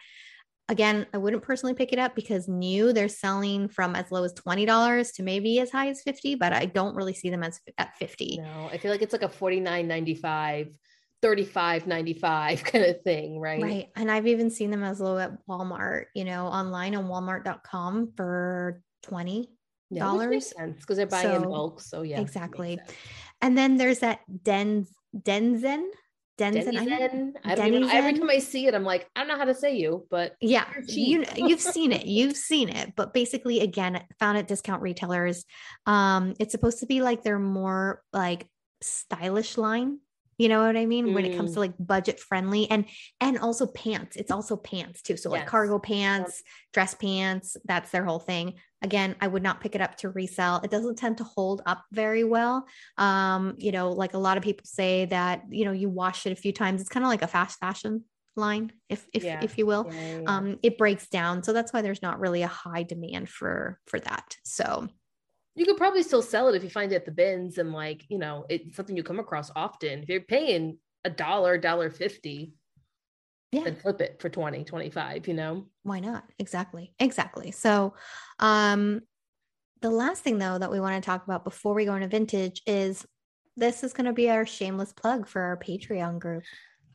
Again, 0.71 1.07
I 1.13 1.19
wouldn't 1.19 1.43
personally 1.43 1.75
pick 1.75 1.93
it 1.93 1.99
up 1.99 2.15
because 2.15 2.49
new 2.49 2.95
they're 2.95 3.09
selling 3.09 3.69
from 3.69 3.95
as 3.95 4.11
low 4.11 4.25
as 4.25 4.33
$20 4.33 5.15
to 5.17 5.23
maybe 5.23 5.61
as 5.61 5.71
high 5.71 5.89
as 5.89 6.01
50, 6.01 6.37
but 6.37 6.55
I 6.55 6.65
don't 6.65 6.97
really 6.97 7.13
see 7.13 7.29
them 7.29 7.43
as 7.43 7.61
at 7.77 7.95
50. 7.97 8.39
No, 8.41 8.71
I 8.73 8.79
feel 8.79 8.91
like 8.91 9.03
it's 9.03 9.13
like 9.13 9.23
a 9.23 9.29
49.95 9.29 10.73
35.95 11.23 12.65
kind 12.65 12.85
of 12.85 13.03
thing, 13.03 13.39
right? 13.39 13.63
Right. 13.63 13.89
And 13.97 14.11
I've 14.11 14.27
even 14.27 14.51
seen 14.51 14.71
them 14.71 14.83
as 14.83 15.01
low 15.01 15.19
at 15.19 15.33
Walmart, 15.47 16.07
you 16.15 16.25
know, 16.25 16.47
online 16.47 16.95
on 16.95 17.07
walmart.com 17.07 18.13
for 18.17 18.83
20 19.05 19.51
dollars 19.93 20.53
yeah, 20.57 20.67
because 20.67 20.97
they're 20.97 21.07
buying 21.07 21.27
so, 21.27 21.37
in 21.37 21.43
bulk. 21.43 21.81
So 21.81 22.03
yeah, 22.03 22.21
exactly. 22.21 22.79
And 23.43 23.59
then 23.59 23.77
there's 23.77 24.01
that 24.01 24.21
Den 24.43 24.87
Denzen 25.17 25.91
Denizen. 26.41 26.75
Denizen. 26.75 27.35
I 27.45 27.55
don't 27.55 27.75
even, 27.75 27.91
every 27.91 28.15
time 28.15 28.31
I 28.31 28.39
see 28.39 28.67
it, 28.67 28.75
I'm 28.75 28.85
like, 28.85 29.07
I 29.15 29.21
don't 29.21 29.29
know 29.29 29.37
how 29.37 29.45
to 29.45 29.55
say 29.55 29.77
you, 29.77 30.07
but 30.11 30.37
yeah, 30.41 30.65
you 30.87 31.25
you've 31.37 31.61
seen 31.61 31.93
it, 31.93 32.07
you've 32.07 32.37
seen 32.37 32.71
it. 32.71 32.95
But 32.97 33.13
basically, 33.13 33.61
again, 33.61 34.03
found 34.19 34.39
at 34.39 34.49
discount 34.49 34.81
retailers. 34.81 35.45
Um, 35.87 36.35
it's 36.41 36.53
supposed 36.53 36.81
to 36.81 36.87
be 36.87 37.03
like 37.03 37.23
they're 37.23 37.39
more 37.39 38.03
like 38.13 38.47
stylish 38.81 39.59
line 39.59 39.99
you 40.41 40.49
know 40.49 40.65
what 40.65 40.77
i 40.77 40.87
mean 40.87 41.09
mm. 41.09 41.13
when 41.13 41.27
it 41.27 41.37
comes 41.37 41.51
to 41.53 41.57
mm. 41.57 41.61
like 41.61 41.75
budget 41.79 42.19
friendly 42.19 42.69
and 42.71 42.87
and 43.21 43.39
also 43.39 43.67
pants 43.67 44.17
it's 44.17 44.31
also 44.31 44.57
pants 44.57 45.03
too 45.03 45.17
so 45.17 45.31
yes. 45.31 45.41
like 45.41 45.47
cargo 45.47 45.79
pants 45.79 46.39
yep. 46.39 46.73
dress 46.73 46.95
pants 46.95 47.59
that's 47.67 47.91
their 47.91 48.05
whole 48.05 48.19
thing 48.19 48.55
again 48.81 49.15
i 49.21 49.29
would 49.29 49.43
not 49.43 49.61
pick 49.61 49.75
it 49.75 49.83
up 49.83 49.97
to 49.97 50.09
resell 50.09 50.61
it 50.65 50.71
doesn't 50.71 50.97
tend 50.97 51.19
to 51.19 51.25
hold 51.25 51.61
up 51.67 51.85
very 51.93 52.25
well 52.25 52.67
um 52.97 53.55
you 53.59 53.71
know 53.71 53.91
like 53.91 54.15
a 54.15 54.19
lot 54.19 54.39
of 54.39 54.43
people 54.43 54.65
say 54.65 55.05
that 55.05 55.43
you 55.51 55.67
know 55.67 55.73
you 55.73 55.91
wash 55.91 56.25
it 56.25 56.33
a 56.33 56.37
few 56.37 56.53
times 56.53 56.81
it's 56.81 56.89
kind 56.89 57.05
of 57.05 57.11
like 57.11 57.23
a 57.23 57.29
fast 57.29 57.59
fashion 57.59 58.03
line 58.35 58.73
if 58.89 59.07
if 59.13 59.25
yeah. 59.25 59.41
if 59.43 59.59
you 59.59 59.67
will 59.67 59.87
yeah, 59.93 60.19
yeah, 60.21 60.23
um 60.27 60.59
it 60.63 60.79
breaks 60.79 61.09
down 61.09 61.43
so 61.43 61.53
that's 61.53 61.73
why 61.73 61.83
there's 61.83 62.01
not 62.01 62.19
really 62.19 62.41
a 62.41 62.47
high 62.47 62.83
demand 62.83 63.29
for 63.29 63.79
for 63.87 64.01
that 64.01 64.37
so 64.43 64.89
you 65.61 65.67
could 65.67 65.77
probably 65.77 66.03
still 66.03 66.23
sell 66.23 66.49
it 66.49 66.57
if 66.57 66.65
you 66.65 66.71
find 66.71 66.91
it 66.91 66.95
at 66.95 67.05
the 67.05 67.11
bins 67.11 67.59
and 67.59 67.71
like 67.71 68.07
you 68.09 68.17
know 68.17 68.47
it's 68.49 68.75
something 68.75 68.97
you 68.97 69.03
come 69.03 69.19
across 69.19 69.51
often. 69.55 70.03
If 70.03 70.09
you're 70.09 70.23
paying 70.23 70.79
a 71.05 71.11
dollar 71.11 71.59
dollar 71.59 71.91
50 71.91 72.55
yeah. 73.53 73.65
then 73.65 73.75
flip 73.77 74.01
it 74.01 74.23
for 74.23 74.31
20 74.31 74.65
25 74.65 75.29
you 75.29 75.35
know? 75.35 75.67
Why 75.83 76.01
not? 76.01 76.25
Exactly. 76.39 76.95
Exactly. 76.99 77.51
So 77.51 77.93
um 78.39 79.03
the 79.83 79.91
last 79.91 80.23
thing 80.23 80.39
though 80.39 80.57
that 80.57 80.71
we 80.71 80.81
want 80.81 81.03
to 81.03 81.07
talk 81.07 81.25
about 81.25 81.45
before 81.45 81.75
we 81.75 81.85
go 81.85 81.95
into 81.95 82.09
vintage 82.09 82.63
is 82.67 83.05
this 83.59 83.85
is 83.85 83.93
going 83.93 84.07
to 84.07 84.15
be 84.15 84.31
our 84.31 84.47
shameless 84.47 84.95
plug 84.95 85.27
for 85.27 85.43
our 85.43 85.59
patreon 85.59 86.19
group 86.19 86.45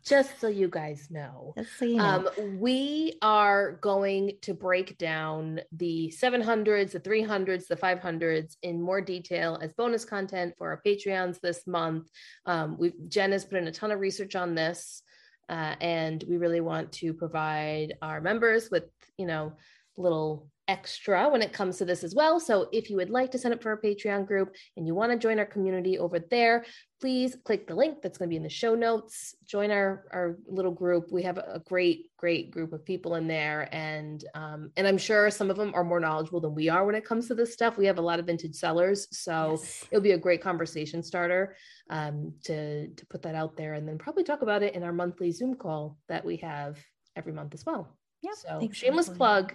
just 0.05 0.39
so 0.39 0.47
you 0.47 0.67
guys 0.67 1.07
know, 1.09 1.55
so 1.77 1.85
you 1.85 1.95
know. 1.95 2.03
Um, 2.37 2.59
we 2.59 3.17
are 3.21 3.73
going 3.81 4.33
to 4.43 4.53
break 4.53 4.97
down 4.97 5.61
the 5.71 6.13
700s, 6.15 6.91
the 6.91 6.99
300s, 6.99 7.67
the 7.67 7.75
500s 7.75 8.55
in 8.61 8.81
more 8.81 9.01
detail 9.01 9.57
as 9.61 9.73
bonus 9.73 10.05
content 10.05 10.53
for 10.57 10.69
our 10.69 10.81
Patreons 10.85 11.39
this 11.41 11.65
month. 11.65 12.07
Um, 12.45 12.77
we 12.77 12.93
Jen 13.07 13.31
has 13.31 13.45
put 13.45 13.57
in 13.57 13.67
a 13.67 13.71
ton 13.71 13.91
of 13.91 13.99
research 13.99 14.35
on 14.35 14.53
this, 14.53 15.01
uh, 15.49 15.75
and 15.81 16.23
we 16.29 16.37
really 16.37 16.61
want 16.61 16.91
to 16.93 17.13
provide 17.13 17.95
our 18.01 18.21
members 18.21 18.69
with, 18.69 18.83
you 19.17 19.25
know, 19.25 19.53
little 19.97 20.49
extra 20.67 21.29
when 21.29 21.41
it 21.41 21.53
comes 21.53 21.77
to 21.77 21.85
this 21.85 22.03
as 22.03 22.15
well. 22.15 22.39
So 22.39 22.67
if 22.71 22.89
you 22.89 22.95
would 22.95 23.09
like 23.09 23.31
to 23.31 23.37
sign 23.37 23.53
up 23.53 23.61
for 23.61 23.69
our 23.69 23.81
Patreon 23.81 24.25
group 24.25 24.55
and 24.75 24.87
you 24.87 24.95
want 24.95 25.11
to 25.11 25.17
join 25.17 25.37
our 25.37 25.45
community 25.45 25.99
over 25.99 26.19
there, 26.19 26.65
please 26.99 27.37
click 27.43 27.67
the 27.67 27.75
link 27.75 28.01
that's 28.01 28.17
going 28.17 28.29
to 28.29 28.31
be 28.31 28.37
in 28.37 28.43
the 28.43 28.49
show 28.49 28.73
notes. 28.73 29.35
Join 29.45 29.69
our, 29.69 30.05
our 30.11 30.37
little 30.47 30.71
group. 30.71 31.11
We 31.11 31.23
have 31.23 31.37
a 31.37 31.61
great, 31.67 32.09
great 32.17 32.49
group 32.49 32.73
of 32.73 32.85
people 32.85 33.15
in 33.15 33.27
there. 33.27 33.69
And 33.71 34.23
um, 34.33 34.71
and 34.75 34.87
I'm 34.87 34.97
sure 34.97 35.29
some 35.29 35.51
of 35.51 35.57
them 35.57 35.71
are 35.75 35.83
more 35.83 35.99
knowledgeable 35.99 36.41
than 36.41 36.55
we 36.55 36.69
are 36.69 36.85
when 36.85 36.95
it 36.95 37.05
comes 37.05 37.27
to 37.27 37.35
this 37.35 37.53
stuff. 37.53 37.77
We 37.77 37.85
have 37.85 37.99
a 37.99 38.01
lot 38.01 38.19
of 38.19 38.25
vintage 38.25 38.55
sellers. 38.55 39.07
So 39.11 39.57
yes. 39.59 39.85
it'll 39.91 40.01
be 40.01 40.11
a 40.11 40.17
great 40.17 40.41
conversation 40.41 41.03
starter 41.03 41.55
um, 41.89 42.33
to, 42.45 42.87
to 42.87 43.05
put 43.07 43.21
that 43.23 43.35
out 43.35 43.55
there 43.55 43.73
and 43.73 43.87
then 43.87 43.97
probably 43.97 44.23
talk 44.23 44.41
about 44.41 44.63
it 44.63 44.73
in 44.73 44.83
our 44.83 44.93
monthly 44.93 45.31
Zoom 45.31 45.55
call 45.55 45.97
that 46.09 46.25
we 46.25 46.37
have 46.37 46.83
every 47.15 47.33
month 47.33 47.53
as 47.53 47.65
well. 47.65 47.87
Yeah. 48.21 48.31
So 48.33 48.67
shameless 48.71 49.09
plug 49.09 49.53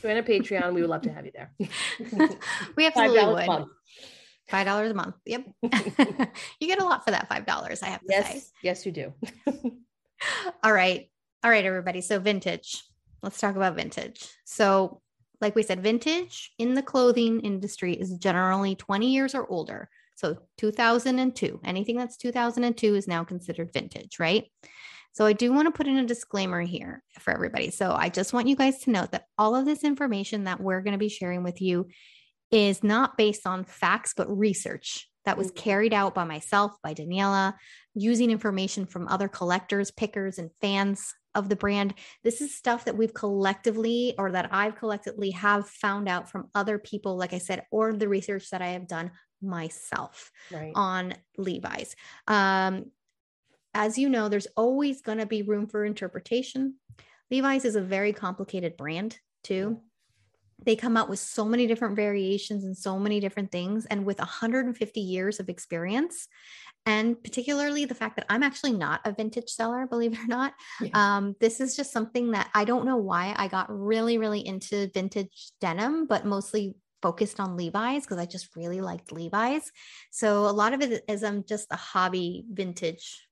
join 0.00 0.16
a 0.16 0.22
Patreon. 0.22 0.74
We 0.74 0.80
would 0.80 0.90
love 0.90 1.02
to 1.02 1.12
have 1.12 1.26
you 1.26 1.32
there. 1.34 1.52
we 2.76 2.86
absolutely 2.86 3.34
would. 3.34 3.46
Month. 3.46 3.68
Five 4.48 4.66
dollars 4.66 4.90
a 4.90 4.94
month. 4.94 5.16
Yep. 5.24 5.44
you 6.60 6.66
get 6.66 6.80
a 6.80 6.84
lot 6.84 7.04
for 7.04 7.10
that 7.10 7.28
five 7.28 7.46
dollars, 7.46 7.82
I 7.82 7.86
have 7.86 8.00
to 8.00 8.06
yes, 8.08 8.32
say. 8.32 8.42
Yes, 8.62 8.86
you 8.86 8.92
do. 8.92 9.12
All 10.62 10.72
right. 10.72 11.08
All 11.42 11.50
right, 11.50 11.64
everybody. 11.64 12.00
So 12.00 12.20
vintage. 12.20 12.84
Let's 13.22 13.40
talk 13.40 13.56
about 13.56 13.76
vintage. 13.76 14.28
So, 14.44 15.00
like 15.40 15.54
we 15.54 15.62
said, 15.62 15.82
vintage 15.82 16.52
in 16.58 16.74
the 16.74 16.82
clothing 16.82 17.40
industry 17.40 17.94
is 17.94 18.12
generally 18.18 18.76
20 18.76 19.10
years 19.10 19.34
or 19.34 19.46
older. 19.48 19.88
So 20.14 20.38
2002, 20.58 21.60
anything 21.64 21.96
that's 21.96 22.16
2002 22.16 22.94
is 22.94 23.06
now 23.06 23.24
considered 23.24 23.72
vintage, 23.72 24.18
right? 24.18 24.44
So 25.16 25.24
I 25.24 25.32
do 25.32 25.50
want 25.50 25.64
to 25.66 25.72
put 25.72 25.86
in 25.86 25.96
a 25.96 26.04
disclaimer 26.04 26.60
here 26.60 27.02
for 27.20 27.32
everybody. 27.32 27.70
So 27.70 27.90
I 27.90 28.10
just 28.10 28.34
want 28.34 28.48
you 28.48 28.54
guys 28.54 28.80
to 28.80 28.90
note 28.90 29.12
that 29.12 29.24
all 29.38 29.56
of 29.56 29.64
this 29.64 29.82
information 29.82 30.44
that 30.44 30.60
we're 30.60 30.82
going 30.82 30.92
to 30.92 30.98
be 30.98 31.08
sharing 31.08 31.42
with 31.42 31.62
you 31.62 31.88
is 32.50 32.84
not 32.84 33.16
based 33.16 33.46
on 33.46 33.64
facts, 33.64 34.12
but 34.14 34.28
research 34.28 35.08
that 35.24 35.38
was 35.38 35.46
mm-hmm. 35.46 35.62
carried 35.62 35.94
out 35.94 36.14
by 36.14 36.24
myself, 36.24 36.72
by 36.82 36.92
Daniela, 36.92 37.54
using 37.94 38.30
information 38.30 38.84
from 38.84 39.08
other 39.08 39.26
collectors, 39.26 39.90
pickers, 39.90 40.36
and 40.36 40.50
fans 40.60 41.14
of 41.34 41.48
the 41.48 41.56
brand. 41.56 41.94
This 42.22 42.42
is 42.42 42.54
stuff 42.54 42.84
that 42.84 42.98
we've 42.98 43.14
collectively 43.14 44.14
or 44.18 44.32
that 44.32 44.50
I've 44.52 44.76
collectively 44.76 45.30
have 45.30 45.66
found 45.66 46.10
out 46.10 46.30
from 46.30 46.50
other 46.54 46.78
people, 46.78 47.16
like 47.16 47.32
I 47.32 47.38
said, 47.38 47.64
or 47.70 47.94
the 47.94 48.06
research 48.06 48.50
that 48.50 48.60
I 48.60 48.68
have 48.68 48.86
done 48.86 49.12
myself 49.40 50.30
right. 50.52 50.72
on 50.74 51.14
Levi's. 51.38 51.96
Um, 52.28 52.90
as 53.76 53.98
you 53.98 54.08
know, 54.08 54.28
there's 54.28 54.48
always 54.56 55.02
going 55.02 55.18
to 55.18 55.26
be 55.26 55.42
room 55.42 55.66
for 55.66 55.84
interpretation. 55.84 56.76
Levi's 57.30 57.66
is 57.66 57.76
a 57.76 57.82
very 57.82 58.12
complicated 58.12 58.76
brand, 58.76 59.18
too. 59.44 59.80
They 60.64 60.76
come 60.76 60.96
out 60.96 61.10
with 61.10 61.18
so 61.18 61.44
many 61.44 61.66
different 61.66 61.94
variations 61.94 62.64
and 62.64 62.76
so 62.76 62.98
many 62.98 63.20
different 63.20 63.52
things. 63.52 63.84
And 63.84 64.06
with 64.06 64.18
150 64.18 65.00
years 65.00 65.38
of 65.38 65.50
experience, 65.50 66.26
and 66.86 67.22
particularly 67.22 67.84
the 67.84 67.94
fact 67.94 68.16
that 68.16 68.24
I'm 68.30 68.42
actually 68.42 68.72
not 68.72 69.02
a 69.04 69.12
vintage 69.12 69.50
seller, 69.50 69.86
believe 69.86 70.14
it 70.14 70.20
or 70.20 70.26
not, 70.26 70.54
yeah. 70.80 70.88
um, 70.94 71.36
this 71.40 71.60
is 71.60 71.76
just 71.76 71.92
something 71.92 72.30
that 72.30 72.48
I 72.54 72.64
don't 72.64 72.86
know 72.86 72.96
why 72.96 73.34
I 73.36 73.48
got 73.48 73.66
really, 73.68 74.16
really 74.16 74.46
into 74.46 74.90
vintage 74.94 75.50
denim, 75.60 76.06
but 76.06 76.24
mostly 76.24 76.76
focused 77.02 77.40
on 77.40 77.58
Levi's 77.58 78.04
because 78.04 78.18
I 78.18 78.24
just 78.24 78.56
really 78.56 78.80
liked 78.80 79.12
Levi's. 79.12 79.70
So 80.10 80.46
a 80.46 80.50
lot 80.50 80.72
of 80.72 80.80
it 80.80 81.04
is 81.08 81.22
I'm 81.22 81.44
just 81.44 81.66
a 81.70 81.76
hobby 81.76 82.44
vintage 82.50 83.25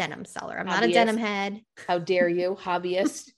denim 0.00 0.24
seller. 0.24 0.58
I'm 0.58 0.66
hobbyist. 0.66 0.70
not 0.70 0.84
a 0.84 0.92
denim 0.92 1.16
head. 1.18 1.60
How 1.86 1.98
dare 1.98 2.28
you, 2.28 2.56
hobbyist? 2.60 3.30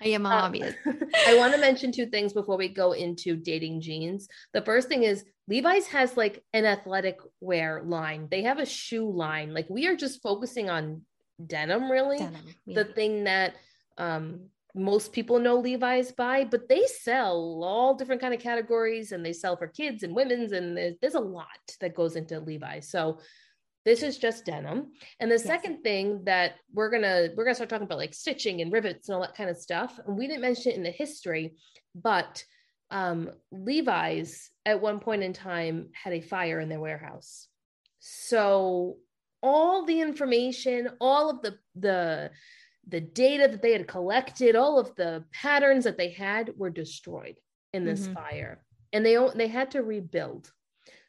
I 0.00 0.08
am 0.08 0.24
a 0.24 0.30
uh, 0.30 0.48
hobbyist. 0.48 0.76
I 1.26 1.36
want 1.36 1.52
to 1.52 1.60
mention 1.60 1.92
two 1.92 2.06
things 2.06 2.32
before 2.32 2.56
we 2.56 2.68
go 2.68 2.92
into 2.92 3.36
dating 3.36 3.82
jeans. 3.82 4.28
The 4.54 4.62
first 4.62 4.88
thing 4.88 5.02
is 5.02 5.24
Levi's 5.48 5.86
has 5.88 6.16
like 6.16 6.42
an 6.54 6.64
athletic 6.64 7.18
wear 7.40 7.82
line. 7.84 8.28
They 8.30 8.42
have 8.42 8.58
a 8.58 8.66
shoe 8.66 9.10
line. 9.10 9.52
Like 9.52 9.68
we 9.68 9.86
are 9.88 9.96
just 9.96 10.22
focusing 10.22 10.70
on 10.70 11.02
denim 11.44 11.90
really. 11.90 12.18
Denim, 12.18 12.46
yeah. 12.64 12.82
The 12.82 12.92
thing 12.92 13.24
that 13.24 13.56
um 13.98 14.48
most 14.74 15.12
people 15.12 15.38
know 15.38 15.58
Levi's 15.58 16.12
by, 16.12 16.44
but 16.44 16.68
they 16.68 16.84
sell 17.02 17.62
all 17.64 17.94
different 17.94 18.20
kind 18.20 18.34
of 18.34 18.40
categories 18.40 19.12
and 19.12 19.24
they 19.24 19.32
sell 19.32 19.56
for 19.56 19.68
kids 19.68 20.02
and 20.02 20.14
women's 20.14 20.52
and 20.52 20.76
there's, 20.76 20.94
there's 21.00 21.14
a 21.14 21.20
lot 21.20 21.46
that 21.80 21.94
goes 21.94 22.14
into 22.14 22.40
Levi's. 22.40 22.88
So 22.88 23.18
this 23.86 24.02
is 24.02 24.18
just 24.18 24.44
denim. 24.44 24.88
And 25.20 25.30
the 25.30 25.36
yes. 25.36 25.44
second 25.44 25.82
thing 25.82 26.24
that 26.24 26.56
we're 26.74 26.90
gonna 26.90 27.28
we're 27.36 27.44
gonna 27.44 27.54
start 27.54 27.70
talking 27.70 27.86
about 27.86 27.98
like 27.98 28.14
stitching 28.14 28.60
and 28.60 28.72
rivets 28.72 29.08
and 29.08 29.14
all 29.14 29.22
that 29.22 29.36
kind 29.36 29.48
of 29.48 29.56
stuff. 29.56 29.98
And 30.04 30.18
we 30.18 30.26
didn't 30.26 30.42
mention 30.42 30.72
it 30.72 30.76
in 30.76 30.82
the 30.82 30.90
history, 30.90 31.54
but 31.94 32.44
um, 32.90 33.30
Levi's 33.52 34.50
at 34.66 34.82
one 34.82 34.98
point 34.98 35.22
in 35.22 35.32
time 35.32 35.90
had 35.92 36.12
a 36.12 36.20
fire 36.20 36.58
in 36.58 36.68
their 36.68 36.80
warehouse. 36.80 37.46
So 38.00 38.96
all 39.40 39.86
the 39.86 40.00
information, 40.00 40.90
all 41.00 41.30
of 41.30 41.42
the 41.42 41.56
the 41.76 42.32
the 42.88 43.00
data 43.00 43.46
that 43.46 43.62
they 43.62 43.72
had 43.72 43.86
collected, 43.86 44.56
all 44.56 44.80
of 44.80 44.96
the 44.96 45.24
patterns 45.32 45.84
that 45.84 45.96
they 45.96 46.10
had 46.10 46.52
were 46.56 46.70
destroyed 46.70 47.36
in 47.72 47.84
this 47.84 48.02
mm-hmm. 48.02 48.14
fire, 48.14 48.64
and 48.92 49.06
they 49.06 49.16
they 49.36 49.48
had 49.48 49.70
to 49.72 49.82
rebuild. 49.84 50.50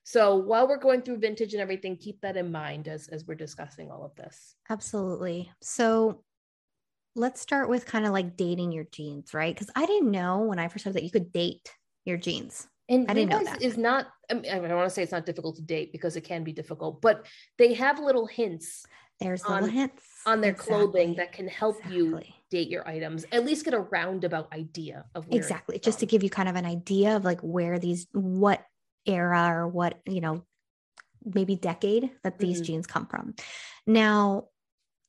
So 0.07 0.37
while 0.37 0.69
we're 0.69 0.77
going 0.77 1.01
through 1.01 1.17
vintage 1.17 1.51
and 1.51 1.61
everything, 1.61 1.97
keep 1.97 2.21
that 2.21 2.37
in 2.37 2.49
mind 2.49 2.87
as 2.87 3.09
as 3.09 3.25
we're 3.27 3.35
discussing 3.35 3.91
all 3.91 4.05
of 4.05 4.15
this. 4.15 4.55
Absolutely. 4.69 5.51
So 5.61 6.23
let's 7.13 7.41
start 7.41 7.67
with 7.67 7.85
kind 7.85 8.05
of 8.05 8.13
like 8.13 8.37
dating 8.37 8.71
your 8.71 8.85
jeans, 8.85 9.33
right? 9.33 9.53
Because 9.53 9.69
I 9.75 9.85
didn't 9.85 10.09
know 10.09 10.43
when 10.43 10.59
I 10.59 10.69
first 10.69 10.85
heard 10.85 10.93
that 10.93 11.03
you 11.03 11.11
could 11.11 11.33
date 11.33 11.69
your 12.05 12.15
jeans. 12.15 12.69
And 12.87 13.11
I 13.11 13.15
didn't 13.15 13.31
know 13.31 13.43
that. 13.43 13.61
is 13.61 13.77
not. 13.77 14.07
I, 14.31 14.35
mean, 14.35 14.49
I 14.49 14.59
don't 14.59 14.77
want 14.77 14.87
to 14.87 14.95
say 14.95 15.03
it's 15.03 15.11
not 15.11 15.25
difficult 15.25 15.57
to 15.57 15.61
date 15.61 15.91
because 15.91 16.15
it 16.15 16.21
can 16.21 16.45
be 16.45 16.53
difficult, 16.53 17.01
but 17.01 17.25
they 17.57 17.73
have 17.73 17.99
little 17.99 18.27
hints 18.27 18.85
There's 19.19 19.43
On- 19.43 19.55
little 19.55 19.69
hints 19.69 20.03
on 20.25 20.39
their 20.39 20.53
clothing 20.53 21.15
that 21.15 21.33
can 21.33 21.49
help 21.49 21.75
you 21.89 22.21
date 22.49 22.69
your 22.69 22.87
items. 22.87 23.25
At 23.33 23.45
least 23.45 23.65
get 23.65 23.73
a 23.73 23.81
roundabout 23.81 24.53
idea 24.53 25.03
of 25.15 25.27
where 25.27 25.37
exactly 25.37 25.79
just 25.79 25.99
to 25.99 26.05
give 26.05 26.23
you 26.23 26.29
kind 26.29 26.47
of 26.47 26.55
an 26.55 26.65
idea 26.65 27.17
of 27.17 27.25
like 27.25 27.41
where 27.41 27.77
these 27.77 28.07
what 28.13 28.63
era 29.07 29.47
or 29.55 29.67
what 29.67 29.99
you 30.05 30.21
know 30.21 30.43
maybe 31.25 31.55
decade 31.55 32.11
that 32.23 32.39
these 32.39 32.61
Mhm. 32.61 32.65
jeans 32.65 32.87
come 32.87 33.07
from. 33.07 33.35
Now 33.85 34.49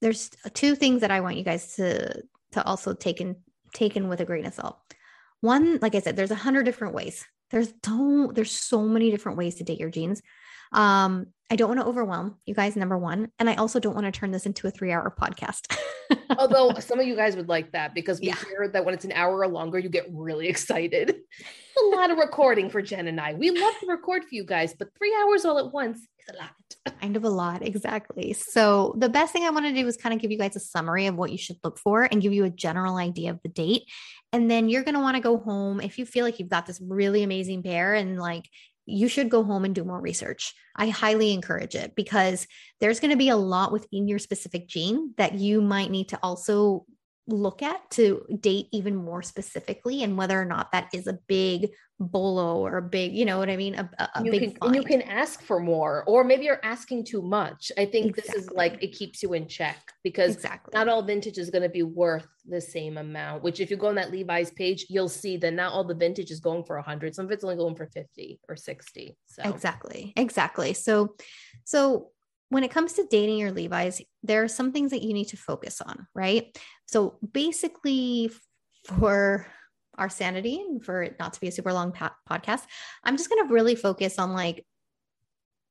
there's 0.01 0.30
two 0.55 0.74
things 0.76 1.01
that 1.01 1.11
i 1.11 1.20
want 1.20 1.36
you 1.36 1.42
guys 1.44 1.74
to 1.74 2.22
to 2.53 2.64
also 2.64 2.94
take 2.94 3.20
in 3.20 3.36
take 3.74 3.96
in 3.96 4.09
with 4.09 4.20
a 4.20 4.24
grain 4.24 4.46
of 4.46 4.55
salt. 4.55 4.78
One 5.40 5.78
like 5.80 5.94
i 5.94 6.01
said 6.01 6.16
there's 6.16 6.30
a 6.30 6.36
hundred 6.36 6.64
different 6.64 6.94
ways. 6.94 7.24
There's 7.51 7.72
don't 7.72 8.34
there's 8.34 8.53
so 8.53 8.82
many 8.82 9.11
different 9.11 9.38
ways 9.38 9.57
to 9.57 9.64
date 9.64 9.80
your 9.80 9.90
jeans 9.90 10.22
um 10.73 11.27
i 11.51 11.57
don't 11.57 11.69
want 11.69 11.81
to 11.81 11.87
overwhelm 11.87 12.37
you 12.47 12.55
guys 12.55 12.77
number 12.77 12.99
one 12.99 13.29
and 13.39 13.49
i 13.49 13.55
also 13.55 13.79
don't 13.81 13.95
want 13.95 14.05
to 14.07 14.12
turn 14.12 14.31
this 14.31 14.47
into 14.47 14.66
a 14.66 14.71
three 14.71 14.93
hour 14.93 15.14
podcast 15.21 15.75
Although 16.39 16.73
some 16.79 17.01
of 17.01 17.07
you 17.07 17.16
guys 17.16 17.37
would 17.37 17.49
like 17.49 17.73
that 17.73 17.95
because 17.95 18.21
we 18.21 18.29
Yeah. 18.29 18.37
hear 18.37 18.69
that 18.73 18.85
when 18.85 18.95
it's 18.95 19.05
an 19.05 19.12
hour 19.12 19.39
or 19.41 19.49
longer, 19.49 19.79
you 19.79 19.89
get 19.91 20.07
really 20.11 20.49
excited. 20.49 21.16
a 21.83 21.97
lot 21.97 22.11
of 22.11 22.16
recording 22.19 22.71
for 22.71 22.81
Jen 22.81 23.09
and 23.09 23.21
I. 23.21 23.35
We 23.35 23.51
love 23.51 23.75
to 23.81 23.87
record 23.87 24.23
for 24.25 24.35
you 24.35 24.45
guys, 24.45 24.75
but 24.79 24.89
three 24.97 25.14
hours 25.23 25.45
all 25.45 25.59
at 25.59 25.73
once 25.73 25.99
is 25.99 26.35
a 26.35 26.37
lot. 26.39 26.51
kind 27.01 27.16
of 27.16 27.25
a 27.25 27.29
lot 27.29 27.62
exactly 27.62 28.33
so 28.33 28.95
the 28.99 29.09
best 29.09 29.33
thing 29.33 29.45
i 29.45 29.51
want 29.51 29.66
to 29.66 29.73
do 29.75 29.87
is 29.87 29.97
kind 29.97 30.14
of 30.14 30.21
give 30.21 30.31
you 30.31 30.39
guys 30.39 30.57
a 30.57 30.61
summary 30.61 31.07
of 31.07 31.14
what 31.14 31.31
you 31.31 31.37
should 31.39 31.57
look 31.62 31.79
for 31.79 32.03
and 32.11 32.23
give 32.23 32.33
you 32.33 32.45
a 32.45 32.51
general 32.51 32.97
idea 32.97 33.31
of 33.31 33.39
the 33.43 33.49
date 33.49 33.83
and 34.33 34.51
then 34.51 34.69
you're 34.69 34.83
going 34.83 34.95
to 34.95 35.01
want 35.01 35.14
to 35.14 35.23
go 35.23 35.37
home 35.39 35.81
if 35.81 35.99
you 35.99 36.05
feel 36.07 36.25
like 36.25 36.39
you've 36.39 36.49
got 36.49 36.66
this 36.66 36.81
really 36.83 37.23
amazing 37.23 37.62
pair 37.62 37.95
and 37.95 38.19
like 38.19 38.45
you 38.89 39.09
should 39.09 39.28
go 39.28 39.43
home 39.45 39.64
and 39.64 39.74
do 39.74 39.84
more 39.84 40.01
research. 40.01 40.55
I 40.74 40.89
highly 40.89 41.32
encourage 41.32 41.74
it 41.74 41.95
because 41.95 42.47
there's 42.80 43.01
going 43.01 43.11
to 43.11 43.16
be 43.16 43.28
a 43.28 43.36
lot 43.36 43.72
within 43.72 44.09
your 44.09 44.18
specific 44.18 44.66
jean 44.68 45.14
that 45.16 45.34
you 45.34 45.61
might 45.61 45.91
need 45.91 46.09
to 46.11 46.18
also 46.22 46.86
look 47.29 47.62
at 47.62 47.91
to 47.91 48.24
date 48.41 48.66
even 48.72 48.97
more 48.97 49.22
specifically 49.22 50.03
and 50.03 50.16
whether 50.16 50.41
or 50.41 50.45
not 50.45 50.72
that 50.72 50.89
is 50.93 51.07
a 51.07 51.18
big 51.29 51.70
bolo 52.01 52.59
or 52.59 52.79
a 52.79 52.83
big 52.83 53.12
you 53.12 53.24
know 53.24 53.39
what 53.39 53.51
i 53.51 53.57
mean 53.57 53.74
a, 53.74 53.91
a, 53.99 54.24
you 54.24 54.31
big 54.31 54.41
can 54.41 54.57
and 54.62 54.74
you 54.74 54.83
can 54.83 55.03
ask 55.03 55.43
for 55.43 55.61
more, 55.61 56.05
or 56.07 56.24
maybe 56.24 56.45
you're 56.45 56.61
asking 56.62 57.05
too 57.05 57.22
much. 57.22 57.72
I 57.76 57.85
think 57.85 58.16
this 58.16 58.33
is 58.35 58.51
like 58.51 58.83
it 58.83 58.93
keeps 58.93 59.22
you 59.22 59.33
in 59.35 59.49
check 59.49 59.76
because 60.03 60.35
exactly 60.35 60.72
not 60.74 60.89
all 60.89 61.03
vintage 61.03 61.39
is 61.39 61.51
going 61.51 61.62
to 61.62 61.68
be 61.68 61.83
worth 61.83 62.26
the 62.47 62.61
same 62.61 62.99
amount. 62.99 63.43
Which, 63.43 63.61
if 63.61 63.70
you 63.70 63.76
go 63.76 63.89
on 63.89 63.97
that 63.97 64.12
Levi's 64.12 64.51
page, 64.53 64.87
you'll 64.89 65.09
see 65.09 65.37
that 65.39 65.53
not 65.53 65.72
all 65.72 65.85
the 65.85 65.95
vintage 65.95 66.31
is 66.31 66.41
going 66.41 66.64
for 66.64 66.76
a 66.76 66.83
hundred. 66.83 67.14
Some 67.14 67.26
of 67.26 67.33
it's 67.33 67.45
only 67.45 67.57
going 67.57 67.76
for 67.76 67.87
fifty 67.87 68.41
or 68.49 68.57
sixty. 68.57 69.16
So 69.26 69.43
Exactly. 69.45 70.12
Exactly. 70.16 70.74
So 70.74 71.14
so 71.64 72.11
when 72.51 72.64
it 72.64 72.70
comes 72.70 72.94
to 72.94 73.07
dating 73.11 73.38
your 73.38 73.53
Levi's, 73.53 74.01
there 74.22 74.42
are 74.42 74.49
some 74.49 74.72
things 74.72 74.90
that 74.92 75.03
you 75.03 75.12
need 75.12 75.26
to 75.26 75.36
focus 75.36 75.80
on, 75.80 76.07
right? 76.14 76.57
So 76.86 77.18
basically 77.32 78.30
for 78.84 79.46
our 79.96 80.09
sanity 80.09 80.61
and 80.61 80.82
for 80.84 81.03
it 81.03 81.16
not 81.18 81.32
to 81.34 81.40
be 81.40 81.49
a 81.49 81.53
super 81.53 81.72
long 81.72 81.92
po- 81.92 82.11
podcast, 82.30 82.62
I'm 83.05 83.16
just 83.16 83.28
going 83.28 83.46
to 83.46 83.53
really 83.53 83.74
focus 83.74 84.18
on 84.18 84.32
like 84.32 84.64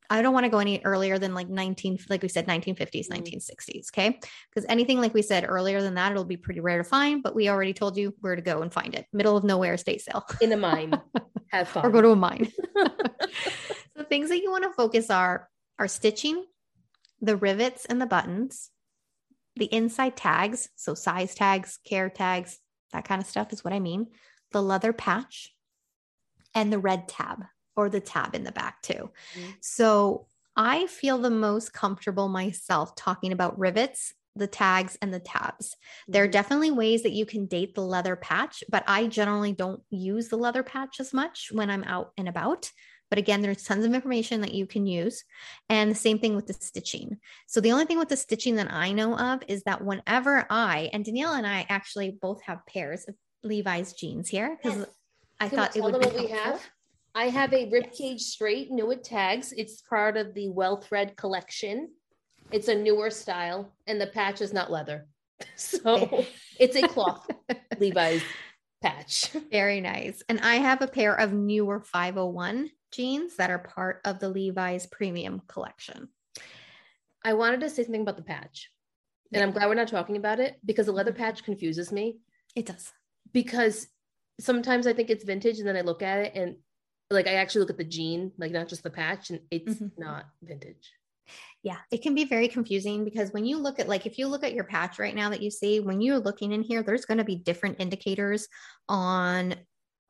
I 0.10 0.22
don't 0.22 0.34
want 0.34 0.46
to 0.46 0.50
go 0.50 0.60
any 0.60 0.80
earlier 0.86 1.20
than 1.20 1.34
like 1.34 1.50
19 1.50 1.98
like 2.10 2.22
we 2.22 2.30
said 2.30 2.48
1950s, 2.48 3.10
Mhm. 3.10 3.18
1960s, 3.42 3.88
okay? 3.92 4.18
Because 4.50 4.66
anything 4.70 5.02
like 5.02 5.14
we 5.14 5.22
said 5.22 5.46
earlier 5.48 5.82
than 5.82 5.96
that 5.96 6.12
it'll 6.14 6.24
be 6.24 6.38
pretty 6.38 6.62
rare 6.62 6.78
to 6.78 6.84
find, 6.86 7.22
but 7.22 7.36
we 7.36 7.50
already 7.50 7.74
told 7.74 7.98
you 7.98 8.14
where 8.22 8.36
to 8.36 8.42
go 8.42 8.62
and 8.62 8.72
find 8.72 8.96
it. 8.96 9.06
Middle 9.12 9.36
of 9.36 9.44
nowhere 9.44 9.74
estate 9.74 10.02
sale 10.02 10.26
in 10.40 10.54
a 10.54 10.58
mine, 10.58 10.94
have 11.52 11.68
fun. 11.68 11.86
or 11.86 11.90
go 11.90 12.02
to 12.02 12.12
a 12.12 12.16
mine. 12.16 12.50
so 13.98 14.04
things 14.08 14.30
that 14.30 14.42
you 14.42 14.50
want 14.50 14.64
to 14.64 14.72
focus 14.72 15.10
are 15.10 15.50
are 15.80 15.88
stitching, 15.90 16.46
the 17.22 17.38
rivets 17.38 17.86
and 17.86 18.02
the 18.02 18.06
buttons, 18.06 18.72
the 19.56 19.74
inside 19.74 20.18
tags, 20.18 20.70
so 20.76 20.94
size 20.96 21.36
tags, 21.36 21.78
care 21.86 22.10
tags, 22.10 22.60
that 22.94 23.06
kind 23.06 23.22
of 23.22 23.28
stuff 23.28 23.54
is 23.54 23.64
what 23.64 23.74
I 23.74 23.80
mean. 23.80 24.08
The 24.52 24.64
leather 24.64 24.94
patch 24.94 25.56
and 26.54 26.72
the 26.72 26.80
red 26.80 27.08
tab 27.08 27.44
or 27.76 27.90
the 27.90 28.00
tab 28.02 28.34
in 28.36 28.44
the 28.44 28.52
back 28.52 28.82
too. 28.82 29.12
Mhm. 29.34 29.58
So 29.62 30.28
I 30.56 30.88
feel 30.88 31.18
the 31.20 31.30
most 31.30 31.74
comfortable 31.74 32.30
myself 32.30 32.96
talking 32.96 33.32
about 33.32 33.58
rivets, 33.60 34.14
the 34.36 34.48
tags, 34.48 34.98
and 35.02 35.14
the 35.14 35.20
tabs. 35.20 35.76
There 36.12 36.24
are 36.24 36.28
Mhm. 36.28 36.32
definitely 36.32 36.72
ways 36.72 37.04
that 37.04 37.12
you 37.12 37.26
can 37.26 37.46
date 37.46 37.76
the 37.76 37.82
leather 37.84 38.16
patch, 38.16 38.64
but 38.70 38.84
I 38.88 39.08
generally 39.08 39.54
don't 39.54 39.84
use 39.90 40.30
the 40.30 40.38
leather 40.38 40.64
patch 40.64 41.00
as 41.00 41.14
much 41.14 41.50
when 41.52 41.70
I'm 41.70 41.84
out 41.84 42.14
and 42.18 42.28
about. 42.28 42.72
But 43.10 43.20
again, 43.20 43.42
there's 43.42 43.64
tons 43.64 43.86
of 43.86 43.94
information 43.94 44.42
that 44.42 44.54
you 44.54 44.66
can 44.66 44.86
use. 44.86 45.24
And 45.70 45.92
the 45.92 45.96
same 45.96 46.20
thing 46.20 46.36
with 46.36 46.48
the 46.48 46.54
stitching. 46.54 47.18
So 47.48 47.62
the 47.62 47.72
only 47.72 47.86
thing 47.86 48.00
with 48.00 48.10
the 48.10 48.18
stitching 48.18 48.56
that 48.56 48.72
I 48.72 48.92
know 48.92 49.18
of 49.18 49.42
is 49.48 49.64
that 49.64 49.84
whenever 49.84 50.46
I, 50.50 50.90
and 50.94 51.06
Danielle 51.06 51.34
and 51.34 51.48
I 51.48 51.66
actually 51.70 52.18
both 52.22 52.42
have 52.44 52.66
pairs 52.66 53.06
of 53.08 53.16
Levi's 53.44 53.94
jeans 53.94 54.28
here 54.30 54.58
because 54.62 54.80
Yes. 54.80 54.88
I 55.40 55.50
Can 55.50 55.58
thought 55.58 55.76
it 55.78 55.84
would 55.84 55.94
them 55.94 56.02
be 56.02 56.08
what 56.08 56.20
we 56.20 56.28
have. 56.32 56.62
I 57.16 57.30
have 57.30 57.54
a 57.54 57.62
Yes. 57.66 57.72
ribcage 57.72 58.20
straight 58.20 58.72
Newitt 58.72 59.04
tags. 59.04 59.54
It's 59.56 59.82
part 59.82 60.18
of 60.18 60.34
the 60.34 60.50
Well 60.50 60.78
Thread 60.78 61.16
collection. 61.16 61.90
It's 62.52 62.68
a 62.68 62.76
newer 62.76 63.10
style, 63.10 63.74
and 63.88 64.00
the 64.00 64.08
patch 64.08 64.42
is 64.42 64.54
not 64.54 64.72
leather, 64.72 65.08
so 65.56 66.26
it's 66.60 66.76
a 66.76 66.88
cloth 66.88 67.28
Levi's 67.80 68.24
patch. 68.82 69.30
Very 69.52 69.82
nice. 69.82 70.24
And 70.30 70.40
I 70.42 70.56
have 70.56 70.82
a 70.82 70.88
pair 70.88 71.14
of 71.14 71.34
newer 71.34 71.82
501 71.82 72.70
jeans 72.98 73.36
that 73.38 73.52
are 73.52 73.60
part 73.60 74.02
of 74.04 74.20
the 74.20 74.28
Levi's 74.28 74.88
premium 74.88 75.42
collection. 75.48 76.10
I 77.24 77.34
wanted 77.34 77.62
to 77.62 77.70
say 77.70 77.84
something 77.84 78.02
about 78.02 78.18
the 78.18 78.24
patch, 78.24 78.72
and 79.32 79.44
I'm 79.44 79.52
glad 79.52 79.68
we're 79.70 79.76
not 79.76 79.88
talking 79.88 80.18
about 80.18 80.40
it 80.40 80.60
because 80.66 80.88
the 80.88 80.92
leather 80.92 81.14
patch 81.14 81.44
confuses 81.44 81.92
me. 81.92 82.18
It 82.56 82.66
does. 82.66 82.92
Because 83.32 83.88
sometimes 84.40 84.88
I 84.88 84.94
think 84.94 85.10
it's 85.10 85.24
vintage, 85.24 85.60
and 85.60 85.68
then 85.68 85.78
I 85.78 85.82
look 85.82 86.02
at 86.02 86.20
it 86.20 86.32
and 86.36 86.56
like 87.10 87.28
I 87.28 87.36
actually 87.36 87.62
look 87.62 87.70
at 87.70 87.78
the 87.78 87.84
jean, 87.84 88.32
like 88.38 88.52
not 88.52 88.68
just 88.68 88.84
the 88.84 88.90
patch, 88.90 89.30
and 89.30 89.40
it's 89.52 89.76
Mhm. 89.76 89.92
not 89.98 90.26
vintage. 90.42 90.92
Yeah, 91.62 91.78
it 91.92 92.02
can 92.02 92.16
be 92.16 92.26
very 92.26 92.48
confusing 92.48 93.04
because 93.04 93.32
when 93.32 93.46
you 93.46 93.58
look 93.58 93.80
at 93.80 93.88
like 93.88 94.06
if 94.06 94.18
you 94.18 94.28
look 94.28 94.44
at 94.44 94.54
your 94.54 94.64
patch 94.64 95.00
right 95.00 95.16
now 95.16 95.30
that 95.30 95.42
you 95.42 95.52
see, 95.52 95.80
when 95.80 96.02
you're 96.02 96.20
looking 96.20 96.52
in 96.52 96.64
here, 96.64 96.84
there's 96.84 97.06
going 97.06 97.18
to 97.18 97.24
be 97.24 97.36
different 97.36 97.80
indicators 97.80 98.48
on 98.90 99.56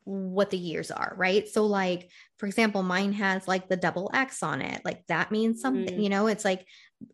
what 0.07 0.49
the 0.51 0.57
years 0.57 0.89
are, 0.89 1.13
right? 1.17 1.47
So 1.47 1.65
like 1.65 2.09
for 2.39 2.45
example, 2.45 2.81
mine 2.81 3.13
has 3.13 3.47
like 3.47 3.67
the 3.67 3.75
double 3.75 4.09
X 4.13 4.41
on 4.41 4.61
it. 4.61 4.81
Like 4.85 5.05
that 5.07 5.31
means 5.31 5.59
something, 5.61 5.97
Mm. 5.97 6.03
you 6.03 6.09
know, 6.09 6.27
it's 6.27 6.45
like 6.45 6.65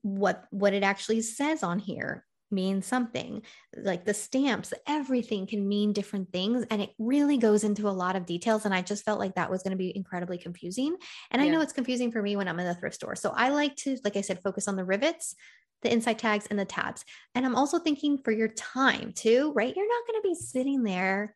what 0.01 0.45
what 0.51 0.73
it 0.73 0.83
actually 0.83 1.21
says 1.21 1.63
on 1.63 1.79
here 1.79 2.23
means 2.51 2.85
something. 2.85 3.41
Like 3.75 4.05
the 4.05 4.13
stamps, 4.13 4.73
everything 4.87 5.47
can 5.47 5.67
mean 5.67 5.91
different 5.91 6.31
things 6.31 6.65
and 6.69 6.83
it 6.83 6.91
really 6.99 7.37
goes 7.37 7.63
into 7.63 7.89
a 7.89 7.97
lot 8.03 8.15
of 8.15 8.27
details 8.27 8.65
and 8.65 8.73
I 8.75 8.83
just 8.83 9.03
felt 9.03 9.19
like 9.19 9.35
that 9.35 9.49
was 9.49 9.63
going 9.63 9.71
to 9.71 9.77
be 9.77 9.95
incredibly 9.95 10.37
confusing. 10.37 10.95
And 11.31 11.41
I 11.41 11.47
know 11.49 11.61
it's 11.61 11.73
confusing 11.73 12.11
for 12.11 12.21
me 12.21 12.35
when 12.35 12.47
I'm 12.47 12.59
in 12.59 12.67
the 12.67 12.75
thrift 12.75 12.95
store. 12.95 13.15
So 13.15 13.31
I 13.35 13.49
like 13.49 13.75
to, 13.77 13.97
like 14.03 14.17
I 14.17 14.21
said, 14.21 14.43
focus 14.43 14.67
on 14.67 14.75
the 14.75 14.85
rivets, 14.85 15.33
the 15.81 15.91
inside 15.91 16.19
tags, 16.19 16.45
and 16.51 16.59
the 16.59 16.65
tabs. 16.65 17.03
And 17.33 17.43
I'm 17.43 17.55
also 17.55 17.79
thinking 17.79 18.19
for 18.19 18.31
your 18.31 18.49
time 18.49 19.13
too, 19.13 19.51
right? 19.55 19.75
You're 19.75 19.87
not 19.87 20.07
going 20.07 20.21
to 20.21 20.27
be 20.29 20.35
sitting 20.35 20.83
there 20.83 21.35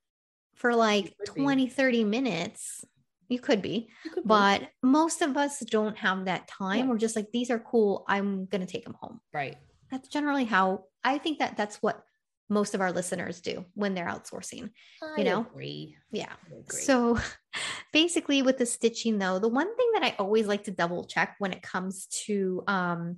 for 0.58 0.76
like 0.76 1.16
could 1.26 1.36
be. 1.36 1.41
20, 1.41 1.68
30 1.70 2.03
minutes. 2.03 2.84
You 3.30 3.39
could 3.39 3.62
be, 3.62 3.89
You 4.05 4.12
could 4.12 4.24
be. 4.24 4.28
but 4.28 4.70
most 4.82 5.22
of 5.22 5.36
us 5.36 5.60
don't 5.60 5.97
have 5.97 6.26
that 6.26 6.47
time. 6.47 6.80
Yeah. 6.80 6.86
We're 6.88 6.97
just 6.97 7.16
like, 7.16 7.32
these 7.34 7.49
are 7.51 7.60
cool. 7.60 8.05
I'm 8.08 8.45
going 8.45 8.62
to 8.66 8.72
take 8.72 8.84
them 8.86 8.95
home. 8.99 9.20
right. 9.34 9.58
That's 9.91 10.10
generally 10.10 10.43
how 10.43 10.84
I 11.03 11.18
think 11.18 11.39
that 11.39 11.55
that's 11.55 11.78
what 11.78 12.03
most 12.49 12.76
of 12.76 12.82
our 12.82 12.91
listeners 12.91 13.39
do 13.41 13.64
when 13.74 13.93
they're 13.93 14.08
outsourcing. 14.08 14.70
I 15.18 15.24
know? 15.24 15.41
agree. 15.49 15.95
Yeah. 16.12 16.32
Agree. 16.47 16.82
So 16.82 17.18
basically 17.93 18.41
with 18.41 18.58
the 18.58 18.66
stitching 18.66 19.18
though, 19.18 19.39
the 19.39 19.47
one 19.47 19.74
thing 19.78 19.89
that 19.93 20.03
I 20.03 20.16
always 20.20 20.45
like 20.47 20.66
to 20.66 20.72
double 20.72 21.05
check 21.05 21.36
when 21.39 21.53
it 21.53 21.62
comes 21.62 22.08
to 22.26 22.64
um 22.68 23.18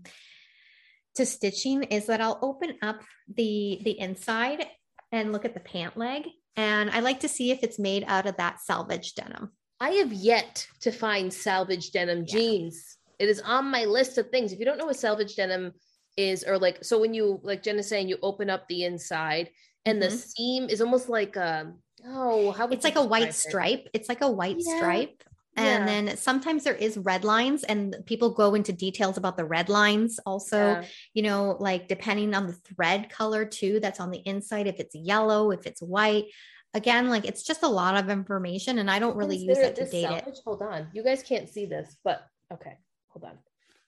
to 1.16 1.26
stitching 1.26 1.84
is 1.84 2.06
that 2.06 2.22
I'll 2.22 2.40
open 2.42 2.78
up 2.82 3.02
the 3.36 3.82
the 3.84 4.00
inside 4.00 4.66
and 5.12 5.32
look 5.32 5.46
at 5.46 5.54
the 5.54 5.60
pant 5.60 5.98
leg 5.98 6.28
and 6.56 6.90
I 6.90 7.00
like 7.00 7.22
to 7.22 7.28
see 7.30 7.52
if 7.52 7.64
it's 7.64 7.80
made 7.80 8.04
out 8.08 8.26
of 8.26 8.38
that 8.38 8.60
salvage 8.60 9.14
denim. 9.16 9.52
I 9.80 9.92
have 9.92 10.12
yet 10.12 10.68
to 10.82 10.92
find 10.92 11.34
salvage 11.34 11.92
denim 11.92 12.26
Yeah. 12.28 12.34
jeans. 12.34 12.98
It 13.18 13.30
is 13.30 13.40
on 13.42 13.66
my 13.66 13.86
list 13.86 14.18
of 14.18 14.30
things. 14.30 14.52
If 14.52 14.60
you 14.60 14.66
don't 14.66 14.78
know 14.78 14.86
what 14.88 14.98
salvage 14.98 15.36
denim 15.36 15.74
is, 16.18 16.44
or 16.44 16.58
like, 16.58 16.84
so 16.84 17.00
when 17.00 17.14
you, 17.14 17.40
like 17.44 17.64
Jen 17.64 17.80
is 17.80 17.88
saying, 17.88 18.10
you 18.10 18.18
open 18.22 18.50
up 18.50 18.68
the 18.68 18.84
inside 18.84 19.52
and 19.86 20.02
the 20.02 20.08
Mhm. 20.08 20.18
seam 20.18 20.70
is 20.70 20.82
almost 20.82 21.08
like, 21.08 21.38
um, 21.38 21.82
oh, 22.06 22.52
how 22.52 22.68
It's 22.68 22.84
like 22.84 22.98
a 22.98 23.06
white 23.06 23.30
it? 23.30 23.34
stripe. 23.36 23.88
It's 23.94 24.10
like 24.10 24.22
a 24.22 24.30
white 24.30 24.58
Yeah. 24.60 24.76
stripe 24.78 25.24
And 25.60 25.86
Yeah. 25.86 25.86
then 25.86 26.18
sometimes 26.18 26.64
there 26.64 26.76
is 26.76 26.98
red 26.98 27.24
lines, 27.24 27.64
and 27.64 27.96
people 28.06 28.30
go 28.32 28.56
into 28.56 28.72
details 28.74 29.18
about 29.18 29.36
the 29.38 29.46
red 29.46 29.68
lines 29.70 30.20
also 30.26 30.58
Yeah. 30.58 30.86
you 31.14 31.24
know, 31.24 31.58
like 31.60 31.88
depending 31.88 32.34
on 32.34 32.48
the 32.48 32.54
thread 32.54 33.10
color 33.10 33.46
too, 33.46 33.80
that's 33.80 34.00
on 34.00 34.10
the 34.12 34.20
inside, 34.20 34.68
if 34.68 34.80
it's 34.80 34.96
yellow, 34.96 35.52
if 35.52 35.66
it's 35.68 35.82
white. 35.82 36.26
Again, 36.74 37.10
like 37.10 37.26
it's 37.26 37.44
just 37.44 37.64
a 37.64 37.68
lot 37.68 37.96
of 37.98 38.10
information, 38.10 38.80
and 38.80 38.90
I 38.92 39.00
don't 39.00 39.16
really 39.18 39.38
use 39.38 39.58
it 39.58 39.76
to 39.78 39.86
date 39.90 40.10
it. 40.10 40.40
Hold 40.46 40.62
on. 40.62 40.88
You 40.94 41.04
guys 41.04 41.24
can't 41.24 41.50
see 41.50 41.66
this, 41.66 41.98
but 42.04 42.22
okay, 42.54 42.78
hold 43.10 43.24
on. 43.26 43.38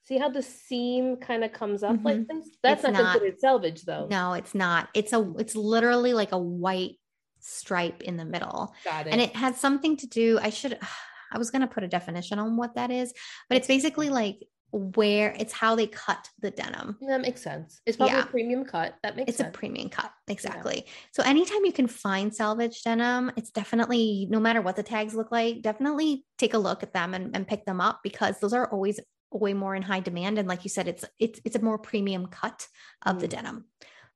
See 0.04 0.18
how 0.18 0.28
the 0.30 0.42
seam 0.42 1.16
kind 1.16 1.44
of 1.44 1.52
comes 1.52 1.84
up 1.84 1.96
like 2.02 2.26
this? 2.26 2.48
That's 2.62 2.82
Mm-hmm. 2.82 2.92
Not, 2.92 3.02
not- 3.02 3.12
considered 3.12 3.40
salvage 3.40 3.82
though. 3.82 4.08
No, 4.10 4.32
it's 4.34 4.54
not. 4.54 4.88
It's 4.94 5.12
a 5.12 5.32
it's 5.38 5.54
literally 5.54 6.12
like 6.12 6.32
a 6.32 6.38
white 6.38 6.98
stripe 7.38 8.02
in 8.02 8.16
the 8.16 8.24
middle. 8.24 8.74
Got 8.84 9.06
it. 9.06 9.12
And 9.12 9.20
it 9.20 9.34
has 9.36 9.56
something 9.58 9.96
to 9.98 10.06
do. 10.08 10.38
I 10.42 10.50
should 10.50 10.76
I 11.32 11.38
was 11.38 11.50
gonna 11.50 11.66
put 11.66 11.82
a 11.84 11.88
definition 11.88 12.38
on 12.38 12.56
what 12.56 12.74
that 12.76 12.90
is, 12.90 13.12
but 13.48 13.56
it's 13.58 13.66
basically 13.68 14.10
like 14.10 14.46
where 14.70 15.34
it's 15.38 15.52
how 15.52 15.74
they 15.74 15.86
cut 15.86 16.28
the 16.40 16.50
denim. 16.50 16.96
that 17.06 17.20
makes 17.20 17.42
sense. 17.42 17.80
It's 17.84 17.98
probably 17.98 18.16
Yeah. 18.16 18.22
a 18.22 18.26
premium 18.26 18.64
cut. 18.64 18.94
That 19.02 19.16
makes 19.16 19.26
sense. 19.36 19.40
It's 19.40 19.48
a 19.48 19.52
premium 19.52 19.90
cut. 19.90 20.10
Exactly. 20.28 20.86
So 21.12 21.22
anytime 21.22 21.64
you 21.66 21.72
can 21.72 21.86
find 21.86 22.34
salvage 22.34 22.82
denim, 22.82 23.32
it's 23.36 23.50
definitely 23.50 24.26
no 24.30 24.40
matter 24.40 24.62
what 24.62 24.76
the 24.76 24.82
tags 24.82 25.14
look 25.14 25.30
like, 25.30 25.60
definitely 25.60 26.24
take 26.38 26.54
a 26.54 26.58
look 26.58 26.82
at 26.82 26.94
them 26.94 27.12
and, 27.12 27.36
and 27.36 27.46
pick 27.46 27.66
them 27.66 27.82
up 27.82 28.00
because 28.02 28.38
those 28.40 28.54
are 28.54 28.66
always 28.72 28.98
way 29.30 29.52
more 29.52 29.74
in 29.74 29.82
high 29.82 30.00
demand. 30.00 30.38
And 30.38 30.48
like 30.48 30.64
you 30.64 30.70
said, 30.70 30.88
it's 30.88 31.04
it's 31.18 31.38
it's 31.44 31.56
a 31.56 31.62
more 31.62 31.78
premium 31.78 32.26
cut 32.28 32.66
of 33.04 33.20
the 33.20 33.26
Mm. 33.26 33.30
denim. 33.30 33.64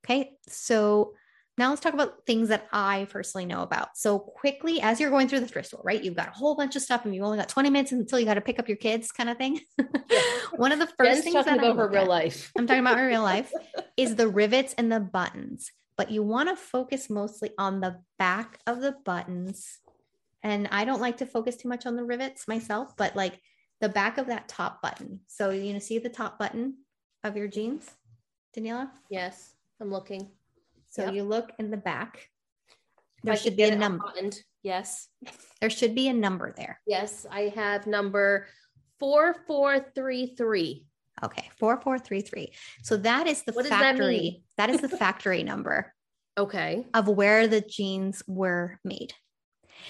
Okay. 0.07 0.39
So 0.49 1.14
now 1.59 1.71
let's 1.71 1.81
talk 1.81 1.95
about 1.95 2.27
things 2.27 2.51
that 2.51 2.67
I 2.71 3.07
personally 3.11 3.47
know 3.47 3.63
about. 3.63 3.97
So 3.97 4.19
quickly, 4.19 4.81
as 4.83 5.01
you're 5.01 5.11
going 5.11 5.27
through 5.27 5.41
the 5.41 5.49
thrift 5.49 5.69
store, 5.69 5.81
right? 5.83 6.03
You've 6.03 6.17
got 6.17 6.29
a 6.29 6.33
whole 6.33 6.55
bunch 6.55 6.77
of 6.77 6.83
stuff 6.83 7.05
and 7.05 7.15
you've 7.15 7.25
only 7.25 7.39
got 7.39 7.49
20 7.49 7.71
minutes 7.71 7.93
until 7.93 8.19
you 8.19 8.27
got 8.27 8.35
to 8.35 8.43
pick 8.43 8.59
up 8.59 8.69
your 8.69 8.77
kids 8.77 9.11
kind 9.11 9.31
of 9.31 9.39
thing. 9.39 9.61
One 10.57 10.73
of 10.73 10.79
the 10.79 10.87
first 10.87 11.11
Jen's 11.11 11.25
things 11.25 11.35
talking 11.35 11.57
that 11.57 11.65
I 11.65 11.69
about 11.69 11.79
her 11.79 11.89
real 11.89 12.03
at- 12.03 12.09
life. 12.09 12.53
I'm 12.59 12.67
talking 12.67 12.81
about 12.81 12.97
my 12.97 13.07
real 13.07 13.23
life 13.23 13.51
is 13.97 14.17
the 14.17 14.29
rivets 14.29 14.75
and 14.77 14.93
the 14.93 15.01
buttons, 15.01 15.73
but 15.97 16.11
you 16.11 16.23
want 16.23 16.51
to 16.51 16.57
focus 16.57 17.09
mostly 17.09 17.53
on 17.57 17.81
the 17.81 18.01
back 18.19 18.59
of 18.67 18.81
the 18.81 18.95
buttons. 19.05 19.79
And 20.43 20.69
I 20.71 20.85
don't 20.85 21.01
like 21.01 21.19
to 21.19 21.27
focus 21.27 21.57
too 21.57 21.69
much 21.69 21.87
on 21.87 21.97
the 21.97 22.05
rivets 22.05 22.47
myself, 22.47 22.95
but 22.99 23.17
like 23.17 23.41
the 23.81 23.89
back 23.89 24.19
of 24.19 24.27
that 24.27 24.49
top 24.49 24.83
button. 24.83 25.21
So 25.27 25.51
you 25.51 25.73
know, 25.73 25.79
see 25.79 25.99
the 25.99 26.11
top 26.11 26.39
button 26.39 26.79
of 27.25 27.37
your 27.37 27.49
jeans, 27.49 27.91
Daniela? 28.55 28.91
Yes, 29.11 29.55
I'm 29.81 29.91
looking. 29.91 30.31
So 30.97 31.05
Yep. 31.05 31.14
you 31.14 31.24
look 31.24 31.53
in 31.59 31.70
the 31.70 31.76
back. 31.76 32.30
There 33.22 33.34
I 33.34 33.36
should 33.36 33.55
be 33.55 33.64
a 33.64 33.76
number. 33.76 34.07
Yes. 34.62 35.09
There 35.61 35.68
should 35.68 35.94
be 35.94 36.09
a 36.09 36.12
number 36.14 36.55
there. 36.57 36.80
Yes, 36.86 37.26
I 37.30 37.53
have 37.55 37.86
number 37.86 38.47
4433. 38.99 40.86
Okay, 41.22 41.51
4433. 41.59 42.53
So 42.82 42.97
that 42.99 43.26
is 43.26 43.42
the 43.42 43.53
What 43.53 43.62
does 43.62 43.70
that 43.70 43.80
factory. 43.80 44.42
that 44.57 44.70
is 44.70 44.80
the 44.80 44.88
factory 45.05 45.42
number 45.42 45.92
Okay. 46.38 46.86
of 46.94 47.09
where 47.09 47.47
the 47.47 47.61
jeans 47.61 48.22
were 48.26 48.80
made. 48.82 49.12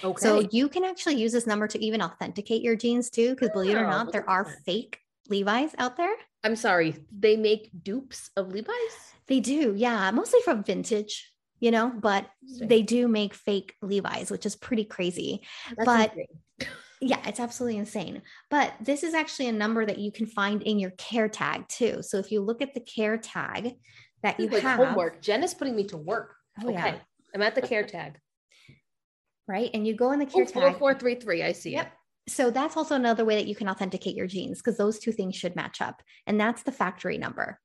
Okay. 0.02 0.20
So 0.20 0.40
you 0.50 0.68
can 0.68 0.84
actually 0.84 1.16
use 1.16 1.30
this 1.32 1.46
number 1.46 1.68
to 1.68 1.78
even 1.84 2.02
authenticate 2.02 2.62
your 2.62 2.74
jeans 2.74 3.11
too, 3.11 3.30
because 3.30 3.50
believe 3.50 3.76
it 3.76 3.80
or 3.80 3.86
Oh, 3.86 3.90
not, 3.90 4.12
there 4.12 4.28
are 4.28 4.44
fake 4.64 4.98
Levi's 5.28 5.74
out 5.78 5.96
there. 5.96 6.14
I'm 6.47 6.55
sorry. 6.55 6.94
They 7.11 7.36
make 7.36 7.70
dupes 7.82 8.30
of 8.36 8.53
Levi's? 8.53 8.97
They 9.26 9.40
do, 9.40 9.74
yeah, 9.76 10.12
mostly 10.12 10.38
from 10.44 10.62
vintage, 10.62 11.28
you 11.59 11.72
know, 11.72 11.90
but 11.90 12.24
they 12.61 12.82
do 12.82 13.09
make 13.09 13.34
fake 13.34 13.74
Levi's, 13.82 14.30
which 14.30 14.47
is 14.47 14.55
pretty 14.55 14.84
crazy. 14.84 15.42
That's 15.76 15.84
but- 15.86 16.11
insane. 16.12 16.26
Yeah, 16.99 17.20
it's 17.26 17.40
absolutely 17.40 17.78
insane. 17.78 18.22
But 18.49 18.72
this 18.80 19.03
is 19.03 19.12
actually 19.12 19.49
a 19.49 19.53
number 19.53 19.84
that 19.84 19.99
you 19.99 20.11
can 20.11 20.24
find 20.24 20.62
in 20.62 20.78
your 20.78 20.92
care 20.92 21.28
tag 21.28 21.68
too. 21.68 22.01
So 22.01 22.16
if 22.16 22.32
you 22.32 22.40
look 22.40 22.62
at 22.62 22.72
the 22.72 22.80
care 22.80 23.18
tag 23.18 23.74
that 24.22 24.40
you 24.40 24.49
like 24.49 24.62
have, 24.62 24.78
homework. 24.78 25.20
Jen 25.20 25.42
is 25.44 25.53
putting 25.53 25.76
me 25.76 25.84
to 25.88 25.99
work. 25.99 26.34
Oh, 26.64 26.70
yeah. 26.70 26.86
okay. 26.86 27.01
I'm 27.34 27.42
at 27.42 27.55
the 27.55 27.61
care 27.61 27.82
tag. 27.84 28.18
right? 29.47 29.68
And 29.74 29.86
you 29.86 29.94
go 29.94 30.12
in 30.12 30.20
the 30.20 30.24
care 30.24 30.44
Oh, 30.44 30.47
tag. 30.47 30.78
4433. 30.78 31.42
I 31.42 31.53
see 31.53 31.72
Yep. 31.72 31.86
it. 31.86 31.92
So 32.29 32.51
that's 32.51 32.77
also 32.77 32.97
another 32.97 33.24
way 33.24 33.37
that 33.37 33.47
you 33.47 33.55
can 33.55 33.68
authenticate 33.68 34.16
your 34.16 34.27
jeans 34.27 34.59
because 34.59 34.77
those 34.77 34.99
two 34.99 35.12
things 35.12 35.37
should 35.37 35.55
match 35.55 35.81
up. 35.81 36.03
And 36.27 36.41
that's 36.41 36.64
the 36.64 36.72
factory 36.72 37.18
number. 37.18 37.61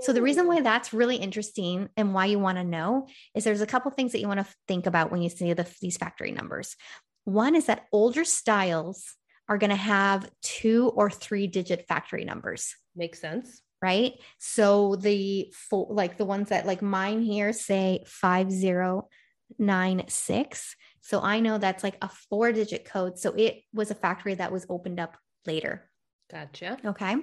So 0.00 0.12
the 0.12 0.22
reason 0.22 0.46
why 0.46 0.60
that's 0.60 0.94
really 0.94 1.16
interesting 1.16 1.88
and 1.96 2.14
why 2.14 2.26
you 2.26 2.38
want 2.38 2.58
to 2.58 2.64
know 2.64 3.08
is 3.34 3.42
there's 3.44 3.62
a 3.62 3.66
couple 3.66 3.90
things 3.90 4.12
that 4.12 4.20
you 4.20 4.28
want 4.28 4.38
to 4.40 4.46
think 4.68 4.86
about 4.86 5.10
when 5.10 5.22
you 5.22 5.28
see 5.28 5.52
the, 5.52 5.66
these 5.82 5.96
factory 5.96 6.30
numbers. 6.30 6.76
One 7.24 7.56
is 7.56 7.66
that 7.66 7.86
older 7.92 8.24
styles 8.24 9.16
are 9.48 9.58
going 9.58 9.70
to 9.70 9.76
have 9.76 10.28
two 10.42 10.90
or 10.94 11.10
three 11.10 11.46
digit 11.46 11.86
factory 11.88 12.24
numbers 12.24 12.74
Makes 12.94 13.20
sense. 13.20 13.62
right? 13.82 14.12
So 14.38 14.96
the 14.96 15.52
like 15.72 16.16
the 16.16 16.24
ones 16.24 16.48
that 16.50 16.66
like 16.66 16.82
mine 16.82 17.22
here 17.22 17.52
say 17.52 18.04
5096. 18.06 20.76
So 21.06 21.20
I 21.20 21.38
know 21.38 21.56
that's 21.56 21.84
like 21.84 21.96
a 22.02 22.08
four 22.08 22.50
digit 22.50 22.84
code. 22.84 23.16
So 23.16 23.32
it 23.32 23.62
was 23.72 23.92
a 23.92 23.94
factory 23.94 24.34
that 24.34 24.50
was 24.50 24.66
opened 24.68 24.98
up 24.98 25.16
later. 25.46 25.88
Gotcha. 26.28 26.78
Okay. 26.84 27.14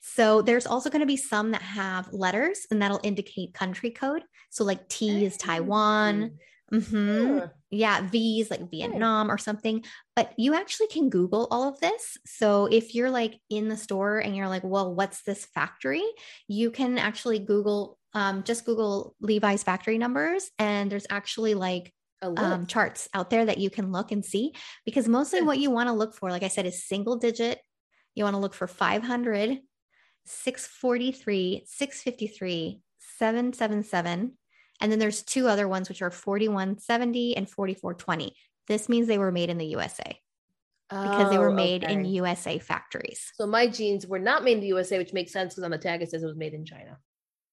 So 0.00 0.42
there's 0.42 0.68
also 0.68 0.90
going 0.90 1.00
to 1.00 1.06
be 1.06 1.16
some 1.16 1.50
that 1.50 1.62
have 1.62 2.12
letters 2.12 2.68
and 2.70 2.80
that'll 2.80 3.00
indicate 3.02 3.52
country 3.52 3.90
code. 3.90 4.22
So 4.50 4.62
like 4.62 4.88
T 4.88 5.24
is 5.24 5.36
Taiwan. 5.36 6.38
Mhm. 6.72 7.40
Huh. 7.40 7.48
Yeah, 7.70 8.08
V's 8.08 8.48
like 8.48 8.70
Vietnam 8.70 9.28
or 9.28 9.38
something. 9.38 9.84
But 10.14 10.32
you 10.38 10.54
actually 10.54 10.86
can 10.86 11.10
Google 11.10 11.48
all 11.50 11.68
of 11.68 11.80
this. 11.80 12.16
So 12.24 12.66
if 12.66 12.94
you're 12.94 13.10
like 13.10 13.40
in 13.50 13.66
the 13.68 13.76
store 13.76 14.18
and 14.20 14.36
you're 14.36 14.48
like, 14.48 14.62
well, 14.62 14.94
what's 14.94 15.22
this 15.24 15.46
factory? 15.46 16.04
You 16.46 16.70
can 16.70 16.96
actually 16.96 17.40
Google, 17.40 17.98
um, 18.14 18.44
just 18.44 18.64
Google 18.64 19.16
Levi's 19.20 19.64
factory 19.64 19.98
numbers. 19.98 20.48
And 20.60 20.92
there's 20.92 21.08
actually 21.10 21.54
like. 21.54 21.92
Um, 22.22 22.66
charts 22.66 23.08
out 23.14 23.30
there 23.30 23.44
that 23.44 23.58
you 23.58 23.68
can 23.70 23.92
look 23.92 24.12
and 24.12 24.24
see 24.24 24.54
because 24.84 25.08
mostly 25.08 25.42
what 25.42 25.58
you 25.58 25.70
want 25.70 25.88
to 25.88 25.92
look 25.92 26.14
for, 26.14 26.30
like 26.30 26.42
I 26.42 26.48
said, 26.48 26.66
is 26.66 26.86
single 26.86 27.16
digit. 27.16 27.58
You 28.14 28.24
want 28.24 28.34
to 28.34 28.40
look 28.40 28.54
for 28.54 28.66
500, 28.66 29.58
643, 30.24 31.64
653, 31.66 32.80
777. 33.18 34.32
And 34.80 34.92
then 34.92 34.98
there's 34.98 35.22
two 35.22 35.48
other 35.48 35.68
ones, 35.68 35.88
which 35.88 36.02
are 36.02 36.10
4170 36.10 37.36
and 37.36 37.48
4420. 37.48 38.34
This 38.68 38.88
means 38.88 39.06
they 39.06 39.18
were 39.18 39.32
made 39.32 39.50
in 39.50 39.58
the 39.58 39.66
USA 39.66 40.18
because 40.90 41.30
they 41.30 41.38
were 41.38 41.50
Oh, 41.50 41.54
made 41.54 41.84
in. 41.84 42.04
USA 42.04 42.58
factories. 42.58 43.32
So 43.34 43.46
my 43.46 43.66
jeans 43.66 44.06
were 44.06 44.18
not 44.18 44.44
made 44.44 44.54
in 44.54 44.60
the 44.60 44.66
USA, 44.68 44.98
which 44.98 45.12
makes 45.12 45.32
sense 45.32 45.54
because 45.54 45.64
on 45.64 45.70
the 45.70 45.78
tag 45.78 46.02
it 46.02 46.10
says 46.10 46.22
it 46.22 46.26
was 46.26 46.36
made 46.36 46.54
in 46.54 46.64
China. 46.64 46.98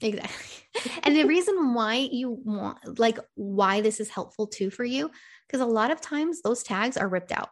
Exactly. 0.00 0.64
and 1.02 1.16
the 1.16 1.24
reason 1.24 1.74
why 1.74 1.94
you 1.96 2.30
want, 2.30 2.98
like, 2.98 3.18
why 3.34 3.80
this 3.80 4.00
is 4.00 4.08
helpful 4.08 4.46
too 4.46 4.70
for 4.70 4.84
you, 4.84 5.10
because 5.46 5.60
a 5.60 5.66
lot 5.66 5.90
of 5.90 6.00
times 6.00 6.42
those 6.42 6.62
tags 6.62 6.96
are 6.96 7.08
ripped 7.08 7.32
out 7.32 7.50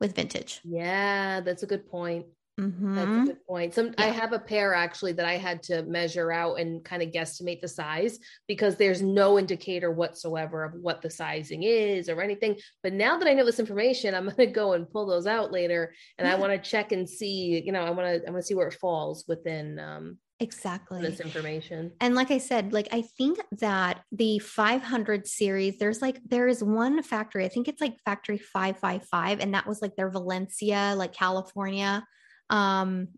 with 0.00 0.14
vintage. 0.14 0.60
Yeah, 0.64 1.40
that's 1.40 1.62
a 1.62 1.66
good 1.66 1.86
point. 1.86 2.26
That's 2.58 2.68
Mhm. 2.68 3.22
a 3.22 3.26
good 3.28 3.46
point. 3.46 3.72
Some 3.72 3.94
I 3.96 4.08
have 4.08 4.34
a 4.34 4.38
pair 4.38 4.74
actually 4.74 5.12
that 5.12 5.24
I 5.24 5.38
had 5.38 5.62
to 5.64 5.82
measure 5.84 6.30
out 6.30 6.60
and 6.60 6.84
kind 6.84 7.02
of 7.02 7.08
guesstimate 7.10 7.62
the 7.62 7.68
size 7.68 8.18
because 8.46 8.76
there's 8.76 9.00
no 9.00 9.38
indicator 9.38 9.90
whatsoever 9.90 10.62
of 10.64 10.74
what 10.74 11.00
the 11.00 11.08
sizing 11.08 11.62
is 11.62 12.10
or 12.10 12.20
anything. 12.20 12.58
But 12.82 12.92
now 12.92 13.16
that 13.18 13.26
I 13.26 13.32
know 13.32 13.46
this 13.46 13.58
information, 13.58 14.14
I'm 14.14 14.28
gonna 14.28 14.46
go 14.52 14.74
and 14.74 14.88
pull 14.90 15.06
those 15.06 15.26
out 15.26 15.50
later, 15.50 15.94
and 16.18 16.28
I 16.28 16.34
want 16.34 16.52
to 16.52 16.70
check 16.70 16.92
and 16.92 17.08
see. 17.08 17.62
You 17.64 17.72
know, 17.72 17.82
I 17.84 17.90
want 17.90 18.06
to 18.22 18.28
I 18.28 18.30
want 18.30 18.42
to 18.42 18.46
see 18.46 18.54
where 18.54 18.68
it 18.68 18.74
falls 18.74 19.24
within 19.26 19.78
um, 19.78 20.18
Exactly. 20.42 21.00
this 21.00 21.20
information. 21.20 21.92
And 22.00 22.14
like 22.14 22.30
I 22.30 22.38
said, 22.38 22.72
like 22.72 22.88
I 22.92 23.02
think 23.16 23.38
that 23.60 24.02
the 24.10 24.38
500 24.40 25.26
series, 25.26 25.78
there's 25.78 26.02
like 26.02 26.20
there 26.24 26.48
is 26.48 26.62
one 26.62 27.02
factory. 27.02 27.44
I 27.44 27.48
think 27.48 27.68
it's 27.68 27.80
like 27.80 27.96
factory 28.04 28.38
555 28.38 29.40
and 29.40 29.54
that 29.54 29.66
was 29.66 29.80
like 29.80 29.96
their 29.96 30.10
Valencia, 30.10 30.94
like 30.96 31.12
California 31.12 32.04
um 32.50 33.08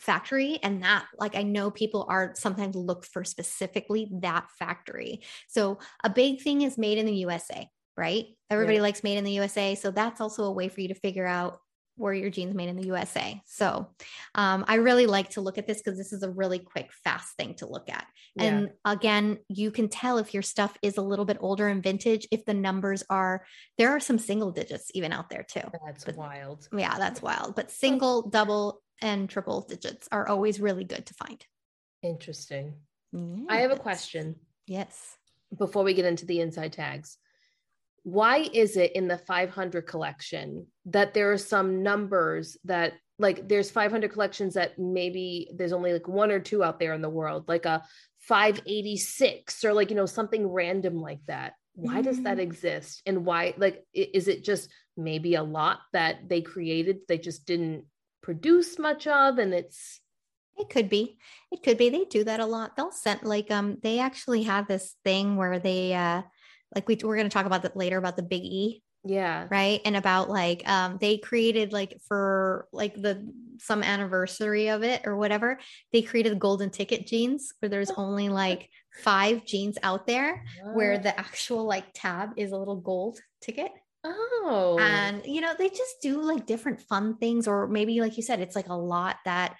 factory 0.00 0.58
and 0.62 0.82
that 0.82 1.06
like 1.18 1.36
I 1.36 1.42
know 1.42 1.70
people 1.70 2.06
are 2.08 2.32
sometimes 2.34 2.74
look 2.74 3.04
for 3.04 3.24
specifically 3.24 4.10
that 4.20 4.46
factory. 4.58 5.22
So 5.48 5.78
a 6.02 6.10
big 6.10 6.40
thing 6.40 6.62
is 6.62 6.78
made 6.78 6.98
in 6.98 7.06
the 7.06 7.14
USA, 7.16 7.68
right? 7.96 8.26
Everybody 8.48 8.80
likes 8.80 9.04
made 9.04 9.18
in 9.18 9.24
the 9.24 9.32
USA, 9.32 9.74
so 9.74 9.90
that's 9.90 10.20
also 10.20 10.44
a 10.44 10.52
way 10.52 10.68
for 10.68 10.80
you 10.80 10.88
to 10.88 10.94
figure 10.94 11.26
out 11.26 11.58
were 12.00 12.14
your 12.14 12.30
jeans 12.30 12.54
made 12.54 12.68
in 12.68 12.76
the 12.76 12.86
USA. 12.86 13.40
So 13.44 13.88
um, 14.34 14.64
I 14.66 14.76
really 14.76 15.06
like 15.06 15.30
to 15.30 15.40
look 15.42 15.58
at 15.58 15.66
this 15.66 15.80
because 15.82 15.98
this 15.98 16.12
is 16.12 16.22
a 16.22 16.30
really 16.30 16.58
quick, 16.58 16.90
fast 17.04 17.36
thing 17.36 17.54
to 17.56 17.66
look 17.66 17.88
at. 17.90 18.06
Yeah. 18.34 18.44
And 18.44 18.70
again, 18.84 19.38
you 19.48 19.70
can 19.70 19.88
tell 19.88 20.18
if 20.18 20.32
your 20.32 20.42
stuff 20.42 20.76
is 20.82 20.96
a 20.96 21.02
little 21.02 21.26
bit 21.26 21.36
older 21.40 21.68
and 21.68 21.82
vintage 21.82 22.26
if 22.32 22.44
the 22.44 22.54
numbers 22.54 23.04
are, 23.10 23.44
there 23.76 23.90
are 23.90 24.00
some 24.00 24.18
single 24.18 24.50
digits 24.50 24.90
even 24.94 25.12
out 25.12 25.28
there 25.30 25.44
too. 25.44 25.60
That's 25.86 26.04
But- 26.04 26.16
wild. 26.16 26.66
Yeah, 26.76 26.96
that's 26.98 27.20
wild. 27.20 27.54
But 27.54 27.70
single, 27.70 28.22
double, 28.28 28.80
and 29.02 29.28
triple 29.28 29.60
digits 29.62 30.08
are 30.10 30.26
always 30.26 30.58
really 30.60 30.84
good 30.84 31.06
to 31.06 31.14
find. 31.14 31.44
Interesting. 32.02 32.74
I 33.48 33.56
have 33.58 33.72
a 33.72 33.76
question 33.76 34.36
Yes. 34.66 35.16
before 35.56 35.84
we 35.84 35.94
get 35.94 36.04
into 36.06 36.26
the 36.26 36.40
inside 36.40 36.72
tags. 36.72 37.18
Why 38.02 38.38
is 38.52 38.76
it 38.76 38.92
in 38.92 39.08
the 39.08 39.18
500 39.18 39.86
collection 39.86 40.66
that 40.86 41.14
there 41.14 41.32
are 41.32 41.38
some 41.38 41.82
numbers 41.82 42.56
that 42.64 42.94
like 43.18 43.46
there's 43.48 43.70
500 43.70 44.10
collections 44.10 44.54
that 44.54 44.78
maybe 44.78 45.50
there's 45.54 45.74
only 45.74 45.92
like 45.92 46.08
one 46.08 46.30
or 46.30 46.40
two 46.40 46.64
out 46.64 46.78
there 46.80 46.94
in 46.94 47.02
the 47.02 47.10
world, 47.10 47.44
like 47.48 47.66
a 47.66 47.82
586 48.20 49.64
or 49.64 49.74
like, 49.74 49.90
you 49.90 49.96
know, 49.96 50.06
something 50.06 50.46
random 50.46 50.96
like 51.00 51.20
that. 51.26 51.54
Why 51.74 52.02
does 52.02 52.22
that 52.22 52.38
Mm. 52.38 52.42
exist? 52.42 53.02
And 53.06 53.24
why, 53.24 53.54
like, 53.56 53.84
is 53.92 54.28
it 54.28 54.44
just 54.44 54.70
maybe 54.96 55.34
a 55.34 55.42
lot 55.42 55.80
that 55.92 56.28
they 56.28 56.40
created, 56.42 57.00
they 57.08 57.18
just 57.18 57.46
didn't 57.46 57.84
produce 58.22 58.78
much 58.78 59.06
of? 59.06 59.38
And 59.38 59.52
it's, 59.54 60.00
It 60.58 60.68
could 60.68 60.88
be. 60.88 61.18
It 61.50 61.62
could 61.62 61.78
be. 61.78 61.88
They 61.90 62.04
do 62.04 62.24
that 62.24 62.40
a 62.40 62.46
lot. 62.46 62.76
They'll 62.76 62.90
send 62.92 63.22
like 63.22 63.50
um 63.50 63.78
they 63.82 63.98
actually 63.98 64.42
have 64.44 64.66
this 64.66 64.96
thing 65.04 65.36
where 65.36 65.58
they 65.58 65.94
uh 65.94 66.22
like 66.74 66.86
we 66.88 66.98
we're 67.02 67.16
gonna 67.16 67.28
talk 67.28 67.46
about 67.46 67.62
that 67.62 67.76
later 67.76 67.98
about 67.98 68.16
the 68.16 68.22
big 68.22 68.42
E, 68.42 68.82
yeah. 69.04 69.46
right? 69.50 69.80
And 69.84 69.96
about 69.96 70.28
like 70.28 70.68
um 70.68 70.98
they 71.00 71.18
created 71.18 71.72
like 71.72 71.98
for 72.08 72.68
like 72.72 72.94
the 72.94 73.32
some 73.58 73.82
anniversary 73.82 74.68
of 74.68 74.82
it 74.82 75.02
or 75.06 75.16
whatever, 75.16 75.58
they 75.92 76.02
created 76.02 76.32
the 76.32 76.36
golden 76.36 76.70
ticket 76.70 77.06
jeans 77.06 77.52
where 77.60 77.68
there's 77.68 77.90
only 77.90 78.28
like 78.28 78.68
five 79.02 79.44
jeans 79.44 79.78
out 79.82 80.06
there 80.06 80.44
where 80.74 80.98
the 80.98 81.18
actual 81.18 81.64
like 81.64 81.84
tab 81.94 82.30
is 82.36 82.52
a 82.52 82.56
little 82.56 82.76
gold 82.76 83.18
ticket. 83.40 83.70
Oh. 84.02 84.78
and 84.80 85.20
you 85.26 85.42
know 85.42 85.52
they 85.58 85.68
just 85.68 86.00
do 86.00 86.22
like 86.22 86.46
different 86.46 86.80
fun 86.80 87.18
things 87.18 87.46
or 87.46 87.68
maybe 87.68 88.00
like 88.00 88.16
you 88.16 88.22
said 88.22 88.40
it's 88.40 88.56
like 88.56 88.70
a 88.70 88.74
lot 88.74 89.16
that 89.26 89.56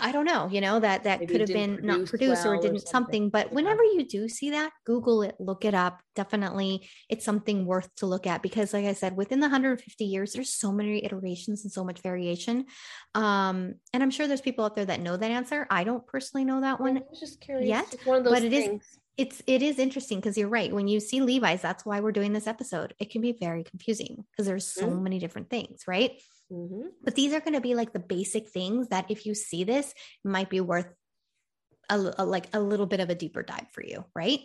i 0.00 0.12
don't 0.12 0.24
know 0.24 0.48
you 0.50 0.60
know 0.60 0.78
that 0.80 1.04
that 1.04 1.20
Maybe 1.20 1.32
could 1.32 1.40
have 1.42 1.48
been 1.48 1.76
didn't 1.76 2.06
produced 2.06 2.44
well 2.44 2.52
or 2.54 2.56
or 2.56 2.62
didn't 2.62 2.80
something. 2.80 2.90
something 2.90 3.30
but 3.30 3.46
Yeah. 3.48 3.54
whenever 3.54 3.82
you 3.84 4.06
do 4.06 4.28
see 4.28 4.50
that 4.50 4.70
google 4.84 5.22
it 5.22 5.34
look 5.38 5.64
it 5.64 5.74
up 5.74 6.00
definitely 6.14 6.88
it's 7.08 7.24
something 7.24 7.66
worth 7.66 7.94
to 7.96 8.06
look 8.06 8.26
at 8.26 8.42
because 8.42 8.72
like 8.72 8.84
i 8.86 8.92
said 8.92 9.16
within 9.16 9.40
the 9.40 9.44
150 9.46 10.04
years 10.04 10.32
there's 10.32 10.54
so 10.54 10.72
many 10.72 11.04
iterations 11.04 11.64
and 11.64 11.72
so 11.72 11.84
much 11.84 12.00
variation 12.00 12.66
um 13.14 13.74
and 13.92 14.02
i'm 14.02 14.10
sure 14.10 14.26
there's 14.26 14.40
people 14.40 14.64
out 14.64 14.74
there 14.74 14.84
that 14.86 15.00
know 15.00 15.16
that 15.16 15.30
answer 15.30 15.66
i 15.70 15.84
don't 15.84 16.06
personally 16.06 16.44
know 16.44 16.60
that 16.60 16.80
one 16.80 16.98
I 16.98 17.02
was 17.10 17.20
just 17.20 17.40
curious. 17.40 17.68
yet, 17.68 17.86
It's 17.92 18.04
one 18.06 18.18
of 18.18 18.24
those 18.24 18.32
but 18.34 18.42
it 18.44 18.52
is- 18.52 18.64
things. 18.64 18.84
it's 19.16 19.42
it 19.46 19.62
is 19.62 19.78
interesting 19.78 20.18
because 20.18 20.36
you're 20.38 20.48
right 20.48 20.72
when 20.72 20.88
you 20.88 21.00
see 21.00 21.20
levi's 21.20 21.62
that's 21.62 21.84
why 21.84 22.00
we're 22.00 22.12
doing 22.12 22.32
this 22.32 22.46
episode 22.46 22.94
it 22.98 23.10
can 23.10 23.20
be 23.20 23.32
very 23.32 23.64
confusing 23.64 24.24
because 24.30 24.46
there's 24.46 24.66
so 24.66 24.86
Mhm. 24.86 25.02
many 25.02 25.18
different 25.18 25.50
things 25.50 25.82
right 25.88 26.12
Mm-hmm. 26.52 26.88
But 27.04 27.14
these 27.14 27.32
are 27.32 27.40
going 27.40 27.54
to 27.54 27.60
be 27.60 27.74
like 27.74 27.92
the 27.92 27.98
basic 27.98 28.48
things 28.48 28.88
that 28.88 29.10
if 29.10 29.26
you 29.26 29.34
see 29.34 29.64
this, 29.64 29.94
might 30.24 30.50
be 30.50 30.60
worth 30.60 30.88
a, 31.90 32.14
a, 32.18 32.24
like 32.24 32.48
a 32.52 32.60
little 32.60 32.86
bit 32.86 33.00
of 33.00 33.10
a 33.10 33.14
deeper 33.14 33.42
dive 33.42 33.66
for 33.72 33.82
you, 33.82 34.04
right? 34.14 34.40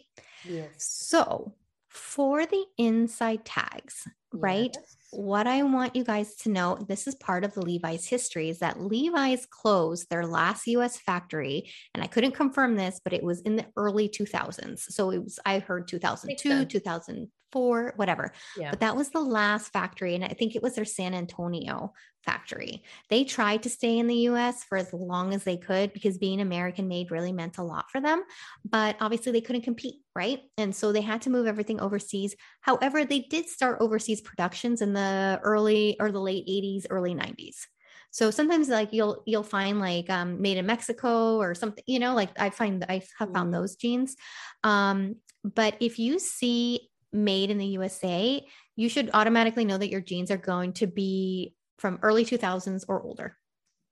Yes. 0.46 0.70
So 0.78 1.54
for 1.90 2.46
the 2.46 2.66
inside 2.78 3.46
tags, 3.46 4.02
yes. 4.06 4.14
right? 4.34 4.78
What 5.12 5.46
I 5.46 5.62
want 5.62 5.96
you 5.96 6.04
guys 6.04 6.36
to 6.38 6.50
know, 6.50 6.78
this 6.88 7.06
is 7.08 7.14
part 7.16 7.44
of 7.44 7.54
the 7.54 7.62
Levi's 7.62 8.08
history, 8.08 8.50
is 8.50 8.60
that 8.60 8.82
Levi's 8.82 9.46
closed 9.46 10.10
their 10.10 10.26
last 10.26 10.66
U.S. 10.68 10.98
factory, 10.98 11.72
and 11.94 12.04
I 12.04 12.08
couldn't 12.08 12.32
confirm 12.32 12.76
this, 12.76 13.00
but 13.04 13.14
it 13.14 13.24
was 13.24 13.42
in 13.42 13.56
the 13.56 13.66
early 13.78 14.10
2000s. 14.10 14.80
So 14.80 15.12
it 15.12 15.24
was 15.24 15.40
I 15.46 15.60
heard 15.60 15.88
2002, 15.88 16.66
2000 16.66 17.30
four, 17.54 17.94
whatever. 17.96 18.34
Yeah. 18.58 18.72
But 18.72 18.82
that 18.82 18.98
was 18.98 19.10
the 19.10 19.22
last 19.22 19.72
factory. 19.72 20.16
And 20.16 20.26
I 20.26 20.30
think 20.30 20.56
it 20.56 20.64
was 20.64 20.76
their 20.76 20.84
San 20.84 21.14
Antonio 21.14 21.94
factory. 22.24 22.84
They 23.10 23.24
tried 23.24 23.64
to 23.64 23.70
stay 23.70 24.00
in 24.00 24.08
the 24.08 24.28
US 24.30 24.64
for 24.64 24.78
as 24.78 24.92
long 24.92 25.34
as 25.34 25.44
they 25.44 25.58
could 25.58 25.94
because 25.94 26.18
being 26.18 26.42
American 26.42 26.88
made 26.88 27.12
really 27.12 27.32
meant 27.32 27.60
a 27.60 27.64
lot 27.64 27.92
for 27.92 28.02
them. 28.02 28.24
But 28.66 28.98
obviously, 29.00 29.32
they 29.32 29.42
couldn't 29.42 29.62
compete, 29.62 30.02
right? 30.16 30.42
And 30.58 30.76
so 30.76 30.92
they 30.92 31.02
had 31.02 31.22
to 31.24 31.30
move 31.30 31.46
everything 31.46 31.80
overseas. 31.80 32.36
However, 32.62 33.06
they 33.06 33.20
did 33.20 33.48
start 33.48 33.78
overseas 33.80 34.22
productions 34.22 34.82
in 34.82 34.94
the 34.94 35.40
early 35.44 35.96
or 36.00 36.12
the 36.12 36.20
late 36.20 36.48
80s, 36.48 36.88
early 36.90 37.14
90s. 37.14 37.68
So 38.14 38.30
sometimes 38.30 38.70
like 38.70 38.94
you'll 38.94 39.24
you'll 39.26 39.42
find 39.42 39.80
like 39.80 40.08
um, 40.10 40.40
made 40.40 40.58
in 40.58 40.68
Mexico 40.68 41.38
or 41.38 41.56
something, 41.56 41.84
you 41.88 41.98
know, 41.98 42.14
like 42.14 42.30
I 42.40 42.52
find 42.52 42.86
I 42.88 43.02
have 43.18 43.34
found 43.34 43.52
those 43.52 43.76
jeans. 43.76 44.16
Um, 44.64 45.16
but 45.44 45.76
if 45.80 45.98
you 45.98 46.20
see 46.20 46.90
made 47.14 47.50
in 47.50 47.58
the 47.58 47.66
USA, 47.68 48.46
you 48.76 48.90
should 48.90 49.10
automatically 49.14 49.66
know 49.66 49.78
that 49.78 49.90
your 49.90 50.02
jeans 50.02 50.32
are 50.32 50.38
going 50.38 50.74
to 50.74 50.88
be 50.88 51.56
from 51.78 52.00
early 52.02 52.26
2000s 52.26 52.86
or 52.88 53.02
older. 53.02 53.38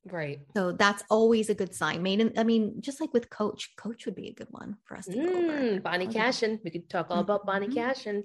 Right. 0.06 0.40
So 0.56 0.72
that's 0.72 1.04
always 1.12 1.50
a 1.50 1.56
good 1.56 1.76
sign. 1.76 2.02
Made 2.02 2.20
in, 2.22 2.34
I 2.38 2.44
mean, 2.44 2.82
just 2.82 3.00
like 3.00 3.14
with 3.14 3.30
Coach, 3.30 3.74
Coach 3.78 4.06
would 4.06 4.16
be 4.16 4.30
a 4.30 4.34
good 4.34 4.48
one 4.50 4.78
for 4.86 4.98
us 4.98 5.06
to 5.06 5.14
go 5.16 5.22
over. 5.22 5.60
Mm, 5.60 5.84
Bonnie 5.84 6.06
Okay. 6.08 6.14
Cashin. 6.20 6.60
We 6.64 6.72
could 6.72 6.90
talk 6.90 7.08
all 7.12 7.20
about 7.20 7.46
Bonnie 7.46 7.68
Mhm. 7.68 7.76
Cashin. 7.76 8.24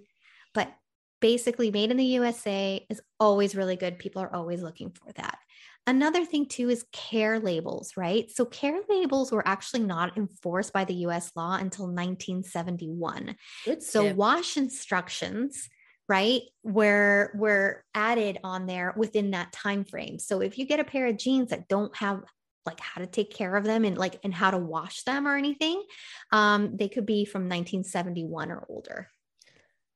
But 0.55 0.73
basically, 1.21 1.71
made 1.71 1.91
in 1.91 1.99
the 1.99 2.05
USA 2.05 2.87
is 2.89 3.03
always 3.21 3.55
really 3.55 3.77
good. 3.77 3.99
People 3.99 4.23
are 4.23 4.35
always 4.35 4.63
looking 4.63 4.91
for 4.91 5.13
that. 5.13 5.39
Another 5.87 6.25
thing, 6.25 6.47
too, 6.47 6.69
is 6.69 6.85
care 6.93 7.39
labels, 7.39 7.93
right? 7.97 8.29
So, 8.31 8.45
care 8.45 8.81
labels 8.89 9.31
were 9.31 9.47
actually 9.47 9.85
not 9.85 10.17
enforced 10.17 10.73
by 10.73 10.85
the 10.85 10.95
US 11.07 11.31
law 11.37 11.55
until 11.55 11.87
1971. 11.87 13.37
Good 13.65 13.83
So 13.83 14.09
tip. 14.09 14.17
wash 14.17 14.57
instructions, 14.57 15.69
right, 16.09 16.43
were 16.63 17.31
were 17.35 17.85
added 17.95 18.39
on 18.43 18.67
there 18.67 18.95
within 18.97 19.31
that 19.33 19.53
time 19.53 19.85
frame. 19.85 20.19
So 20.19 20.41
if 20.41 20.59
you 20.59 20.67
get 20.67 20.81
a 20.81 20.85
pair 20.85 21.07
of 21.07 21.19
jeans 21.19 21.51
that 21.51 21.69
don't 21.69 21.95
have 21.97 22.23
like 22.65 22.81
how 22.81 23.01
to 23.01 23.07
take 23.07 23.33
care 23.33 23.55
of 23.57 23.65
them 23.65 23.85
and 23.85 23.97
like 23.97 24.19
and 24.25 24.35
how 24.35 24.51
to 24.51 24.59
wash 24.59 25.03
them 25.05 25.27
or 25.27 25.37
anything, 25.37 25.85
um, 26.33 26.77
they 26.77 26.89
could 26.89 27.07
be 27.07 27.25
from 27.25 27.43
1971 27.43 28.51
or 28.51 28.67
older. 28.69 29.09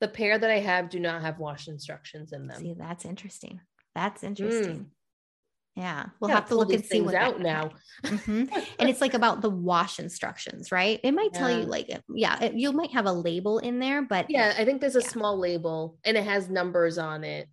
the 0.00 0.08
pair 0.08 0.38
that 0.38 0.50
I 0.50 0.58
have 0.60 0.88
do 0.90 0.98
not 1.00 1.22
have 1.22 1.38
wash 1.38 1.68
instructions 1.68 2.32
in 2.32 2.46
them. 2.46 2.60
See, 2.60 2.74
that's 2.78 3.04
interesting. 3.04 3.60
That's 3.94 4.22
interesting. 4.24 4.92
Yeah, 5.80 6.06
we'll 6.20 6.28
Gotta 6.28 6.40
have 6.40 6.48
to 6.50 6.56
look 6.56 6.70
and 6.74 6.82
see 6.84 6.88
things 6.98 7.06
what 7.06 7.14
out 7.14 7.40
now. 7.40 7.70
Mhm. 8.04 8.50
and 8.78 8.90
it's 8.90 9.00
like 9.00 9.14
about 9.14 9.40
the 9.40 9.48
wash 9.48 9.98
instructions, 9.98 10.70
right? 10.70 11.00
It 11.02 11.12
might 11.12 11.32
tell 11.32 11.50
you 11.50 11.64
like, 11.64 11.88
yeah, 12.14 12.38
it, 12.44 12.52
you 12.52 12.70
might 12.72 12.90
have 12.92 13.06
a 13.06 13.12
label 13.12 13.58
in 13.58 13.78
there, 13.78 14.02
but 14.02 14.26
Yeah, 14.28 14.52
I 14.58 14.66
think 14.66 14.82
there's 14.82 14.96
a 14.96 15.00
Yeah. 15.00 15.08
small 15.08 15.38
label 15.38 15.98
and 16.04 16.18
it 16.18 16.24
has 16.24 16.50
numbers 16.50 16.98
on 16.98 17.24
it. 17.24 17.48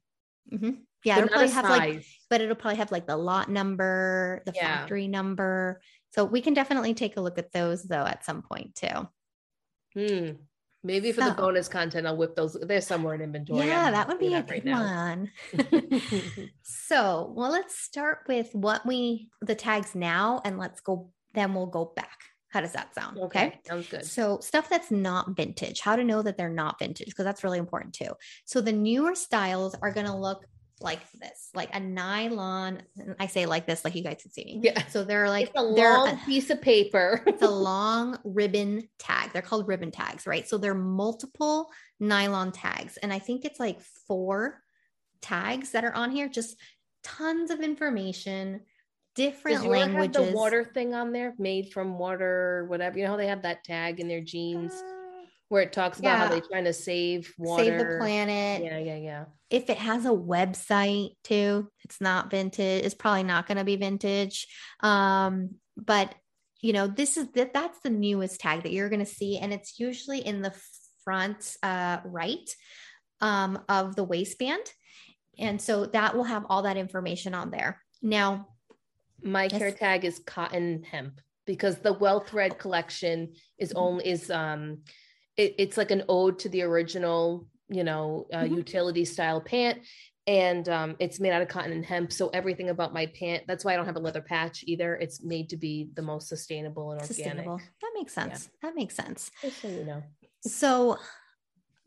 Mhm. 0.52 0.82
yeah, 1.06 1.16
but 1.16 1.24
it'll 1.26 1.30
probably 1.38 1.50
have 1.54 1.70
like 1.70 2.06
but 2.30 2.42
it'll 2.42 2.56
probably 2.56 2.78
have 2.78 2.92
like 2.92 3.08
the 3.08 3.16
lot 3.16 3.50
number, 3.50 4.44
the 4.46 4.52
Yeah. 4.54 4.80
factory 4.80 5.08
number. 5.08 5.80
So 6.12 6.26
we 6.26 6.42
can 6.42 6.54
definitely 6.54 6.94
take 6.96 7.16
a 7.16 7.22
look 7.22 7.38
at 7.38 7.54
those 7.54 7.84
though 7.84 8.06
at 8.06 8.26
some 8.26 8.42
point 8.42 8.76
too. 8.76 9.08
Hmm. 9.94 10.32
Maybe 10.84 11.12
for 11.12 11.22
the 11.22 11.32
bonus 11.32 11.68
content, 11.68 12.08
I'll 12.08 12.16
whip 12.16 12.36
those. 12.36 12.54
They're 12.62 12.82
somewhere 12.82 13.16
in 13.16 13.22
inventory. 13.22 13.68
yeah, 13.68 13.88
I'm 13.88 13.94
that 13.94 14.08
would 14.08 14.20
be 14.20 14.34
a 14.34 14.42
good 14.44 14.66
right 14.66 14.76
one. 14.76 15.32
So, 16.64 17.34
well, 17.36 17.52
let's 17.52 17.78
start 17.78 18.20
with 18.28 18.54
what 18.54 18.86
we 18.86 19.30
the 19.42 19.56
tags 19.56 19.96
now 19.96 20.42
and 20.46 20.58
let's 20.58 20.80
go 20.80 21.10
then 21.34 21.54
we'll 21.54 21.68
go 21.68 21.92
back. 21.96 22.18
How 22.50 22.62
does 22.62 22.72
that 22.74 22.96
sound? 22.96 23.20
okay, 23.20 23.60
sounds 23.68 23.88
good. 23.90 24.06
So, 24.06 24.40
stuff 24.40 24.70
that's 24.70 24.90
not 24.90 25.36
vintage, 25.36 25.82
how 25.82 25.96
to 25.96 26.04
know 26.04 26.22
that 26.22 26.38
they're 26.38 26.50
not 26.50 26.80
vintage, 26.80 27.08
because 27.08 27.26
that's 27.26 27.44
really 27.44 27.60
important 27.60 27.94
too. 27.94 28.12
So, 28.46 28.62
the 28.62 28.72
newer 28.72 29.16
styles 29.16 29.76
are 29.82 29.92
going 29.92 30.06
to 30.06 30.16
look 30.16 30.46
like 30.80 31.00
this, 31.14 31.50
like 31.56 31.76
a 31.76 31.80
nylon. 31.80 32.84
I 33.20 33.28
say 33.28 33.46
like 33.46 33.66
this, 33.66 33.84
like 33.84 33.96
you 33.96 34.04
guys 34.04 34.20
can 34.22 34.32
see 34.32 34.46
me. 34.46 34.60
Yeah, 34.64 34.88
So, 34.88 35.04
they're 35.04 35.30
like, 35.30 35.48
it's 35.48 35.58
a 35.58 35.62
long 35.62 36.20
piece 36.26 36.50
of 36.50 36.62
paper. 36.62 37.24
it's 37.28 37.42
a 37.42 37.50
long 37.50 38.20
ribbon 38.24 38.88
tag. 39.00 39.32
They're 39.34 39.42
called 39.42 39.68
ribbon 39.68 39.92
tags, 39.92 40.28
right? 40.28 40.48
So, 40.48 40.58
they're 40.58 40.74
multiple 40.74 41.70
nylon 42.00 42.52
tags. 42.52 42.98
And 42.98 43.12
I 43.12 43.20
think 43.20 43.46
it's 43.46 43.60
like 43.60 43.82
four 43.82 44.62
tags 45.22 45.72
that 45.72 45.84
are 45.84 45.94
on 45.94 46.12
here, 46.12 46.30
just 46.30 46.58
tons 47.04 47.52
of 47.52 47.62
information, 47.62 48.62
different 49.16 49.64
yours 49.64 49.80
have 49.80 49.92
languages. 49.94 50.28
the 50.28 50.36
water 50.36 50.64
thing 50.64 50.94
on 50.94 51.12
there, 51.12 51.34
made 51.40 51.72
from 51.72 51.98
water, 51.98 52.66
whatever. 52.68 52.98
You 52.98 53.06
know 53.06 53.12
how 53.12 53.18
they 53.18 53.28
have 53.28 53.42
that 53.42 53.64
tag 53.64 54.00
in 54.00 54.08
their 54.08 54.22
jeans 54.22 54.74
uh, 54.74 54.97
where 55.50 55.62
it 55.62 55.72
talks 55.74 56.00
about 56.00 56.18
how 56.20 56.28
they're 56.28 56.42
trying 56.42 56.66
to 56.66 56.74
save 56.74 57.34
water. 57.38 57.64
Save 57.64 57.78
the 57.78 57.98
planet. 57.98 58.64
Yeah, 58.64 58.78
yeah, 58.80 58.96
yeah. 58.98 59.26
if 59.50 59.70
it 59.70 59.78
has 59.78 60.06
a 60.06 60.10
website 60.10 61.12
too 61.24 61.72
it's 61.86 62.02
not 62.02 62.30
vintage 62.30 62.84
it's 62.86 62.96
probably 62.96 63.24
not 63.24 63.48
going 63.48 63.58
to 63.58 63.64
be 63.64 63.78
vintage 63.78 64.46
um 64.82 65.52
but 65.78 66.14
you 66.62 66.74
know 66.74 66.86
this 66.88 67.16
is 67.16 67.32
that 67.32 67.54
that's 67.54 67.80
the 67.80 67.90
newest 67.90 68.42
tag 68.42 68.64
that 68.64 68.74
you're 68.74 68.90
going 68.90 69.00
to 69.00 69.06
see 69.06 69.38
and 69.38 69.54
it's 69.54 69.80
usually 69.80 70.20
in 70.20 70.42
the 70.42 70.54
front 71.06 71.56
uh 71.64 72.00
right 72.04 72.50
um 73.22 73.60
of 73.70 73.96
the 73.96 74.04
waistband 74.04 74.66
And 75.40 75.62
so 75.62 75.86
that 75.86 76.16
will 76.16 76.26
have 76.26 76.46
all 76.50 76.64
that 76.64 76.78
information 76.78 77.34
on 77.36 77.52
there. 77.52 77.80
Now, 78.02 78.48
My 79.22 79.48
care 79.48 79.72
tag 79.72 80.04
is 80.04 80.20
cotton 80.26 80.84
hemp 80.84 81.22
because 81.46 81.78
the 81.78 81.94
well 81.94 82.20
thread 82.20 82.58
collection 82.58 83.34
is 83.58 83.72
Mhm. 83.72 83.78
only 83.86 84.08
is 84.14 84.30
um 84.30 84.82
it, 85.38 85.56
it's 85.58 85.78
like 85.78 85.92
an 85.92 86.04
ode 86.10 86.40
to 86.40 86.50
the 86.50 86.64
original, 86.64 87.48
you 87.70 87.84
know, 87.84 88.28
uh, 88.34 88.38
Mhm. 88.40 88.56
utility 88.58 89.06
style 89.06 89.40
pant. 89.42 89.80
And 90.26 90.68
um, 90.68 90.98
it's 91.00 91.22
made 91.22 91.32
out 91.32 91.42
of 91.42 91.48
cotton 91.48 91.72
and 91.72 91.86
hemp. 91.86 92.12
So 92.12 92.28
everything 92.30 92.70
about 92.70 92.94
my 92.94 93.06
pant, 93.06 93.46
that's 93.48 93.64
why 93.64 93.74
I 93.74 93.76
don't 93.78 93.86
have 93.86 93.96
a 93.96 94.00
leather 94.00 94.22
patch 94.22 94.64
either. 94.68 94.96
It's 94.96 95.24
made 95.24 95.50
to 95.52 95.58
be 95.58 95.90
the 95.94 96.02
most 96.02 96.28
sustainable 96.28 96.92
and 96.92 97.00
organic. 97.00 97.16
sustainable. 97.16 97.62
That 97.82 97.92
makes 97.96 98.14
sense. 98.14 98.50
That 98.62 98.76
makes 98.76 98.96
sense. 98.96 99.32
Just 99.42 99.62
so 99.62 99.70
you 99.70 99.86
know. 99.86 100.04
So 100.42 100.98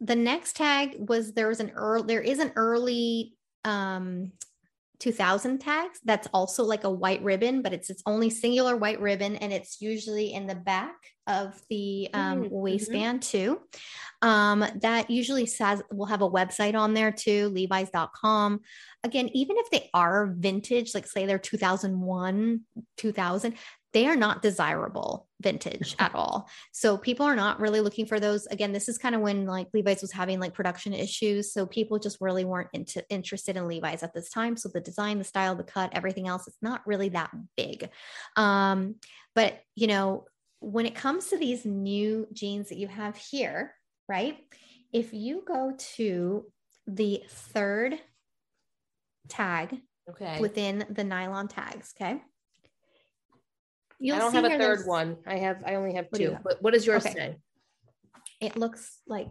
the 0.01 0.17
next 0.17 0.57
tag 0.57 0.97
was 1.11 1.33
there 1.35 1.49
was 1.49 1.61
an 1.61 1.73
early 1.77 2.07
there 2.07 2.23
is 2.23 2.39
an 2.39 2.53
early 2.57 3.37
um 3.67 4.33
2000 5.01 5.59
tags 5.59 5.99
that's 6.05 6.29
also 6.33 6.63
like 6.63 6.85
a 6.85 6.91
white 6.91 7.23
ribbon 7.23 7.63
but 7.63 7.73
it's 7.73 7.91
its 7.91 8.03
only 8.07 8.31
singular 8.31 8.77
white 8.77 9.01
ribbon 9.01 9.35
and 9.37 9.53
it's 9.53 9.81
usually 9.81 10.33
in 10.33 10.47
the 10.47 10.55
back 10.55 10.95
of 11.27 11.61
the 11.69 12.09
um, 12.15 12.43
Mm, 12.43 12.45
mhm. 12.45 12.51
waistband 12.51 13.23
too 13.23 13.61
um 14.23 14.65
that 14.83 15.11
usually 15.11 15.47
says 15.47 15.83
we'll 15.91 16.07
have 16.07 16.23
a 16.23 16.31
website 16.31 16.75
on 16.75 16.95
there 16.95 17.11
too 17.13 17.49
levi's.com 17.49 18.61
again 19.03 19.29
even 19.33 19.57
if 19.59 19.71
they 19.71 19.89
are 19.95 20.33
vintage 20.37 20.95
like 20.95 21.07
say 21.07 21.27
they're 21.27 21.39
2001 21.39 22.61
2000 22.99 23.55
they 23.93 24.07
are 24.07 24.17
not 24.17 24.43
desirable 24.43 25.27
vintage 25.41 25.97
at 25.99 26.15
all 26.15 26.49
so 26.73 26.97
people 26.97 27.27
are 27.27 27.37
not 27.37 27.61
really 27.61 27.81
looking 27.81 28.07
for 28.07 28.21
those. 28.21 28.47
Again, 28.47 28.73
this 28.73 28.89
is 28.89 28.99
kind 28.99 29.15
of 29.15 29.21
when 29.21 29.47
like 29.47 29.69
Levi's 29.73 30.03
was 30.03 30.13
having 30.13 30.41
like 30.41 30.55
production 30.55 30.93
issues. 30.93 31.53
So 31.53 31.67
people 31.67 31.99
just 31.99 32.19
really 32.21 32.45
weren't 32.45 32.69
into, 32.73 33.05
interested 33.09 33.57
in 33.57 33.69
Levi's 33.69 34.03
at 34.03 34.15
this 34.15 34.31
time. 34.31 34.57
So 34.57 34.69
the 34.73 34.81
design, 34.81 35.19
the 35.19 35.25
style, 35.25 35.55
the 35.55 35.65
cut, 35.65 35.91
everything 35.93 36.29
else, 36.29 36.47
it's 36.47 36.63
not 36.63 36.87
really 36.87 37.11
that 37.11 37.31
big. 37.57 37.89
Um, 38.37 38.97
but 39.35 39.61
you 39.75 39.87
know, 39.87 40.25
when 40.61 40.87
it 40.87 40.95
comes 40.95 41.27
to 41.29 41.39
these 41.39 41.65
new 41.65 42.27
jeans 42.33 42.69
that 42.69 42.79
you 42.79 42.89
have 42.89 43.17
here, 43.17 43.75
right? 44.09 44.37
If 44.93 45.13
you 45.13 45.43
go 45.47 45.75
to 45.97 46.47
the 46.87 47.23
third 47.29 47.99
tag 49.29 49.81
Okay. 50.09 50.41
within 50.41 50.85
the 50.91 51.05
nylon 51.05 51.47
tags, 51.47 51.95
okay? 51.95 52.21
I 54.03 54.19
don't 54.19 54.33
have 54.35 54.45
a 54.45 54.49
third 54.51 54.61
there's- 54.61 54.87
one. 54.87 55.19
I 55.27 55.37
have 55.39 55.63
I 55.67 55.75
only 55.75 55.95
have 55.95 56.07
What 56.11 56.19
two. 56.19 56.31
have? 56.33 56.43
But 56.43 56.63
what 56.63 56.73
does 56.75 56.87
yours 56.87 57.05
Okay. 57.07 57.15
say? 57.15 57.37
It 58.41 58.57
looks 58.57 58.99
like, 59.07 59.29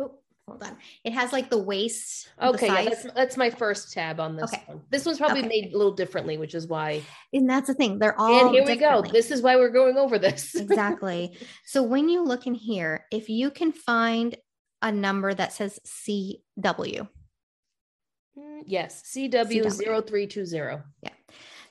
oh, 0.00 0.18
hold 0.48 0.62
on. 0.64 0.76
It 1.04 1.12
has 1.12 1.32
like 1.32 1.48
the 1.50 1.58
waist. 1.58 2.28
the 2.38 2.48
Okay, 2.48 2.66
yeah, 2.66 2.84
that's, 2.88 3.02
that's 3.14 3.36
my 3.36 3.50
first 3.50 3.92
tab 3.92 4.18
on 4.18 4.34
this 4.36 4.52
Okay. 4.52 4.64
one. 4.66 4.80
This 4.90 5.06
one's 5.06 5.18
probably 5.18 5.40
Okay. 5.40 5.48
made 5.48 5.72
a 5.72 5.76
little 5.78 5.92
differently, 5.92 6.38
which 6.38 6.54
is 6.56 6.66
why. 6.66 7.02
And 7.32 7.48
that's 7.48 7.68
the 7.68 7.74
thing. 7.74 8.00
They're 8.00 8.18
all 8.20 8.46
and 8.46 8.54
here 8.54 8.64
we 8.66 8.74
go. 8.76 9.02
This 9.02 9.30
is 9.30 9.42
why 9.42 9.54
we're 9.56 9.70
going 9.70 9.96
over 9.96 10.18
this. 10.18 10.54
exactly. 10.56 11.38
So 11.64 11.82
when 11.84 12.08
you 12.08 12.24
look 12.24 12.46
in 12.48 12.54
here, 12.54 13.06
if 13.12 13.28
you 13.28 13.50
can 13.52 13.70
find 13.72 14.36
a 14.82 14.90
number 14.90 15.32
that 15.34 15.52
says 15.52 15.78
CW, 15.86 17.08
Mm, 18.38 18.62
yes, 18.66 19.02
CW 19.12 19.64
CW. 19.66 20.82
Yeah. 21.02 21.10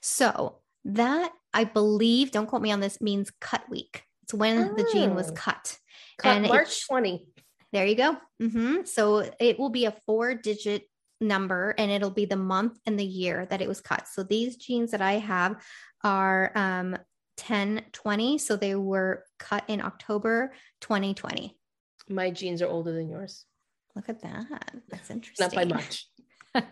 so 0.01 0.59
that 0.83 1.31
I 1.57 1.63
believe, 1.63 2.29
don't 2.31 2.45
quote 2.45 2.61
me 2.61 2.71
on 2.71 2.81
this, 2.81 3.01
means 3.01 3.31
cut 3.41 3.67
week. 3.67 4.03
It's 4.21 4.33
when 4.33 4.75
the 4.75 4.87
jean 4.93 5.15
was 5.15 5.31
Oh. 5.31 5.33
cut. 5.33 5.79
Cut 6.19 6.35
And 6.37 6.47
March 6.47 6.67
it's- 6.67 6.87
20. 6.87 7.25
There 7.73 7.85
you 7.85 7.95
go. 7.95 8.17
hmm 8.39 8.83
So 8.85 9.29
it 9.39 9.57
will 9.57 9.69
be 9.69 9.85
a 9.85 9.95
four 10.05 10.35
digit 10.35 10.83
number 11.19 11.73
and 11.79 11.89
it'll 11.89 12.11
be 12.11 12.25
the 12.25 12.35
month 12.37 12.77
and 12.85 12.99
the 12.99 13.05
year 13.05 13.47
that 13.47 13.59
it 13.61 13.67
was 13.67 13.81
cut. 13.81 14.07
So 14.07 14.21
these 14.21 14.55
jeans 14.57 14.91
that 14.91 15.01
I 15.01 15.13
have 15.13 15.65
are 16.03 16.51
um 16.55 16.95
1020. 17.37 18.37
So 18.37 18.55
they 18.55 18.75
were 18.75 19.23
cut 19.39 19.63
in 19.67 19.81
October 19.81 20.53
2020. 20.81 21.57
My 22.09 22.29
jeans 22.29 22.61
are 22.61 22.67
older 22.69 22.91
than 22.93 23.09
yours. 23.09 23.45
Look 23.95 24.09
at 24.09 24.21
that. 24.21 24.45
That's 24.89 25.09
interesting. 25.09 25.43
Not 25.45 25.55
by 25.55 25.65
much. 25.65 26.07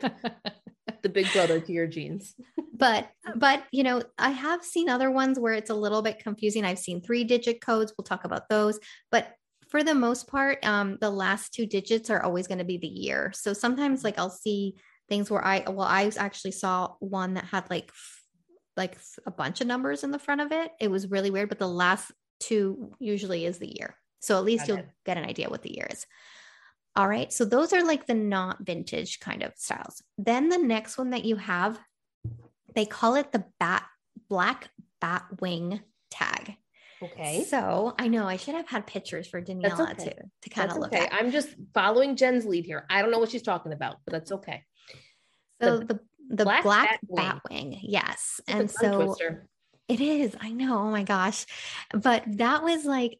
The 1.06 1.10
big 1.10 1.32
brother 1.34 1.60
to 1.60 1.72
your 1.72 1.86
jeans. 1.86 2.34
but 2.74 3.10
but 3.36 3.64
you 3.72 3.84
know 3.84 4.02
i 4.18 4.32
have 4.32 4.64
seen 4.64 4.90
other 4.90 5.12
ones 5.12 5.40
where 5.40 5.54
it's 5.54 5.70
a 5.70 5.76
little 5.76 6.02
bit 6.02 6.18
confusing. 6.18 6.66
I've 6.66 6.80
seen 6.80 7.00
three 7.00 7.24
digit 7.24 7.62
codes. 7.62 7.94
We'll 7.96 8.06
talk 8.06 8.26
about 8.26 8.50
those. 8.50 8.80
But 9.12 9.32
for 9.70 9.84
the 9.84 9.94
most 9.94 10.28
part 10.28 10.66
um 10.66 10.98
the 11.02 11.12
last 11.12 11.54
two 11.54 11.68
digits 11.68 12.10
are 12.10 12.24
always 12.24 12.48
going 12.48 12.58
to 12.58 12.64
be 12.66 12.80
the 12.80 12.88
year. 12.88 13.32
So 13.36 13.54
sometimes 13.54 14.04
like 14.04 14.18
i'll 14.18 14.32
see 14.32 14.78
things 15.08 15.30
where 15.30 15.46
i 15.46 15.64
well 15.68 15.88
i 15.88 16.12
actually 16.18 16.54
saw 16.54 16.94
one 17.00 17.36
that 17.36 17.46
had 17.46 17.70
like 17.70 17.92
like 18.76 18.98
a 19.28 19.32
bunch 19.32 19.62
of 19.62 19.68
numbers 19.68 20.04
in 20.04 20.10
the 20.10 20.18
front 20.18 20.42
of 20.42 20.52
it. 20.52 20.72
It 20.80 20.90
was 20.90 21.12
really 21.12 21.30
weird 21.30 21.50
but 21.50 21.60
the 21.60 21.68
last 21.68 22.12
two 22.40 22.92
usually 23.00 23.46
is 23.46 23.60
the 23.60 23.74
year. 23.78 23.96
So 24.22 24.40
at 24.40 24.44
least 24.44 24.62
Got 24.62 24.68
you'll 24.70 24.78
it. 24.86 24.90
get 25.06 25.18
an 25.18 25.26
idea 25.26 25.50
what 25.50 25.62
the 25.62 25.76
year 25.76 25.88
is 25.92 26.08
all 26.96 27.08
right 27.08 27.32
so 27.34 27.46
those 27.46 27.74
are 27.74 27.84
like 27.84 28.08
the 28.08 28.14
not 28.14 28.58
vintage 28.66 29.20
kind 29.20 29.44
of 29.44 29.52
styles 29.56 30.02
then 30.18 30.50
the 30.50 30.58
next 30.58 30.98
one 30.98 31.10
that 31.12 31.26
you 31.26 31.36
have 31.36 31.80
they 32.76 32.86
call 32.86 33.16
it 33.16 33.32
the 33.32 33.44
bat 33.60 33.86
black 34.30 34.70
bat 35.02 35.26
wing 35.40 35.82
tag. 36.12 36.56
Okay. 37.02 37.44
So 37.44 37.94
I 38.00 38.08
know 38.08 38.26
I 38.26 38.38
should 38.38 38.56
have 38.56 38.68
had 38.68 38.88
pictures 38.88 39.28
for 39.28 39.42
Daniela 39.42 39.92
okay. 39.92 40.06
to 40.06 40.16
to 40.42 40.50
kind 40.50 40.70
That's 40.70 40.76
of 40.76 40.82
look 40.82 40.94
at. 40.94 41.04
okay. 41.04 41.08
at. 41.08 41.14
I'm 41.14 41.32
just 41.32 41.50
following 41.74 42.16
Jen's 42.16 42.46
lead 42.46 42.66
here. 42.66 42.86
I 42.90 43.02
don't 43.02 43.12
know 43.12 43.20
what 43.20 43.30
she's 43.30 43.42
talking 43.42 43.74
about, 43.74 43.98
but 44.06 44.14
that's 44.14 44.32
okay. 44.32 44.64
So 45.62 45.80
the 45.80 45.86
the 45.86 46.00
the 46.30 46.44
black 46.44 46.64
black, 46.64 47.00
bat 47.04 47.16
bat, 47.16 47.42
wing. 47.50 47.80
yes, 47.82 48.42
It's 48.48 48.56
and 48.56 48.72
so 48.72 49.06
twister. 49.06 49.48
it 49.88 50.02
is. 50.02 50.36
I 50.40 50.52
know. 50.52 50.80
Oh 50.80 50.92
my 50.92 51.04
gosh, 51.04 51.46
but 51.94 52.24
that 52.28 52.64
was 52.64 52.86
like. 52.86 53.20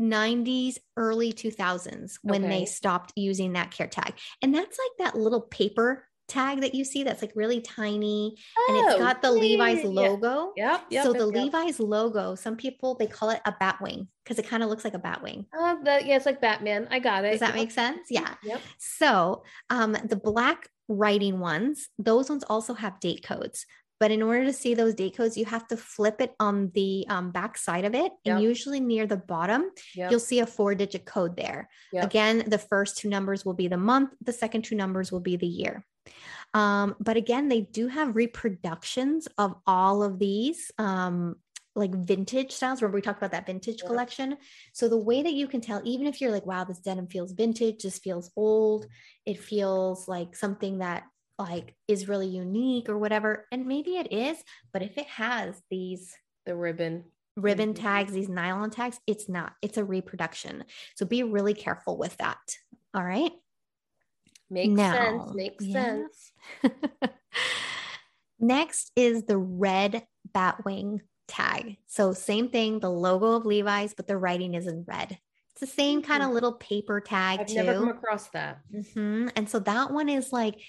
90s 0.00 0.78
early 0.96 1.32
2000s 1.32 2.18
when 2.22 2.44
Okay. 2.44 2.60
they 2.60 2.64
stopped 2.66 3.12
using 3.16 3.54
that 3.54 3.70
care 3.70 3.88
tag 3.88 4.14
and 4.42 4.54
that's 4.54 4.78
like 4.78 5.06
that 5.06 5.18
little 5.18 5.40
paper 5.40 6.04
tag 6.28 6.60
that 6.60 6.74
you 6.74 6.84
see 6.84 7.02
that's 7.04 7.22
like 7.22 7.32
really 7.34 7.60
tiny 7.62 8.36
and 8.68 8.76
it's 8.76 8.96
got 8.98 9.22
the 9.22 9.28
yeah, 9.28 9.40
levi's 9.40 9.82
logo. 9.84 10.52
yeah. 10.56 10.72
Yep. 10.72 10.84
yep 10.90 11.04
so 11.04 11.10
yep, 11.12 11.18
the. 11.18 11.26
Levi's 11.26 11.80
logo, 11.80 12.34
some 12.34 12.54
people 12.54 12.94
they 12.96 13.06
call 13.06 13.30
it 13.30 13.40
a 13.46 13.54
bat 13.58 13.78
wing 13.80 14.08
because 14.22 14.38
it 14.38 14.46
kind 14.46 14.62
of 14.62 14.68
looks 14.68 14.84
like 14.84 14.92
a 14.94 14.98
bat 14.98 15.22
wing. 15.22 15.46
Uh, 15.58 15.76
the, 15.82 16.02
yeah, 16.04 16.16
it's 16.16 16.26
like 16.26 16.40
Batman. 16.40 16.86
I 16.90 16.98
got 16.98 17.24
it. 17.24 17.30
Does 17.30 17.40
that 17.40 17.54
make 17.54 17.70
sense? 17.70 18.08
Yeah. 18.10 18.34
Yep. 18.44 18.60
So 18.76 19.42
um, 19.70 19.92
the 20.04 20.16
black 20.16 20.68
writing 20.86 21.40
ones, 21.40 21.88
those 21.98 22.28
ones 22.28 22.44
also 22.44 22.74
have 22.74 23.00
date 23.00 23.22
codes. 23.22 23.64
But 24.00 24.10
in 24.10 24.22
order 24.22 24.44
to 24.44 24.52
see 24.52 24.74
those 24.74 24.94
date 24.94 25.16
codes, 25.16 25.36
you 25.36 25.44
have 25.44 25.66
to 25.68 25.76
flip 25.76 26.20
it 26.20 26.34
on 26.38 26.70
the 26.74 27.04
um, 27.08 27.30
back 27.32 27.58
side 27.58 27.84
of 27.84 27.94
it. 27.94 28.12
And 28.24 28.40
Yep. 28.40 28.42
usually 28.42 28.80
near 28.80 29.06
the 29.06 29.16
bottom, 29.16 29.70
Yep. 29.94 30.10
you'll 30.10 30.20
see 30.20 30.40
a 30.40 30.46
four 30.46 30.74
digit 30.74 31.04
code 31.04 31.36
there. 31.36 31.68
Yep. 31.92 32.04
Again, 32.04 32.44
the 32.46 32.58
first 32.58 32.98
two 32.98 33.08
numbers 33.08 33.44
will 33.44 33.54
be 33.54 33.68
the 33.68 33.76
month, 33.76 34.10
the 34.22 34.32
second 34.32 34.62
two 34.62 34.76
numbers 34.76 35.10
will 35.10 35.20
be 35.20 35.36
the 35.36 35.46
year. 35.46 35.84
Um, 36.54 36.94
but 37.00 37.16
again, 37.16 37.48
they 37.48 37.62
do 37.62 37.88
have 37.88 38.16
reproductions 38.16 39.28
of 39.36 39.54
all 39.66 40.02
of 40.02 40.18
these. 40.18 40.70
Um, 40.78 41.36
like 41.74 41.94
vintage 41.94 42.50
styles. 42.50 42.82
Remember 42.82 42.96
we 42.96 43.02
talked 43.02 43.18
about 43.18 43.30
that 43.30 43.46
vintage 43.46 43.82
Yeah. 43.82 43.86
collection. 43.86 44.36
So 44.72 44.88
the 44.88 44.96
way 44.96 45.22
that 45.22 45.34
you 45.34 45.46
can 45.46 45.60
tell, 45.60 45.80
even 45.84 46.08
if 46.08 46.20
you're 46.20 46.32
like, 46.32 46.44
wow, 46.44 46.64
this 46.64 46.80
denim 46.80 47.06
feels 47.06 47.30
vintage, 47.30 47.84
this 47.84 47.98
feels 47.98 48.32
old, 48.34 48.86
it 49.24 49.38
feels 49.38 50.08
like 50.08 50.34
something 50.34 50.78
that 50.78 51.04
like 51.38 51.76
is 51.88 52.08
really 52.08 52.28
unique 52.28 52.88
or 52.88 52.98
whatever. 52.98 53.46
And 53.52 53.66
maybe 53.66 53.96
it 53.96 54.12
is, 54.12 54.42
but 54.72 54.82
if 54.82 54.98
it 54.98 55.06
has 55.06 55.62
these 55.70 56.16
The 56.46 56.56
ribbon. 56.56 57.12
ribbon 57.36 57.72
Mhm. 57.72 57.74
tags, 57.74 58.12
these 58.12 58.28
nylon 58.28 58.70
tags, 58.70 59.00
it's 59.06 59.28
not, 59.28 59.54
it's 59.62 59.76
a 59.78 59.84
reproduction. 59.84 60.64
So 60.96 61.06
be 61.06 61.22
really 61.22 61.54
careful 61.54 61.96
with 61.96 62.16
that. 62.18 62.56
All 62.94 63.04
right. 63.04 63.32
Makes 64.50 64.82
Now, 64.82 64.90
sense. 64.90 65.32
Makes 65.34 65.66
yeah. 65.66 65.68
sense. 65.70 66.32
Next 68.38 68.92
is 68.96 69.24
the 69.24 69.38
red 69.38 70.06
batwing 70.32 71.00
tag. 71.26 71.76
So 71.86 72.12
same 72.12 72.50
thing, 72.50 72.80
the 72.80 72.90
logo 72.90 73.32
of 73.32 73.44
Levi's, 73.44 73.94
but 73.94 74.06
the 74.06 74.16
writing 74.16 74.54
is 74.54 74.66
in 74.66 74.84
red. 74.86 75.18
It's 75.52 75.60
the 75.60 75.66
same 75.66 76.02
kind 76.02 76.22
of 76.22 76.30
Mhm. 76.30 76.32
little 76.32 76.54
paper 76.54 77.00
tag 77.00 77.40
I've 77.40 77.48
too. 77.48 77.60
never 77.62 77.74
come 77.74 77.88
across 77.88 78.28
that. 78.30 78.62
Mhm. 78.74 79.32
And 79.36 79.48
so 79.48 79.58
that 79.60 79.92
one 79.92 80.08
is 80.08 80.32
like 80.32 80.60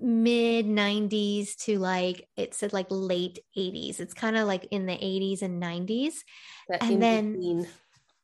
mid 0.00 0.66
90s 0.66 1.56
to 1.56 1.78
like 1.78 2.28
it 2.36 2.54
said 2.54 2.72
like 2.72 2.86
late 2.90 3.38
80s. 3.56 4.00
It's 4.00 4.14
kind 4.14 4.36
of 4.36 4.46
like 4.46 4.66
in 4.70 4.86
the 4.86 4.92
80s 4.94 5.42
and 5.42 5.60
90s. 5.62 6.14
That 6.68 6.82
And 6.82 7.02
then- 7.02 7.32
between. 7.32 7.66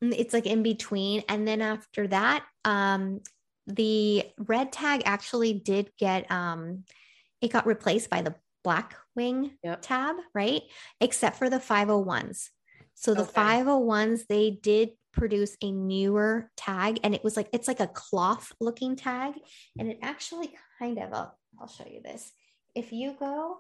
Mm, 0.03 0.15
It's 0.17 0.33
like 0.33 0.47
in 0.47 0.63
between. 0.63 1.25
And 1.29 1.47
then 1.47 1.61
after 1.61 2.07
that, 2.09 2.47
um, 2.65 3.21
the 3.67 4.25
red 4.39 4.73
tag 4.73 5.03
actually 5.05 5.53
did 5.53 5.91
get 5.99 6.31
um 6.31 6.85
it 7.41 7.53
got 7.53 7.67
replaced 7.67 8.09
by 8.11 8.23
the 8.23 8.35
black 8.65 8.97
wing 9.15 9.57
Yep. 9.63 9.79
tab, 9.83 10.17
right? 10.35 10.63
Except 11.01 11.37
for 11.37 11.51
the 11.51 11.61
501s. 11.61 12.51
So 12.95 13.15
the 13.15 13.23
Okay. 13.23 13.33
501s, 13.33 14.27
they 14.29 14.51
did 14.51 14.91
produce 15.13 15.57
a 15.63 15.71
newer 15.73 16.51
tag 16.57 17.01
and 17.03 17.15
it 17.15 17.23
was 17.25 17.37
like 17.37 17.49
it's 17.53 17.67
like 17.69 17.81
a 17.81 17.87
cloth 17.89 18.53
looking 18.61 18.95
tag 18.97 19.35
and 19.79 19.89
it 19.91 19.99
actually 20.03 20.55
kind 20.79 20.99
of 20.99 21.13
uh, 21.13 21.29
I'll 21.61 21.69
show 21.69 21.85
you 21.91 22.01
this. 22.03 22.33
If 22.75 22.93
you 22.93 23.15
go 23.19 23.57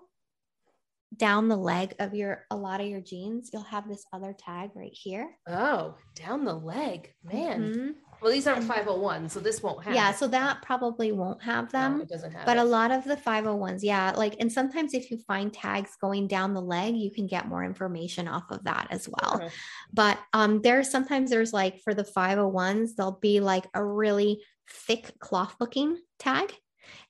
down 1.16 1.48
the 1.48 1.56
leg 1.56 1.94
of 2.00 2.14
your 2.14 2.44
a 2.50 2.56
lot 2.56 2.80
of 2.82 2.86
your 2.86 3.00
jeans, 3.00 3.50
you'll 3.52 3.62
have 3.62 3.88
this 3.88 4.04
other 4.12 4.34
tag 4.38 4.70
right 4.74 4.92
here. 4.92 5.30
Oh, 5.48 5.94
down 6.14 6.44
the 6.44 6.54
leg, 6.54 7.14
man. 7.24 7.62
Mhm. 7.72 7.94
Well, 8.20 8.30
these 8.32 8.46
aren't 8.48 8.64
501, 8.64 9.28
so 9.28 9.38
this 9.40 9.62
won't 9.62 9.84
have. 9.84 9.94
Yeah, 9.94 10.12
so 10.12 10.26
that 10.28 10.60
probably 10.62 11.12
won't 11.12 11.40
have 11.42 11.72
No, 11.72 11.78
them. 11.78 12.00
it 12.02 12.08
doesn't 12.08 12.32
have. 12.32 12.44
but 12.44 12.56
it. 12.56 12.60
a 12.60 12.64
lot 12.64 12.90
of 12.90 13.04
the 13.04 13.16
501s, 13.16 13.82
yeah, 13.82 14.12
like 14.16 14.36
and 14.40 14.52
sometimes 14.52 14.92
if 14.92 15.10
you 15.10 15.18
find 15.18 15.52
tags 15.52 15.96
going 16.00 16.26
down 16.26 16.52
the 16.52 16.60
leg, 16.60 16.94
you 16.96 17.10
can 17.10 17.26
get 17.26 17.48
more 17.48 17.64
information 17.64 18.28
off 18.28 18.50
of 18.50 18.62
that 18.64 18.88
as 18.90 19.08
well. 19.08 19.36
Okay. 19.36 19.48
But 19.92 20.18
um 20.34 20.60
there's 20.62 20.90
sometimes 20.90 21.30
there's 21.30 21.52
like 21.54 21.80
for 21.80 21.94
the 21.94 22.04
501s, 22.04 22.96
there'll 22.96 23.12
be 23.20 23.40
like 23.40 23.66
a 23.72 23.82
really 23.84 24.42
thick 24.68 25.18
cloth 25.20 25.54
looking 25.58 25.96
tag 26.18 26.54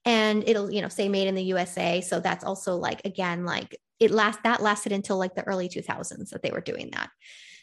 and 0.05 0.49
it'll, 0.49 0.71
you 0.71 0.83
know, 0.83 0.89
say 0.89 1.09
made 1.09 1.29
in 1.29 1.35
the 1.35 1.45
USA. 1.45 2.01
So 2.01 2.21
that's 2.21 2.45
also 2.45 2.77
like 2.77 3.01
again, 3.05 3.45
like 3.45 3.77
it 4.01 4.11
last 4.11 4.43
that 4.45 4.63
lasted 4.63 4.93
until 4.93 5.19
like 5.19 5.35
the 5.35 5.47
early 5.47 5.69
2000s 5.69 6.31
that 6.31 6.43
they 6.43 6.51
were 6.51 6.61
doing 6.61 6.91
that. 6.93 7.11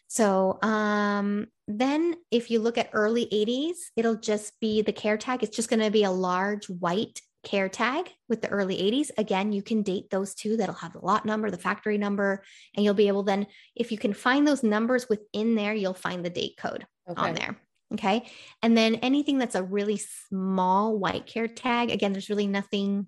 So 0.07 0.59
um 0.61 1.47
then 1.68 2.16
if 2.32 2.51
you 2.51 2.59
look 2.59 2.78
at 2.78 2.89
early 2.93 3.26
80s, 3.26 3.76
it'll 3.95 4.16
just 4.16 4.59
be 4.59 4.82
the 4.82 4.93
care 4.93 5.18
tag. 5.18 5.43
It's 5.43 5.55
just 5.55 5.70
going 5.70 5.80
to 5.80 5.89
be 5.89 6.03
a 6.03 6.11
large 6.11 6.70
white 6.70 7.22
care 7.43 7.70
tag 7.70 8.09
with 8.28 8.41
the 8.41 8.49
early 8.49 8.76
80s. 8.78 9.11
Again, 9.18 9.53
you 9.53 9.61
can 9.61 9.84
date 9.84 10.09
those 10.09 10.36
two. 10.36 10.57
That'll 10.57 10.76
have 10.76 10.93
the 10.93 10.99
lot 10.99 11.26
number, 11.26 11.49
the 11.49 11.57
factory 11.57 11.97
number, 11.97 12.43
and 12.76 12.84
you'll 12.84 12.93
be 12.93 13.07
able 13.07 13.24
then, 13.24 13.47
if 13.76 13.91
you 13.91 13.97
can 13.97 14.13
find 14.13 14.47
those 14.47 14.63
numbers 14.63 15.07
within 15.09 15.55
there, 15.55 15.74
you'll 15.74 15.93
find 15.93 16.26
the 16.26 16.30
date 16.30 16.57
code 16.57 16.86
on 17.16 17.34
there. 17.36 17.57
Okay. 17.94 18.26
And 18.62 18.76
then 18.76 18.96
anything 18.96 19.38
that's 19.38 19.56
a 19.56 19.64
really 19.64 19.98
small 19.98 20.98
white 20.98 21.26
care 21.26 21.48
tag, 21.48 21.92
again, 21.92 22.14
there's 22.14 22.30
really 22.30 22.48
nothing 22.48 23.08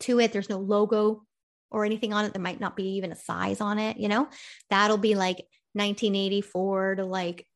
to 0.00 0.18
it. 0.20 0.32
There's 0.32 0.48
no 0.48 0.58
logo 0.58 1.24
or 1.70 1.84
anything 1.84 2.12
on 2.12 2.24
it. 2.24 2.32
There 2.32 2.42
might 2.42 2.60
not 2.60 2.76
be 2.76 2.96
even 2.96 3.12
a 3.12 3.16
size 3.16 3.60
on 3.60 3.78
it, 3.78 3.98
you 3.98 4.08
know, 4.08 4.28
that'll 4.70 4.98
be 4.98 5.14
like 5.14 5.36
1984 5.74 6.96
to 6.96 7.04
like 7.04 7.46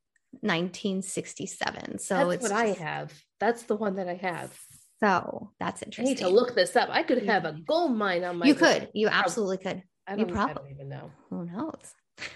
1967. 0.41 1.99
So 1.99 2.15
That's 2.15 2.35
it's 2.35 2.43
what 2.43 2.53
I 2.53 2.67
have. 2.67 3.13
That's 3.41 3.63
the 3.63 3.77
one 3.77 3.97
that 3.97 4.09
I 4.09 4.15
have. 4.15 4.57
So 5.01 5.51
that's 5.59 5.83
interesting. 5.83 6.07
I 6.07 6.11
need 6.11 6.19
to 6.19 6.29
look 6.29 6.55
this 6.55 6.77
up. 6.77 6.89
I 6.91 7.03
could 7.03 7.25
have 7.25 7.45
a 7.45 7.57
gold 7.67 7.97
mine 7.97 8.23
on 8.23 8.39
my. 8.39 8.47
you 8.47 8.55
could, 8.55 8.89
you 8.95 9.09
absolutely 9.09 9.59
could. 9.59 9.83
I 10.07 10.15
you 10.15 10.27
don't, 10.27 10.37
I 10.37 10.53
don't 10.53 10.71
even 10.71 10.89
know. 10.89 11.11
Who 11.31 11.47
knows? 11.47 11.95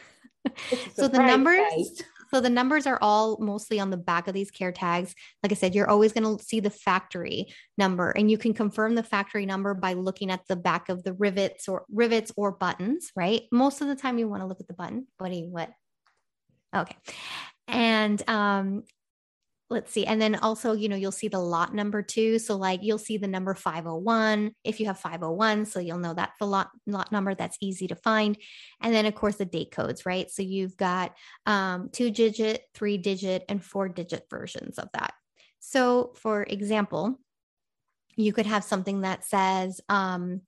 So 0.95 1.09
the 1.09 1.19
numbers. 1.19 2.03
So 2.31 2.41
the 2.41 2.51
numbers 2.51 2.87
are 2.87 2.99
all 3.01 3.39
mostly 3.41 3.81
on 3.81 3.91
the 3.91 3.97
back 3.97 4.29
of 4.29 4.35
these 4.35 4.51
care 4.51 4.73
tags. 4.73 5.15
Like 5.43 5.53
i 5.53 5.55
said 5.55 5.75
you're 5.75 5.91
always 5.91 6.13
going 6.13 6.37
to 6.37 6.43
see 6.43 6.61
the 6.61 6.71
factory 6.71 7.53
number 7.79 8.11
and 8.11 8.31
you 8.31 8.39
can 8.39 8.55
confirm 8.55 8.95
the 8.95 9.03
factory 9.03 9.47
number 9.47 9.75
by 9.75 9.95
looking 9.95 10.31
at 10.31 10.47
the 10.49 10.57
back 10.57 10.89
of 10.89 11.03
the 11.03 11.13
rivets 11.13 11.69
or 11.69 11.85
rivets 11.91 12.33
or 12.37 12.53
buttons 12.53 13.13
right? 13.17 13.43
Most 13.53 13.81
of 13.81 13.89
the 13.89 13.97
time 13.97 14.19
you 14.19 14.29
want 14.29 14.43
to 14.43 14.47
look 14.47 14.61
at 14.61 14.69
the 14.69 14.75
button 14.75 15.07
you 15.21 15.49
what? 15.49 15.71
Okay. 16.75 16.97
And 17.69 18.23
um 18.29 18.85
let's 19.69 19.91
see 19.91 20.07
and 20.07 20.23
then 20.23 20.37
also 20.37 20.73
you 20.73 20.89
know 20.89 20.95
you'll 20.95 21.11
see 21.11 21.27
the 21.27 21.39
lot 21.39 21.75
number 21.75 22.01
too 22.01 22.39
so 22.39 22.57
like 22.57 22.81
you'll 22.83 22.99
see 22.99 23.17
the 23.17 23.27
number 23.27 23.53
501 23.53 24.53
if 24.63 24.79
you 24.79 24.87
have 24.87 24.99
501 24.99 25.67
so 25.67 25.81
you'll 25.81 25.99
know 25.99 26.15
that's 26.15 26.39
the 26.39 26.47
lot 26.47 26.71
lot 26.87 27.11
number 27.11 27.35
that's 27.35 27.59
easy 27.61 27.89
to 27.89 27.97
find 27.97 28.39
and 28.81 28.95
then 28.95 29.07
of 29.07 29.15
course 29.15 29.37
the 29.37 29.45
date 29.45 29.73
codes 29.73 30.07
right? 30.07 30.31
So 30.31 30.43
you've 30.43 30.77
got 30.77 31.15
um, 31.45 31.91
two 31.93 32.11
digit 32.11 32.63
three 32.75 32.97
digit 32.97 33.45
and 33.49 33.63
four 33.63 33.89
digit 33.89 34.27
versions 34.31 34.79
of 34.79 34.89
that. 34.93 35.13
So 35.59 36.13
for 36.17 36.45
example 36.45 37.19
you 38.17 38.33
could 38.33 38.47
have 38.47 38.65
something 38.65 39.03
that 39.03 39.25
says 39.25 39.81
um, 39.89 40.43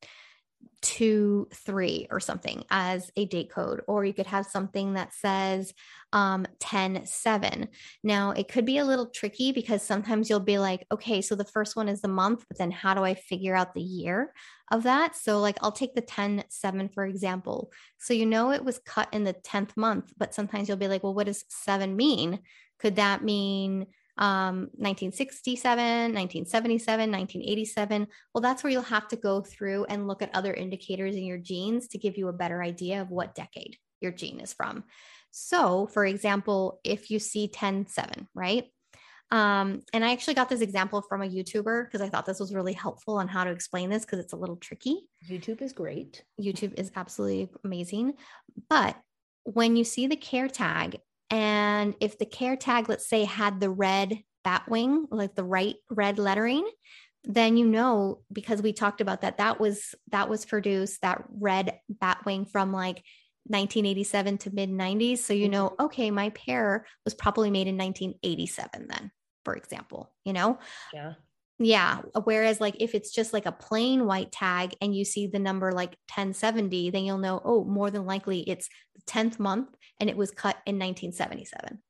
two 0.81 1.49
three 1.53 2.07
or 2.09 2.21
something 2.21 2.65
as 2.71 3.11
a 3.17 3.25
date 3.25 3.51
code 3.51 3.83
or 3.89 4.05
you 4.05 4.15
could 4.15 4.27
have 4.27 4.47
something 4.47 4.95
that 4.95 5.13
says 5.13 5.75
um 6.13 6.47
10 6.61 7.05
7 7.05 7.67
now 8.05 8.31
it 8.31 8.47
could 8.47 8.65
be 8.65 8.79
a 8.79 8.85
little 8.85 9.07
tricky 9.07 9.51
because 9.51 9.83
sometimes 9.83 10.31
you'll 10.31 10.39
be 10.39 10.57
like 10.57 10.87
okay 10.93 11.21
so 11.21 11.35
the 11.35 11.45
first 11.45 11.75
one 11.75 11.89
is 11.89 12.01
the 12.01 12.07
month 12.07 12.45
but 12.47 12.59
then 12.59 12.71
how 12.71 12.95
do 12.95 13.03
i 13.03 13.15
figure 13.15 13.57
out 13.57 13.75
the 13.75 13.83
year 13.83 14.33
of 14.71 14.83
that? 14.85 15.17
So 15.17 15.41
like 15.41 15.59
i'll 15.63 15.73
take 15.73 15.95
the 15.95 16.01
10 16.01 16.45
7 16.49 16.89
for 16.91 17.05
example. 17.05 17.73
So 17.99 18.15
you 18.15 18.27
know 18.27 18.53
it 18.53 18.65
was 18.65 18.81
cut 18.85 19.09
in 19.13 19.25
the 19.25 19.35
10th 19.35 19.77
month 19.77 20.13
but 20.17 20.35
sometimes 20.35 20.69
you'll 20.69 20.77
be 20.77 20.89
like 20.89 21.03
well 21.03 21.15
what 21.15 21.27
does 21.27 21.45
7 21.49 21.97
mean? 21.97 22.41
Could 22.79 22.97
that 22.97 23.25
mean 23.25 23.87
um, 24.19 24.69
1967, 24.77 25.77
1977, 25.77 27.11
1987. 27.11 28.07
Well, 28.35 28.43
that's 28.43 28.62
where 28.62 28.73
you'll 28.73 28.83
have 28.83 29.09
to 29.09 29.16
go 29.16 29.41
through 29.41 29.87
and 29.87 30.09
look 30.09 30.23
at 30.23 30.35
other 30.35 30.53
indicators 30.53 31.14
in 31.16 31.25
your 31.25 31.39
jeans 31.39 31.89
to 31.89 31.99
give 31.99 32.19
you 32.19 32.29
a 32.29 32.33
better 32.33 32.62
idea 32.62 33.01
of 33.01 33.11
what 33.11 33.35
decade 33.35 33.77
your 34.01 34.12
jean 34.12 34.41
is 34.41 34.53
from. 34.53 34.85
So, 35.31 35.87
for 35.87 36.05
example, 36.05 36.81
if 36.85 37.11
you 37.11 37.19
see 37.19 37.49
10 37.49 37.87
7, 37.87 38.29
right? 38.35 38.64
Um, 39.31 39.83
and 39.93 40.05
I 40.05 40.12
actually 40.12 40.35
got 40.35 40.49
this 40.49 40.62
example 40.62 41.03
from 41.03 41.23
a 41.23 41.29
YouTuber 41.29 41.85
because 41.85 42.01
I 42.01 42.09
thought 42.09 42.25
this 42.25 42.41
was 42.41 42.55
really 42.55 42.73
helpful 42.73 43.19
on 43.19 43.29
how 43.29 43.45
to 43.45 43.51
explain 43.51 43.91
this 43.91 44.05
because 44.05 44.21
it's 44.21 44.33
a 44.33 44.37
little 44.37 44.57
tricky. 44.57 45.07
YouTube 45.29 45.61
is 45.61 45.73
great. 45.73 46.25
YouTube 46.41 46.79
is 46.79 46.91
absolutely 46.97 47.51
amazing. 47.62 48.14
But 48.71 48.97
when 49.45 49.77
you 49.77 49.85
see 49.85 50.07
the 50.07 50.16
care 50.16 50.49
tag, 50.49 50.99
and 51.31 51.95
if 52.01 52.18
the 52.18 52.26
care 52.26 52.57
tag, 52.57 52.89
let's 52.89 53.09
say, 53.09 53.24
had 53.24 53.61
the 53.61 53.70
red 53.70 54.22
bat 54.45 54.64
wing, 54.68 55.07
like 55.11 55.35
the 55.35 55.45
right 55.45 55.76
red 55.91 56.18
lettering, 56.18 56.68
then 57.24 57.57
you 57.57 57.66
know 57.66 58.20
because 58.33 58.62
we 58.62 58.72
talked 58.72 59.01
about 59.01 59.20
that 59.20 59.39
that 59.39 59.61
was 59.61 59.95
that 60.11 60.29
was 60.29 60.45
produced 60.45 61.03
that 61.03 61.24
red 61.31 61.79
bat 61.89 62.18
wing 62.24 62.47
from 62.47 62.72
like 62.72 63.03
1987 63.45 64.39
to 64.39 64.55
mid 64.55 64.70
90s 64.70 65.18
so 65.18 65.33
you 65.33 65.49
know 65.49 65.70
mm-hmm. 65.70 65.87
okay 65.87 66.11
my 66.11 66.31
pair 66.31 66.87
was 67.05 67.14
probably 67.14 67.51
made 67.51 67.66
in 67.66 67.76
1987 67.76 68.87
then 68.89 69.11
for 69.45 69.55
example 69.55 70.11
you 70.24 70.33
know? 70.33 70.59
Yeah. 70.93 71.14
Yeah. 71.59 72.03
Whereas, 72.25 72.61
like, 72.61 72.77
if 72.81 72.95
it's 72.95 73.11
just 73.11 73.33
like 73.33 73.47
a 73.47 73.53
plain 73.53 74.07
white 74.07 74.33
tag 74.33 74.75
and 74.81 74.95
you 74.95 75.05
see 75.05 75.27
the 75.27 75.39
number 75.39 75.73
like 75.73 75.91
1070, 76.15 76.91
then 76.91 77.05
you'll 77.05 77.19
know, 77.19 77.41
oh, 77.45 77.65
more 77.65 77.91
than 77.91 78.07
likely 78.07 78.41
it's 78.49 78.69
the 78.95 79.03
10th 79.03 79.39
month 79.39 79.69
and 80.01 80.09
it 80.09 80.17
was 80.17 80.31
cut 80.31 80.57
in 80.67 80.77
1977. 80.79 81.81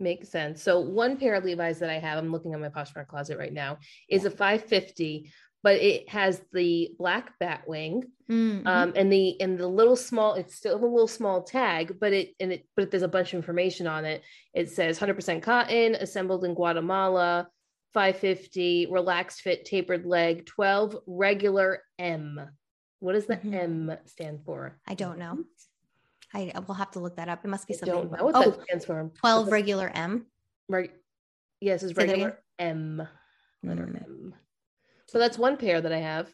Makes 0.00 0.28
sense. 0.28 0.62
So 0.62 0.80
one 0.80 1.16
pair 1.16 1.34
of 1.34 1.44
Levi's 1.44 1.80
that 1.80 1.90
I 1.90 1.98
have, 1.98 2.18
I'm 2.18 2.30
looking 2.32 2.54
at 2.54 2.60
my 2.60 2.68
Poshmark 2.68 3.08
closet 3.08 3.36
right 3.38 3.52
now, 3.52 3.78
is 4.08 4.24
a 4.24 4.30
550, 4.30 5.30
but 5.64 5.74
it 5.74 6.08
has 6.08 6.40
the 6.52 6.92
black 6.98 7.32
bat 7.40 7.64
wing, 7.66 8.04
Mhm. 8.30 8.64
um, 8.64 8.92
and 8.94 9.12
the 9.12 9.40
and 9.40 9.58
the 9.58 9.66
little 9.66 9.96
small. 9.96 10.34
It's 10.34 10.54
still 10.54 10.76
a 10.76 10.78
little 10.78 11.08
small 11.08 11.42
tag, 11.42 11.98
but 11.98 12.12
it 12.12 12.34
and 12.38 12.52
it 12.52 12.66
but 12.76 12.92
there's 12.92 13.02
a 13.02 13.08
bunch 13.08 13.32
of 13.32 13.38
information 13.38 13.88
on 13.88 14.04
it. 14.04 14.22
It 14.54 14.70
says 14.70 14.98
100% 15.00 15.42
cotton, 15.42 15.96
assembled 15.96 16.44
in 16.44 16.54
Guatemala, 16.54 17.48
550, 17.94 18.86
relaxed 18.90 19.40
fit, 19.40 19.64
tapered 19.64 20.06
leg, 20.06 20.46
12 20.46 20.96
regular 21.06 21.82
M. 21.98 22.40
What 23.00 23.12
does 23.12 23.26
the 23.26 23.36
Mhm. 23.36 23.54
M 23.54 23.98
stand 24.06 24.44
for? 24.44 24.78
I 24.86 24.94
don't 24.94 25.18
know. 25.18 25.44
I 26.34 26.52
I 26.54 26.58
will 26.60 26.74
have 26.74 26.90
to 26.92 27.00
look 27.00 27.16
that 27.16 27.28
up. 27.28 27.44
It 27.44 27.48
must 27.48 27.66
be 27.66 27.74
I 27.74 27.78
something. 27.78 27.94
don't 27.94 28.12
know 28.12 28.24
what 28.24 28.36
oh, 28.36 28.50
that 28.50 28.62
stands 28.64 28.84
for. 28.84 29.10
12 29.20 29.50
regular 29.50 29.88
M. 29.88 30.26
Reg- 30.68 30.92
yes, 31.60 31.82
it's 31.82 31.96
regular 31.96 32.42
M. 32.58 33.06
Letter 33.62 33.86
Mm. 33.86 34.02
M. 34.02 34.34
So 35.06 35.18
that's 35.18 35.38
one 35.38 35.56
pair 35.56 35.80
that 35.80 35.92
I 35.92 35.98
have. 35.98 36.32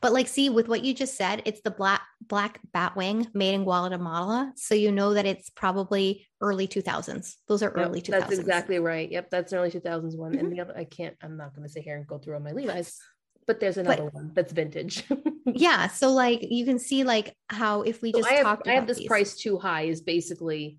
But 0.00 0.12
like, 0.12 0.28
see, 0.28 0.48
with 0.50 0.68
what 0.68 0.84
you 0.84 0.94
just 0.94 1.16
said, 1.16 1.42
it's 1.44 1.60
the 1.62 1.70
black 1.70 2.02
black 2.26 2.60
batwing 2.74 3.26
made 3.34 3.54
in 3.54 3.64
Guatemala, 3.64 4.52
so 4.56 4.74
you 4.74 4.90
know 4.92 5.14
that 5.14 5.26
it's 5.26 5.50
probably 5.50 6.26
early 6.40 6.66
2000s. 6.66 7.34
Those 7.48 7.62
are 7.62 7.72
Yep, 7.76 7.86
early 7.86 8.00
2000s. 8.00 8.10
That's 8.10 8.38
exactly 8.38 8.78
right. 8.78 9.10
Yep, 9.10 9.30
that's 9.30 9.52
an 9.52 9.58
early 9.58 9.70
2000s 9.70 10.16
one. 10.16 10.32
Mm-hmm. 10.32 10.38
And 10.40 10.52
the 10.52 10.60
other, 10.60 10.76
I 10.76 10.84
can't, 10.84 11.16
I'm 11.22 11.36
not 11.36 11.54
going 11.54 11.66
to 11.66 11.72
sit 11.72 11.82
here 11.82 11.96
and 11.96 12.06
go 12.06 12.18
through 12.18 12.34
all 12.34 12.40
my 12.40 12.52
Levi's, 12.52 12.98
but 13.46 13.60
there's 13.60 13.76
another 13.76 14.06
one 14.06 14.30
that's 14.34 14.52
vintage. 14.52 15.04
Yeah. 15.54 15.88
So 15.88 16.12
like, 16.12 16.38
you 16.42 16.64
can 16.64 16.78
see 16.78 17.02
like 17.02 17.34
how 17.48 17.82
if 17.82 18.00
we 18.00 18.12
So 18.12 18.20
just 18.20 18.30
I 18.30 18.34
have, 18.34 18.44
talked 18.44 18.68
I 18.68 18.74
have 18.74 18.84
about 18.84 18.88
this 18.88 18.98
these- 18.98 19.08
price 19.08 19.36
too 19.36 19.58
high 19.58 19.82
is 19.82 20.00
basically 20.00 20.78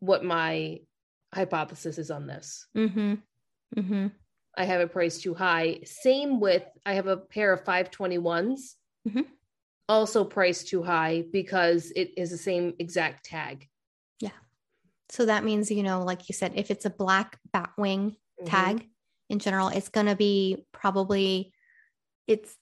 what 0.00 0.24
my 0.24 0.80
hypothesis 1.32 1.98
is 1.98 2.10
on 2.10 2.26
this. 2.26 2.66
Mm-hmm. 2.76 3.14
Mm-hmm. 3.76 4.06
I 4.56 4.64
have 4.64 4.80
a 4.80 4.86
price 4.86 5.18
too 5.20 5.34
high. 5.34 5.80
Same 5.84 6.40
with, 6.40 6.64
I 6.84 6.94
have 6.94 7.06
a 7.06 7.16
pair 7.16 7.52
of 7.52 7.64
521s, 7.64 8.76
Mhm. 9.08 9.26
also 9.88 10.24
priced 10.24 10.68
too 10.68 10.82
high 10.82 11.24
because 11.32 11.90
it 11.96 12.12
is 12.16 12.30
the 12.30 12.38
same 12.38 12.74
exact 12.78 13.24
tag. 13.24 13.68
Yeah. 14.20 14.30
So 15.08 15.26
that 15.26 15.44
means, 15.44 15.70
you 15.70 15.82
know, 15.82 16.02
like 16.04 16.28
you 16.28 16.34
said, 16.34 16.52
if 16.54 16.70
it's 16.70 16.84
a 16.84 16.90
black 16.90 17.38
batwing 17.54 18.16
Mhm. 18.40 18.46
tag 18.46 18.88
in 19.28 19.38
general, 19.38 19.68
it's 19.68 19.88
going 19.88 20.06
to 20.06 20.16
be 20.16 20.66
probably 20.72 21.52
it's 22.26 22.56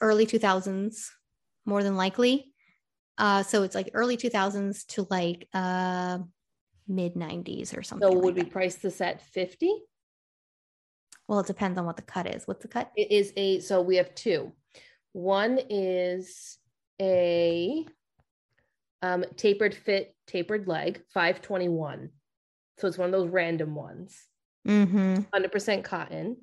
early 0.00 0.26
2000s 0.26 1.10
more 1.66 1.82
than 1.82 1.96
likely. 1.96 2.54
Uh, 3.18 3.42
so 3.42 3.62
it's 3.64 3.74
like 3.74 3.90
early 3.92 4.16
2000s 4.16 4.84
to 4.86 5.06
like 5.10 5.48
uh, 5.52 6.18
mid 6.86 7.16
90s 7.16 7.76
or 7.76 7.82
something. 7.82 8.08
So 8.08 8.14
like 8.14 8.24
would 8.24 8.34
we 8.36 8.42
that. 8.44 8.52
price 8.52 8.76
this 8.76 9.00
at 9.00 9.20
50? 9.20 9.84
Well, 11.30 11.38
it 11.38 11.46
depends 11.46 11.78
on 11.78 11.86
what 11.86 11.94
the 11.94 12.02
cut 12.02 12.26
is. 12.26 12.48
What's 12.48 12.62
the 12.62 12.66
cut? 12.66 12.90
It 12.96 13.12
is 13.12 13.32
a 13.36 13.60
so 13.60 13.82
we 13.82 13.98
have 13.98 14.12
two. 14.16 14.50
One 15.12 15.60
is 15.70 16.58
a 17.00 17.86
um, 19.00 19.24
tapered 19.36 19.72
fit, 19.72 20.12
tapered 20.26 20.66
leg, 20.66 21.04
521. 21.14 22.10
So 22.78 22.88
it's 22.88 22.98
one 22.98 23.06
of 23.06 23.12
those 23.12 23.30
random 23.30 23.76
ones. 23.76 24.18
Mm-hmm. 24.66 25.18
100% 25.32 25.84
cotton. 25.84 26.36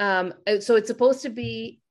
Um, 0.00 0.32
uh, 0.46 0.60
so 0.60 0.76
it's 0.76 0.88
supposed 0.88 1.20
to 1.24 1.28
be 1.28 1.82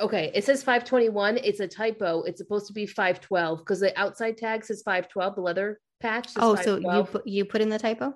okay. 0.00 0.32
It 0.34 0.42
says 0.42 0.64
521. 0.64 1.38
It's 1.38 1.60
a 1.60 1.68
typo. 1.68 2.22
It's 2.22 2.40
supposed 2.40 2.66
to 2.66 2.72
be 2.72 2.86
512 2.86 3.60
because 3.60 3.78
the 3.78 3.96
outside 3.96 4.38
tag 4.38 4.64
says 4.64 4.82
512. 4.82 5.36
The 5.36 5.40
leather 5.40 5.80
patch. 6.00 6.30
Oh, 6.36 6.56
so 6.56 6.78
you 6.78 6.82
512. 6.82 7.12
put 7.12 7.26
you 7.28 7.44
put 7.44 7.60
in 7.60 7.68
the 7.68 7.78
typo? 7.78 8.14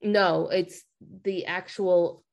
no, 0.00 0.48
it's 0.48 0.84
the 1.24 1.46
actual 1.46 2.24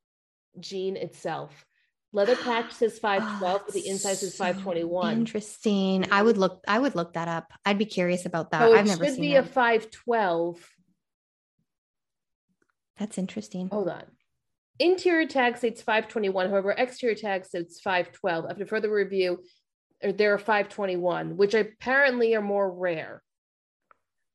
jean 0.60 0.96
itself. 0.98 1.66
Leather 2.14 2.36
patch 2.44 2.72
says 2.72 2.98
512, 3.00 3.62
but 3.66 3.74
the 3.74 3.88
inside 3.88 4.16
says 4.16 4.36
521. 4.36 5.14
Interesting. 5.14 6.06
I 6.12 6.24
would 6.24 6.38
look. 6.38 6.64
I 6.68 6.80
would 6.80 6.96
look 6.96 7.14
that 7.14 7.28
up. 7.28 7.52
I'd 7.66 7.78
be 7.78 7.86
curious 7.86 8.26
about 8.26 8.52
that. 8.52 8.62
So 8.62 8.74
it 8.74 8.78
I've 8.78 8.88
never 8.88 9.06
should 9.06 9.16
seen 9.16 9.22
be 9.22 9.36
it. 9.36 9.40
a 9.40 9.44
512. 9.44 10.72
That's 12.98 13.18
interesting. 13.18 13.68
Hold 13.70 13.90
on. 13.90 14.04
Interior 14.80 15.28
tag 15.28 15.58
states 15.58 15.82
521. 15.82 16.50
However, 16.50 16.72
exterior 16.72 17.16
tag 17.16 17.46
states 17.46 17.80
512. 17.82 18.46
After 18.50 18.66
further 18.66 18.92
review, 18.92 19.44
er, 20.04 20.12
there 20.12 20.34
are 20.34 20.38
521, 20.38 21.38
which 21.38 21.54
apparently 21.54 22.36
are 22.36 22.42
more 22.42 22.70
rare. 22.72 23.22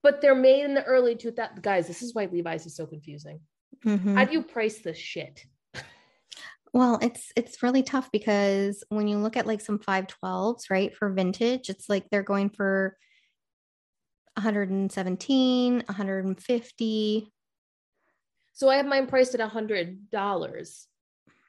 But 0.03 0.23
they're 0.23 0.35
made 0.35 0.65
in 0.65 0.75
the 0.75 0.85
early 0.85 1.15
2000s. 1.15 1.61
Guys, 1.61 1.87
this 1.87 2.03
is 2.03 2.15
why 2.15 2.27
Levi's 2.27 2.65
is 2.65 2.75
so 2.75 2.87
confusing. 2.87 3.41
Mhm. 3.85 4.17
How 4.17 4.25
do 4.25 4.33
you 4.33 4.43
price 4.43 4.79
this 4.79 4.99
shit? 4.99 5.47
Well, 6.73 7.01
it's 7.03 7.33
it's 7.35 7.65
really 7.65 7.83
tough 7.83 8.13
because 8.13 8.85
when 8.91 9.09
you 9.09 9.19
look 9.19 9.37
at 9.37 9.47
like 9.47 9.61
some 9.61 9.81
512s, 9.81 10.71
right, 10.71 10.95
for 10.95 11.13
vintage, 11.13 11.69
it's 11.69 11.89
like 11.89 12.09
they're 12.11 12.23
going 12.23 12.51
for 12.51 12.97
117, 14.37 15.83
150. 15.87 17.33
So 18.53 18.69
I 18.69 18.77
have 18.77 18.87
mine 18.87 19.07
priced 19.07 19.35
at 19.35 19.41
$100. 19.41 20.87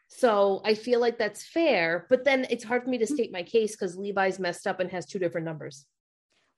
So 0.08 0.62
I 0.66 0.74
feel 0.74 1.00
like 1.00 1.18
that's 1.18 1.46
fair, 1.46 2.06
but 2.10 2.24
then 2.26 2.48
it's 2.50 2.64
hard 2.64 2.84
for 2.84 2.90
me 2.90 2.98
to 2.98 3.08
state 3.08 3.32
my 3.32 3.44
case 3.44 3.76
because 3.76 3.98
Levi's 3.98 4.40
messed 4.40 4.66
up 4.68 4.80
and 4.80 4.90
has 4.92 5.06
two 5.06 5.20
different 5.20 5.46
numbers. 5.46 5.86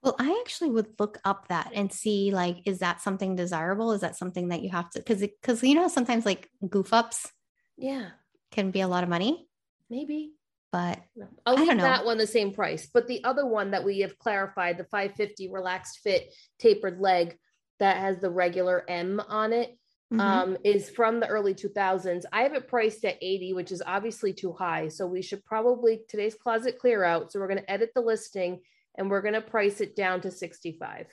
Well, 0.03 0.15
I 0.19 0.37
actually 0.45 0.69
would 0.71 0.99
look 0.99 1.17
up 1.23 1.47
that 1.47 1.71
and 1.73 1.91
see 1.91 2.31
like 2.31 2.57
is 2.65 2.79
that 2.79 3.01
something 3.01 3.35
desirable? 3.35 3.93
Is 3.93 4.01
that 4.01 4.17
something 4.17 4.49
that 4.49 4.61
you 4.61 4.69
have 4.69 4.89
to 4.91 5.01
cuz 5.03 5.23
cuz 5.41 5.63
you 5.63 5.75
know 5.75 5.87
sometimes 5.87 6.25
like 6.25 6.49
goof 6.69 6.91
ups 6.93 7.31
Yeah, 7.77 8.11
can 8.51 8.71
be 8.71 8.81
a 8.81 8.87
lot 8.87 9.03
of 9.03 9.09
money, 9.09 9.49
maybe. 9.89 10.33
but 10.71 10.99
No. 11.15 11.27
I'll 11.45 11.57
I 11.57 11.63
leave 11.63 11.67
don't 11.67 11.77
know. 11.77 11.83
that 11.83 12.05
one 12.05 12.17
the 12.17 12.27
same 12.27 12.51
price, 12.53 12.87
but 12.91 13.07
the 13.07 13.23
other 13.23 13.45
one 13.45 13.71
that 13.71 13.83
we 13.83 13.99
have 13.99 14.17
clarified, 14.17 14.77
the 14.77 14.85
550 14.85 15.49
relaxed 15.51 15.99
fit 15.99 16.33
tapered 16.59 16.99
leg 16.99 17.37
that 17.79 17.97
has 17.97 18.19
the 18.19 18.29
regular 18.29 18.83
M 18.89 19.19
on 19.27 19.53
it, 19.53 19.77
mhm. 20.11 20.19
um, 20.19 20.57
is 20.63 20.89
from 20.89 21.19
the 21.19 21.27
early 21.27 21.53
2000s. 21.53 22.25
I 22.31 22.43
have 22.43 22.53
it 22.53 22.67
priced 22.67 23.05
at 23.05 23.17
80, 23.21 23.53
which 23.53 23.71
is 23.71 23.83
obviously 23.85 24.33
too 24.33 24.53
high. 24.53 24.87
So 24.87 25.05
we 25.07 25.21
should 25.21 25.45
probably 25.45 26.01
today's 26.07 26.35
closet 26.35 26.79
clear 26.79 27.03
out. 27.03 27.31
So 27.31 27.39
we're 27.39 27.47
going 27.47 27.59
to 27.61 27.71
edit 27.71 27.91
the 27.93 28.01
listing 28.01 28.61
and 28.95 29.09
we're 29.09 29.21
going 29.21 29.33
to 29.33 29.41
price 29.41 29.81
it 29.81 29.95
down 29.95 30.21
to 30.21 30.31
65. 30.31 31.07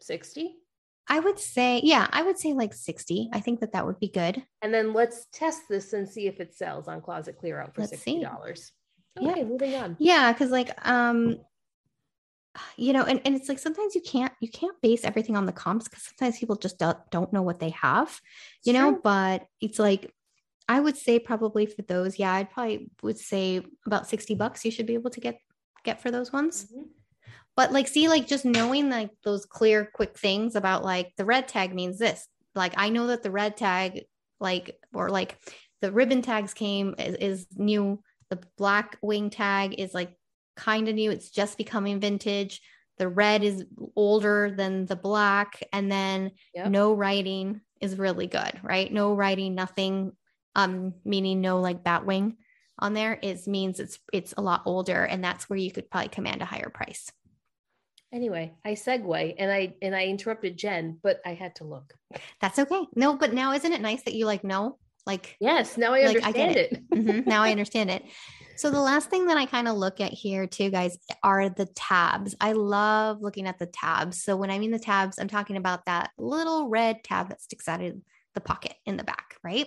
60. 0.00 0.56
I 1.08 1.20
would 1.20 1.38
say 1.38 1.80
yeah, 1.84 2.08
I 2.10 2.22
would 2.22 2.38
say 2.38 2.52
like 2.52 2.74
60. 2.74 3.30
I 3.32 3.40
think 3.40 3.60
that 3.60 3.72
that 3.72 3.86
would 3.86 4.00
be 4.00 4.08
good. 4.08 4.42
And 4.62 4.74
then 4.74 4.92
let's 4.92 5.26
test 5.32 5.62
this 5.68 5.92
and 5.92 6.08
see 6.08 6.26
if 6.26 6.40
it 6.40 6.54
sells 6.54 6.88
on 6.88 7.00
closet 7.00 7.38
clear 7.38 7.60
out 7.60 7.74
for 7.74 7.82
Let's 7.82 7.92
$60. 7.92 8.70
Yeah. 9.20 9.30
Okay, 9.30 9.44
moving 9.44 9.74
on. 9.76 9.96
Yeah, 9.98 10.32
because 10.32 10.50
like 10.50 10.70
um 10.88 11.38
you 12.76 12.92
know, 12.94 13.02
and, 13.02 13.20
and 13.24 13.36
it's 13.36 13.48
like 13.48 13.58
sometimes 13.58 13.94
you 13.94 14.00
can't 14.00 14.32
you 14.40 14.48
can't 14.50 14.80
base 14.80 15.04
everything 15.04 15.36
on 15.36 15.46
the 15.46 15.52
comps 15.52 15.88
because 15.88 16.04
sometimes 16.04 16.38
people 16.38 16.56
just 16.56 16.78
don't, 16.78 16.98
don't 17.10 17.32
know 17.32 17.42
what 17.42 17.60
they 17.60 17.70
have, 17.70 18.08
you 18.64 18.72
It's 18.72 18.78
know, 18.78 18.98
but 19.02 19.46
it's 19.60 19.78
like 19.78 20.12
I 20.68 20.80
would 20.80 20.96
say 20.96 21.18
probably 21.18 21.66
for 21.66 21.82
those, 21.82 22.18
yeah, 22.18 22.32
I'd 22.32 22.50
probably 22.50 22.90
would 23.02 23.18
say 23.18 23.64
about 23.86 24.08
60 24.08 24.34
bucks 24.34 24.64
you 24.64 24.70
should 24.72 24.86
be 24.86 24.94
able 24.94 25.10
to 25.10 25.20
get 25.20 25.38
get 25.86 26.02
for 26.02 26.10
those 26.10 26.32
ones. 26.32 26.66
Mhm. 26.66 26.88
But 27.56 27.72
like 27.72 27.88
see 27.88 28.08
like 28.08 28.26
just 28.26 28.44
knowing 28.44 28.90
like 28.90 29.10
those 29.24 29.46
clear 29.46 29.86
quick 29.94 30.18
things 30.18 30.56
about 30.56 30.84
like 30.84 31.14
the 31.16 31.24
red 31.24 31.48
tag 31.48 31.74
means 31.74 31.98
this. 31.98 32.28
Like 32.54 32.74
I 32.76 32.90
know 32.90 33.08
that 33.08 33.22
the 33.22 33.30
red 33.30 33.56
tag 33.56 34.04
like 34.40 34.78
or 34.92 35.10
like 35.10 35.38
the 35.80 35.92
ribbon 35.92 36.22
tags 36.22 36.54
came 36.54 36.94
is, 36.98 37.16
is 37.16 37.46
new. 37.56 38.02
The 38.30 38.40
black 38.58 38.98
wing 39.02 39.30
tag 39.30 39.74
is 39.78 39.94
like 39.94 40.16
kind 40.56 40.88
of 40.88 40.94
new. 40.94 41.10
It's 41.10 41.30
just 41.30 41.58
becoming 41.58 42.00
vintage. 42.00 42.60
The 42.98 43.08
red 43.08 43.44
is 43.44 43.64
older 43.94 44.50
than 44.50 44.86
the 44.86 44.96
black 44.96 45.62
and 45.72 45.90
then 45.92 46.32
Yep. 46.54 46.70
no 46.70 46.94
writing 46.94 47.60
is 47.80 47.98
really 47.98 48.26
good, 48.26 48.60
right? 48.62 48.92
No 48.92 49.14
writing, 49.14 49.54
nothing 49.54 50.12
um 50.54 50.94
meaning 51.04 51.40
no 51.42 51.60
like 51.60 51.84
bat 51.84 52.06
wing 52.06 52.38
on 52.78 52.94
there 52.94 53.18
is 53.22 53.46
means 53.48 53.80
it's 53.80 53.98
it's 54.12 54.34
a 54.36 54.42
lot 54.42 54.62
older 54.66 55.04
and 55.04 55.22
that's 55.22 55.48
where 55.48 55.58
you 55.58 55.70
could 55.70 55.90
probably 55.90 56.08
command 56.08 56.42
a 56.42 56.46
higher 56.46 56.70
price. 56.70 57.10
Anyway, 58.12 58.54
I 58.64 58.72
segue 58.72 59.34
and 59.38 59.50
I 59.50 59.74
and 59.82 59.94
I 59.94 60.06
interrupted 60.06 60.56
Jen, 60.56 60.98
but 61.02 61.20
I 61.26 61.34
had 61.34 61.56
to 61.56 61.64
look. 61.64 61.92
That's 62.40 62.58
okay. 62.58 62.86
No, 62.94 63.16
but 63.16 63.32
now 63.32 63.52
isn't 63.52 63.72
it 63.72 63.80
nice 63.80 64.02
that 64.04 64.14
you 64.14 64.26
like 64.26 64.44
know? 64.44 64.78
Like 65.06 65.36
Yes, 65.40 65.76
now 65.76 65.94
I 65.94 66.02
Like, 66.02 66.24
I 66.24 66.32
get 66.32 66.48
understand 66.48 66.56
it. 66.56 66.90
mhm, 66.94 67.26
now 67.26 67.42
I 67.42 67.50
understand 67.50 67.90
it. 67.90 68.04
So 68.56 68.70
the 68.70 68.80
last 68.80 69.10
thing 69.10 69.26
that 69.26 69.36
I 69.36 69.44
kind 69.44 69.68
of 69.68 69.76
look 69.76 70.00
at 70.00 70.12
here 70.12 70.46
too, 70.46 70.70
guys, 70.70 70.96
are 71.22 71.50
the 71.50 71.66
tabs. 71.66 72.34
I 72.40 72.52
love 72.52 73.20
looking 73.20 73.46
at 73.46 73.58
the 73.58 73.66
tabs. 73.66 74.22
So 74.22 74.34
when 74.36 74.50
I 74.50 74.58
mean 74.58 74.70
the 74.70 74.78
tabs, 74.78 75.18
I'm 75.18 75.28
talking 75.28 75.56
about 75.56 75.84
that 75.86 76.10
little 76.16 76.68
red 76.68 77.04
tab 77.04 77.28
that 77.28 77.42
sticks 77.42 77.68
out 77.68 77.82
of 77.82 77.96
the 78.34 78.40
pocket 78.40 78.74
in 78.86 78.96
the 78.96 79.04
back, 79.04 79.36
right? 79.44 79.66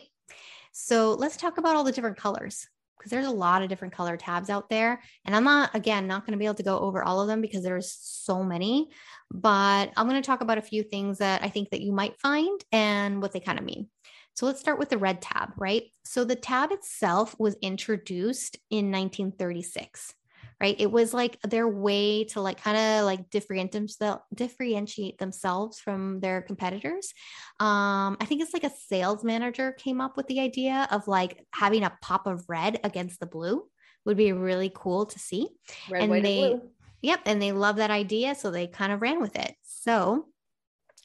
So 0.72 1.14
let's 1.14 1.38
talk 1.38 1.58
about 1.58 1.76
all 1.76 1.84
the 1.84 1.92
different 1.92 2.18
colors 2.18 2.68
because 3.00 3.10
there's 3.12 3.26
a 3.26 3.32
lot 3.32 3.64
of 3.64 3.70
different 3.70 3.94
color 3.94 4.18
tabs 4.18 4.50
out 4.50 4.70
there. 4.70 5.02
And 5.26 5.36
I'm 5.36 5.46
not, 5.46 5.74
again, 5.74 6.06
not 6.06 6.26
going 6.26 6.34
to 6.34 6.38
be 6.38 6.46
able 6.46 6.56
to 6.56 6.64
go 6.64 6.78
over 6.78 7.02
all 7.02 7.22
of 7.22 7.28
them 7.28 7.42
because 7.42 7.64
there's 7.64 7.98
so 8.00 8.44
many, 8.44 8.90
but 9.32 9.92
I'm 9.96 10.08
going 10.08 10.22
to 10.22 10.26
talk 10.26 10.42
about 10.42 10.58
a 10.58 10.62
few 10.62 10.84
things 10.84 11.20
that 11.20 11.42
I 11.42 11.50
think 11.50 11.70
that 11.72 11.82
you 11.82 11.94
might 11.94 12.20
find 12.20 12.64
and 12.72 13.22
what 13.22 13.32
they 13.32 13.40
kind 13.40 13.58
of 13.58 13.66
mean. 13.66 13.88
So 14.36 14.46
let's 14.46 14.60
start 14.60 14.80
with 14.80 14.90
the 14.90 14.98
red 14.98 15.22
tab, 15.22 15.50
right? 15.58 15.84
So 16.04 16.24
the 16.24 16.36
tab 16.36 16.72
itself 16.72 17.36
was 17.40 17.56
introduced 17.62 18.58
in 18.70 18.92
1936, 18.92 20.14
right? 20.62 20.76
It 20.80 20.92
was 20.92 21.14
like 21.14 21.40
their 21.42 21.68
way 21.68 22.26
to 22.26 22.42
like 22.42 22.62
kind 22.62 22.78
of 22.78 23.06
like 23.06 23.30
differentiate 23.30 23.72
themselves, 23.72 24.24
differentiate 24.34 25.18
themselves 25.18 25.80
from 25.80 26.20
their 26.20 26.42
competitors. 26.42 27.14
Um, 27.60 28.18
I 28.20 28.26
think 28.26 28.42
it's 28.42 28.54
like 28.54 28.64
a 28.64 28.72
sales 28.88 29.24
manager 29.24 29.72
came 29.74 30.02
up 30.02 30.18
with 30.18 30.28
the 30.28 30.40
idea 30.40 30.88
of 30.92 31.08
like 31.08 31.46
having 31.54 31.84
a 31.84 31.98
pop 32.02 32.28
of 32.28 32.46
red 32.48 32.80
against 32.84 33.20
the 33.20 33.26
blue 33.26 33.64
would 34.06 34.18
be 34.18 34.32
really 34.32 34.72
cool 34.74 35.06
to 35.06 35.20
see. 35.20 35.50
Red, 35.90 36.04
and 36.04 36.12
white, 36.12 36.24
they- 36.24 36.52
and 36.52 36.62
blue. 36.62 36.70
Yep. 37.02 37.22
And 37.26 37.42
they 37.42 37.54
love 37.54 37.78
that 37.78 37.92
idea. 37.92 38.36
So 38.36 38.52
they 38.52 38.68
kind 38.68 38.92
of 38.92 39.02
ran 39.02 39.22
with 39.22 39.38
it. 39.38 39.56
So 39.64 40.26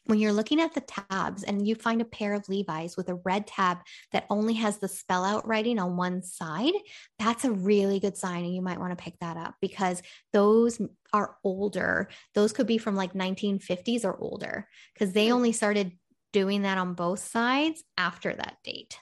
when 0.07 0.18
you're 0.18 0.32
looking 0.32 0.61
at 0.61 0.74
the 0.74 0.82
tabs 0.82 1.42
and 1.44 1.66
you 1.66 1.74
find 1.74 2.00
a 2.00 2.05
pair 2.05 2.34
of 2.34 2.48
Levi's 2.48 2.96
with 2.96 3.09
a 3.09 3.14
red 3.14 3.46
tab 3.46 3.78
that 4.12 4.26
only 4.30 4.55
has 4.55 4.78
the 4.78 4.88
spell 4.88 5.24
out 5.24 5.46
writing 5.46 5.78
on 5.78 5.96
one 5.96 6.22
side, 6.22 6.74
that's 7.18 7.44
a 7.44 7.52
really 7.52 8.00
good 8.00 8.16
sign. 8.16 8.44
And 8.44 8.55
you 8.55 8.62
might 8.62 8.78
want 8.80 8.96
to 8.96 9.02
pick 9.02 9.18
that 9.20 9.36
up 9.36 9.55
because 9.60 10.02
those 10.32 10.81
are 11.12 11.36
older. 11.44 12.09
Those 12.35 12.52
could 12.52 12.66
be 12.66 12.78
from 12.78 12.97
like 12.97 13.14
1950s 13.14 14.05
or 14.05 14.16
older 14.18 14.68
because 14.93 15.12
they 15.12 15.28
Hmm. 15.28 15.32
only 15.32 15.52
started 15.52 15.93
doing 16.32 16.62
that 16.62 16.78
on 16.78 16.94
both 16.94 17.20
sides 17.20 17.82
after 17.97 18.35
that 18.35 18.56
date. 18.64 18.98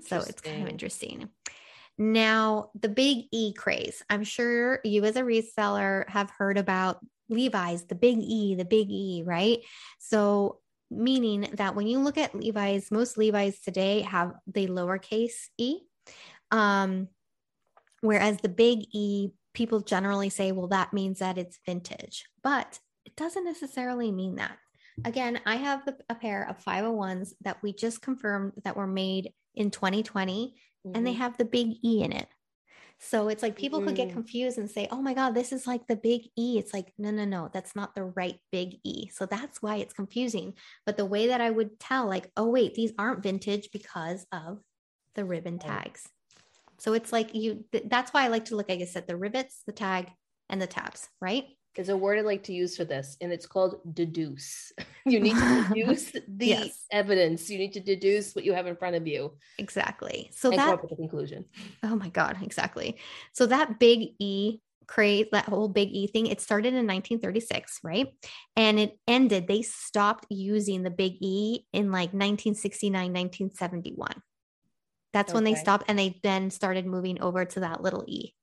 So 0.00 0.22
it's 0.22 0.40
kind 0.40 0.62
of 0.62 0.68
Interesting. 0.68 0.70
interesting. 0.70 1.30
Now, 1.98 2.70
the 2.74 2.88
big 2.88 3.26
E 3.32 3.52
craze. 3.54 4.02
I'm 4.10 4.24
sure 4.24 4.80
you, 4.84 5.04
as 5.04 5.16
a 5.16 5.22
reseller, 5.22 6.08
have 6.10 6.30
heard 6.30 6.58
about 6.58 6.98
Levi's, 7.28 7.84
the 7.84 7.94
big 7.94 8.18
E, 8.20 8.54
the 8.54 8.64
big 8.64 8.90
E, 8.90 9.22
right? 9.24 9.58
So, 9.98 10.60
meaning 10.90 11.48
that 11.54 11.74
when 11.74 11.86
you 11.88 11.98
look 11.98 12.16
at 12.18 12.34
Levi's, 12.34 12.90
most 12.90 13.18
Levi's 13.18 13.60
today 13.60 14.02
have 14.02 14.32
the 14.46 14.68
lowercase 14.68 15.48
e. 15.58 15.80
Um, 16.50 17.08
whereas 18.00 18.38
the 18.38 18.48
big 18.48 18.86
E, 18.92 19.30
people 19.52 19.80
generally 19.80 20.30
say, 20.30 20.52
well, 20.52 20.68
that 20.68 20.92
means 20.92 21.18
that 21.18 21.38
it's 21.38 21.58
vintage, 21.66 22.26
but 22.42 22.78
it 23.04 23.16
doesn't 23.16 23.44
necessarily 23.44 24.12
mean 24.12 24.36
that. 24.36 24.58
Again, 25.04 25.40
I 25.44 25.56
have 25.56 25.84
the, 25.84 25.96
a 26.08 26.14
pair 26.14 26.48
of 26.48 26.62
501s 26.64 27.34
that 27.42 27.62
we 27.62 27.72
just 27.72 28.00
confirmed 28.00 28.52
that 28.64 28.76
were 28.76 28.86
made 28.86 29.32
in 29.54 29.70
2020 29.70 30.54
and 30.94 31.06
they 31.06 31.14
Mhm. 31.14 31.16
have 31.18 31.36
the 31.36 31.44
big 31.44 31.76
E 31.84 32.02
in 32.02 32.12
it. 32.12 32.28
So 32.98 33.28
it's 33.28 33.42
like 33.42 33.56
people 33.56 33.80
mm. 33.80 33.86
could 33.86 33.96
get 33.96 34.08
mm. 34.08 34.14
confused 34.14 34.58
and 34.58 34.70
say, 34.70 34.88
oh 34.90 35.02
my 35.02 35.14
God, 35.14 35.34
this 35.34 35.52
is 35.52 35.66
like 35.66 35.86
the 35.86 35.96
big 35.96 36.28
E. 36.36 36.58
It's 36.58 36.72
like, 36.72 36.92
no, 36.98 37.10
no, 37.10 37.24
no, 37.24 37.50
that's 37.52 37.76
not 37.76 37.94
the 37.94 38.04
right 38.04 38.38
big 38.50 38.78
E. 38.84 39.08
So 39.08 39.26
that's 39.26 39.60
why 39.60 39.76
it's 39.76 39.94
confusing. 39.94 40.54
But 40.84 40.96
the 40.96 41.04
way 41.04 41.28
that 41.28 41.40
I 41.40 41.50
would 41.50 41.78
tell, 41.78 42.06
like, 42.06 42.30
oh, 42.36 42.48
wait, 42.48 42.74
these 42.74 42.92
aren't 42.98 43.22
vintage 43.22 43.70
because 43.72 44.26
of 44.32 44.60
the 45.14 45.24
ribbon 45.24 45.58
tags. 45.58 46.08
So 46.78 46.94
it's 46.94 47.12
like 47.12 47.34
you, 47.34 47.64
th- 47.72 47.84
that's 47.88 48.12
why 48.12 48.24
I 48.24 48.28
like 48.28 48.46
to 48.46 48.56
look, 48.56 48.68
like 48.68 48.80
I 48.80 48.84
said, 48.84 49.06
the 49.06 49.16
rivets, 49.16 49.62
the 49.66 49.72
tag, 49.72 50.08
and 50.48 50.60
the 50.60 50.66
tabs, 50.66 51.08
right? 51.20 51.44
There's 51.76 51.90
a 51.90 51.96
word 51.96 52.18
I 52.18 52.22
like 52.22 52.42
to 52.44 52.54
use 52.54 52.74
for 52.74 52.86
this, 52.86 53.18
and 53.20 53.30
it's 53.30 53.46
called 53.46 53.80
deduce. 53.92 54.72
you 55.06 55.20
need 55.20 55.36
to 55.36 55.66
deduce 55.74 56.10
the 56.12 56.46
yes. 56.46 56.86
evidence. 56.90 57.50
You 57.50 57.58
need 57.58 57.74
to 57.74 57.80
deduce 57.80 58.34
what 58.34 58.44
you 58.44 58.54
have 58.54 58.66
in 58.66 58.76
front 58.76 58.96
of 58.96 59.06
you. 59.06 59.34
Exactly. 59.58 60.30
So 60.32 60.50
and 60.50 60.58
that 60.58 60.80
the 60.88 60.96
conclusion. 60.96 61.44
Oh 61.82 61.94
my 61.94 62.08
God, 62.08 62.38
exactly. 62.42 62.98
So 63.34 63.44
that 63.46 63.78
big 63.78 64.14
E 64.18 64.60
craze, 64.86 65.26
that 65.32 65.44
whole 65.44 65.68
big 65.68 65.90
E 65.90 66.06
thing, 66.06 66.26
it 66.28 66.40
started 66.40 66.68
in 66.68 66.86
1936, 66.86 67.80
right? 67.82 68.08
And 68.56 68.78
it 68.78 68.98
ended, 69.06 69.46
they 69.46 69.62
stopped 69.62 70.26
using 70.30 70.82
the 70.82 70.90
big 70.90 71.16
E 71.20 71.66
in 71.72 71.92
like 71.92 72.14
1969, 72.14 72.92
1971. 72.92 74.08
That's 75.12 75.30
okay. 75.30 75.34
when 75.34 75.44
they 75.44 75.54
stopped 75.54 75.84
and 75.88 75.98
they 75.98 76.20
then 76.22 76.50
started 76.50 76.86
moving 76.86 77.20
over 77.20 77.44
to 77.44 77.60
that 77.60 77.82
little 77.82 78.04
E 78.06 78.35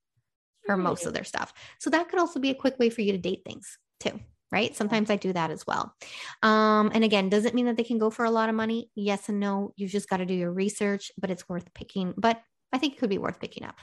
for 0.66 0.78
most 0.78 1.06
of 1.06 1.14
their 1.14 1.24
stuff. 1.24 1.54
So 1.80 1.90
that 1.90 2.10
could 2.10 2.20
also 2.20 2.40
be 2.40 2.50
a 2.50 2.56
quick 2.56 2.80
way 2.80 2.90
for 2.90 3.02
you 3.02 3.12
to 3.12 3.18
date 3.18 3.42
things 3.46 3.78
too, 4.00 4.20
right? 4.52 4.76
Sometimes 4.76 5.10
I 5.10 5.16
do 5.16 5.34
that 5.34 5.52
as 5.52 5.66
well. 5.68 5.94
Um, 6.42 6.92
and 6.94 7.04
again, 7.04 7.30
does 7.30 7.46
it 7.46 7.54
mean 7.54 7.66
that 7.66 7.78
they 7.78 7.84
can 7.84 7.98
go 7.98 8.10
for 8.10 8.26
a 8.26 8.32
lot 8.32 8.50
of 8.50 8.56
money? 8.56 8.90
Yes 8.96 9.30
and 9.30 9.40
no. 9.40 9.74
You've 9.76 9.92
just 9.92 10.10
got 10.10 10.18
to 10.18 10.26
do 10.26 10.34
your 10.34 10.52
research, 10.52 11.12
but 11.18 11.30
it's 11.30 11.48
worth 11.48 11.74
picking. 11.74 12.14
But 12.18 12.42
I 12.72 12.78
think 12.78 12.94
it 12.94 13.00
could 13.00 13.10
be 13.10 13.18
worth 13.18 13.40
picking 13.40 13.64
up. 13.64 13.76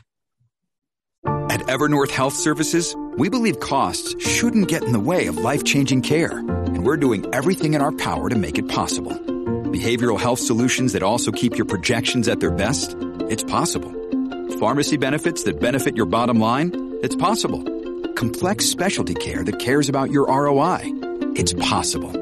At 1.50 1.60
Evernorth 1.62 2.10
Health 2.12 2.34
Services, 2.34 2.96
we 3.18 3.28
believe 3.28 3.60
costs 3.60 4.14
shouldn't 4.24 4.68
get 4.68 4.84
in 4.84 4.92
the 4.92 5.00
way 5.00 5.26
of 5.26 5.36
life 5.36 5.64
changing 5.64 6.02
care. 6.02 6.38
And 6.38 6.86
we're 6.86 6.96
doing 6.96 7.26
everything 7.34 7.74
in 7.74 7.82
our 7.82 7.92
power 7.92 8.28
to 8.28 8.36
make 8.36 8.56
it 8.56 8.68
possible. 8.68 9.12
Behavioral 9.70 10.18
health 10.18 10.38
solutions 10.38 10.92
that 10.94 11.02
also 11.02 11.30
keep 11.30 11.56
your 11.56 11.66
projections 11.66 12.28
at 12.28 12.40
their 12.40 12.50
best? 12.50 12.96
It's 13.28 13.44
possible 13.44 13.99
Pharmacy 14.60 14.98
benefits 14.98 15.42
that 15.44 15.58
benefit 15.58 15.96
your 15.96 16.04
bottom 16.04 16.38
line? 16.38 16.98
It's 17.02 17.16
possible. 17.16 17.62
Complex 18.12 18.66
specialty 18.66 19.14
care 19.14 19.42
that 19.42 19.58
cares 19.58 19.88
about 19.88 20.10
your 20.10 20.26
ROI? 20.26 20.80
It's 21.34 21.54
possible. 21.54 22.12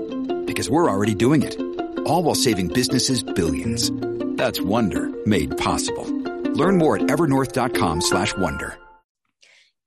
Because 0.44 0.70
we're 0.70 0.88
already 0.88 1.16
doing 1.16 1.42
it. 1.42 1.60
All 2.06 2.22
while 2.22 2.36
saving 2.36 2.68
businesses 2.68 3.24
billions. 3.24 3.90
That's 4.36 4.60
Wonder 4.60 5.10
made 5.26 5.58
possible. 5.58 6.04
Learn 6.52 6.78
more 6.78 6.94
at 6.94 7.02
evernorth.com 7.02 8.02
slash 8.02 8.32
wonder. 8.36 8.78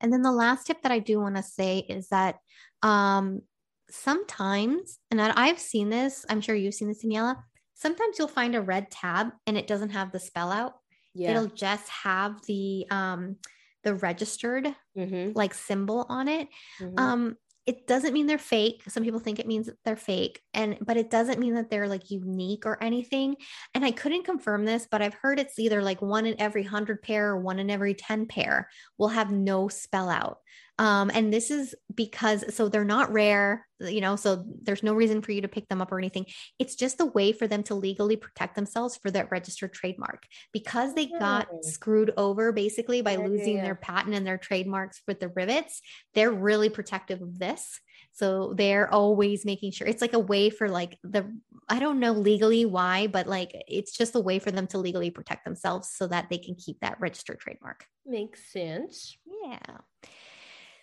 And 0.01 0.11
then 0.11 0.21
the 0.21 0.33
last 0.33 0.67
tip 0.67 0.81
that 0.81 0.91
I 0.91 0.99
do 0.99 1.21
want 1.21 1.37
to 1.37 1.43
say 1.43 1.77
is 1.77 2.09
that 2.09 2.35
um, 2.83 3.43
sometimes, 3.89 4.99
and 5.09 5.21
I've 5.21 5.59
seen 5.59 5.89
this, 5.89 6.25
I'm 6.29 6.41
sure 6.41 6.53
you've 6.53 6.73
seen 6.73 6.89
this, 6.89 7.05
Daniela. 7.05 7.37
Sometimes 7.75 8.19
you'll 8.19 8.27
find 8.27 8.55
a 8.55 8.61
red 8.61 8.91
tab 8.91 9.29
and 9.47 9.57
it 9.57 9.67
doesn't 9.67 9.91
have 9.91 10.11
the 10.11 10.19
spell 10.19 10.51
out 10.51 10.80
yeah. 11.13 11.31
it'll 11.31 11.47
just 11.47 11.87
have 11.89 12.41
the 12.45 12.85
um 12.89 13.37
the 13.83 13.95
registered 13.95 14.67
mm-hmm. 14.97 15.31
like 15.35 15.53
symbol 15.53 16.05
on 16.09 16.27
it 16.27 16.47
mm-hmm. 16.79 16.99
um 16.99 17.37
it 17.67 17.85
doesn't 17.85 18.13
mean 18.13 18.25
they're 18.25 18.37
fake 18.37 18.81
some 18.87 19.03
people 19.03 19.19
think 19.19 19.39
it 19.39 19.47
means 19.47 19.69
they're 19.85 19.95
fake 19.95 20.41
and 20.53 20.77
but 20.81 20.97
it 20.97 21.09
doesn't 21.09 21.39
mean 21.39 21.53
that 21.53 21.69
they're 21.69 21.87
like 21.87 22.09
unique 22.09 22.65
or 22.65 22.81
anything 22.83 23.35
and 23.75 23.85
i 23.85 23.91
couldn't 23.91 24.25
confirm 24.25 24.65
this 24.65 24.87
but 24.89 25.01
i've 25.01 25.13
heard 25.13 25.39
it's 25.39 25.59
either 25.59 25.81
like 25.81 26.01
one 26.01 26.25
in 26.25 26.39
every 26.39 26.63
100 26.63 27.01
pair 27.01 27.29
or 27.29 27.39
one 27.39 27.59
in 27.59 27.69
every 27.69 27.93
10 27.93 28.25
pair 28.25 28.67
will 28.97 29.09
have 29.09 29.31
no 29.31 29.67
spell 29.67 30.09
out 30.09 30.39
um, 30.77 31.11
and 31.13 31.31
this 31.31 31.51
is 31.51 31.75
because, 31.93 32.55
so 32.55 32.69
they're 32.69 32.83
not 32.83 33.11
rare, 33.11 33.67
you 33.79 34.01
know, 34.01 34.15
so 34.15 34.43
there's 34.63 34.83
no 34.83 34.93
reason 34.93 35.21
for 35.21 35.31
you 35.31 35.41
to 35.41 35.47
pick 35.47 35.67
them 35.67 35.81
up 35.81 35.91
or 35.91 35.99
anything. 35.99 36.25
It's 36.59 36.75
just 36.75 37.01
a 37.01 37.05
way 37.05 37.33
for 37.33 37.47
them 37.47 37.63
to 37.63 37.75
legally 37.75 38.15
protect 38.15 38.55
themselves 38.55 38.97
for 38.97 39.11
that 39.11 39.31
registered 39.31 39.73
trademark 39.73 40.23
because 40.51 40.93
they 40.93 41.07
got 41.07 41.49
mm. 41.49 41.63
screwed 41.63 42.13
over 42.17 42.51
basically 42.51 43.01
by 43.01 43.13
yeah, 43.13 43.27
losing 43.27 43.57
yeah. 43.57 43.63
their 43.63 43.75
patent 43.75 44.15
and 44.15 44.25
their 44.25 44.37
trademarks 44.37 45.01
with 45.07 45.19
the 45.19 45.29
rivets. 45.29 45.81
They're 46.13 46.31
really 46.31 46.69
protective 46.69 47.21
of 47.21 47.37
this. 47.37 47.79
So 48.13 48.53
they're 48.57 48.91
always 48.91 49.45
making 49.45 49.71
sure 49.71 49.87
it's 49.87 50.01
like 50.01 50.13
a 50.13 50.19
way 50.19 50.49
for 50.49 50.67
like 50.67 50.97
the, 51.03 51.31
I 51.69 51.79
don't 51.79 51.99
know 51.99 52.11
legally 52.11 52.65
why, 52.65 53.07
but 53.07 53.25
like 53.27 53.51
it's 53.67 53.95
just 53.95 54.15
a 54.15 54.19
way 54.19 54.39
for 54.39 54.51
them 54.51 54.67
to 54.67 54.79
legally 54.79 55.11
protect 55.11 55.45
themselves 55.45 55.91
so 55.93 56.07
that 56.07 56.27
they 56.29 56.37
can 56.37 56.55
keep 56.55 56.79
that 56.81 56.99
registered 56.99 57.39
trademark. 57.39 57.85
Makes 58.05 58.51
sense. 58.51 59.17
Yeah. 59.45 59.77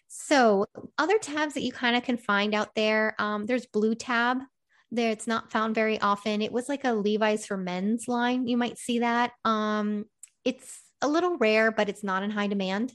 So, 0.08 0.66
other 0.96 1.18
tabs 1.18 1.54
that 1.54 1.62
you 1.62 1.70
kind 1.70 1.94
of 1.94 2.02
can 2.02 2.16
find 2.16 2.54
out 2.54 2.74
there, 2.74 3.14
um, 3.18 3.44
there's 3.44 3.66
Blue 3.66 3.94
Tab. 3.94 4.38
There, 4.90 5.10
it's 5.10 5.26
not 5.26 5.52
found 5.52 5.74
very 5.74 6.00
often. 6.00 6.40
It 6.40 6.50
was 6.50 6.68
like 6.68 6.84
a 6.84 6.94
Levi's 6.94 7.44
for 7.44 7.58
men's 7.58 8.08
line. 8.08 8.46
You 8.46 8.56
might 8.56 8.78
see 8.78 9.00
that. 9.00 9.32
Um, 9.44 10.06
it's 10.44 10.80
a 11.02 11.08
little 11.08 11.36
rare, 11.36 11.70
but 11.70 11.90
it's 11.90 12.02
not 12.02 12.22
in 12.22 12.30
high 12.30 12.46
demand. 12.46 12.94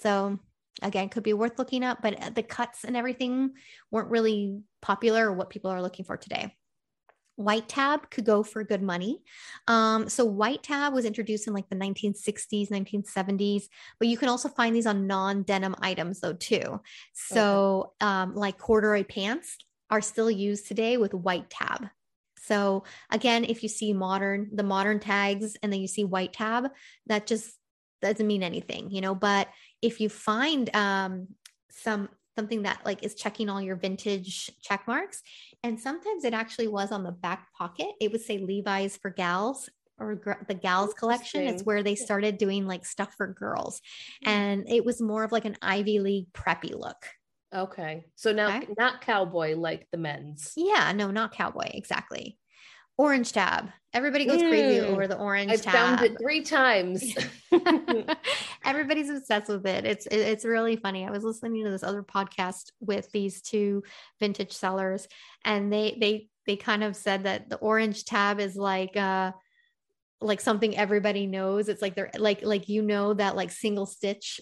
So, 0.00 0.40
again, 0.82 1.08
could 1.10 1.22
be 1.22 1.32
worth 1.32 1.60
looking 1.60 1.84
up. 1.84 1.98
But 2.02 2.20
uh, 2.20 2.30
the 2.30 2.42
cuts 2.42 2.82
and 2.82 2.96
everything 2.96 3.52
weren't 3.92 4.10
really 4.10 4.60
popular 4.82 5.28
or 5.28 5.32
what 5.32 5.50
people 5.50 5.70
are 5.70 5.82
looking 5.82 6.04
for 6.04 6.16
today. 6.16 6.56
White 7.38 7.68
tab 7.68 8.10
could 8.10 8.24
go 8.24 8.42
for 8.42 8.64
good 8.64 8.82
money. 8.82 9.22
Um, 9.68 10.08
so 10.08 10.24
white 10.24 10.64
tab 10.64 10.92
was 10.92 11.04
introduced 11.04 11.46
in 11.46 11.54
like 11.54 11.68
the 11.68 11.76
1960s, 11.76 12.68
1970s, 12.68 13.68
but 14.00 14.08
you 14.08 14.16
can 14.16 14.28
also 14.28 14.48
find 14.48 14.74
these 14.74 14.86
on 14.86 15.06
non-denim 15.06 15.76
items 15.78 16.18
though 16.18 16.32
too. 16.32 16.80
So 17.14 17.92
okay. 18.02 18.10
um, 18.10 18.34
like 18.34 18.58
corduroy 18.58 19.04
pants 19.04 19.56
are 19.88 20.00
still 20.00 20.28
used 20.28 20.66
today 20.66 20.96
with 20.96 21.14
white 21.14 21.48
tab. 21.48 21.86
So 22.42 22.82
again, 23.08 23.44
if 23.44 23.62
you 23.62 23.68
see 23.68 23.92
modern, 23.92 24.48
the 24.52 24.64
modern 24.64 24.98
tags 24.98 25.56
and 25.62 25.72
then 25.72 25.80
you 25.80 25.86
see 25.86 26.02
white 26.02 26.32
tab, 26.32 26.72
that 27.06 27.28
just 27.28 27.54
doesn't 28.02 28.26
mean 28.26 28.42
anything, 28.42 28.90
you 28.90 29.00
know, 29.00 29.14
but 29.14 29.46
if 29.80 30.00
you 30.00 30.08
find 30.08 30.74
um, 30.74 31.28
some 31.70 32.08
something 32.38 32.62
that 32.62 32.78
like 32.84 33.02
is 33.02 33.16
checking 33.16 33.48
all 33.48 33.60
your 33.60 33.74
vintage 33.74 34.48
check 34.62 34.86
marks. 34.86 35.22
And 35.64 35.80
sometimes 35.80 36.24
it 36.24 36.34
actually 36.34 36.68
was 36.68 36.92
on 36.92 37.02
the 37.02 37.10
back 37.10 37.52
pocket. 37.52 37.88
It 38.00 38.12
would 38.12 38.20
say 38.20 38.38
Levi's 38.38 38.96
for 38.96 39.10
gals 39.10 39.68
or 39.98 40.20
the 40.46 40.54
gals 40.54 40.94
collection. 40.94 41.42
It's 41.42 41.64
where 41.64 41.82
they 41.82 41.96
started 41.96 42.38
doing 42.38 42.68
like 42.68 42.86
stuff 42.86 43.12
for 43.16 43.26
girls. 43.26 43.80
Mm-hmm. 44.24 44.30
And 44.30 44.70
it 44.70 44.84
was 44.84 45.02
more 45.02 45.24
of 45.24 45.32
like 45.32 45.46
an 45.46 45.56
Ivy 45.60 45.98
League 45.98 46.32
preppy 46.32 46.78
look. 46.78 47.08
Okay. 47.52 48.04
So 48.14 48.32
now 48.32 48.58
okay. 48.58 48.68
not 48.78 49.00
cowboy 49.00 49.56
like 49.56 49.88
the 49.90 49.98
men's. 49.98 50.52
Yeah, 50.54 50.92
no, 50.92 51.10
not 51.10 51.32
cowboy. 51.32 51.70
Exactly. 51.72 52.38
Orange 52.98 53.32
tab. 53.32 53.70
Everybody 53.94 54.26
goes 54.26 54.42
mm, 54.42 54.50
crazy 54.50 54.80
over 54.80 55.06
the 55.06 55.16
orange 55.16 55.50
I've 55.50 55.62
tab. 55.62 55.72
found 55.72 56.02
it 56.02 56.18
three 56.20 56.42
times. 56.42 57.16
Everybody's 58.64 59.08
obsessed 59.08 59.48
with 59.48 59.66
it. 59.66 59.86
It's 59.86 60.06
it's 60.10 60.44
really 60.44 60.76
funny. 60.76 61.06
I 61.06 61.10
was 61.10 61.24
listening 61.24 61.64
to 61.64 61.70
this 61.70 61.82
other 61.82 62.02
podcast 62.02 62.72
with 62.80 63.10
these 63.12 63.40
two 63.40 63.82
vintage 64.20 64.52
sellers, 64.52 65.08
and 65.44 65.72
they 65.72 65.96
they 65.98 66.28
they 66.46 66.56
kind 66.56 66.84
of 66.84 66.96
said 66.96 67.24
that 67.24 67.48
the 67.48 67.56
orange 67.56 68.04
tab 68.04 68.40
is 68.40 68.56
like 68.56 68.96
uh 68.96 69.32
like 70.20 70.40
something 70.40 70.76
everybody 70.76 71.26
knows. 71.26 71.68
It's 71.68 71.80
like 71.80 71.94
they're 71.94 72.10
like 72.18 72.42
like 72.42 72.68
you 72.68 72.82
know 72.82 73.14
that 73.14 73.36
like 73.36 73.50
single 73.50 73.86
stitch 73.86 74.40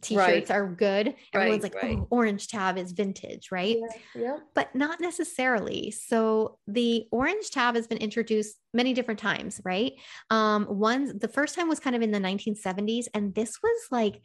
t-shirts 0.00 0.50
right. 0.50 0.56
are 0.56 0.68
good. 0.68 1.14
Everyone's 1.34 1.62
right, 1.62 1.74
like 1.74 1.82
right. 1.82 1.98
oh 1.98 2.06
orange 2.10 2.48
tab 2.48 2.78
is 2.78 2.92
vintage 2.92 3.48
right? 3.50 3.76
Yeah, 4.14 4.22
yeah 4.22 4.36
but 4.54 4.74
not 4.74 5.00
necessarily. 5.00 5.90
So 5.90 6.58
the 6.66 7.06
orange 7.10 7.50
tab 7.50 7.74
has 7.74 7.86
been 7.86 7.98
introduced 7.98 8.56
many 8.72 8.94
different 8.94 9.20
times 9.20 9.60
right? 9.64 9.92
Um 10.30 10.66
one 10.66 11.18
the 11.18 11.28
first 11.28 11.54
time 11.54 11.68
was 11.68 11.80
kind 11.80 11.96
of 11.96 12.02
in 12.02 12.10
the 12.10 12.20
1970s 12.20 13.06
and 13.14 13.34
this 13.34 13.58
was 13.62 13.80
like 13.90 14.22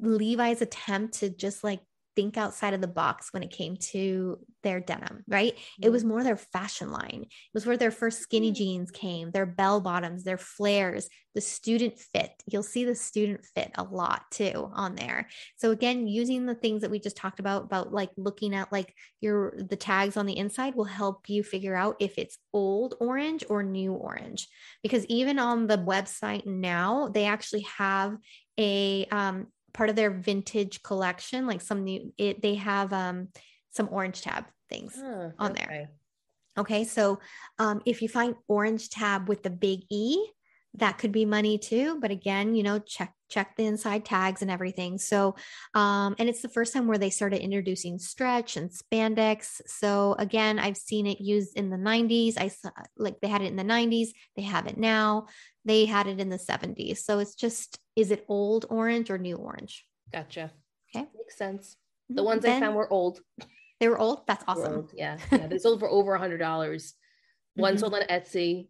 levi's 0.00 0.62
attempt 0.62 1.14
to 1.20 1.30
just 1.30 1.62
like 1.62 1.80
think 2.14 2.36
outside 2.36 2.74
of 2.74 2.80
the 2.80 2.86
box 2.86 3.32
when 3.32 3.42
it 3.42 3.50
came 3.50 3.76
to 3.76 4.38
their 4.62 4.80
denim, 4.80 5.24
right? 5.28 5.54
Mm-hmm. 5.54 5.84
It 5.84 5.92
was 5.92 6.04
more 6.04 6.22
their 6.22 6.36
fashion 6.36 6.90
line. 6.90 7.22
It 7.22 7.54
was 7.54 7.66
where 7.66 7.76
their 7.76 7.90
first 7.90 8.20
skinny 8.20 8.48
mm-hmm. 8.48 8.54
jeans 8.54 8.90
came, 8.90 9.30
their 9.30 9.46
bell 9.46 9.80
bottoms, 9.80 10.24
their 10.24 10.38
flares, 10.38 11.08
the 11.34 11.40
student 11.40 11.98
fit. 11.98 12.30
You'll 12.46 12.62
see 12.62 12.84
the 12.84 12.94
student 12.94 13.44
fit 13.54 13.70
a 13.76 13.84
lot 13.84 14.30
too 14.30 14.70
on 14.74 14.94
there. 14.94 15.28
So 15.56 15.70
again, 15.70 16.06
using 16.06 16.46
the 16.46 16.54
things 16.54 16.82
that 16.82 16.90
we 16.90 16.98
just 16.98 17.16
talked 17.16 17.40
about 17.40 17.64
about 17.64 17.92
like 17.92 18.10
looking 18.16 18.54
at 18.54 18.70
like 18.70 18.94
your 19.20 19.54
the 19.56 19.76
tags 19.76 20.16
on 20.16 20.26
the 20.26 20.36
inside 20.36 20.74
will 20.74 20.84
help 20.84 21.28
you 21.28 21.42
figure 21.42 21.74
out 21.74 21.96
if 22.00 22.18
it's 22.18 22.38
old 22.52 22.94
orange 23.00 23.44
or 23.48 23.62
new 23.62 23.94
orange. 23.94 24.48
Because 24.82 25.06
even 25.06 25.38
on 25.38 25.66
the 25.66 25.78
website 25.78 26.46
now, 26.46 27.08
they 27.08 27.24
actually 27.24 27.66
have 27.78 28.16
a 28.58 29.06
um 29.10 29.46
part 29.72 29.90
of 29.90 29.96
their 29.96 30.10
vintage 30.10 30.82
collection, 30.82 31.46
like 31.46 31.60
some 31.60 31.84
new, 31.84 32.12
it, 32.18 32.42
they 32.42 32.56
have 32.56 32.92
um, 32.92 33.28
some 33.70 33.88
orange 33.90 34.22
tab 34.22 34.46
things 34.68 34.94
oh, 34.98 35.32
on 35.38 35.52
okay. 35.52 35.64
there. 35.66 35.90
Okay. 36.58 36.84
So 36.84 37.18
um, 37.58 37.80
if 37.86 38.02
you 38.02 38.08
find 38.08 38.34
orange 38.48 38.90
tab 38.90 39.28
with 39.28 39.42
the 39.42 39.50
big 39.50 39.80
E, 39.90 40.18
that 40.74 40.98
could 40.98 41.12
be 41.12 41.24
money 41.24 41.58
too 41.58 41.98
but 42.00 42.10
again 42.10 42.54
you 42.54 42.62
know 42.62 42.78
check 42.78 43.14
check 43.28 43.54
the 43.56 43.64
inside 43.66 44.04
tags 44.04 44.40
and 44.42 44.50
everything 44.50 44.98
so 44.98 45.34
um 45.74 46.14
and 46.18 46.28
it's 46.28 46.40
the 46.42 46.48
first 46.48 46.72
time 46.72 46.86
where 46.86 46.98
they 46.98 47.10
started 47.10 47.42
introducing 47.42 47.98
stretch 47.98 48.56
and 48.56 48.70
spandex 48.70 49.60
so 49.66 50.14
again 50.18 50.58
i've 50.58 50.76
seen 50.76 51.06
it 51.06 51.20
used 51.20 51.56
in 51.56 51.68
the 51.70 51.76
90s 51.76 52.36
i 52.38 52.48
saw 52.48 52.70
like 52.96 53.20
they 53.20 53.28
had 53.28 53.42
it 53.42 53.46
in 53.46 53.56
the 53.56 53.62
90s 53.62 54.08
they 54.36 54.42
have 54.42 54.66
it 54.66 54.78
now 54.78 55.26
they 55.64 55.84
had 55.84 56.06
it 56.06 56.18
in 56.20 56.28
the 56.30 56.38
70s 56.38 56.98
so 57.04 57.18
it's 57.18 57.34
just 57.34 57.78
is 57.96 58.10
it 58.10 58.24
old 58.28 58.64
orange 58.70 59.10
or 59.10 59.18
new 59.18 59.36
orange 59.36 59.84
Gotcha. 60.12 60.52
Okay. 60.94 61.06
Makes 61.16 61.38
sense. 61.38 61.76
The 62.10 62.20
Mhm. 62.20 62.26
ones 62.26 62.44
I 62.44 62.60
found 62.60 62.76
were 62.76 62.92
old. 62.92 63.20
they 63.80 63.88
were 63.88 63.98
old 63.98 64.26
that's 64.26 64.44
awesome 64.46 64.74
old. 64.74 64.90
Yeah. 64.94 65.16
Yeah. 65.30 65.46
They 65.46 65.56
sold 65.56 65.80
for 65.80 65.88
over 65.88 66.12
a 66.12 66.18
hundred 66.18 66.36
dollars. 66.36 66.94
One 67.54 67.76
Mhm. 67.76 67.80
sold 67.80 67.94
on 67.94 68.02
Etsy. 68.02 68.68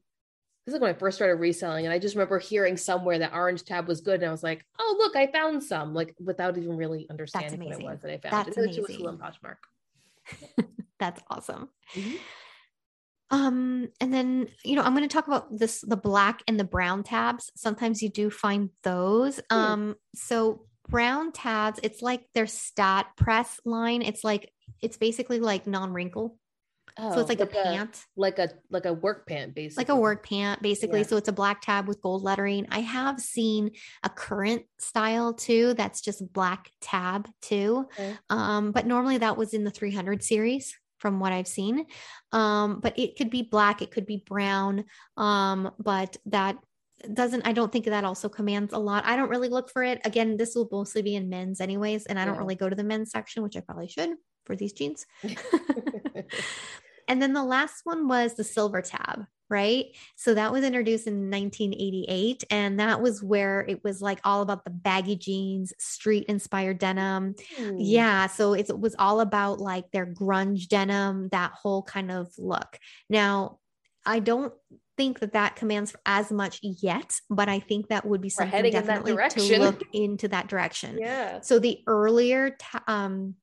This 0.64 0.74
is 0.74 0.80
when 0.80 0.90
I 0.90 0.94
first 0.94 1.16
started 1.16 1.36
reselling, 1.36 1.86
and 1.86 1.92
I 1.92 1.98
just 1.98 2.14
remember 2.14 2.38
hearing 2.38 2.76
somewhere 2.76 3.18
that 3.18 3.34
orange 3.34 3.64
tab 3.64 3.88
was 3.88 4.00
good, 4.00 4.20
and 4.20 4.26
I 4.26 4.30
was 4.30 4.44
like, 4.44 4.64
"Oh, 4.78 4.96
look, 4.98 5.16
I 5.16 5.26
found 5.26 5.62
some!" 5.62 5.92
Like 5.92 6.14
without 6.20 6.56
even 6.56 6.76
really 6.76 7.06
understanding 7.10 7.64
what 7.64 7.80
it 7.80 7.84
was 7.84 8.00
that 8.02 8.12
I 8.12 8.18
found. 8.18 8.46
That's 8.46 8.56
it 8.56 8.68
was 8.68 8.78
amazing. 8.78 9.18
Poshmark. 9.18 9.56
that's 11.00 11.20
awesome 11.30 11.68
Mhm. 11.96 12.18
Um, 13.32 13.88
and 13.98 14.12
then 14.12 14.48
you 14.62 14.76
know, 14.76 14.82
I'm 14.82 14.94
going 14.94 15.08
to 15.08 15.12
talk 15.12 15.26
about 15.26 15.56
this 15.56 15.80
the 15.80 15.96
black 15.96 16.42
and 16.46 16.60
the 16.60 16.64
brown 16.64 17.02
tabs. 17.02 17.50
Sometimes 17.56 18.02
you 18.02 18.10
do 18.10 18.30
find 18.30 18.68
those. 18.82 19.40
Hmm. 19.50 19.56
Um, 19.56 19.96
so 20.14 20.66
brown 20.88 21.32
tabs, 21.32 21.80
it's 21.82 22.02
like 22.02 22.26
their 22.34 22.46
stat 22.46 23.06
press 23.16 23.58
line. 23.64 24.02
It's 24.02 24.22
like 24.22 24.52
it's 24.82 24.98
basically 24.98 25.40
like 25.40 25.66
non-wrinkle. 25.66 26.36
Oh, 26.98 27.14
so 27.14 27.20
it's 27.20 27.28
like, 27.28 27.40
a 27.40 27.46
pant, 27.46 28.04
like 28.16 28.38
a 28.38 28.50
like 28.70 28.84
a 28.84 28.92
work 28.92 29.26
pant, 29.26 29.54
basically. 29.54 29.80
like 29.80 29.88
a 29.88 29.96
work 29.96 30.26
pant, 30.26 30.60
basically. 30.60 31.00
Yeah. 31.00 31.06
So 31.06 31.16
it's 31.16 31.28
a 31.28 31.32
black 31.32 31.62
tab 31.62 31.88
with 31.88 32.02
gold 32.02 32.22
lettering. 32.22 32.66
I 32.70 32.80
have 32.80 33.18
seen 33.18 33.70
a 34.02 34.10
current 34.10 34.64
style 34.78 35.32
too, 35.32 35.74
that's 35.74 36.00
just 36.02 36.32
black 36.32 36.70
tab 36.80 37.28
too. 37.40 37.88
Okay. 37.94 38.16
Um, 38.28 38.72
but 38.72 38.86
normally 38.86 39.18
that 39.18 39.36
was 39.38 39.54
in 39.54 39.64
the 39.64 39.70
300 39.70 40.22
series 40.22 40.76
from 40.98 41.18
what 41.18 41.32
I've 41.32 41.48
seen. 41.48 41.86
Um, 42.30 42.80
but 42.80 42.98
it 42.98 43.16
could 43.16 43.30
be 43.30 43.42
black, 43.42 43.80
it 43.80 43.90
could 43.90 44.06
be 44.06 44.22
brown. 44.26 44.84
Um, 45.16 45.70
but 45.78 46.16
that 46.26 46.58
doesn't, 47.12 47.46
I 47.46 47.52
don't 47.52 47.72
think 47.72 47.86
that 47.86 48.04
also 48.04 48.28
commands 48.28 48.72
a 48.72 48.78
lot. 48.78 49.04
I 49.06 49.16
don't 49.16 49.30
really 49.30 49.48
look 49.48 49.70
for 49.70 49.82
it. 49.82 50.00
Again, 50.04 50.36
this 50.36 50.54
will 50.54 50.68
mostly 50.70 51.02
be 51.02 51.16
in 51.16 51.28
men's 51.28 51.60
anyways. 51.60 52.06
And 52.06 52.18
I 52.18 52.24
don't 52.24 52.34
Yeah. 52.34 52.40
really 52.40 52.54
go 52.54 52.68
to 52.68 52.76
the 52.76 52.84
men's 52.84 53.10
section, 53.10 53.42
which 53.42 53.56
I 53.56 53.60
probably 53.60 53.88
should 53.88 54.10
for 54.44 54.54
these 54.56 54.72
jeans. 54.72 55.06
and 57.08 57.20
then 57.22 57.32
the 57.32 57.44
last 57.44 57.80
one 57.84 58.08
was 58.08 58.34
the 58.34 58.44
silver 58.44 58.82
tab, 58.82 59.26
right? 59.48 59.86
So 60.16 60.34
that 60.34 60.52
was 60.52 60.64
introduced 60.64 61.06
in 61.06 61.30
1988. 61.30 62.44
And 62.50 62.80
that 62.80 63.02
was 63.02 63.22
where 63.22 63.64
it 63.68 63.84
was 63.84 64.00
like 64.00 64.20
all 64.24 64.42
about 64.42 64.64
the 64.64 64.70
baggy 64.70 65.16
jeans, 65.16 65.72
street 65.78 66.24
inspired 66.28 66.78
denim. 66.78 67.34
Hmm. 67.56 67.76
Yeah. 67.78 68.26
So 68.28 68.54
it 68.54 68.78
was 68.78 68.96
all 68.98 69.20
about 69.20 69.60
like 69.60 69.90
their 69.90 70.06
grunge 70.06 70.68
denim, 70.68 71.28
that 71.32 71.52
whole 71.52 71.82
kind 71.82 72.10
of 72.10 72.28
look. 72.38 72.78
Now, 73.10 73.58
I 74.04 74.18
don't 74.18 74.52
think 74.96 75.20
that 75.20 75.32
that 75.32 75.56
commands 75.56 75.94
as 76.06 76.30
much 76.30 76.60
yet, 76.62 77.18
but 77.30 77.48
I 77.48 77.60
think 77.60 77.88
that 77.88 78.04
would 78.04 78.20
be 78.20 78.28
something 78.28 78.50
heading 78.50 78.72
in 78.74 78.86
that 78.86 79.04
definitely 79.04 79.48
to 79.48 79.58
look 79.58 79.82
into 79.92 80.28
that 80.28 80.48
direction. 80.48 80.98
Yeah. 81.02 81.40
So 81.40 81.58
the 81.58 81.80
earlier, 81.86 82.56
ta- 82.58 82.84
um, 82.86 83.34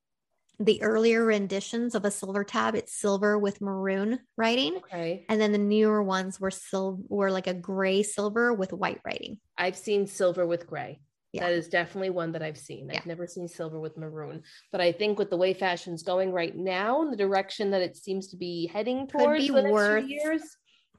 the 0.62 0.82
earlier 0.82 1.24
renditions 1.24 1.94
of 1.94 2.04
a 2.04 2.10
silver 2.10 2.44
tab, 2.44 2.74
it's 2.74 2.92
silver 2.92 3.38
with 3.38 3.62
maroon 3.62 4.20
writing, 4.36 4.76
Okay. 4.76 5.24
and 5.30 5.40
then 5.40 5.52
the 5.52 5.58
newer 5.58 6.02
ones 6.02 6.38
were 6.38 6.50
sil- 6.52 7.00
were 7.08 7.30
like 7.30 7.46
a 7.46 7.54
gray 7.54 8.02
silver 8.02 8.52
with 8.52 8.72
white 8.72 9.00
writing. 9.04 9.38
I've 9.56 9.76
seen 9.76 10.06
silver 10.06 10.46
with 10.46 10.66
gray. 10.66 11.00
Yeah. 11.32 11.44
That 11.46 11.52
is 11.52 11.68
definitely 11.68 12.10
one 12.10 12.32
that 12.32 12.42
I've 12.42 12.58
seen. 12.58 12.90
I've 12.90 13.06
never 13.06 13.26
seen 13.26 13.48
silver 13.48 13.80
with 13.80 13.96
maroon, 13.96 14.42
but 14.70 14.80
I 14.82 14.92
think 14.92 15.18
with 15.18 15.30
the 15.30 15.36
way 15.38 15.54
fashion's 15.54 16.02
going 16.02 16.30
right 16.32 16.54
now, 16.54 17.00
and 17.02 17.12
the 17.12 17.16
direction 17.16 17.70
that 17.70 17.80
it 17.82 17.96
seems 17.96 18.28
to 18.28 18.36
be 18.36 18.66
heading 18.66 19.06
Could 19.06 19.18
towards 19.20 19.46
be 19.46 19.54
the 19.54 19.62
next 19.62 19.72
worth- 19.72 20.04
few 20.04 20.14
years, 20.16 20.42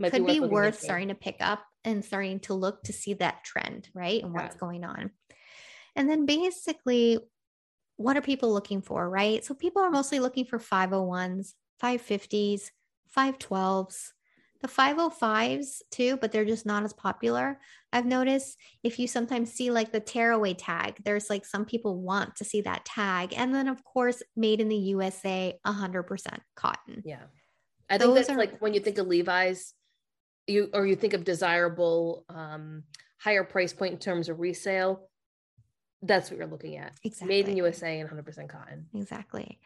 Could 0.02 0.12
be 0.26 0.40
looking 0.40 0.50
worth 0.50 0.80
starting 0.80 1.10
to 1.10 1.16
pick 1.16 1.36
up 1.40 1.64
and 1.84 2.04
starting 2.04 2.40
to 2.42 2.56
look 2.56 2.82
to 2.84 2.94
see 2.94 3.14
that 3.16 3.44
trend, 3.44 3.90
right? 3.94 4.24
And 4.24 4.34
Yeah. 4.34 4.42
what's 4.42 4.56
going 4.56 4.84
on. 4.84 5.12
And 5.96 6.10
then 6.10 6.26
basically, 6.26 7.20
what 8.02 8.18
are 8.18 8.22
people 8.22 8.52
looking 8.54 8.82
for, 8.82 9.10
right? 9.10 9.44
So 9.44 9.54
people 9.54 9.82
are 9.82 9.92
mostly 9.92 10.20
looking 10.20 10.46
for 10.46 10.60
501s, 10.60 11.54
550s, 11.82 12.72
512s, 13.16 14.14
the 14.62 14.68
505s 14.68 15.82
too, 15.90 16.18
but 16.18 16.32
they're 16.32 16.46
just 16.46 16.66
not 16.66 16.84
as 16.84 16.94
popular. 16.94 17.60
I've 17.92 18.06
noticed 18.06 18.58
if 18.84 19.00
you 19.00 19.08
sometimes 19.08 19.52
see 19.52 19.72
like 19.72 19.92
the 19.92 20.00
tearaway 20.00 20.54
tag, 20.54 21.02
there's 21.04 21.30
like 21.30 21.46
some 21.46 21.66
people 21.66 22.00
want 22.02 22.36
to 22.38 22.46
see 22.46 22.62
that 22.62 22.86
tag. 22.86 23.34
And 23.36 23.54
then, 23.54 23.68
of 23.68 23.84
course, 23.84 24.22
made 24.36 24.62
in 24.62 24.70
the 24.70 24.76
USA, 24.78 25.60
100% 25.66 26.40
cotton. 26.56 27.02
Yeah. 27.04 27.24
I 27.90 27.98
think 27.98 28.10
Those 28.10 28.16
that's 28.16 28.30
are- 28.30 28.38
like 28.38 28.60
when 28.60 28.74
you 28.74 28.80
think 28.80 28.98
of 28.98 29.08
Levi's, 29.08 29.74
you 30.48 30.70
or 30.74 30.86
you 30.86 30.96
think 30.96 31.14
of 31.14 31.24
desirable 31.24 32.26
um 32.30 32.84
higher 33.20 33.44
price 33.44 33.74
point 33.74 33.94
in 33.94 34.00
terms 34.00 34.30
of 34.30 34.40
resale. 34.40 35.11
That's 36.02 36.30
what 36.30 36.38
you're 36.38 36.48
looking 36.48 36.78
at. 36.78 36.94
Exactly. 37.04 37.28
Made 37.28 37.48
in 37.48 37.58
USA 37.58 38.00
and 38.00 38.10
100% 38.10 38.50
cotton. 38.50 38.88
Exactly. 38.94 39.60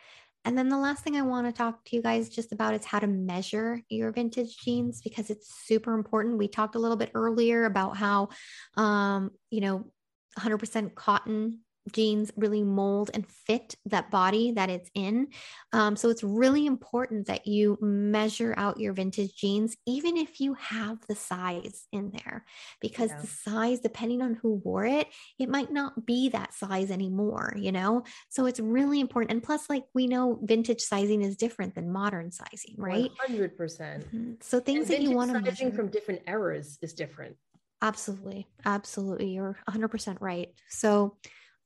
And 0.44 0.56
then 0.56 0.70
the 0.70 0.78
last 0.78 1.04
thing 1.04 1.16
I 1.16 1.24
want 1.24 1.48
to 1.48 1.52
talk 1.52 1.84
to 1.86 1.96
you 1.96 2.04
guys 2.04 2.30
just 2.30 2.52
about 2.52 2.76
is 2.76 2.86
how 2.86 3.00
to 3.00 3.08
measure 3.08 3.82
your 3.90 4.12
vintage 4.12 4.58
jeans 4.58 5.02
because 5.02 5.32
it's 5.32 5.52
super 5.66 5.96
important. 5.96 6.38
We 6.38 6.48
talked 6.48 6.76
a 6.76 6.80
little 6.80 6.98
bit 6.98 7.12
earlier 7.16 7.66
about 7.66 7.98
how, 7.98 8.30
um, 8.78 9.32
you 9.50 9.62
know, 9.62 9.92
100% 10.38 10.94
cotton 10.94 11.62
jeans 11.92 12.32
really 12.36 12.64
mold 12.64 13.12
and 13.14 13.28
fit 13.28 13.76
that 13.86 14.10
body 14.10 14.52
that 14.52 14.70
it's 14.70 14.90
in. 14.96 15.28
Um, 15.72 15.96
so 15.96 16.10
it's 16.10 16.24
really 16.24 16.66
important 16.66 17.28
that 17.28 17.46
you 17.46 17.78
measure 17.82 18.54
out 18.58 18.80
your 18.80 18.94
vintage 18.94 19.36
jeans, 19.36 19.76
even 19.86 20.18
if 20.18 20.40
you 20.40 20.56
have 20.56 20.98
the 21.08 21.16
size 21.16 21.88
in 21.92 22.12
there, 22.12 22.46
because 22.82 23.12
Yeah. 23.12 23.22
the 23.22 23.28
size, 23.28 23.80
depending 23.82 24.22
on 24.22 24.34
who 24.36 24.56
wore 24.64 24.86
it, 24.86 25.08
it 25.38 25.50
might 25.50 25.72
not 25.72 26.06
be 26.06 26.30
that 26.30 26.54
size 26.54 26.92
anymore, 26.92 27.54
you 27.56 27.72
know? 27.72 28.04
So 28.30 28.46
it's 28.46 28.60
really 28.60 29.00
important. 29.00 29.32
And 29.32 29.44
plus, 29.44 29.70
like 29.70 29.84
we 29.94 30.08
know 30.08 30.40
vintage 30.44 30.82
sizing 30.82 31.22
is 31.22 31.38
different 31.38 31.76
than 31.76 31.92
modern 31.92 32.32
sizing, 32.32 32.76
right? 32.78 33.12
100%. 33.28 34.06
Mhm. 34.14 34.44
So 34.44 34.60
things 34.60 34.88
that 34.88 35.02
you 35.02 35.12
want 35.12 35.32
to 35.32 35.42
measure. 35.42 35.72
from 35.72 35.90
different 35.90 36.22
eras 36.28 36.78
is 36.82 36.94
different. 36.94 37.38
Absolutely. 37.82 38.48
Absolutely. 38.66 39.30
You're 39.34 39.58
100% 39.68 40.22
right. 40.22 40.54
So, 40.70 41.18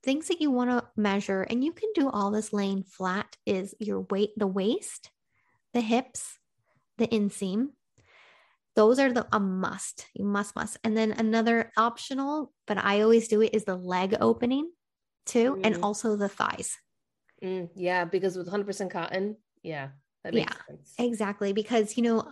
things 0.02 0.28
that 0.28 0.40
you 0.40 0.50
want 0.50 0.70
to 0.70 0.88
measure, 0.96 1.42
and 1.42 1.62
you 1.64 1.72
can 1.72 1.90
do 1.94 2.08
all 2.08 2.30
this 2.30 2.52
laying 2.52 2.82
flat, 2.82 3.36
is 3.46 3.74
your 3.78 4.00
weight, 4.10 4.30
the 4.36 4.46
waist, 4.46 5.10
the 5.74 5.80
hips, 5.80 6.38
the 6.98 7.06
inseam. 7.08 7.68
Those 8.76 8.98
are 8.98 9.12
the 9.12 9.26
a 9.32 9.40
must. 9.40 10.06
You 10.14 10.24
must, 10.24 10.54
must. 10.56 10.78
And 10.84 10.96
then 10.96 11.12
another 11.12 11.72
optional, 11.76 12.52
but 12.66 12.78
I 12.78 13.02
always 13.02 13.28
do 13.28 13.42
it, 13.42 13.54
is 13.54 13.64
the 13.64 13.76
leg 13.76 14.16
opening 14.20 14.70
too, 15.26 15.56
Mm. 15.56 15.60
and 15.64 15.76
also 15.82 16.16
the 16.16 16.28
thighs. 16.28 16.78
Mm, 17.42 17.70
yeah, 17.74 18.04
because 18.04 18.36
with 18.36 18.48
100% 18.48 18.90
cotton, 18.90 19.36
yeah, 19.62 19.90
that 20.24 20.34
makes 20.34 20.54
Yeah. 20.54 20.62
sense. 20.66 20.94
Exactly. 20.98 21.52
Because, 21.52 21.96
you 21.96 22.02
know, 22.02 22.28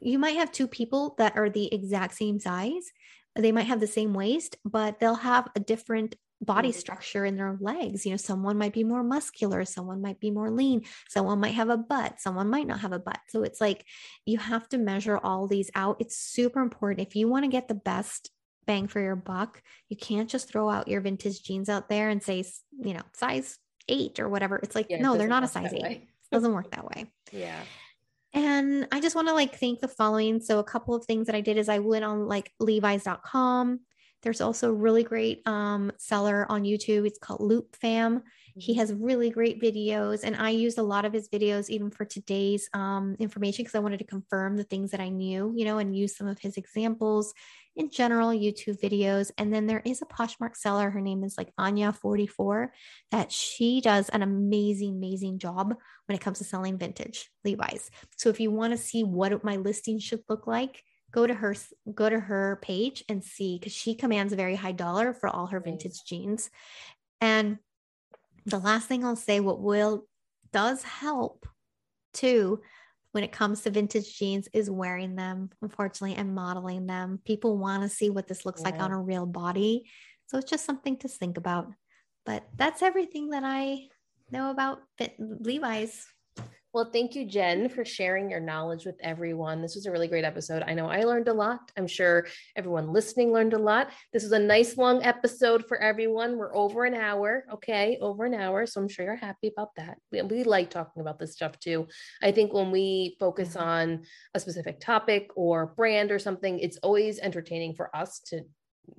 you 0.00 0.18
might 0.18 0.36
have 0.36 0.52
two 0.52 0.68
people 0.68 1.14
that 1.18 1.36
are 1.36 1.50
the 1.50 1.72
exact 1.74 2.14
same 2.14 2.38
size. 2.38 2.92
They 3.36 3.52
might 3.52 3.66
have 3.66 3.80
the 3.80 3.86
same 3.86 4.14
waist, 4.14 4.56
but 4.64 5.00
they'll 5.00 5.14
have 5.14 5.48
a 5.56 5.60
different 5.60 6.16
body 6.44 6.70
Mhm. 6.70 6.74
structure 6.74 7.24
in 7.24 7.36
their 7.36 7.56
legs. 7.60 8.04
You 8.04 8.12
know, 8.12 8.16
someone 8.16 8.56
might 8.58 8.72
be 8.72 8.84
more 8.84 9.02
muscular, 9.02 9.64
someone 9.64 10.00
might 10.00 10.20
be 10.20 10.30
more 10.30 10.50
lean, 10.50 10.84
someone 11.08 11.40
might 11.40 11.54
have 11.54 11.70
a 11.70 11.76
butt, 11.76 12.20
someone 12.20 12.48
might 12.48 12.66
not 12.66 12.80
have 12.80 12.92
a 12.92 12.98
butt. 12.98 13.20
So 13.28 13.42
it's 13.42 13.60
like 13.60 13.84
you 14.26 14.38
have 14.38 14.68
to 14.70 14.78
measure 14.78 15.18
all 15.18 15.46
these 15.46 15.70
out. 15.74 15.96
It's 16.00 16.16
super 16.16 16.60
important. 16.60 17.06
If 17.06 17.16
you 17.16 17.28
want 17.28 17.44
to 17.44 17.50
get 17.50 17.68
the 17.68 17.74
best 17.74 18.30
bang 18.66 18.86
for 18.88 19.00
your 19.00 19.16
buck, 19.16 19.62
you 19.88 19.96
can't 19.96 20.30
just 20.30 20.48
throw 20.48 20.70
out 20.70 20.88
your 20.88 21.00
vintage 21.00 21.42
jeans 21.42 21.68
out 21.68 21.88
there 21.88 22.08
and 22.08 22.22
say, 22.22 22.44
you 22.78 22.94
know, 22.94 23.02
size 23.14 23.58
eight 23.88 24.18
or 24.18 24.28
whatever. 24.28 24.56
It's 24.62 24.74
like, 24.74 24.86
Yeah, 24.88 24.96
it 24.96 25.02
no, 25.02 25.16
they're 25.18 25.28
doesn't 25.28 25.44
a 25.44 25.48
size 25.48 25.72
eight. 25.74 25.84
It 26.02 26.08
doesn't 26.32 26.52
work 26.52 26.70
that 26.70 26.84
way. 26.86 27.12
Yeah. 27.32 27.60
And 28.32 28.88
I 28.90 29.00
just 29.00 29.14
want 29.14 29.28
to 29.28 29.34
like 29.34 29.60
thank 29.60 29.78
the 29.80 29.86
following. 29.86 30.40
So 30.40 30.58
a 30.58 30.64
couple 30.64 30.94
of 30.96 31.04
things 31.04 31.26
that 31.26 31.36
I 31.36 31.40
did 31.40 31.56
is 31.56 31.68
I 31.68 31.78
went 31.78 32.04
on 32.04 32.26
like 32.26 32.50
levi's.com. 32.58 33.80
There's 34.24 34.40
also 34.40 34.70
a 34.70 34.74
really 34.74 35.04
great 35.04 35.46
um, 35.46 35.92
seller 35.98 36.46
on 36.48 36.64
YouTube. 36.64 37.06
It's 37.06 37.18
called 37.18 37.40
Loop 37.40 37.76
Fam. 37.76 38.22
He 38.56 38.72
Mm-hmm. 38.72 38.80
has 38.80 38.92
really 38.92 39.30
great 39.30 39.60
videos, 39.60 40.20
and 40.22 40.36
I 40.36 40.50
used 40.50 40.78
a 40.78 40.82
lot 40.82 41.04
of 41.04 41.12
his 41.12 41.28
videos 41.28 41.68
even 41.68 41.90
for 41.90 42.04
today's 42.04 42.68
um, 42.72 43.16
information 43.18 43.64
because 43.64 43.74
I 43.74 43.80
wanted 43.80 43.98
to 43.98 44.04
confirm 44.04 44.56
the 44.56 44.62
things 44.62 44.92
that 44.92 45.00
I 45.00 45.08
knew, 45.08 45.52
you 45.56 45.64
know, 45.64 45.78
and 45.78 45.96
use 45.96 46.16
some 46.16 46.28
of 46.28 46.38
his 46.38 46.56
examples 46.56 47.34
in 47.76 47.90
general 47.90 48.28
YouTube 48.28 48.80
videos. 48.80 49.32
And 49.38 49.52
then 49.52 49.66
there 49.66 49.82
is 49.84 50.02
a 50.02 50.06
Poshmark 50.06 50.56
seller. 50.56 50.90
Her 50.90 51.00
name 51.00 51.24
is 51.24 51.36
like 51.36 51.50
Anya44 51.58 52.68
that 53.10 53.32
she 53.32 53.80
does 53.80 54.08
an 54.10 54.22
amazing, 54.22 54.94
amazing 54.96 55.40
job 55.40 55.74
when 56.06 56.16
it 56.16 56.20
comes 56.20 56.38
to 56.38 56.44
selling 56.44 56.78
vintage 56.78 57.30
Levi's. 57.44 57.90
So 58.16 58.28
if 58.28 58.38
you 58.38 58.50
want 58.50 58.72
to 58.72 58.78
see 58.78 59.02
what 59.02 59.44
my 59.44 59.56
listing 59.56 59.98
should 59.98 60.22
look 60.28 60.46
like, 60.46 60.82
go 61.14 61.28
to 61.28 61.34
her 61.34 61.54
go 61.94 62.10
to 62.10 62.18
her 62.18 62.58
page 62.60 63.04
and 63.08 63.22
see 63.22 63.56
because 63.56 63.72
she 63.72 63.94
commands 63.94 64.32
a 64.32 64.36
very 64.36 64.56
high 64.56 64.72
dollar 64.72 65.14
for 65.14 65.28
all 65.28 65.46
her 65.46 65.60
vintage 65.60 66.04
jeans. 66.04 66.50
And 67.20 67.58
the 68.46 68.58
last 68.58 68.88
thing 68.88 69.04
I'll 69.04 69.14
say, 69.14 69.38
what 69.38 69.60
will 69.60 70.06
does 70.52 70.82
help 70.82 71.46
too 72.12 72.60
when 73.12 73.22
it 73.22 73.30
comes 73.30 73.62
to 73.62 73.70
vintage 73.70 74.18
jeans 74.18 74.48
is 74.52 74.68
wearing 74.68 75.14
them, 75.14 75.50
unfortunately, 75.62 76.16
and 76.16 76.34
modeling 76.34 76.86
them. 76.86 77.20
People 77.24 77.58
want 77.58 77.84
to 77.84 77.88
see 77.88 78.10
what 78.10 78.26
this 78.26 78.44
looks 78.44 78.62
yeah. 78.62 78.70
like 78.70 78.80
on 78.80 78.90
a 78.90 79.00
real 79.00 79.24
body. 79.24 79.84
So 80.26 80.38
it's 80.38 80.50
just 80.50 80.66
something 80.66 80.96
to 80.98 81.08
think 81.08 81.36
about. 81.36 81.68
But 82.26 82.42
that's 82.56 82.82
everything 82.82 83.30
that 83.30 83.44
I 83.44 83.86
know 84.32 84.50
about 84.50 84.80
fit 84.98 85.14
Levi's. 85.20 86.04
Well, 86.74 86.90
thank 86.92 87.14
you, 87.14 87.24
Jen, 87.24 87.68
for 87.68 87.84
sharing 87.84 88.28
your 88.28 88.40
knowledge 88.40 88.84
with 88.84 88.96
everyone. 89.00 89.62
This 89.62 89.76
was 89.76 89.86
a 89.86 89.92
really 89.92 90.08
great 90.08 90.24
episode. 90.24 90.64
I 90.66 90.74
know 90.74 90.88
I 90.88 91.04
learned 91.04 91.28
a 91.28 91.32
lot. 91.32 91.70
I'm 91.76 91.86
sure 91.86 92.26
everyone 92.56 92.92
listening 92.92 93.32
learned 93.32 93.52
a 93.52 93.58
lot. 93.58 93.90
This 94.12 94.24
is 94.24 94.32
a 94.32 94.40
nice 94.40 94.76
long 94.76 95.00
episode 95.04 95.68
for 95.68 95.80
everyone. 95.80 96.36
We're 96.36 96.52
over 96.52 96.84
an 96.84 96.94
hour, 96.94 97.44
okay, 97.52 97.96
over 98.00 98.24
an 98.24 98.34
hour. 98.34 98.66
So 98.66 98.80
I'm 98.80 98.88
sure 98.88 99.04
you're 99.04 99.14
happy 99.14 99.52
about 99.56 99.68
that. 99.76 99.98
We, 100.10 100.20
we 100.22 100.42
like 100.42 100.68
talking 100.68 101.00
about 101.00 101.20
this 101.20 101.34
stuff 101.34 101.60
too. 101.60 101.86
I 102.20 102.32
think 102.32 102.52
when 102.52 102.72
we 102.72 103.16
focus 103.20 103.50
mm-hmm. 103.50 103.68
on 103.68 104.02
a 104.34 104.40
specific 104.40 104.80
topic 104.80 105.30
or 105.36 105.66
brand 105.76 106.10
or 106.10 106.18
something, 106.18 106.58
it's 106.58 106.78
always 106.78 107.20
entertaining 107.20 107.74
for 107.74 107.94
us 107.94 108.18
to 108.30 108.40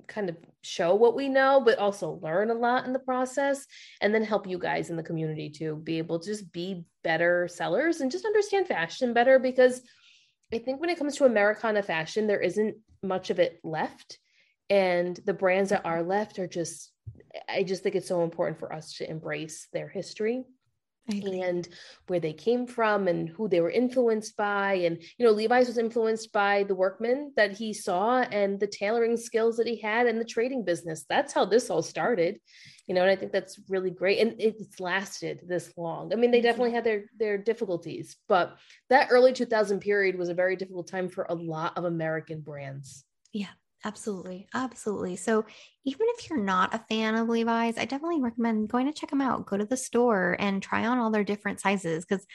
kind 0.06 0.28
of 0.28 0.36
show 0.62 0.94
what 0.94 1.14
we 1.14 1.28
know, 1.28 1.60
but 1.64 1.78
also 1.78 2.18
learn 2.22 2.50
a 2.50 2.54
lot 2.54 2.86
in 2.86 2.92
the 2.92 2.98
process 2.98 3.66
and 4.00 4.14
then 4.14 4.22
help 4.24 4.46
you 4.46 4.58
guys 4.58 4.90
in 4.90 4.96
the 4.96 5.02
community 5.02 5.50
to 5.50 5.76
be 5.76 5.98
able 5.98 6.18
to 6.18 6.26
just 6.26 6.52
be 6.52 6.84
better 7.04 7.48
sellers 7.48 8.00
and 8.00 8.10
just 8.10 8.24
understand 8.24 8.66
fashion 8.66 9.12
better 9.12 9.38
because 9.38 9.82
I 10.52 10.58
think 10.58 10.80
when 10.80 10.90
it 10.90 10.98
comes 10.98 11.16
to 11.16 11.24
Americana 11.24 11.82
fashion, 11.82 12.26
there 12.26 12.40
isn't 12.40 12.76
much 13.02 13.30
of 13.30 13.38
it 13.38 13.60
left. 13.64 14.18
And 14.70 15.18
the 15.24 15.34
brands 15.34 15.70
that 15.70 15.84
are 15.84 16.02
left 16.02 16.38
are 16.38 16.48
just, 16.48 16.92
I 17.48 17.62
just 17.62 17.82
think 17.82 17.94
it's 17.94 18.08
so 18.08 18.22
important 18.22 18.58
for 18.58 18.72
us 18.72 18.94
to 18.94 19.08
embrace 19.08 19.68
their 19.72 19.88
history 19.88 20.44
and 21.08 21.68
where 22.06 22.20
they 22.20 22.32
came 22.32 22.66
from 22.66 23.08
and 23.08 23.28
who 23.28 23.48
they 23.48 23.60
were 23.60 23.70
influenced 23.70 24.36
by 24.36 24.74
and 24.74 25.00
you 25.18 25.24
know 25.24 25.32
levi's 25.32 25.68
was 25.68 25.78
influenced 25.78 26.32
by 26.32 26.64
the 26.64 26.74
workmen 26.74 27.32
that 27.36 27.52
he 27.52 27.72
saw 27.72 28.20
and 28.22 28.58
the 28.58 28.66
tailoring 28.66 29.16
skills 29.16 29.56
that 29.56 29.66
he 29.66 29.80
had 29.80 30.06
and 30.06 30.20
the 30.20 30.24
trading 30.24 30.64
business. 30.64 31.04
That's 31.08 31.32
how 31.32 31.44
this 31.44 31.70
all 31.70 31.82
started 31.82 32.40
you 32.86 32.94
know 32.94 33.02
and 33.02 33.10
i 33.10 33.16
think 33.16 33.32
that's 33.32 33.58
really 33.68 33.90
great 33.90 34.20
and 34.20 34.34
it's 34.38 34.80
lasted 34.80 35.40
this 35.46 35.72
long. 35.76 36.12
I 36.12 36.16
mean 36.16 36.30
they 36.30 36.38
mm-hmm. 36.38 36.46
definitely 36.46 36.72
had 36.72 36.84
their 36.84 37.04
their 37.18 37.38
difficulties 37.38 38.16
but 38.28 38.56
that 38.90 39.08
early 39.10 39.32
2000 39.32 39.80
period 39.80 40.16
was 40.16 40.28
a 40.28 40.34
very 40.34 40.56
difficult 40.56 40.88
time 40.88 41.08
for 41.08 41.26
a 41.28 41.34
lot 41.34 41.76
of 41.76 41.84
american 41.84 42.40
brands. 42.40 43.04
Yeah 43.32 43.48
Absolutely. 43.86 44.48
Absolutely. 44.52 45.16
So, 45.16 45.44
even 45.84 46.06
if 46.18 46.28
you're 46.28 46.42
not 46.42 46.74
a 46.74 46.80
fan 46.88 47.14
of 47.14 47.28
Levi's, 47.28 47.78
I 47.78 47.84
definitely 47.84 48.20
recommend 48.20 48.68
going 48.68 48.86
to 48.86 48.92
check 48.92 49.10
them 49.10 49.20
out. 49.20 49.46
Go 49.46 49.56
to 49.56 49.64
the 49.64 49.76
store 49.76 50.36
and 50.40 50.60
try 50.62 50.84
on 50.86 50.98
all 50.98 51.10
their 51.12 51.22
different 51.22 51.60
sizes 51.60 52.04
because 52.04 52.26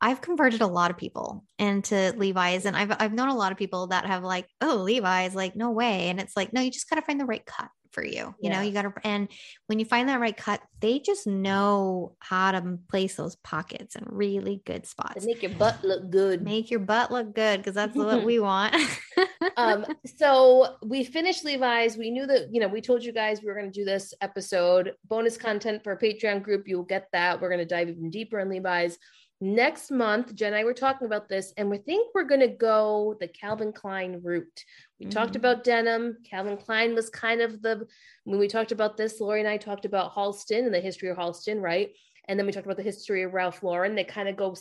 I've 0.00 0.22
converted 0.22 0.62
a 0.62 0.68
lot 0.68 0.92
of 0.92 0.96
people 0.98 1.44
into 1.58 2.14
Levi's 2.16 2.66
and 2.66 2.78
I've 2.78 2.96
I've 3.00 3.14
known 3.14 3.30
a 3.30 3.36
lot 3.36 3.52
of 3.52 3.58
people 3.58 3.88
that 3.88 4.06
have 4.06 4.24
like, 4.24 4.48
"Oh, 4.62 4.76
Levi's, 4.76 5.34
like 5.34 5.56
no 5.56 5.72
way." 5.72 6.08
And 6.10 6.20
it's 6.20 6.38
like, 6.38 6.54
"No, 6.54 6.62
you 6.62 6.70
just 6.70 6.88
got 6.90 6.96
to 6.96 7.02
find 7.02 7.20
the 7.20 7.26
right 7.26 7.44
cut 7.46 7.70
for 7.96 8.04
you. 8.04 8.12
You 8.12 8.34
yeah. 8.42 8.56
know, 8.56 8.60
you 8.60 8.72
got 8.72 8.82
to, 8.82 8.92
and 9.04 9.26
when 9.68 9.78
you 9.78 9.86
find 9.86 10.10
that 10.10 10.20
right 10.20 10.36
cut, 10.36 10.60
they 10.80 10.98
just 10.98 11.26
know 11.26 12.14
how 12.18 12.52
to 12.52 12.78
place 12.90 13.14
those 13.14 13.36
pockets 13.36 13.96
in 13.96 14.04
really 14.06 14.60
good 14.66 14.84
spots. 14.84 15.24
They 15.24 15.32
make 15.32 15.42
your 15.42 15.52
butt 15.52 15.82
look 15.82 16.10
good. 16.10 16.42
Make 16.42 16.70
your 16.70 16.80
butt 16.80 17.10
look 17.10 17.34
good 17.34 17.56
because 17.56 17.72
that's 17.74 17.96
what 17.96 18.22
we 18.26 18.38
want. 18.38 18.76
um, 19.56 19.86
so 20.18 20.76
we 20.82 21.04
finished 21.04 21.42
Levi's. 21.42 21.96
We 21.96 22.10
knew 22.10 22.26
that, 22.26 22.52
you 22.52 22.60
know, 22.60 22.68
we 22.68 22.82
told 22.82 23.02
you 23.02 23.14
guys 23.14 23.40
we 23.40 23.48
were 23.48 23.58
going 23.58 23.72
to 23.72 23.80
do 23.80 23.86
this 23.86 24.12
episode, 24.20 24.92
bonus 25.08 25.38
content 25.38 25.82
for 25.82 25.92
a 25.92 25.98
Patreon 25.98 26.42
group. 26.42 26.68
You'll 26.68 26.82
get 26.82 27.08
that. 27.14 27.40
We're 27.40 27.48
going 27.48 27.60
to 27.60 27.64
dive 27.64 27.88
even 27.88 28.10
deeper 28.10 28.38
in 28.40 28.50
Levi's 28.50 28.98
next 29.40 29.90
month 29.90 30.34
jen 30.34 30.54
and 30.54 30.56
i 30.56 30.64
were 30.64 30.72
talking 30.72 31.06
about 31.06 31.28
this 31.28 31.52
and 31.58 31.68
we 31.68 31.76
think 31.76 32.08
we're 32.14 32.24
going 32.24 32.40
to 32.40 32.48
go 32.48 33.14
the 33.20 33.28
calvin 33.28 33.72
klein 33.72 34.20
route. 34.22 34.64
We 34.98 35.06
mm-hmm. 35.06 35.10
talked 35.10 35.36
about 35.36 35.62
denim. 35.62 36.16
Calvin 36.24 36.56
klein 36.56 36.94
was 36.94 37.10
kind 37.10 37.42
of 37.42 37.60
the 37.60 37.86
when 38.24 38.38
we 38.38 38.48
talked 38.48 38.72
about 38.72 38.96
this 38.96 39.20
lori 39.20 39.40
and 39.40 39.48
i 39.48 39.58
talked 39.58 39.84
about 39.84 40.14
halston 40.14 40.64
and 40.64 40.74
the 40.74 40.80
history 40.80 41.10
of 41.10 41.18
halston 41.18 41.60
right? 41.60 41.90
And 42.28 42.38
then 42.38 42.46
we 42.46 42.52
talked 42.52 42.66
about 42.66 42.78
the 42.78 42.82
history 42.82 43.22
of 43.22 43.34
ralph 43.34 43.62
lauren. 43.62 43.94
They 43.94 44.04
kind 44.04 44.28
of 44.28 44.36
go 44.36 44.56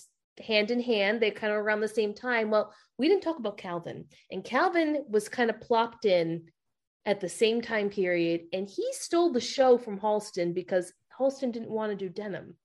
hand 0.45 0.69
in 0.69 0.80
hand. 0.80 1.22
They 1.22 1.31
kind 1.31 1.52
of 1.52 1.60
around 1.60 1.80
the 1.80 1.88
same 1.88 2.14
time. 2.14 2.49
Well 2.49 2.73
we 2.97 3.07
didn't 3.07 3.23
talk 3.23 3.39
about 3.39 3.57
calvin. 3.57 4.06
And 4.30 4.43
calvin 4.43 5.06
was 5.10 5.30
kind 5.30 5.49
of 5.49 5.61
plopped 5.61 6.06
in 6.06 6.43
at 7.06 7.22
the 7.22 7.30
same 7.30 7.61
time 7.61 7.89
period 7.89 8.41
and 8.52 8.69
he 8.69 8.85
stole 8.91 9.31
the 9.31 9.39
show 9.39 9.77
from 9.77 9.99
halston 9.99 10.53
because 10.53 10.91
halston 11.18 11.52
didn't 11.52 11.69
want 11.69 11.91
to 11.91 11.95
do 11.95 12.10
denim 12.10 12.56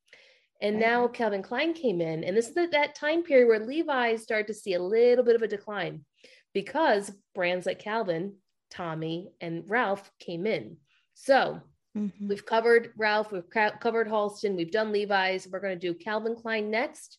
and 0.62 0.78
now 0.78 1.08
Calvin 1.08 1.42
Klein 1.42 1.72
came 1.72 2.00
in, 2.00 2.22
and 2.24 2.36
this 2.36 2.48
is 2.48 2.54
the, 2.54 2.68
that 2.72 2.94
time 2.94 3.22
period 3.22 3.48
where 3.48 3.64
Levi's 3.64 4.22
started 4.22 4.46
to 4.48 4.54
see 4.54 4.74
a 4.74 4.82
little 4.82 5.24
bit 5.24 5.36
of 5.36 5.42
a 5.42 5.48
decline 5.48 6.04
because 6.52 7.12
brands 7.34 7.66
like 7.66 7.78
Calvin, 7.78 8.34
Tommy, 8.70 9.30
and 9.40 9.64
Ralph 9.68 10.10
came 10.18 10.46
in. 10.46 10.76
So 11.14 11.60
mm-hmm. 11.96 12.28
we've 12.28 12.44
covered 12.44 12.92
Ralph, 12.96 13.32
we've 13.32 13.48
ca- 13.48 13.78
covered 13.80 14.08
Halston, 14.08 14.56
we've 14.56 14.70
done 14.72 14.92
Levi's. 14.92 15.48
We're 15.50 15.60
going 15.60 15.78
to 15.78 15.92
do 15.92 15.94
Calvin 15.94 16.36
Klein 16.36 16.70
next. 16.70 17.18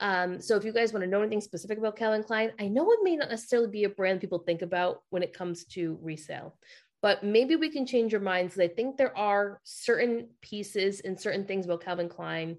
Um, 0.00 0.40
so 0.40 0.56
if 0.56 0.64
you 0.64 0.72
guys 0.72 0.92
want 0.92 1.04
to 1.04 1.10
know 1.10 1.20
anything 1.20 1.42
specific 1.42 1.78
about 1.78 1.96
Calvin 1.96 2.22
Klein, 2.22 2.52
I 2.58 2.68
know 2.68 2.90
it 2.90 3.00
may 3.02 3.16
not 3.16 3.28
necessarily 3.28 3.68
be 3.68 3.84
a 3.84 3.90
brand 3.90 4.20
people 4.20 4.38
think 4.38 4.62
about 4.62 5.02
when 5.10 5.22
it 5.22 5.34
comes 5.34 5.64
to 5.66 5.98
resale, 6.00 6.56
but 7.02 7.22
maybe 7.22 7.54
we 7.54 7.68
can 7.68 7.86
change 7.86 8.10
your 8.10 8.22
minds. 8.22 8.58
I 8.58 8.68
think 8.68 8.96
there 8.96 9.16
are 9.16 9.60
certain 9.64 10.28
pieces 10.40 11.00
and 11.00 11.20
certain 11.20 11.44
things 11.44 11.66
about 11.66 11.84
Calvin 11.84 12.08
Klein 12.08 12.56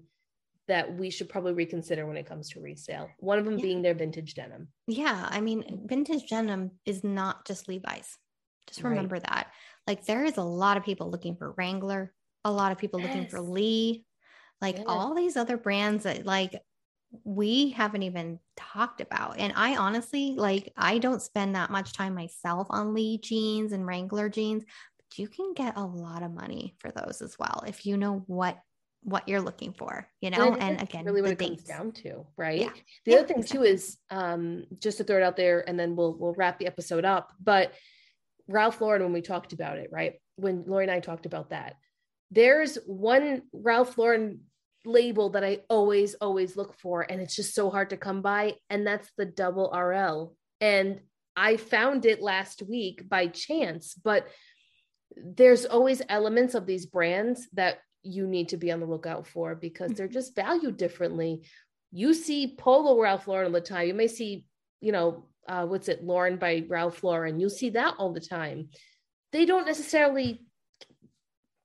that 0.68 0.96
we 0.96 1.10
should 1.10 1.28
probably 1.28 1.52
reconsider 1.52 2.06
when 2.06 2.16
it 2.16 2.26
comes 2.26 2.50
to 2.50 2.60
resale. 2.60 3.10
One 3.18 3.38
of 3.38 3.44
them 3.44 3.58
yeah. 3.58 3.62
being 3.62 3.82
their 3.82 3.94
vintage 3.94 4.34
denim. 4.34 4.68
Yeah. 4.86 5.28
I 5.30 5.40
mean, 5.40 5.82
vintage 5.86 6.28
denim 6.28 6.72
is 6.86 7.02
not 7.02 7.44
just 7.46 7.68
Levi's. 7.68 8.18
Just 8.68 8.82
remember 8.82 9.16
right. 9.16 9.24
that. 9.24 9.48
Like, 9.86 10.04
there 10.06 10.24
is 10.24 10.36
a 10.36 10.42
lot 10.42 10.76
of 10.76 10.84
people 10.84 11.10
looking 11.10 11.34
for 11.34 11.52
Wrangler, 11.56 12.12
a 12.44 12.52
lot 12.52 12.70
of 12.70 12.78
people 12.78 13.00
yes. 13.00 13.08
looking 13.08 13.28
for 13.28 13.40
Lee, 13.40 14.04
like 14.60 14.76
yes. 14.76 14.84
all 14.86 15.14
these 15.14 15.36
other 15.36 15.56
brands 15.56 16.04
that, 16.04 16.24
like, 16.24 16.54
we 17.24 17.70
haven't 17.70 18.04
even 18.04 18.38
talked 18.56 19.00
about. 19.00 19.38
And 19.38 19.52
I 19.56 19.76
honestly, 19.76 20.34
like, 20.36 20.72
I 20.76 20.98
don't 20.98 21.20
spend 21.20 21.56
that 21.56 21.70
much 21.70 21.92
time 21.92 22.14
myself 22.14 22.68
on 22.70 22.94
Lee 22.94 23.18
jeans 23.18 23.72
and 23.72 23.86
Wrangler 23.86 24.28
jeans, 24.28 24.64
but 24.96 25.18
you 25.18 25.28
can 25.28 25.52
get 25.54 25.76
a 25.76 25.84
lot 25.84 26.22
of 26.22 26.32
money 26.32 26.74
for 26.78 26.90
those 26.90 27.20
as 27.20 27.36
well 27.38 27.64
if 27.66 27.84
you 27.84 27.96
know 27.96 28.22
what 28.28 28.58
what 29.04 29.28
you're 29.28 29.40
looking 29.40 29.72
for, 29.72 30.06
you 30.20 30.30
know, 30.30 30.52
and, 30.52 30.62
and 30.62 30.82
again, 30.82 31.04
really 31.04 31.22
what 31.22 31.32
it 31.32 31.38
dates. 31.38 31.62
comes 31.62 31.64
down 31.64 31.92
to, 31.92 32.24
right? 32.36 32.60
Yeah. 32.60 32.70
The 33.04 33.10
yeah, 33.12 33.16
other 33.18 33.26
thing 33.26 33.38
exactly. 33.38 33.68
too 33.68 33.74
is 33.74 33.98
um, 34.10 34.64
just 34.78 34.98
to 34.98 35.04
throw 35.04 35.16
it 35.16 35.22
out 35.22 35.36
there, 35.36 35.68
and 35.68 35.78
then 35.78 35.96
we'll 35.96 36.16
we'll 36.16 36.34
wrap 36.34 36.58
the 36.58 36.66
episode 36.66 37.04
up. 37.04 37.32
But 37.42 37.72
Ralph 38.48 38.80
Lauren, 38.80 39.02
when 39.02 39.12
we 39.12 39.20
talked 39.20 39.52
about 39.52 39.78
it, 39.78 39.90
right? 39.90 40.14
When 40.36 40.64
Lori 40.66 40.84
and 40.84 40.90
I 40.90 41.00
talked 41.00 41.26
about 41.26 41.50
that, 41.50 41.74
there's 42.30 42.76
one 42.86 43.42
Ralph 43.52 43.98
Lauren 43.98 44.40
label 44.84 45.30
that 45.30 45.44
I 45.44 45.60
always 45.68 46.14
always 46.14 46.56
look 46.56 46.78
for, 46.78 47.02
and 47.02 47.20
it's 47.20 47.34
just 47.34 47.54
so 47.54 47.70
hard 47.70 47.90
to 47.90 47.96
come 47.96 48.22
by, 48.22 48.54
and 48.70 48.86
that's 48.86 49.10
the 49.16 49.26
double 49.26 49.72
RL. 49.74 50.36
And 50.60 51.00
I 51.36 51.56
found 51.56 52.06
it 52.06 52.22
last 52.22 52.62
week 52.62 53.08
by 53.08 53.26
chance, 53.26 53.94
but 53.94 54.28
there's 55.16 55.64
always 55.64 56.02
elements 56.08 56.54
of 56.54 56.66
these 56.66 56.86
brands 56.86 57.48
that 57.54 57.78
you 58.02 58.26
need 58.26 58.48
to 58.48 58.56
be 58.56 58.72
on 58.72 58.80
the 58.80 58.86
lookout 58.86 59.26
for 59.26 59.54
because 59.54 59.92
they're 59.92 60.06
mm-hmm. 60.06 60.14
just 60.14 60.34
valued 60.34 60.76
differently. 60.76 61.42
You 61.90 62.14
see 62.14 62.56
Polo 62.58 63.00
Ralph 63.00 63.28
Lauren 63.28 63.46
all 63.46 63.52
the 63.52 63.60
time. 63.60 63.86
You 63.86 63.94
may 63.94 64.08
see, 64.08 64.46
you 64.80 64.92
know, 64.92 65.26
uh, 65.48 65.66
what's 65.66 65.88
it, 65.88 66.04
Lauren 66.04 66.36
by 66.36 66.64
Ralph 66.68 67.02
Lauren. 67.04 67.40
You'll 67.40 67.50
see 67.50 67.70
that 67.70 67.94
all 67.98 68.12
the 68.12 68.20
time. 68.20 68.68
They 69.32 69.44
don't 69.44 69.66
necessarily 69.66 70.44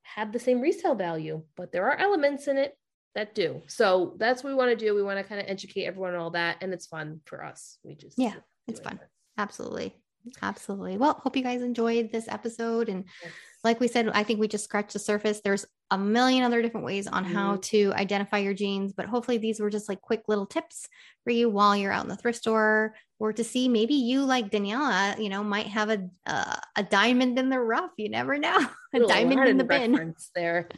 have 0.04 0.32
the 0.32 0.40
same 0.40 0.62
resale 0.62 0.96
value, 0.96 1.44
but 1.56 1.72
there 1.72 1.90
are 1.90 1.98
elements 1.98 2.48
in 2.48 2.58
it 2.58 2.78
that 3.16 3.36
do. 3.36 3.62
So 3.68 4.16
that's 4.18 4.44
what 4.44 4.50
we 4.50 4.56
want 4.56 4.72
to 4.72 4.86
do. 4.86 4.96
We 4.96 5.04
want 5.04 5.20
to 5.20 5.24
kind 5.24 5.42
of 5.42 5.48
educate 5.48 5.86
everyone 5.86 6.14
on 6.14 6.20
all 6.20 6.32
that, 6.32 6.58
and 6.62 6.74
it's 6.74 6.88
fun 6.88 7.22
for 7.26 7.44
us. 7.44 7.78
We 7.84 7.96
just 7.96 8.18
yeah, 8.18 8.36
it's 8.68 8.80
fun. 8.80 9.00
Absolutely. 9.38 9.96
Absolutely. 10.42 10.98
Well, 10.98 11.14
hope 11.14 11.36
you 11.36 11.44
guys 11.44 11.62
enjoyed 11.62 12.12
this 12.12 12.28
episode. 12.28 12.90
And 12.90 13.06
yes. 13.24 13.32
like 13.64 13.80
we 13.80 13.88
said, 13.88 14.10
I 14.10 14.24
think 14.24 14.40
we 14.40 14.48
just 14.48 14.66
scratched 14.66 14.94
the 14.94 15.00
surface. 15.00 15.42
There's 15.42 15.66
a 15.90 15.98
million 15.98 16.44
other 16.44 16.62
different 16.62 16.86
ways 16.86 17.08
on 17.08 17.24
mm-hmm. 17.24 17.34
how 17.34 17.58
to 17.58 17.94
identify 17.94 18.40
your 18.40 18.54
jeans, 18.54 18.94
but 18.94 19.06
hopefully 19.06 19.38
these 19.38 19.60
were 19.60 19.70
just 19.70 19.88
like 19.88 20.02
quick 20.02 20.24
little 20.28 20.46
tips 20.46 20.88
for 21.24 21.32
you 21.32 21.50
while 21.50 21.76
you're 21.76 21.92
out 21.92 22.04
in 22.04 22.10
the 22.10 22.16
thrift 22.16 22.40
store 22.40 22.94
or 23.20 23.34
to 23.34 23.44
see 23.44 23.68
maybe 23.68 23.96
you 23.96 24.24
like 24.24 24.52
Daniela, 24.52 25.20
you 25.22 25.30
know, 25.30 25.44
might 25.44 25.68
have 25.68 25.90
a 25.90 26.08
uh, 26.26 26.56
a 26.76 26.84
diamond 26.84 27.40
in 27.40 27.50
the 27.50 27.60
rough. 27.60 27.92
You 27.98 28.10
never 28.10 28.38
know. 28.38 28.58
A 28.94 29.00
diamond 29.02 29.50
in 29.50 29.58
the 29.58 29.66
bin. 29.66 30.16
There, 30.34 30.70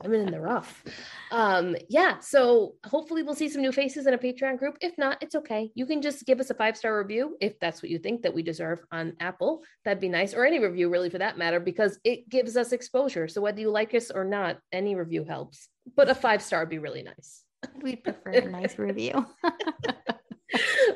diamond 0.00 0.28
in 0.28 0.32
the 0.32 0.40
rough. 0.40 0.84
um, 1.32 1.74
yeah. 1.88 2.20
So 2.20 2.76
hopefully 2.86 3.24
we'll 3.24 3.34
see 3.34 3.48
some 3.48 3.60
new 3.60 3.72
faces 3.72 4.06
in 4.06 4.14
a 4.14 4.18
Patreon 4.18 4.58
group. 4.58 4.78
If 4.80 4.96
not, 4.96 5.20
it's 5.20 5.34
okay. 5.34 5.72
You 5.74 5.84
can 5.84 6.00
just 6.00 6.24
give 6.24 6.38
us 6.38 6.48
a 6.50 6.54
five 6.54 6.76
star 6.76 6.96
review 6.96 7.36
if 7.40 7.58
that's 7.58 7.82
what 7.82 7.90
you 7.90 7.98
think 7.98 8.22
that 8.22 8.32
we 8.32 8.42
deserve 8.42 8.84
on 8.92 9.14
Apple. 9.18 9.64
That'd 9.84 10.00
be 10.00 10.08
nice, 10.08 10.32
or 10.32 10.46
any 10.46 10.60
review 10.60 10.88
really 10.88 11.10
for 11.10 11.18
that 11.18 11.38
matter, 11.38 11.58
because 11.58 11.98
it 12.04 12.28
gives 12.28 12.56
us 12.56 12.72
exposure. 12.72 13.26
So 13.26 13.40
whether 13.40 13.60
you 13.60 13.70
like 13.70 13.94
us 13.94 14.12
or 14.12 14.24
not, 14.24 14.58
any 14.70 14.94
review 14.94 15.24
helps. 15.24 15.68
But 15.96 16.08
a 16.08 16.14
five 16.14 16.42
star 16.42 16.60
would 16.60 16.70
be 16.70 16.78
really 16.78 17.02
nice. 17.02 17.42
We'd 17.82 18.04
prefer 18.04 18.30
a 18.30 18.48
nice 18.48 18.78
review. 18.78 19.26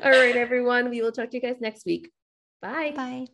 All 0.03 0.11
right, 0.11 0.35
everyone. 0.35 0.89
We 0.89 1.01
will 1.01 1.11
talk 1.11 1.29
to 1.31 1.37
you 1.37 1.41
guys 1.41 1.57
next 1.59 1.85
week. 1.85 2.11
Bye. 2.61 2.93
Bye. 2.95 3.27